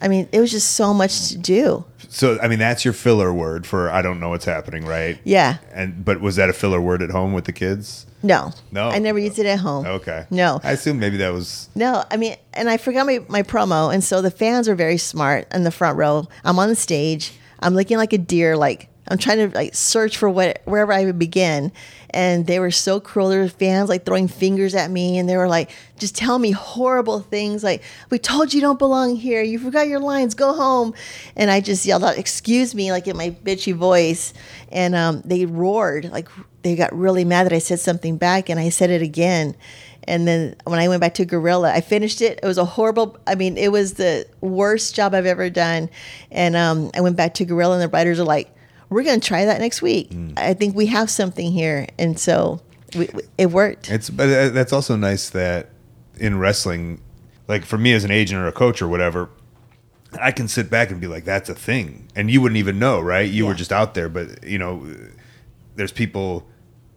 I 0.02 0.08
mean, 0.08 0.28
it 0.32 0.40
was 0.40 0.50
just 0.50 0.72
so 0.72 0.92
much 0.92 1.28
to 1.28 1.38
do. 1.38 1.84
So 2.12 2.38
I 2.42 2.48
mean 2.48 2.58
that's 2.58 2.84
your 2.84 2.92
filler 2.94 3.32
word 3.32 3.66
for 3.66 3.90
I 3.90 4.02
don't 4.02 4.20
know 4.20 4.28
what's 4.28 4.44
happening, 4.44 4.84
right? 4.84 5.18
Yeah. 5.24 5.58
And 5.72 6.04
but 6.04 6.20
was 6.20 6.36
that 6.36 6.50
a 6.50 6.52
filler 6.52 6.80
word 6.80 7.00
at 7.02 7.10
home 7.10 7.32
with 7.32 7.46
the 7.46 7.52
kids? 7.52 8.06
No, 8.22 8.52
No. 8.70 8.88
I 8.88 8.98
never 8.98 9.18
used 9.18 9.38
it 9.38 9.46
at 9.46 9.58
home. 9.58 9.84
Okay. 9.86 10.26
No. 10.30 10.60
I 10.62 10.72
assume 10.72 11.00
maybe 11.00 11.16
that 11.16 11.30
was 11.30 11.68
No, 11.74 12.04
I 12.10 12.16
mean, 12.16 12.36
and 12.52 12.68
I 12.68 12.76
forgot 12.76 13.06
my, 13.06 13.20
my 13.28 13.42
promo. 13.42 13.92
And 13.92 14.04
so 14.04 14.20
the 14.22 14.30
fans 14.30 14.68
are 14.68 14.74
very 14.76 14.98
smart 14.98 15.48
in 15.52 15.64
the 15.64 15.72
front 15.72 15.96
row. 15.96 16.28
I'm 16.44 16.58
on 16.58 16.68
the 16.68 16.76
stage. 16.76 17.32
I'm 17.60 17.74
looking 17.74 17.96
like 17.96 18.12
a 18.12 18.18
deer, 18.18 18.56
like 18.56 18.88
I'm 19.08 19.18
trying 19.18 19.50
to 19.50 19.56
like 19.56 19.74
search 19.74 20.16
for 20.16 20.30
what 20.30 20.62
wherever 20.64 20.92
I 20.92 21.04
would 21.04 21.18
begin. 21.18 21.72
And 22.10 22.46
they 22.46 22.58
were 22.58 22.70
so 22.70 23.00
cruel. 23.00 23.30
There 23.30 23.40
were 23.40 23.48
fans 23.48 23.88
like 23.88 24.04
throwing 24.04 24.28
fingers 24.28 24.74
at 24.74 24.90
me 24.90 25.18
and 25.18 25.28
they 25.28 25.36
were 25.36 25.48
like 25.48 25.70
just 25.98 26.16
tell 26.16 26.38
me 26.38 26.50
horrible 26.50 27.20
things 27.20 27.64
like, 27.64 27.82
We 28.10 28.18
told 28.18 28.54
you 28.54 28.60
don't 28.60 28.78
belong 28.78 29.16
here. 29.16 29.42
You 29.42 29.58
forgot 29.58 29.88
your 29.88 30.00
lines, 30.00 30.34
go 30.34 30.52
home. 30.52 30.94
And 31.36 31.50
I 31.50 31.60
just 31.60 31.84
yelled 31.84 32.04
out, 32.04 32.18
Excuse 32.18 32.74
me, 32.74 32.92
like 32.92 33.06
in 33.08 33.16
my 33.16 33.30
bitchy 33.30 33.74
voice. 33.74 34.34
And 34.70 34.94
um, 34.94 35.22
they 35.24 35.46
roared, 35.46 36.10
like 36.10 36.28
they 36.62 36.76
got 36.76 36.96
really 36.96 37.24
mad 37.24 37.44
that 37.44 37.52
I 37.52 37.58
said 37.58 37.80
something 37.80 38.16
back 38.16 38.48
and 38.48 38.60
I 38.60 38.68
said 38.68 38.90
it 38.90 39.02
again. 39.02 39.56
And 40.04 40.26
then 40.26 40.56
when 40.64 40.80
I 40.80 40.88
went 40.88 41.00
back 41.00 41.14
to 41.14 41.24
Gorilla, 41.24 41.72
I 41.72 41.80
finished 41.80 42.20
it. 42.20 42.40
It 42.42 42.46
was 42.46 42.58
a 42.58 42.64
horrible. 42.64 43.16
I 43.26 43.34
mean, 43.36 43.56
it 43.56 43.70
was 43.70 43.94
the 43.94 44.26
worst 44.40 44.94
job 44.94 45.14
I've 45.14 45.26
ever 45.26 45.48
done. 45.48 45.90
And 46.30 46.56
um, 46.56 46.90
I 46.94 47.00
went 47.00 47.16
back 47.16 47.34
to 47.34 47.44
Gorilla, 47.44 47.74
and 47.74 47.82
the 47.82 47.88
writers 47.88 48.18
are 48.18 48.24
like, 48.24 48.52
"We're 48.92 49.02
going 49.04 49.20
to 49.20 49.26
try 49.26 49.44
that 49.46 49.60
next 49.60 49.82
week. 49.82 50.10
I 50.36 50.54
think 50.54 50.74
we 50.76 50.86
have 50.86 51.10
something 51.10 51.50
here." 51.52 51.86
And 51.98 52.18
so 52.18 52.60
we, 52.94 53.08
we- 53.12 53.22
it 53.38 53.46
worked. 53.50 53.90
It's 53.90 54.10
but 54.10 54.28
uh, 54.28 54.48
that's 54.50 54.72
also 54.72 54.96
nice 54.96 55.30
that 55.30 55.70
in 56.18 56.38
wrestling, 56.38 57.00
like 57.48 57.64
for 57.64 57.78
me 57.78 57.92
as 57.94 58.04
an 58.04 58.10
agent 58.10 58.40
or 58.40 58.46
a 58.46 58.52
coach 58.52 58.80
or 58.82 58.88
whatever, 58.88 59.28
I 60.20 60.30
can 60.30 60.46
sit 60.46 60.68
back 60.70 60.90
and 60.90 61.00
be 61.00 61.06
like, 61.06 61.24
"That's 61.24 61.48
a 61.48 61.54
thing," 61.54 62.08
and 62.14 62.30
you 62.30 62.40
wouldn't 62.40 62.58
even 62.58 62.78
know, 62.78 63.00
right? 63.00 63.28
You 63.30 63.46
were 63.46 63.54
just 63.54 63.72
out 63.72 63.94
there, 63.94 64.08
but 64.08 64.44
you 64.44 64.58
know, 64.58 64.86
there's 65.76 65.92
people 65.92 66.46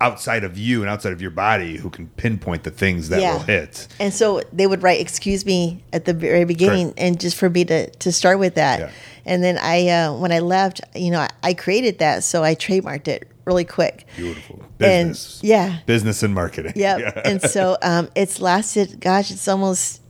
outside 0.01 0.43
of 0.43 0.57
you 0.57 0.81
and 0.81 0.89
outside 0.89 1.13
of 1.13 1.21
your 1.21 1.31
body 1.31 1.77
who 1.77 1.89
can 1.89 2.07
pinpoint 2.17 2.63
the 2.65 2.69
things 2.69 3.07
that 3.07 3.21
Yeah. 3.21 3.31
will 3.33 3.39
hit. 3.43 3.87
And 3.97 4.13
so 4.13 4.41
they 4.51 4.67
would 4.67 4.83
write 4.83 4.99
"excuse 4.99 5.45
me" 5.45 5.81
at 5.93 6.03
the 6.03 6.13
very 6.13 6.43
beginning, 6.43 6.93
and 6.97 7.17
just 7.17 7.37
for 7.37 7.49
me 7.49 7.63
to 7.65 7.89
to 7.89 8.11
start 8.11 8.37
with 8.37 8.55
that. 8.55 8.91
And 9.25 9.43
then 9.43 9.57
I, 9.57 9.87
uh, 9.89 10.13
when 10.13 10.31
I 10.31 10.39
left, 10.39 10.81
you 10.95 11.11
know, 11.11 11.19
I, 11.21 11.29
I 11.43 11.53
created 11.53 11.99
that, 11.99 12.23
so 12.23 12.43
I 12.43 12.55
trademarked 12.55 13.07
it 13.07 13.27
really 13.45 13.65
quick. 13.65 14.05
Beautiful 14.15 14.59
And- 14.79 15.09
business, 15.09 15.39
yeah. 15.43 15.79
business 15.85 16.23
and 16.23 16.33
marketing. 16.33 16.73
Yep. 16.75 17.21
and 17.25 17.41
so 17.41 17.77
um, 17.81 18.09
it's 18.15 18.39
lasted. 18.39 18.99
Gosh, 18.99 19.31
it's 19.31 19.47
almost 19.47 20.01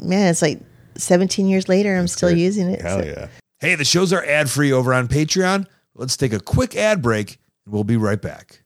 man. 0.00 0.28
It's 0.30 0.42
like 0.42 0.60
17 0.96 1.46
years 1.48 1.68
later. 1.68 1.96
I'm 1.96 2.08
still 2.08 2.30
using 2.30 2.68
it. 2.68 2.82
Hell 2.82 3.00
so- 3.00 3.06
yeah. 3.06 3.28
Hey, 3.58 3.74
the 3.74 3.84
shows 3.86 4.12
are 4.12 4.22
ad 4.24 4.50
free 4.50 4.70
over 4.72 4.92
on 4.92 5.08
Patreon. 5.08 5.66
Let's 5.94 6.16
take 6.16 6.32
a 6.34 6.40
quick 6.40 6.76
ad 6.76 7.00
break 7.00 7.38
and 7.64 7.72
we'll 7.72 7.84
be 7.84 7.96
right 7.96 8.20
back. 8.20 8.62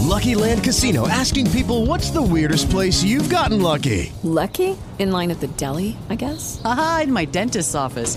Lucky 0.00 0.34
Land 0.34 0.62
Casino 0.62 1.08
asking 1.08 1.50
people 1.50 1.86
what's 1.86 2.10
the 2.10 2.22
weirdest 2.22 2.70
place 2.70 3.02
you've 3.02 3.28
gotten 3.30 3.60
lucky? 3.62 4.12
Lucky? 4.22 4.76
In 4.98 5.10
line 5.10 5.30
at 5.30 5.40
the 5.40 5.48
deli, 5.48 5.96
I 6.10 6.14
guess? 6.16 6.60
Haha, 6.62 7.02
in 7.02 7.12
my 7.12 7.24
dentist's 7.24 7.74
office. 7.74 8.16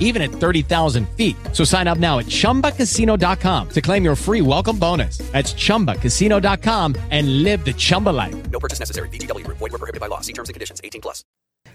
even 0.00 0.22
at 0.22 0.30
30,000 0.30 1.08
feet. 1.10 1.36
So 1.52 1.62
sign 1.62 1.86
up 1.86 1.98
now 1.98 2.18
at 2.18 2.26
chumbacasino.com 2.26 3.68
to 3.68 3.80
claim 3.80 4.04
your 4.04 4.16
free 4.16 4.40
welcome 4.40 4.78
bonus. 4.78 5.18
That's 5.18 5.52
chumbacasino.com 5.54 6.96
and 7.10 7.42
live 7.42 7.64
the 7.64 7.74
Chumba 7.74 8.10
life. 8.10 8.50
No 8.50 8.58
purchase 8.58 8.80
necessary. 8.80 9.08
VGW 9.10 9.44
Group. 9.44 9.58
Void 9.58 9.72
were 9.72 9.78
prohibited 9.78 10.00
by 10.00 10.06
law. 10.06 10.20
See 10.20 10.32
terms 10.32 10.48
and 10.48 10.54
conditions. 10.54 10.80
18 10.82 11.00
plus. 11.02 11.22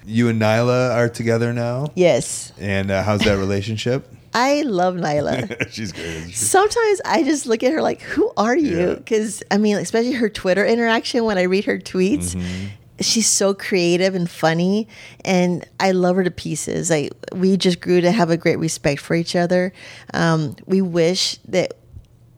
You 0.03 0.30
and 0.30 0.41
Nyla 0.41 0.95
are 0.95 1.09
together 1.09 1.53
now? 1.53 1.91
Yes. 1.93 2.53
And 2.59 2.89
uh, 2.89 3.03
how's 3.03 3.19
that 3.22 3.38
relationship? 3.38 4.11
I 4.34 4.61
love 4.61 4.95
Nyla. 4.95 5.69
She's 5.72 5.91
great. 5.91 6.24
she? 6.28 6.32
Sometimes 6.32 7.01
I 7.05 7.22
just 7.22 7.45
look 7.45 7.61
at 7.63 7.74
her 7.74 7.82
like, 7.82 8.01
"Who 8.01 8.32
are 8.38 8.55
you?" 8.55 8.78
Yeah. 8.80 8.93
Because 8.95 9.43
I 9.51 9.57
mean, 9.57 9.76
especially 9.78 10.13
her 10.13 10.30
Twitter 10.30 10.65
interaction 10.65 11.26
when 11.26 11.38
I 11.38 11.43
read 11.43 11.65
her 11.65 11.78
tweets, 11.78 12.34
Mm-hmm. 12.36 12.67
She's 13.01 13.27
so 13.27 13.53
creative 13.53 14.15
and 14.15 14.29
funny, 14.29 14.87
and 15.25 15.65
I 15.79 15.91
love 15.91 16.15
her 16.15 16.23
to 16.23 16.31
pieces. 16.31 16.89
Like 16.89 17.11
we 17.33 17.57
just 17.57 17.81
grew 17.81 18.01
to 18.01 18.11
have 18.11 18.29
a 18.29 18.37
great 18.37 18.59
respect 18.59 19.01
for 19.01 19.15
each 19.15 19.35
other. 19.35 19.73
Um, 20.13 20.55
we 20.65 20.81
wish 20.81 21.37
that 21.47 21.73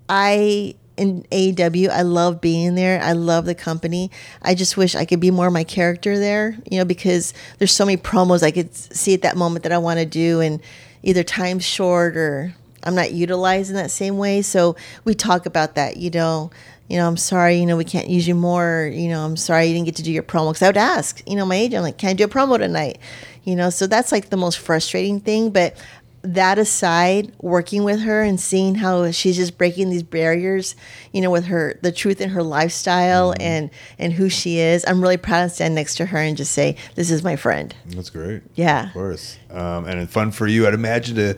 I 0.09 0.75
in 0.97 1.23
AEW. 1.31 1.89
I 1.89 2.03
love 2.03 2.39
being 2.39 2.75
there. 2.75 3.01
I 3.01 3.13
love 3.13 3.45
the 3.45 3.55
company. 3.55 4.11
I 4.41 4.55
just 4.55 4.77
wish 4.77 4.95
I 4.95 5.05
could 5.05 5.19
be 5.19 5.31
more 5.31 5.49
my 5.49 5.63
character 5.63 6.19
there, 6.19 6.57
you 6.69 6.77
know, 6.77 6.85
because 6.85 7.33
there's 7.57 7.71
so 7.71 7.85
many 7.85 7.97
promos 7.97 8.43
I 8.43 8.51
could 8.51 8.75
see 8.75 9.13
at 9.13 9.23
that 9.23 9.35
moment 9.35 9.63
that 9.63 9.71
I 9.71 9.77
want 9.77 9.99
to 9.99 10.05
do, 10.05 10.39
and 10.39 10.61
either 11.01 11.23
time's 11.23 11.65
short 11.65 12.15
or 12.15 12.53
I'm 12.83 12.95
not 12.95 13.11
utilized 13.11 13.69
in 13.69 13.75
that 13.75 13.91
same 13.91 14.17
way. 14.17 14.41
So 14.41 14.75
we 15.03 15.13
talk 15.13 15.45
about 15.45 15.75
that, 15.75 15.97
you 15.97 16.09
know. 16.09 16.51
You 16.93 16.99
know, 16.99 17.07
I'm 17.07 17.17
sorry, 17.17 17.55
you 17.55 17.65
know, 17.65 17.75
we 17.75 17.85
can't 17.85 18.07
use 18.07 18.27
you 18.27 18.35
more. 18.35 18.87
You 18.93 19.09
know, 19.09 19.25
I'm 19.25 19.35
sorry 19.35 19.65
you 19.65 19.73
didn't 19.73 19.85
get 19.87 19.95
to 19.95 20.03
do 20.03 20.11
your 20.11 20.21
promo. 20.21 20.51
Because 20.51 20.61
I 20.61 20.67
would 20.67 20.77
ask, 20.77 21.23
you 21.25 21.35
know, 21.35 21.43
my 21.43 21.55
agent, 21.55 21.81
like, 21.81 21.97
can 21.97 22.09
I 22.09 22.13
do 22.13 22.25
a 22.25 22.27
promo 22.27 22.59
tonight? 22.59 22.99
You 23.45 23.55
know, 23.55 23.71
so 23.71 23.87
that's 23.87 24.11
like 24.11 24.29
the 24.29 24.37
most 24.37 24.59
frustrating 24.59 25.19
thing. 25.19 25.49
But 25.49 25.75
that 26.21 26.59
aside, 26.59 27.33
working 27.41 27.83
with 27.83 28.01
her 28.01 28.21
and 28.21 28.39
seeing 28.39 28.75
how 28.75 29.09
she's 29.09 29.35
just 29.37 29.57
breaking 29.57 29.89
these 29.89 30.03
barriers, 30.03 30.75
you 31.11 31.21
know, 31.21 31.31
with 31.31 31.45
her 31.45 31.79
the 31.81 31.91
truth 31.91 32.21
in 32.21 32.29
her 32.29 32.43
lifestyle 32.43 33.31
Mm-hmm. 33.31 33.41
and 33.41 33.69
and 33.97 34.13
who 34.13 34.29
she 34.29 34.59
is, 34.59 34.85
I'm 34.87 35.01
really 35.01 35.17
proud 35.17 35.45
to 35.45 35.49
stand 35.49 35.73
next 35.73 35.95
to 35.95 36.05
her 36.05 36.19
and 36.19 36.37
just 36.37 36.51
say, 36.51 36.75
"This 36.93 37.09
is 37.09 37.23
my 37.23 37.35
friend." 37.35 37.75
That's 37.87 38.11
great. 38.11 38.43
Yeah. 38.53 38.85
Of 38.89 38.93
course. 38.93 39.39
Um, 39.49 39.85
and 39.87 39.99
it's 39.99 40.13
fun 40.13 40.29
for 40.31 40.45
you. 40.45 40.67
I'd 40.67 40.75
imagine 40.75 41.15
to 41.15 41.37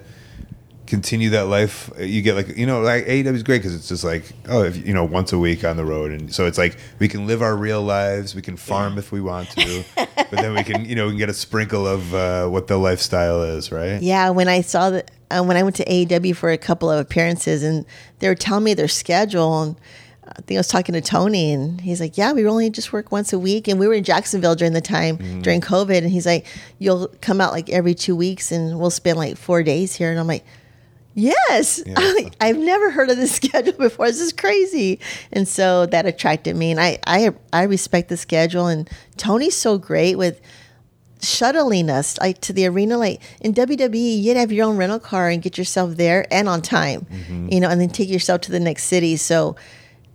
continue 0.87 1.31
that 1.31 1.47
life. 1.47 1.89
You 1.99 2.21
get 2.21 2.35
like, 2.35 2.55
you 2.57 2.65
know, 2.65 2.81
like 2.81 3.05
AEW 3.05 3.33
is 3.33 3.43
great 3.43 3.59
because 3.59 3.75
it's 3.75 3.87
just 3.87 4.03
like, 4.03 4.23
oh, 4.47 4.63
if, 4.63 4.77
you 4.85 4.93
know, 4.93 5.03
once 5.03 5.33
a 5.33 5.39
week 5.39 5.63
on 5.63 5.77
the 5.77 5.85
road. 5.85 6.11
And 6.11 6.33
so 6.33 6.45
it's 6.45 6.57
like 6.57 6.77
we 6.99 7.07
can 7.07 7.27
live 7.27 7.41
our 7.41 7.55
real 7.55 7.81
lives. 7.81 8.35
We 8.35 8.41
can 8.41 8.57
farm 8.57 8.97
if 8.97 9.11
we 9.11 9.21
want 9.21 9.49
to. 9.51 9.83
but 9.95 10.31
then 10.31 10.53
we 10.53 10.63
can, 10.63 10.85
you 10.85 10.95
know, 10.95 11.05
we 11.05 11.11
can 11.11 11.19
get 11.19 11.29
a 11.29 11.33
sprinkle 11.33 11.87
of 11.87 12.13
uh, 12.13 12.47
what 12.47 12.67
the 12.67 12.77
lifestyle 12.77 13.41
is, 13.43 13.71
right? 13.71 14.01
Yeah, 14.01 14.29
when 14.29 14.47
I 14.47 14.61
saw 14.61 14.89
that, 14.91 15.11
uh, 15.31 15.43
when 15.43 15.57
I 15.57 15.63
went 15.63 15.75
to 15.77 15.85
AEW 15.85 16.35
for 16.35 16.49
a 16.51 16.57
couple 16.57 16.89
of 16.91 16.99
appearances, 16.99 17.63
and 17.63 17.85
they 18.19 18.27
were 18.27 18.35
telling 18.35 18.63
me 18.63 18.73
their 18.75 18.87
schedule, 18.87 19.63
and 19.63 19.75
I 20.27 20.41
think 20.41 20.57
I 20.57 20.59
was 20.59 20.67
talking 20.67 20.93
to 20.93 21.01
Tony, 21.01 21.51
and 21.51 21.81
he's 21.81 21.99
like, 21.99 22.15
"Yeah, 22.17 22.31
we 22.33 22.45
only 22.47 22.69
just 22.69 22.93
work 22.93 23.11
once 23.11 23.33
a 23.33 23.39
week," 23.39 23.67
and 23.67 23.79
we 23.79 23.87
were 23.87 23.95
in 23.95 24.03
Jacksonville 24.03 24.53
during 24.55 24.73
the 24.73 24.81
time 24.81 25.17
Mm-hmm. 25.17 25.41
during 25.41 25.61
COVID, 25.61 25.97
and 25.97 26.09
he's 26.11 26.25
like, 26.27 26.45
"You'll 26.77 27.07
come 27.21 27.41
out 27.41 27.53
like 27.53 27.69
every 27.71 27.95
two 27.95 28.15
weeks, 28.15 28.51
and 28.51 28.79
we'll 28.79 28.91
spend 28.91 29.17
like 29.17 29.35
four 29.37 29.63
days 29.63 29.95
here," 29.95 30.11
and 30.11 30.19
I'm 30.19 30.27
like. 30.27 30.45
Yes, 31.15 31.81
I've 32.41 32.57
never 32.57 32.91
heard 32.91 33.09
of 33.09 33.17
this 33.17 33.31
schedule 33.35 33.73
before. 33.73 34.07
This 34.07 34.19
is 34.19 34.33
crazy, 34.33 34.99
and 35.31 35.47
so 35.47 35.85
that 35.87 36.05
attracted 36.05 36.55
me. 36.55 36.71
And 36.71 36.79
I, 36.79 36.99
I, 37.07 37.33
I 37.53 37.63
respect 37.63 38.09
the 38.09 38.17
schedule. 38.17 38.67
And 38.67 38.89
Tony's 39.17 39.55
so 39.55 39.77
great 39.77 40.17
with 40.17 40.41
shuttling 41.21 41.89
us 41.89 42.19
like 42.19 42.41
to 42.41 42.53
the 42.53 42.67
arena. 42.67 42.97
Like 42.97 43.21
in 43.39 43.53
WWE, 43.53 44.21
you'd 44.21 44.37
have 44.37 44.51
your 44.51 44.67
own 44.67 44.77
rental 44.77 44.99
car 44.99 45.29
and 45.29 45.41
get 45.41 45.57
yourself 45.57 45.95
there 45.95 46.27
and 46.31 46.49
on 46.49 46.61
time, 46.61 47.07
you 47.49 47.59
know, 47.61 47.69
and 47.69 47.79
then 47.79 47.89
take 47.89 48.09
yourself 48.09 48.41
to 48.41 48.51
the 48.51 48.59
next 48.59 48.83
city. 48.83 49.15
So 49.15 49.55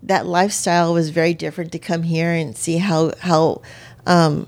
that 0.03 0.27
lifestyle 0.27 0.93
was 0.93 1.11
very 1.11 1.35
different 1.35 1.73
to 1.73 1.79
come 1.79 2.03
here 2.03 2.31
and 2.31 2.57
see 2.57 2.77
how 2.77 3.13
how 3.21 3.63
um, 4.07 4.47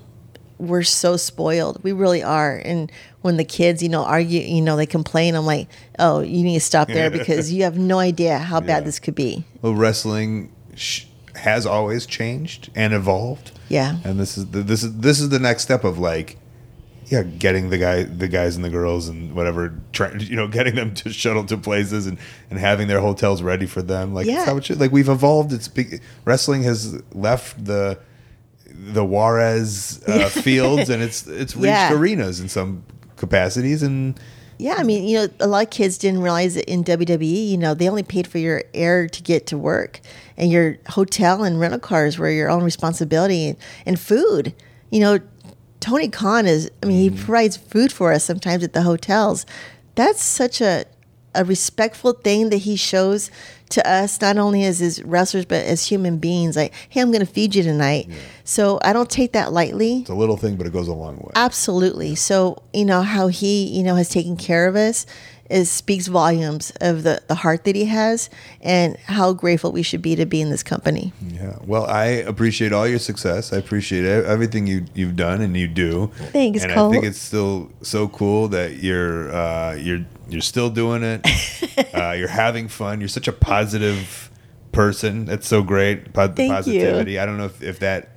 we're 0.57 0.83
so 0.83 1.17
spoiled. 1.17 1.83
We 1.83 1.91
really 1.91 2.23
are. 2.23 2.61
And 2.63 2.91
when 3.23 3.37
the 3.37 3.43
kids, 3.43 3.81
you 3.81 3.89
know, 3.89 4.03
argue, 4.05 4.39
you 4.41 4.61
know, 4.61 4.75
they 4.75 4.85
complain. 4.85 5.33
I'm 5.35 5.45
like, 5.45 5.67
oh, 5.97 6.19
you 6.21 6.43
need 6.43 6.53
to 6.53 6.59
stop 6.65 6.87
there 6.87 7.09
because 7.19 7.51
you 7.51 7.63
have 7.63 7.77
no 7.77 7.97
idea 7.99 8.37
how 8.37 8.59
bad 8.61 8.85
this 8.85 8.99
could 8.99 9.15
be. 9.15 9.43
Well, 9.61 9.73
wrestling 9.73 10.53
sh- 10.75 11.05
has 11.35 11.65
always 11.65 12.05
changed 12.05 12.69
and 12.75 12.93
evolved. 12.93 13.51
Yeah. 13.69 13.95
and 14.03 14.19
this 14.19 14.37
is 14.37 14.45
the, 14.51 14.61
this 14.61 14.83
is 14.83 14.99
this 14.99 15.19
is 15.19 15.29
the 15.29 15.39
next 15.39 15.63
step 15.63 15.83
of 15.83 15.97
like 15.97 16.37
yeah 17.07 17.23
getting 17.23 17.69
the 17.71 17.77
guy 17.79 18.03
the 18.03 18.27
guys 18.27 18.55
and 18.55 18.63
the 18.63 18.69
girls 18.69 19.07
and 19.07 19.33
whatever 19.35 19.73
trying 19.93 20.19
you 20.31 20.35
know 20.35 20.47
getting 20.47 20.75
them 20.75 20.93
to 20.95 21.11
shuttle 21.11 21.43
to 21.45 21.57
places 21.57 22.05
and 22.05 22.19
and 22.51 22.59
having 22.59 22.87
their 22.87 22.99
hotels 23.01 23.41
ready 23.41 23.65
for 23.65 23.81
them 23.81 24.13
like 24.13 24.27
Yeah. 24.27 24.59
should, 24.59 24.79
like 24.79 24.91
we've 24.91 25.09
evolved 25.09 25.51
it's 25.53 25.67
big, 25.67 26.01
wrestling 26.23 26.61
has 26.63 27.01
left 27.13 27.65
the 27.65 27.97
the 28.69 29.03
Juarez 29.03 30.01
uh, 30.07 30.29
fields 30.45 30.89
and 30.89 31.01
it's 31.01 31.25
it's 31.27 31.55
reached 31.55 31.65
Yeah. 31.67 31.93
arenas 31.93 32.39
in 32.39 32.49
some 32.49 32.83
capacities 33.23 33.81
and 33.81 34.19
Yeah, 34.57 34.75
I 34.77 34.83
mean, 34.83 35.07
you 35.07 35.17
know, 35.17 35.27
a 35.39 35.47
lot 35.47 35.63
of 35.63 35.69
kids 35.71 35.97
didn't 35.97 36.21
realize 36.21 36.55
that 36.55 36.69
in 36.71 36.83
WWE, 36.83 37.49
you 37.49 37.57
know, 37.57 37.73
they 37.73 37.89
only 37.89 38.03
paid 38.03 38.27
for 38.27 38.37
your 38.37 38.63
air 38.73 39.07
to 39.07 39.23
get 39.23 39.47
to 39.47 39.57
work, 39.57 39.99
and 40.37 40.51
your 40.51 40.77
hotel 40.87 41.43
and 41.43 41.59
rental 41.59 41.79
cars 41.79 42.17
were 42.17 42.29
your 42.29 42.49
own 42.49 42.63
responsibility, 42.63 43.47
and, 43.47 43.57
and 43.85 43.99
food. 43.99 44.53
You 44.91 44.99
know, 44.99 45.19
Tony 45.79 46.07
Khan 46.07 46.45
is, 46.45 46.69
I 46.81 46.85
mean, 46.85 46.97
he 46.97 47.09
mm. 47.09 47.17
provides 47.25 47.57
food 47.57 47.91
for 47.91 48.13
us 48.13 48.23
sometimes 48.23 48.63
at 48.63 48.73
the 48.73 48.83
hotels. 48.83 49.45
That's 49.95 50.23
such 50.23 50.61
a 50.61 50.85
a 51.35 51.43
respectful 51.43 52.13
thing 52.13 52.49
that 52.49 52.57
he 52.57 52.75
shows 52.75 53.31
to 53.69 53.89
us, 53.89 54.21
not 54.21 54.37
only 54.37 54.63
as 54.65 54.79
his 54.79 55.01
wrestlers 55.03 55.45
but 55.45 55.65
as 55.65 55.87
human 55.87 56.17
beings. 56.17 56.55
Like, 56.55 56.73
hey, 56.89 57.01
I'm 57.01 57.11
going 57.11 57.25
to 57.25 57.31
feed 57.31 57.55
you 57.55 57.63
tonight. 57.63 58.07
So 58.43 58.79
I 58.83 58.93
don't 58.93 59.09
take 59.09 59.33
that 59.33 59.51
lightly. 59.51 59.99
it's 60.01 60.09
a 60.09 60.15
little 60.15 60.37
thing 60.37 60.55
but 60.55 60.67
it 60.67 60.73
goes 60.73 60.87
a 60.87 60.93
long 60.93 61.17
way 61.17 61.31
Absolutely. 61.35 62.15
So, 62.15 62.61
you 62.73 62.85
know, 62.85 63.01
how 63.01 63.27
he, 63.27 63.65
you 63.65 63.83
know, 63.83 63.95
has 63.95 64.09
taken 64.09 64.37
care 64.37 64.67
of 64.67 64.75
us 64.75 65.05
is 65.53 65.69
speaks 65.69 66.07
volumes 66.07 66.71
of 66.81 67.03
the, 67.03 67.21
the 67.27 67.35
heart 67.35 67.63
that 67.65 67.75
he 67.75 67.85
has 67.85 68.29
and 68.61 68.97
how 69.05 69.31
grateful 69.33 69.71
we 69.71 69.83
should 69.83 70.01
be 70.01 70.15
to 70.15 70.25
be 70.25 70.41
in 70.41 70.49
this 70.49 70.63
company. 70.63 71.13
Yeah. 71.29 71.57
Well, 71.65 71.85
I 71.85 72.05
appreciate 72.05 72.73
all 72.73 72.87
your 72.87 72.97
success. 72.99 73.53
I 73.53 73.57
appreciate 73.57 74.03
everything 74.05 74.65
you 74.65 74.85
you've 74.95 75.15
done 75.15 75.41
and 75.41 75.55
you 75.55 75.67
do. 75.67 76.11
Thanks, 76.31 76.63
And 76.63 76.71
Cole. 76.71 76.89
I 76.89 76.93
think 76.93 77.05
it's 77.05 77.19
still 77.19 77.71
so 77.83 78.07
cool 78.07 78.47
that 78.49 78.77
you're 78.81 79.31
uh, 79.33 79.75
you're 79.75 80.03
you're 80.27 80.41
still 80.41 80.69
doing 80.71 81.03
it. 81.03 81.21
uh, 81.93 82.11
you're 82.13 82.27
having 82.27 82.67
fun. 82.67 82.99
You're 82.99 83.07
such 83.09 83.27
a 83.27 83.33
positive 83.33 84.31
person. 84.71 85.25
That's 85.25 85.47
so 85.47 85.61
great. 85.61 86.13
Po- 86.13 86.29
Thank 86.29 86.49
you. 86.49 86.55
positivity. 86.55 87.19
I 87.19 87.25
don't 87.27 87.37
know 87.37 87.45
if, 87.45 87.61
if 87.61 87.79
that 87.79 88.09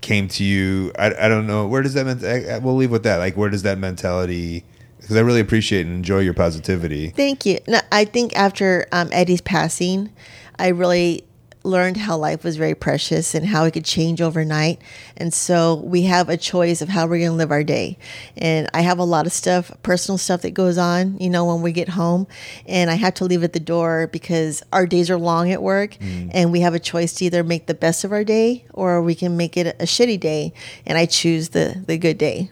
came 0.00 0.26
to 0.28 0.44
you. 0.44 0.92
I, 0.98 1.14
I 1.14 1.28
don't 1.28 1.46
know. 1.46 1.66
Where 1.68 1.82
does 1.82 1.94
that? 1.94 2.06
I- 2.24 2.56
I- 2.56 2.58
We'll 2.58 2.76
leave 2.76 2.90
with 2.90 3.04
that. 3.04 3.18
Like, 3.18 3.36
where 3.36 3.50
does 3.50 3.62
that 3.62 3.78
mentality? 3.78 4.64
Because 5.08 5.16
I 5.16 5.22
really 5.22 5.40
appreciate 5.40 5.86
and 5.86 5.94
enjoy 5.94 6.18
your 6.18 6.34
positivity. 6.34 7.08
Thank 7.08 7.46
you. 7.46 7.60
No, 7.66 7.80
I 7.90 8.04
think 8.04 8.36
after 8.36 8.86
um, 8.92 9.08
Eddie's 9.10 9.40
passing, 9.40 10.12
I 10.58 10.68
really 10.68 11.24
learned 11.64 11.96
how 11.96 12.18
life 12.18 12.44
was 12.44 12.58
very 12.58 12.74
precious 12.74 13.34
and 13.34 13.46
how 13.46 13.64
it 13.64 13.70
could 13.70 13.86
change 13.86 14.20
overnight. 14.20 14.82
And 15.16 15.32
so 15.32 15.76
we 15.76 16.02
have 16.02 16.28
a 16.28 16.36
choice 16.36 16.82
of 16.82 16.90
how 16.90 17.06
we're 17.06 17.20
going 17.20 17.30
to 17.30 17.36
live 17.36 17.50
our 17.50 17.64
day. 17.64 17.96
And 18.36 18.68
I 18.74 18.82
have 18.82 18.98
a 18.98 19.04
lot 19.04 19.24
of 19.24 19.32
stuff, 19.32 19.72
personal 19.82 20.18
stuff 20.18 20.42
that 20.42 20.50
goes 20.50 20.76
on, 20.76 21.16
you 21.18 21.30
know, 21.30 21.46
when 21.46 21.62
we 21.62 21.72
get 21.72 21.88
home. 21.88 22.26
And 22.66 22.90
I 22.90 22.96
have 22.96 23.14
to 23.14 23.24
leave 23.24 23.42
at 23.42 23.54
the 23.54 23.60
door 23.60 24.08
because 24.08 24.62
our 24.74 24.86
days 24.86 25.08
are 25.08 25.16
long 25.16 25.50
at 25.50 25.62
work. 25.62 25.96
And 26.34 26.52
we 26.52 26.60
have 26.60 26.74
a 26.74 26.78
choice 26.78 27.14
to 27.14 27.24
either 27.24 27.42
make 27.42 27.64
the 27.64 27.72
best 27.72 28.04
of 28.04 28.12
our 28.12 28.24
day 28.24 28.66
or 28.74 29.00
we 29.00 29.14
can 29.14 29.38
make 29.38 29.56
it 29.56 29.68
a 29.80 29.84
shitty 29.84 30.20
day. 30.20 30.52
And 30.84 30.98
I 30.98 31.06
choose 31.06 31.48
the, 31.48 31.82
the 31.86 31.96
good 31.96 32.18
day. 32.18 32.50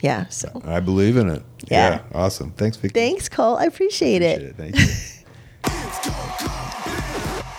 Yeah. 0.00 0.26
So 0.28 0.62
I 0.64 0.80
believe 0.80 1.16
in 1.16 1.28
it. 1.28 1.42
Yeah. 1.70 2.02
awesome. 2.14 2.52
Thanks, 2.52 2.76
Vickie. 2.76 2.94
thanks, 2.94 3.28
Cole. 3.28 3.56
I 3.56 3.64
appreciate, 3.64 4.22
it. 4.22 4.56
Thank 4.56 4.76
you. 4.76 4.86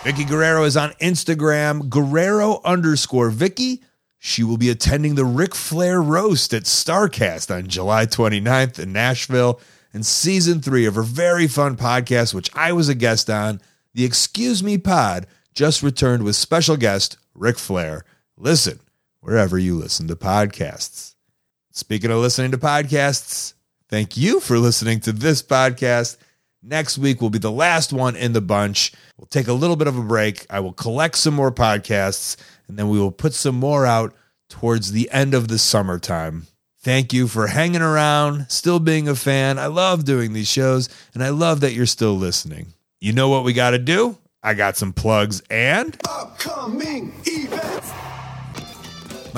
Vickie 0.04 0.26
Guerrero 0.26 0.64
is 0.64 0.76
on 0.76 0.90
Instagram, 1.02 1.88
Guerrero 1.90 2.60
underscore 2.64 3.30
Vickie. 3.30 3.80
She 4.18 4.42
will 4.42 4.56
be 4.56 4.70
attending 4.70 5.14
the 5.14 5.24
Ric 5.24 5.54
Flair 5.54 6.00
roast 6.00 6.54
at 6.54 6.62
Starrcast 6.64 7.54
on 7.54 7.66
July 7.68 8.06
29th 8.06 8.78
in 8.78 8.92
Nashville. 8.92 9.60
And 9.92 10.04
season 10.04 10.60
three 10.60 10.86
of 10.86 10.94
her 10.94 11.02
very 11.02 11.46
fun 11.46 11.76
podcast, 11.76 12.34
which 12.34 12.50
I 12.54 12.72
was 12.72 12.88
a 12.88 12.94
guest 12.94 13.28
on, 13.30 13.60
the 13.94 14.04
Excuse 14.04 14.62
Me 14.62 14.78
Pod, 14.78 15.26
just 15.54 15.82
returned 15.82 16.22
with 16.22 16.36
special 16.36 16.76
guest 16.76 17.16
Ric 17.34 17.58
Flair. 17.58 18.04
Listen 18.36 18.80
wherever 19.20 19.58
you 19.58 19.76
listen 19.76 20.08
to 20.08 20.16
podcasts. 20.16 21.14
Speaking 21.72 22.10
of 22.10 22.18
listening 22.18 22.50
to 22.52 22.58
podcasts, 22.58 23.54
thank 23.88 24.16
you 24.16 24.40
for 24.40 24.58
listening 24.58 25.00
to 25.00 25.12
this 25.12 25.42
podcast. 25.42 26.16
Next 26.62 26.98
week 26.98 27.20
will 27.20 27.30
be 27.30 27.38
the 27.38 27.52
last 27.52 27.92
one 27.92 28.16
in 28.16 28.32
the 28.32 28.40
bunch. 28.40 28.92
We'll 29.16 29.26
take 29.26 29.48
a 29.48 29.52
little 29.52 29.76
bit 29.76 29.86
of 29.86 29.96
a 29.96 30.02
break. 30.02 30.46
I 30.50 30.60
will 30.60 30.72
collect 30.72 31.16
some 31.16 31.34
more 31.34 31.52
podcasts 31.52 32.36
and 32.66 32.78
then 32.78 32.88
we 32.88 32.98
will 32.98 33.12
put 33.12 33.34
some 33.34 33.54
more 33.54 33.86
out 33.86 34.14
towards 34.48 34.92
the 34.92 35.10
end 35.10 35.34
of 35.34 35.48
the 35.48 35.58
summertime. 35.58 36.46
Thank 36.80 37.12
you 37.12 37.28
for 37.28 37.48
hanging 37.48 37.82
around, 37.82 38.50
still 38.50 38.80
being 38.80 39.08
a 39.08 39.14
fan. 39.14 39.58
I 39.58 39.66
love 39.66 40.04
doing 40.04 40.32
these 40.32 40.48
shows 40.48 40.88
and 41.14 41.22
I 41.22 41.28
love 41.28 41.60
that 41.60 41.72
you're 41.72 41.86
still 41.86 42.14
listening. 42.14 42.74
You 43.00 43.12
know 43.12 43.28
what 43.28 43.44
we 43.44 43.52
got 43.52 43.70
to 43.70 43.78
do? 43.78 44.18
I 44.42 44.54
got 44.54 44.76
some 44.76 44.92
plugs 44.92 45.42
and 45.50 45.96
Upcoming. 46.08 47.12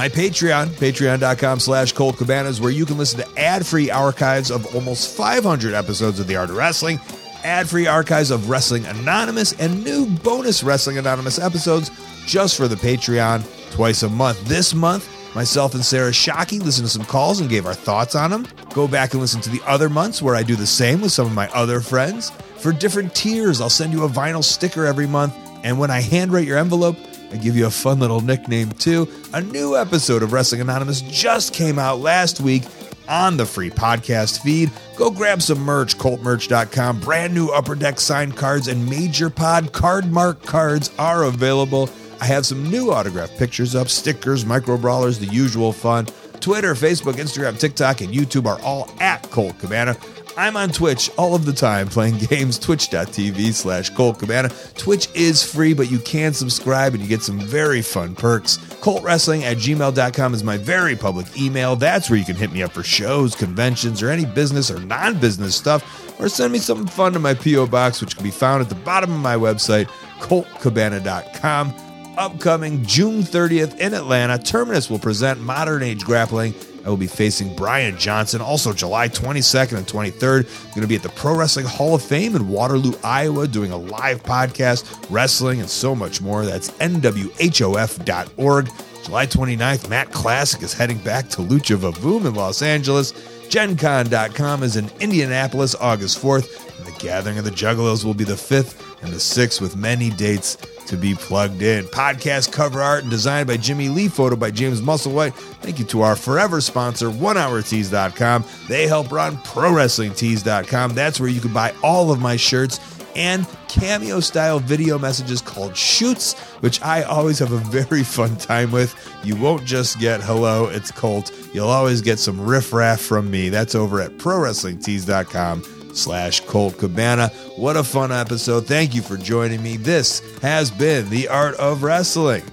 My 0.01 0.09
Patreon, 0.09 0.68
patreon.com 0.68 1.61
slash 1.61 1.92
Colt 1.92 2.16
Cabanas, 2.16 2.59
where 2.59 2.70
you 2.70 2.86
can 2.86 2.96
listen 2.96 3.20
to 3.20 3.38
ad-free 3.38 3.90
archives 3.90 4.51
of 4.51 4.74
almost 4.74 5.14
500 5.14 5.74
episodes 5.74 6.18
of 6.18 6.26
The 6.26 6.36
Art 6.36 6.48
of 6.48 6.57
Wrestling, 6.57 6.98
ad-free 7.44 7.86
archives 7.86 8.30
of 8.30 8.48
Wrestling 8.48 8.86
Anonymous, 8.86 9.53
and 9.61 9.84
new 9.84 10.07
bonus 10.07 10.62
Wrestling 10.62 10.96
Anonymous 10.96 11.38
episodes 11.38 11.90
just 12.24 12.57
for 12.57 12.66
the 12.66 12.76
Patreon 12.76 13.44
twice 13.72 14.03
a 14.03 14.09
month. 14.09 14.42
This 14.46 14.72
month, 14.72 15.07
myself 15.34 15.74
and 15.74 15.84
Sarah 15.84 16.12
Shockey 16.12 16.62
listened 16.62 16.86
to 16.86 16.90
some 16.90 17.05
calls 17.05 17.40
and 17.40 17.51
gave 17.51 17.66
our 17.66 17.74
thoughts 17.74 18.14
on 18.14 18.30
them. 18.30 18.48
Go 18.72 18.88
back 18.88 19.12
and 19.12 19.20
listen 19.20 19.42
to 19.42 19.51
the 19.51 19.61
other 19.66 19.90
months 19.90 20.22
where 20.22 20.34
I 20.34 20.42
do 20.42 20.57
the 20.57 20.66
same 20.66 21.03
with 21.03 21.12
some 21.12 21.26
of 21.26 21.34
my 21.34 21.51
other 21.51 21.80
friends. 21.80 22.30
For 22.57 22.72
different 22.72 23.14
tiers, 23.14 23.61
I'll 23.61 23.68
send 23.68 23.92
you 23.92 24.05
a 24.05 24.09
vinyl 24.09 24.42
sticker 24.42 24.86
every 24.86 25.07
month 25.07 25.34
And 25.62 25.78
when 25.78 25.90
I 25.90 26.01
handwrite 26.01 26.46
your 26.46 26.57
envelope, 26.57 26.96
I 27.32 27.36
give 27.36 27.56
you 27.56 27.66
a 27.66 27.70
fun 27.70 28.00
little 28.00 28.20
nickname 28.20 28.70
too. 28.72 29.08
A 29.32 29.40
new 29.40 29.76
episode 29.76 30.22
of 30.22 30.32
Wrestling 30.32 30.60
Anonymous 30.60 31.00
just 31.02 31.54
came 31.54 31.78
out 31.78 32.00
last 32.00 32.40
week 32.40 32.64
on 33.08 33.36
the 33.36 33.46
free 33.46 33.70
podcast 33.70 34.40
feed. 34.42 34.70
Go 34.96 35.10
grab 35.10 35.42
some 35.42 35.60
merch, 35.60 35.98
coltmerch.com. 35.98 37.00
Brand 37.00 37.34
new 37.34 37.48
Upper 37.48 37.74
Deck 37.74 38.00
signed 38.00 38.36
cards 38.36 38.68
and 38.68 38.88
Major 38.88 39.30
Pod 39.30 39.72
card 39.72 40.10
mark 40.12 40.42
cards 40.44 40.90
are 40.98 41.24
available. 41.24 41.90
I 42.20 42.26
have 42.26 42.46
some 42.46 42.70
new 42.70 42.92
autograph 42.92 43.30
pictures 43.36 43.74
up, 43.74 43.88
stickers, 43.88 44.44
micro 44.44 44.76
brawlers, 44.76 45.18
the 45.18 45.26
usual 45.26 45.72
fun. 45.72 46.06
Twitter, 46.40 46.74
Facebook, 46.74 47.14
Instagram, 47.14 47.58
TikTok, 47.58 48.00
and 48.00 48.14
YouTube 48.14 48.46
are 48.46 48.60
all 48.62 48.90
at 49.00 49.22
Colt 49.30 49.58
Cabana. 49.58 49.96
I'm 50.41 50.57
on 50.57 50.70
Twitch 50.70 51.11
all 51.18 51.34
of 51.34 51.45
the 51.45 51.53
time 51.53 51.88
playing 51.88 52.16
games, 52.30 52.59
twitch.tv 52.59 53.53
slash 53.53 53.91
Colt 53.91 54.18
Cabana. 54.18 54.49
Twitch 54.74 55.11
is 55.14 55.43
free, 55.43 55.74
but 55.74 55.91
you 55.91 55.99
can 55.99 56.32
subscribe 56.32 56.95
and 56.95 57.03
you 57.03 57.09
get 57.11 57.20
some 57.20 57.38
very 57.38 57.82
fun 57.82 58.14
perks. 58.14 58.57
ColtWrestling 58.57 59.43
at 59.43 59.59
gmail.com 59.59 60.32
is 60.32 60.43
my 60.43 60.57
very 60.57 60.97
public 60.97 61.26
email. 61.38 61.76
That's 61.76 62.09
where 62.09 62.18
you 62.18 62.24
can 62.24 62.36
hit 62.36 62.53
me 62.53 62.62
up 62.62 62.72
for 62.72 62.82
shows, 62.82 63.34
conventions, 63.34 64.03
or 64.03 64.09
any 64.09 64.24
business 64.24 64.70
or 64.70 64.80
non 64.80 65.20
business 65.20 65.55
stuff, 65.55 66.18
or 66.18 66.30
send 66.30 66.55
me 66.55 66.59
something 66.59 66.86
fun 66.86 67.12
to 67.12 67.18
my 67.18 67.34
P.O. 67.34 67.66
Box, 67.66 68.01
which 68.01 68.16
can 68.16 68.24
be 68.24 68.30
found 68.30 68.62
at 68.62 68.70
the 68.70 68.74
bottom 68.76 69.12
of 69.12 69.20
my 69.20 69.34
website, 69.36 69.88
coltcabana.com. 70.20 71.74
Upcoming 72.16 72.82
June 72.86 73.22
30th 73.22 73.78
in 73.78 73.93
Atlanta, 73.93 74.38
Terminus 74.38 74.88
will 74.88 74.99
present 74.99 75.38
Modern 75.43 75.82
Age 75.82 76.03
Grappling. 76.03 76.55
I 76.84 76.88
will 76.88 76.96
be 76.96 77.06
facing 77.06 77.54
Brian 77.54 77.96
Johnson. 77.98 78.40
Also, 78.40 78.72
July 78.72 79.08
22nd 79.08 79.76
and 79.76 79.86
23rd, 79.86 80.46
I'm 80.46 80.68
going 80.70 80.80
to 80.82 80.86
be 80.86 80.96
at 80.96 81.02
the 81.02 81.10
Pro 81.10 81.36
Wrestling 81.36 81.66
Hall 81.66 81.94
of 81.94 82.02
Fame 82.02 82.34
in 82.36 82.48
Waterloo, 82.48 82.94
Iowa, 83.04 83.46
doing 83.46 83.70
a 83.72 83.76
live 83.76 84.22
podcast, 84.22 85.06
wrestling, 85.10 85.60
and 85.60 85.68
so 85.68 85.94
much 85.94 86.20
more. 86.20 86.44
That's 86.44 86.70
nwhof.org. 86.70 88.68
July 89.04 89.26
29th, 89.26 89.88
Matt 89.88 90.12
Classic 90.12 90.62
is 90.62 90.72
heading 90.72 90.98
back 90.98 91.28
to 91.30 91.38
Lucha 91.38 91.76
Vavoom 91.76 92.26
in 92.26 92.34
Los 92.34 92.62
Angeles. 92.62 93.12
GenCon.com 93.48 94.62
is 94.62 94.76
in 94.76 94.90
Indianapolis, 95.00 95.74
August 95.74 96.22
4th, 96.22 96.78
and 96.78 96.86
the 96.86 96.98
Gathering 97.00 97.38
of 97.38 97.44
the 97.44 97.50
Juggalos 97.50 98.04
will 98.04 98.14
be 98.14 98.24
the 98.24 98.34
5th 98.34 99.02
and 99.02 99.12
the 99.12 99.16
6th, 99.16 99.60
with 99.60 99.76
many 99.76 100.10
dates 100.10 100.56
to 100.91 100.97
be 100.97 101.14
plugged 101.14 101.62
in. 101.62 101.84
Podcast 101.86 102.53
cover 102.53 102.80
art 102.80 103.03
and 103.03 103.11
design 103.11 103.47
by 103.47 103.57
Jimmy 103.57 103.88
Lee, 103.88 104.09
photo 104.09 104.36
by 104.36 104.51
James 104.51 104.80
Musselwhite. 104.80 105.32
Thank 105.62 105.78
you 105.78 105.84
to 105.86 106.03
our 106.03 106.16
forever 106.16 106.61
sponsor, 106.61 107.09
OneHourTees.com. 107.09 108.45
They 108.68 108.86
help 108.86 109.11
run 109.11 109.36
ProWrestlingTees.com. 109.38 110.95
That's 110.95 111.18
where 111.18 111.28
you 111.28 111.41
can 111.41 111.53
buy 111.53 111.74
all 111.82 112.12
of 112.12 112.20
my 112.20 112.36
shirts 112.36 112.78
and 113.16 113.47
cameo 113.68 114.20
style 114.20 114.61
video 114.61 114.99
messages 114.99 115.41
called 115.41 115.76
shoots, 115.76 116.38
which 116.61 116.80
I 116.82 117.03
always 117.03 117.38
have 117.41 117.53
a 117.53 117.59
very 117.59 118.05
fun 118.05 118.36
time 118.36 118.70
with. 118.70 118.95
You 119.24 119.36
won't 119.36 119.64
just 119.64 119.99
get 119.99 120.20
hello, 120.20 120.66
it's 120.66 120.91
Colt. 120.91 121.32
You'll 121.53 121.68
always 121.68 122.03
get 122.03 122.18
some 122.18 122.41
riffraff 122.41 123.01
from 123.01 123.30
me. 123.30 123.49
That's 123.49 123.74
over 123.74 124.01
at 124.01 124.12
ProWrestlingTees.com 124.12 125.79
slash 125.93 126.41
Colt 126.41 126.78
Cabana. 126.78 127.28
What 127.57 127.76
a 127.76 127.84
fun 127.84 128.12
episode. 128.12 128.66
Thank 128.66 128.95
you 128.95 129.03
for 129.03 129.16
joining 129.16 129.62
me. 129.62 129.76
This 129.76 130.20
has 130.41 130.70
been 130.70 131.09
The 131.11 131.28
Art 131.28 131.55
of 131.57 131.82
Wrestling. 131.82 132.45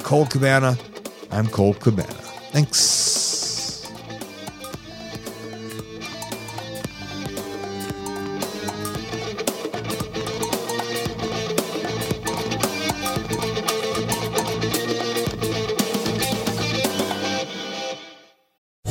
Colt 0.00 0.30
Cabana, 0.30 0.76
I'm 1.30 1.46
Colt 1.46 1.80
Cabana. 1.80 2.12
Thanks. 2.52 3.40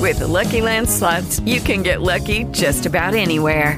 With 0.10 0.20
the 0.20 0.28
Lucky 0.28 0.62
Land 0.62 0.90
slots, 0.90 1.40
you 1.42 1.62
can 1.62 1.84
get 1.84 2.02
lucky 2.02 2.46
just 2.46 2.88
about 2.88 3.14
anywhere. 3.14 3.78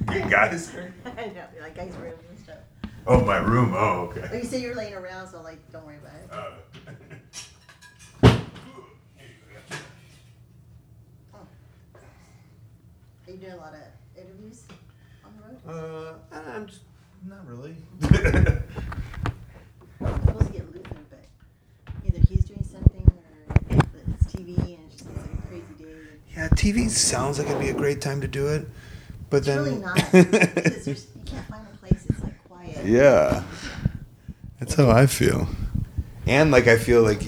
You 0.14 0.20
guys 0.30 0.66
scare 0.66 0.92
you? 1.04 1.12
I 1.18 1.26
know, 1.26 1.44
like 1.60 1.76
guys' 1.76 1.94
rooms 1.96 2.22
and 2.28 2.38
stuff. 2.38 2.58
Oh, 3.06 3.24
my 3.24 3.38
room. 3.38 3.72
Oh, 3.74 4.10
okay. 4.10 4.22
Like 4.22 4.42
you 4.42 4.48
said, 4.48 4.62
you're 4.62 4.74
laying 4.74 4.94
around, 4.94 5.28
so 5.28 5.40
like, 5.42 5.58
don't 5.72 5.84
worry 5.86 5.96
about 5.98 6.14
it. 6.14 6.30
Oh. 11.34 11.38
Are 13.26 13.30
you 13.30 13.36
doing 13.36 13.52
a 13.52 13.56
lot 13.56 13.74
of 13.74 13.80
interviews 14.20 14.64
on 15.24 15.32
the 15.36 15.70
road? 15.72 16.18
Uh, 16.32 16.40
I'm 16.54 16.66
just 16.66 16.80
not 17.26 17.46
really. 17.46 17.76
I'm 20.00 20.20
supposed 20.26 20.46
to 20.46 20.52
get 20.52 20.74
Luther, 20.74 20.96
but 21.10 21.24
either 22.06 22.18
he's 22.28 22.44
doing 22.44 22.64
something 22.64 23.06
or 23.70 23.76
it's 23.76 24.32
TV 24.32 24.56
and 24.56 24.78
it's 24.86 25.02
just 25.02 25.10
like 25.16 25.26
a 25.26 25.46
crazy 25.48 25.74
day. 25.78 25.84
Yeah, 26.34 26.48
TV 26.50 26.88
sounds 26.88 27.38
like 27.38 27.48
it'd 27.48 27.60
be 27.60 27.68
a 27.70 27.74
great 27.74 28.00
time 28.00 28.20
to 28.20 28.28
do 28.28 28.46
it, 28.48 28.66
but 29.30 29.38
It's 29.38 29.46
then 29.46 29.58
really 29.64 29.78
not. 29.80 29.94
because 30.12 30.86
you 30.88 30.96
can't 31.26 31.46
find 31.48 31.66
a 31.72 31.76
place 31.86 32.04
that's 32.08 32.22
like 32.22 32.44
quiet. 32.48 32.84
yeah, 32.86 33.42
that's 34.58 34.74
how 34.74 34.90
I 34.90 35.06
feel. 35.06 35.48
And 36.26 36.50
like 36.50 36.66
I 36.66 36.76
feel 36.76 37.02
like 37.02 37.22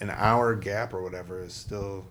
an 0.00 0.10
hour 0.10 0.54
gap 0.54 0.92
or 0.92 1.02
whatever 1.02 1.40
is 1.40 1.52
still 1.54 2.04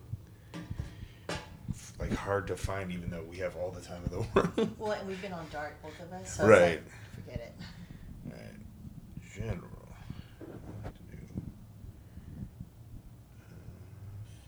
like 2.00 2.14
hard 2.14 2.48
to 2.48 2.56
find, 2.58 2.92
even 2.92 3.10
though 3.10 3.24
we 3.30 3.38
have 3.38 3.56
all 3.56 3.72
the 3.72 3.82
time 3.82 4.02
in 4.06 4.12
the 4.12 4.18
world. 4.36 4.76
Well, 4.80 4.92
and 4.92 5.08
we've 5.08 5.22
been 5.22 5.34
on 5.34 5.46
dark, 5.52 5.82
both 5.82 6.00
of 6.02 6.12
us. 6.12 6.36
So 6.38 6.48
Right. 6.48 6.62
It's 6.62 6.84
like, 6.84 7.26
forget 7.26 7.40
it. 7.48 7.54
Right. 8.32 9.36
General. 9.36 9.70
What 10.82 10.94
to 10.96 11.02
do? 11.16 11.18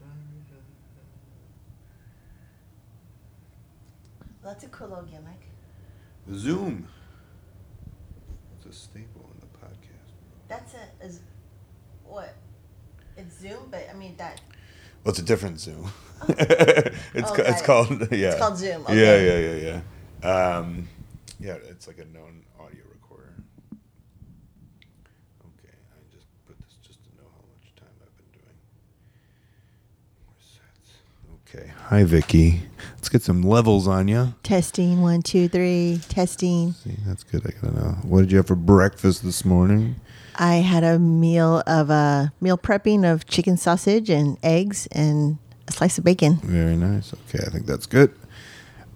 Well, 0.01 0.12
that's 4.46 4.64
a 4.64 4.68
cool 4.70 4.88
little 4.89 5.04
gimmick. 5.04 5.41
Zoom. 6.34 6.88
It's 8.58 8.66
a 8.66 8.72
staple 8.80 9.30
in 9.34 9.39
the 9.42 9.47
podcast. 9.58 10.13
That's 10.47 10.74
a 10.74 11.05
is 11.05 11.20
what? 12.04 12.36
It's 13.17 13.39
Zoom, 13.39 13.67
but 13.72 13.88
I 13.89 13.93
mean 13.96 14.16
that. 14.17 14.42
Well, 15.04 15.12
it's 15.12 15.20
a 15.20 15.24
different 15.24 15.59
Zoom. 15.59 15.92
Oh. 16.22 16.26
it's 16.30 17.30
Oh, 17.32 17.36
ca- 17.36 17.43
it's 17.43 17.62
it. 17.62 17.66
called 17.66 17.89
yeah. 18.12 18.30
It's 18.30 18.38
called 18.39 18.58
Zoom, 18.58 18.86
Yeah, 18.89 19.17
yeah, 19.17 19.38
yeah, 19.38 19.82
yeah. 20.24 20.28
Um, 20.28 20.88
yeah, 21.39 21.54
it's 21.70 21.88
like 21.88 22.00
a 22.00 22.05
known 22.05 22.43
audio 22.59 22.82
recorder. 22.92 23.34
Okay, 25.46 25.76
I 25.93 25.97
just 26.16 26.26
put 26.47 26.58
this 26.59 26.78
just 26.82 27.04
to 27.04 27.09
know 27.17 27.28
how 27.30 27.43
much 27.54 27.76
time 27.76 27.93
I've 28.01 28.16
been 28.17 28.32
doing. 28.42 28.58
Where's 30.26 30.58
that? 30.58 31.38
Okay. 31.55 31.71
Hi, 31.86 32.03
Vickie. 32.03 32.61
Let's 32.95 33.07
get 33.09 33.21
some 33.21 33.41
levels 33.41 33.87
on 33.87 34.07
you. 34.07 34.33
Testing 34.43 35.01
one 35.01 35.21
two 35.21 35.47
three. 35.47 36.01
Testing. 36.09 36.73
See, 36.73 36.97
that's 37.05 37.23
good. 37.23 37.45
I 37.45 37.51
gotta 37.61 37.75
know. 37.75 37.91
What 38.03 38.21
did 38.21 38.32
you 38.32 38.37
have 38.37 38.47
for 38.47 38.55
breakfast 38.55 39.23
this 39.23 39.45
morning? 39.45 39.95
I 40.36 40.55
had 40.55 40.83
a 40.83 40.99
meal 40.99 41.63
of 41.65 41.89
uh, 41.89 42.27
meal 42.41 42.57
prepping 42.57 43.09
of 43.09 43.25
chicken 43.27 43.55
sausage 43.55 44.09
and 44.09 44.37
eggs 44.43 44.87
and 44.91 45.37
a 45.67 45.71
slice 45.71 45.97
of 45.97 46.03
bacon. 46.03 46.37
Very 46.37 46.75
nice. 46.75 47.13
Okay, 47.13 47.43
I 47.45 47.49
think 47.49 47.65
that's 47.65 47.86
good. 47.86 48.13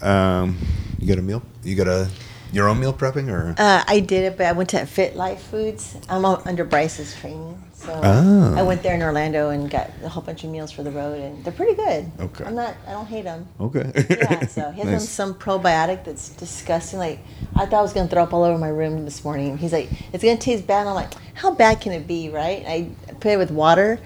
Um, 0.01 0.57
you 0.97 1.07
got 1.07 1.17
a 1.17 1.21
meal? 1.21 1.43
You 1.63 1.75
got 1.75 1.87
a 1.87 2.09
Your 2.51 2.67
own 2.67 2.79
meal 2.79 2.93
prepping 2.93 3.29
or? 3.29 3.53
Uh, 3.57 3.83
I 3.87 3.99
did 3.99 4.23
it, 4.23 4.37
but 4.37 4.45
I 4.47 4.51
went 4.53 4.69
to 4.69 4.85
Fit 4.85 5.15
Life 5.15 5.41
Foods. 5.43 5.95
I'm 6.09 6.25
under 6.25 6.63
Bryce's 6.65 7.15
training, 7.15 7.61
so 7.73 7.99
Oh. 8.03 8.55
I 8.57 8.63
went 8.63 8.81
there 8.81 8.95
in 8.95 9.03
Orlando 9.03 9.49
and 9.49 9.69
got 9.69 9.91
a 10.03 10.09
whole 10.09 10.23
bunch 10.23 10.43
of 10.43 10.49
meals 10.49 10.71
for 10.71 10.81
the 10.81 10.89
road, 10.91 11.19
and 11.19 11.43
they're 11.43 11.53
pretty 11.53 11.75
good. 11.75 12.11
Okay. 12.19 12.45
I'm 12.45 12.55
not. 12.55 12.73
I 12.87 12.91
don't 12.93 13.05
hate 13.05 13.23
them. 13.25 13.47
Okay. 13.59 13.91
Yeah. 14.09 14.47
So 14.47 14.71
he 14.71 14.81
has 14.81 14.89
Nice. 15.03 15.09
some 15.09 15.35
probiotic 15.35 16.03
that's 16.05 16.29
disgusting. 16.29 16.97
Like 16.99 17.19
I 17.55 17.65
thought 17.67 17.79
I 17.79 17.81
was 17.81 17.93
gonna 17.93 18.07
throw 18.07 18.23
up 18.23 18.33
all 18.33 18.43
over 18.43 18.57
my 18.57 18.67
room 18.69 19.05
this 19.05 19.23
morning. 19.23 19.57
He's 19.57 19.71
like, 19.73 19.89
it's 20.11 20.23
gonna 20.23 20.37
taste 20.37 20.65
bad. 20.65 20.81
And 20.81 20.89
I'm 20.89 20.95
like, 20.95 21.13
how 21.35 21.51
bad 21.51 21.81
can 21.81 21.91
it 21.93 22.07
be, 22.07 22.29
right? 22.29 22.63
I 22.67 22.89
put 23.19 23.31
it 23.31 23.37
with 23.37 23.51
water. 23.51 23.99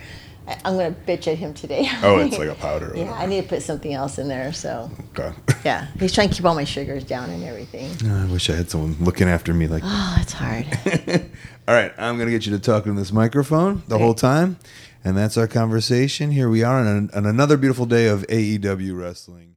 I, 0.47 0.53
I'm 0.65 0.77
gonna 0.77 0.95
bitch 1.07 1.27
at 1.31 1.37
him 1.37 1.53
today. 1.53 1.87
Oh, 2.01 2.19
it's 2.19 2.37
like 2.39 2.49
a 2.49 2.55
powder 2.55 2.91
yeah, 2.95 3.13
I 3.13 3.25
need 3.25 3.41
to 3.41 3.47
put 3.47 3.61
something 3.61 3.93
else 3.93 4.17
in 4.17 4.27
there. 4.27 4.51
So 4.53 4.91
Okay. 5.17 5.31
yeah, 5.65 5.87
he's 5.99 6.13
trying 6.13 6.29
to 6.29 6.35
keep 6.35 6.45
all 6.45 6.55
my 6.55 6.63
sugars 6.63 7.03
down 7.03 7.29
and 7.29 7.43
everything. 7.43 7.91
Oh, 8.05 8.23
I 8.23 8.31
wish 8.31 8.49
I 8.49 8.55
had 8.55 8.69
someone 8.69 8.95
looking 8.99 9.27
after 9.29 9.53
me 9.53 9.67
like. 9.67 9.83
Oh, 9.85 10.17
it's 10.19 10.33
hard. 10.33 10.65
All 11.67 11.73
right, 11.73 11.93
I'm 11.97 12.17
gonna 12.17 12.31
get 12.31 12.45
you 12.45 12.51
to 12.51 12.59
talk 12.59 12.85
in 12.87 12.95
this 12.95 13.13
microphone 13.13 13.83
the 13.87 13.97
whole 13.97 14.13
time, 14.13 14.57
and 15.05 15.15
that's 15.15 15.37
our 15.37 15.47
conversation. 15.47 16.31
Here 16.31 16.49
we 16.49 16.61
are 16.61 16.77
on, 16.79 16.87
an, 16.87 17.09
on 17.15 17.25
another 17.25 17.55
beautiful 17.55 17.85
day 17.85 18.07
of 18.07 18.27
AEW 18.27 18.99
wrestling. 18.99 19.52